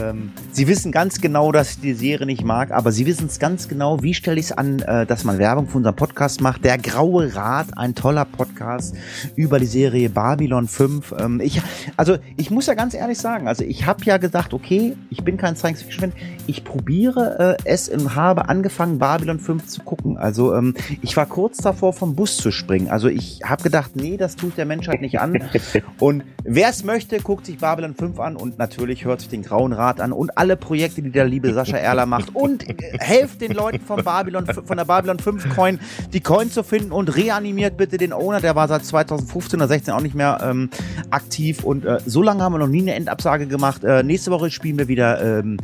ähm, 0.01 0.33
Sie 0.51 0.67
wissen 0.69 0.93
ganz 0.93 1.21
genau, 1.21 1.53
dass 1.53 1.73
ich 1.73 1.81
die 1.81 1.95
Serie 1.95 2.27
nicht 2.27 2.45
mag, 2.45 2.71
aber 2.71 2.93
Sie 2.93 3.07
wissen 3.07 3.27
es 3.27 3.39
ganz 3.39 3.69
genau. 3.69 4.03
Wie 4.03 4.15
stelle 4.15 4.39
ich 4.39 4.47
es 4.47 4.53
an, 4.53 4.81
äh, 4.81 5.07
dass 5.07 5.25
man 5.25 5.39
Werbung 5.39 5.69
für 5.69 5.79
unseren 5.79 5.97
Podcast 5.97 6.41
macht? 6.41 6.65
Der 6.65 6.79
Graue 6.79 7.35
Rat, 7.35 7.67
ein 7.77 7.95
toller 7.95 8.25
Podcast 8.25 8.97
über 9.37 9.59
die 9.59 9.67
Serie 9.67 10.09
Babylon 10.09 10.69
5. 10.69 11.15
Ähm, 11.19 11.41
ich, 11.41 11.61
also 11.97 12.17
ich 12.37 12.51
muss 12.51 12.67
ja 12.67 12.75
ganz 12.75 12.95
ehrlich 12.95 13.19
sagen, 13.19 13.49
also 13.49 13.65
ich 13.65 13.87
habe 13.87 14.05
ja 14.05 14.17
gesagt, 14.17 14.55
okay, 14.55 14.97
ich 15.11 15.23
bin 15.23 15.37
kein 15.37 15.57
Science-Fiction-Fan, 15.57 16.13
ich 16.47 16.65
probiere 16.65 17.57
äh, 17.59 17.63
es 17.65 17.89
und 17.89 18.15
habe 18.15 18.49
angefangen, 18.49 18.99
Babylon 18.99 19.39
5 19.39 19.67
zu 19.67 19.83
gucken. 19.83 20.17
Also 20.17 20.55
ähm, 20.55 20.75
ich 21.03 21.17
war 21.17 21.27
kurz 21.27 21.59
davor, 21.59 21.93
vom 21.93 22.15
Bus 22.15 22.37
zu 22.37 22.51
springen. 22.51 22.89
Also 22.89 23.09
ich 23.09 23.41
habe 23.45 23.63
gedacht, 23.63 23.93
nee, 23.95 24.17
das 24.17 24.37
tut 24.37 24.57
der 24.57 24.65
Menschheit 24.65 25.01
nicht 25.01 25.21
an. 25.21 25.42
Und 25.99 26.25
wer 26.45 26.69
es 26.69 26.85
möchte, 26.85 27.19
guckt 27.19 27.47
sich 27.47 27.59
Babylon 27.59 27.95
5 27.95 28.19
an 28.19 28.37
und 28.37 28.59
natürlich 28.59 29.05
hört 29.05 29.21
sich 29.21 29.29
den 29.29 29.43
Grauen 29.43 29.73
Rat 29.73 30.01
an 30.01 30.13
und 30.13 30.37
alle 30.37 30.57
Projekte, 30.57 31.03
die 31.03 31.11
der 31.11 31.25
liebe 31.25 31.53
Sascha 31.53 31.77
Erler 31.77 32.07
macht. 32.07 32.35
Und 32.35 32.69
äh, 32.69 32.75
helft 32.99 33.41
den 33.41 33.53
Leuten 33.53 33.81
von, 33.81 34.03
Babylon, 34.03 34.47
von 34.47 34.77
der 34.77 34.85
Babylon 34.85 35.19
5 35.19 35.55
Coin, 35.55 35.79
die 36.13 36.21
Coin 36.21 36.51
zu 36.51 36.63
finden 36.63 36.93
und 36.93 37.17
reanimiert 37.17 37.77
bitte 37.77 37.97
den 37.97 38.13
Owner, 38.13 38.41
der 38.41 38.57
war 38.57 38.69
seit 38.69 38.85
2015 38.85 39.61
oder 39.61 39.69
16 39.69 39.95
auch 39.95 40.01
nicht 40.01 40.15
mehr 40.15 40.39
ähm, 40.43 40.71
aktiv. 41.11 41.65
Und 41.65 41.85
äh, 41.85 41.99
so 42.05 42.23
lange 42.23 42.43
haben 42.43 42.53
wir 42.53 42.59
noch 42.59 42.69
nie 42.69 42.83
eine 42.83 42.95
Endabsage 42.95 43.47
gemacht. 43.47 43.85
Äh, 43.85 44.03
nächste 44.03 44.31
Woche 44.31 44.51
spielen 44.51 44.79
wir 44.79 44.89
wieder 44.89 45.39
ähm, 45.39 45.59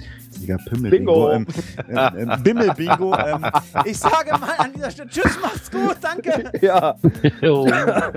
Pimmel 0.68 0.90
Bingo. 0.90 1.30
Ähm, 1.30 1.46
ähm, 1.88 1.96
ähm, 2.16 2.42
Bimmel 2.42 2.72
Bingo. 2.74 3.14
Ähm, 3.14 3.46
ich 3.84 3.98
sage 3.98 4.30
mal 4.38 4.54
an 4.58 4.72
dieser 4.74 4.90
Stelle, 4.90 5.08
tschüss, 5.08 5.38
macht's 5.40 5.70
gut, 5.70 5.96
danke. 6.00 6.50
Ja. 6.60 6.94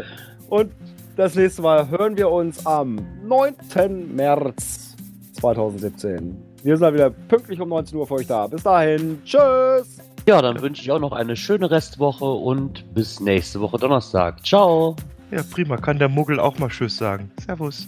Und 0.49 0.71
das 1.15 1.35
nächste 1.35 1.61
Mal 1.61 1.89
hören 1.89 2.17
wir 2.17 2.29
uns 2.29 2.65
am 2.65 2.99
9. 3.25 4.15
März 4.15 4.95
2017. 5.33 6.37
Wir 6.63 6.77
sind 6.77 6.83
dann 6.83 6.93
wieder 6.93 7.09
pünktlich 7.09 7.59
um 7.59 7.69
19 7.69 7.97
Uhr 7.97 8.07
für 8.07 8.15
euch 8.15 8.27
da. 8.27 8.47
Bis 8.47 8.63
dahin. 8.63 9.21
Tschüss. 9.25 9.97
Ja, 10.27 10.41
dann 10.41 10.61
wünsche 10.61 10.81
ich 10.83 10.91
auch 10.91 10.99
noch 10.99 11.13
eine 11.13 11.35
schöne 11.35 11.71
Restwoche 11.71 12.25
und 12.25 12.93
bis 12.93 13.19
nächste 13.19 13.59
Woche 13.59 13.77
Donnerstag. 13.79 14.45
Ciao. 14.45 14.95
Ja, 15.31 15.41
prima. 15.43 15.77
Kann 15.77 15.97
der 15.97 16.09
Muggel 16.09 16.39
auch 16.39 16.59
mal 16.59 16.69
Tschüss 16.69 16.97
sagen. 16.97 17.31
Servus. 17.45 17.87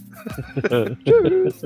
Tschüss. 1.05 1.65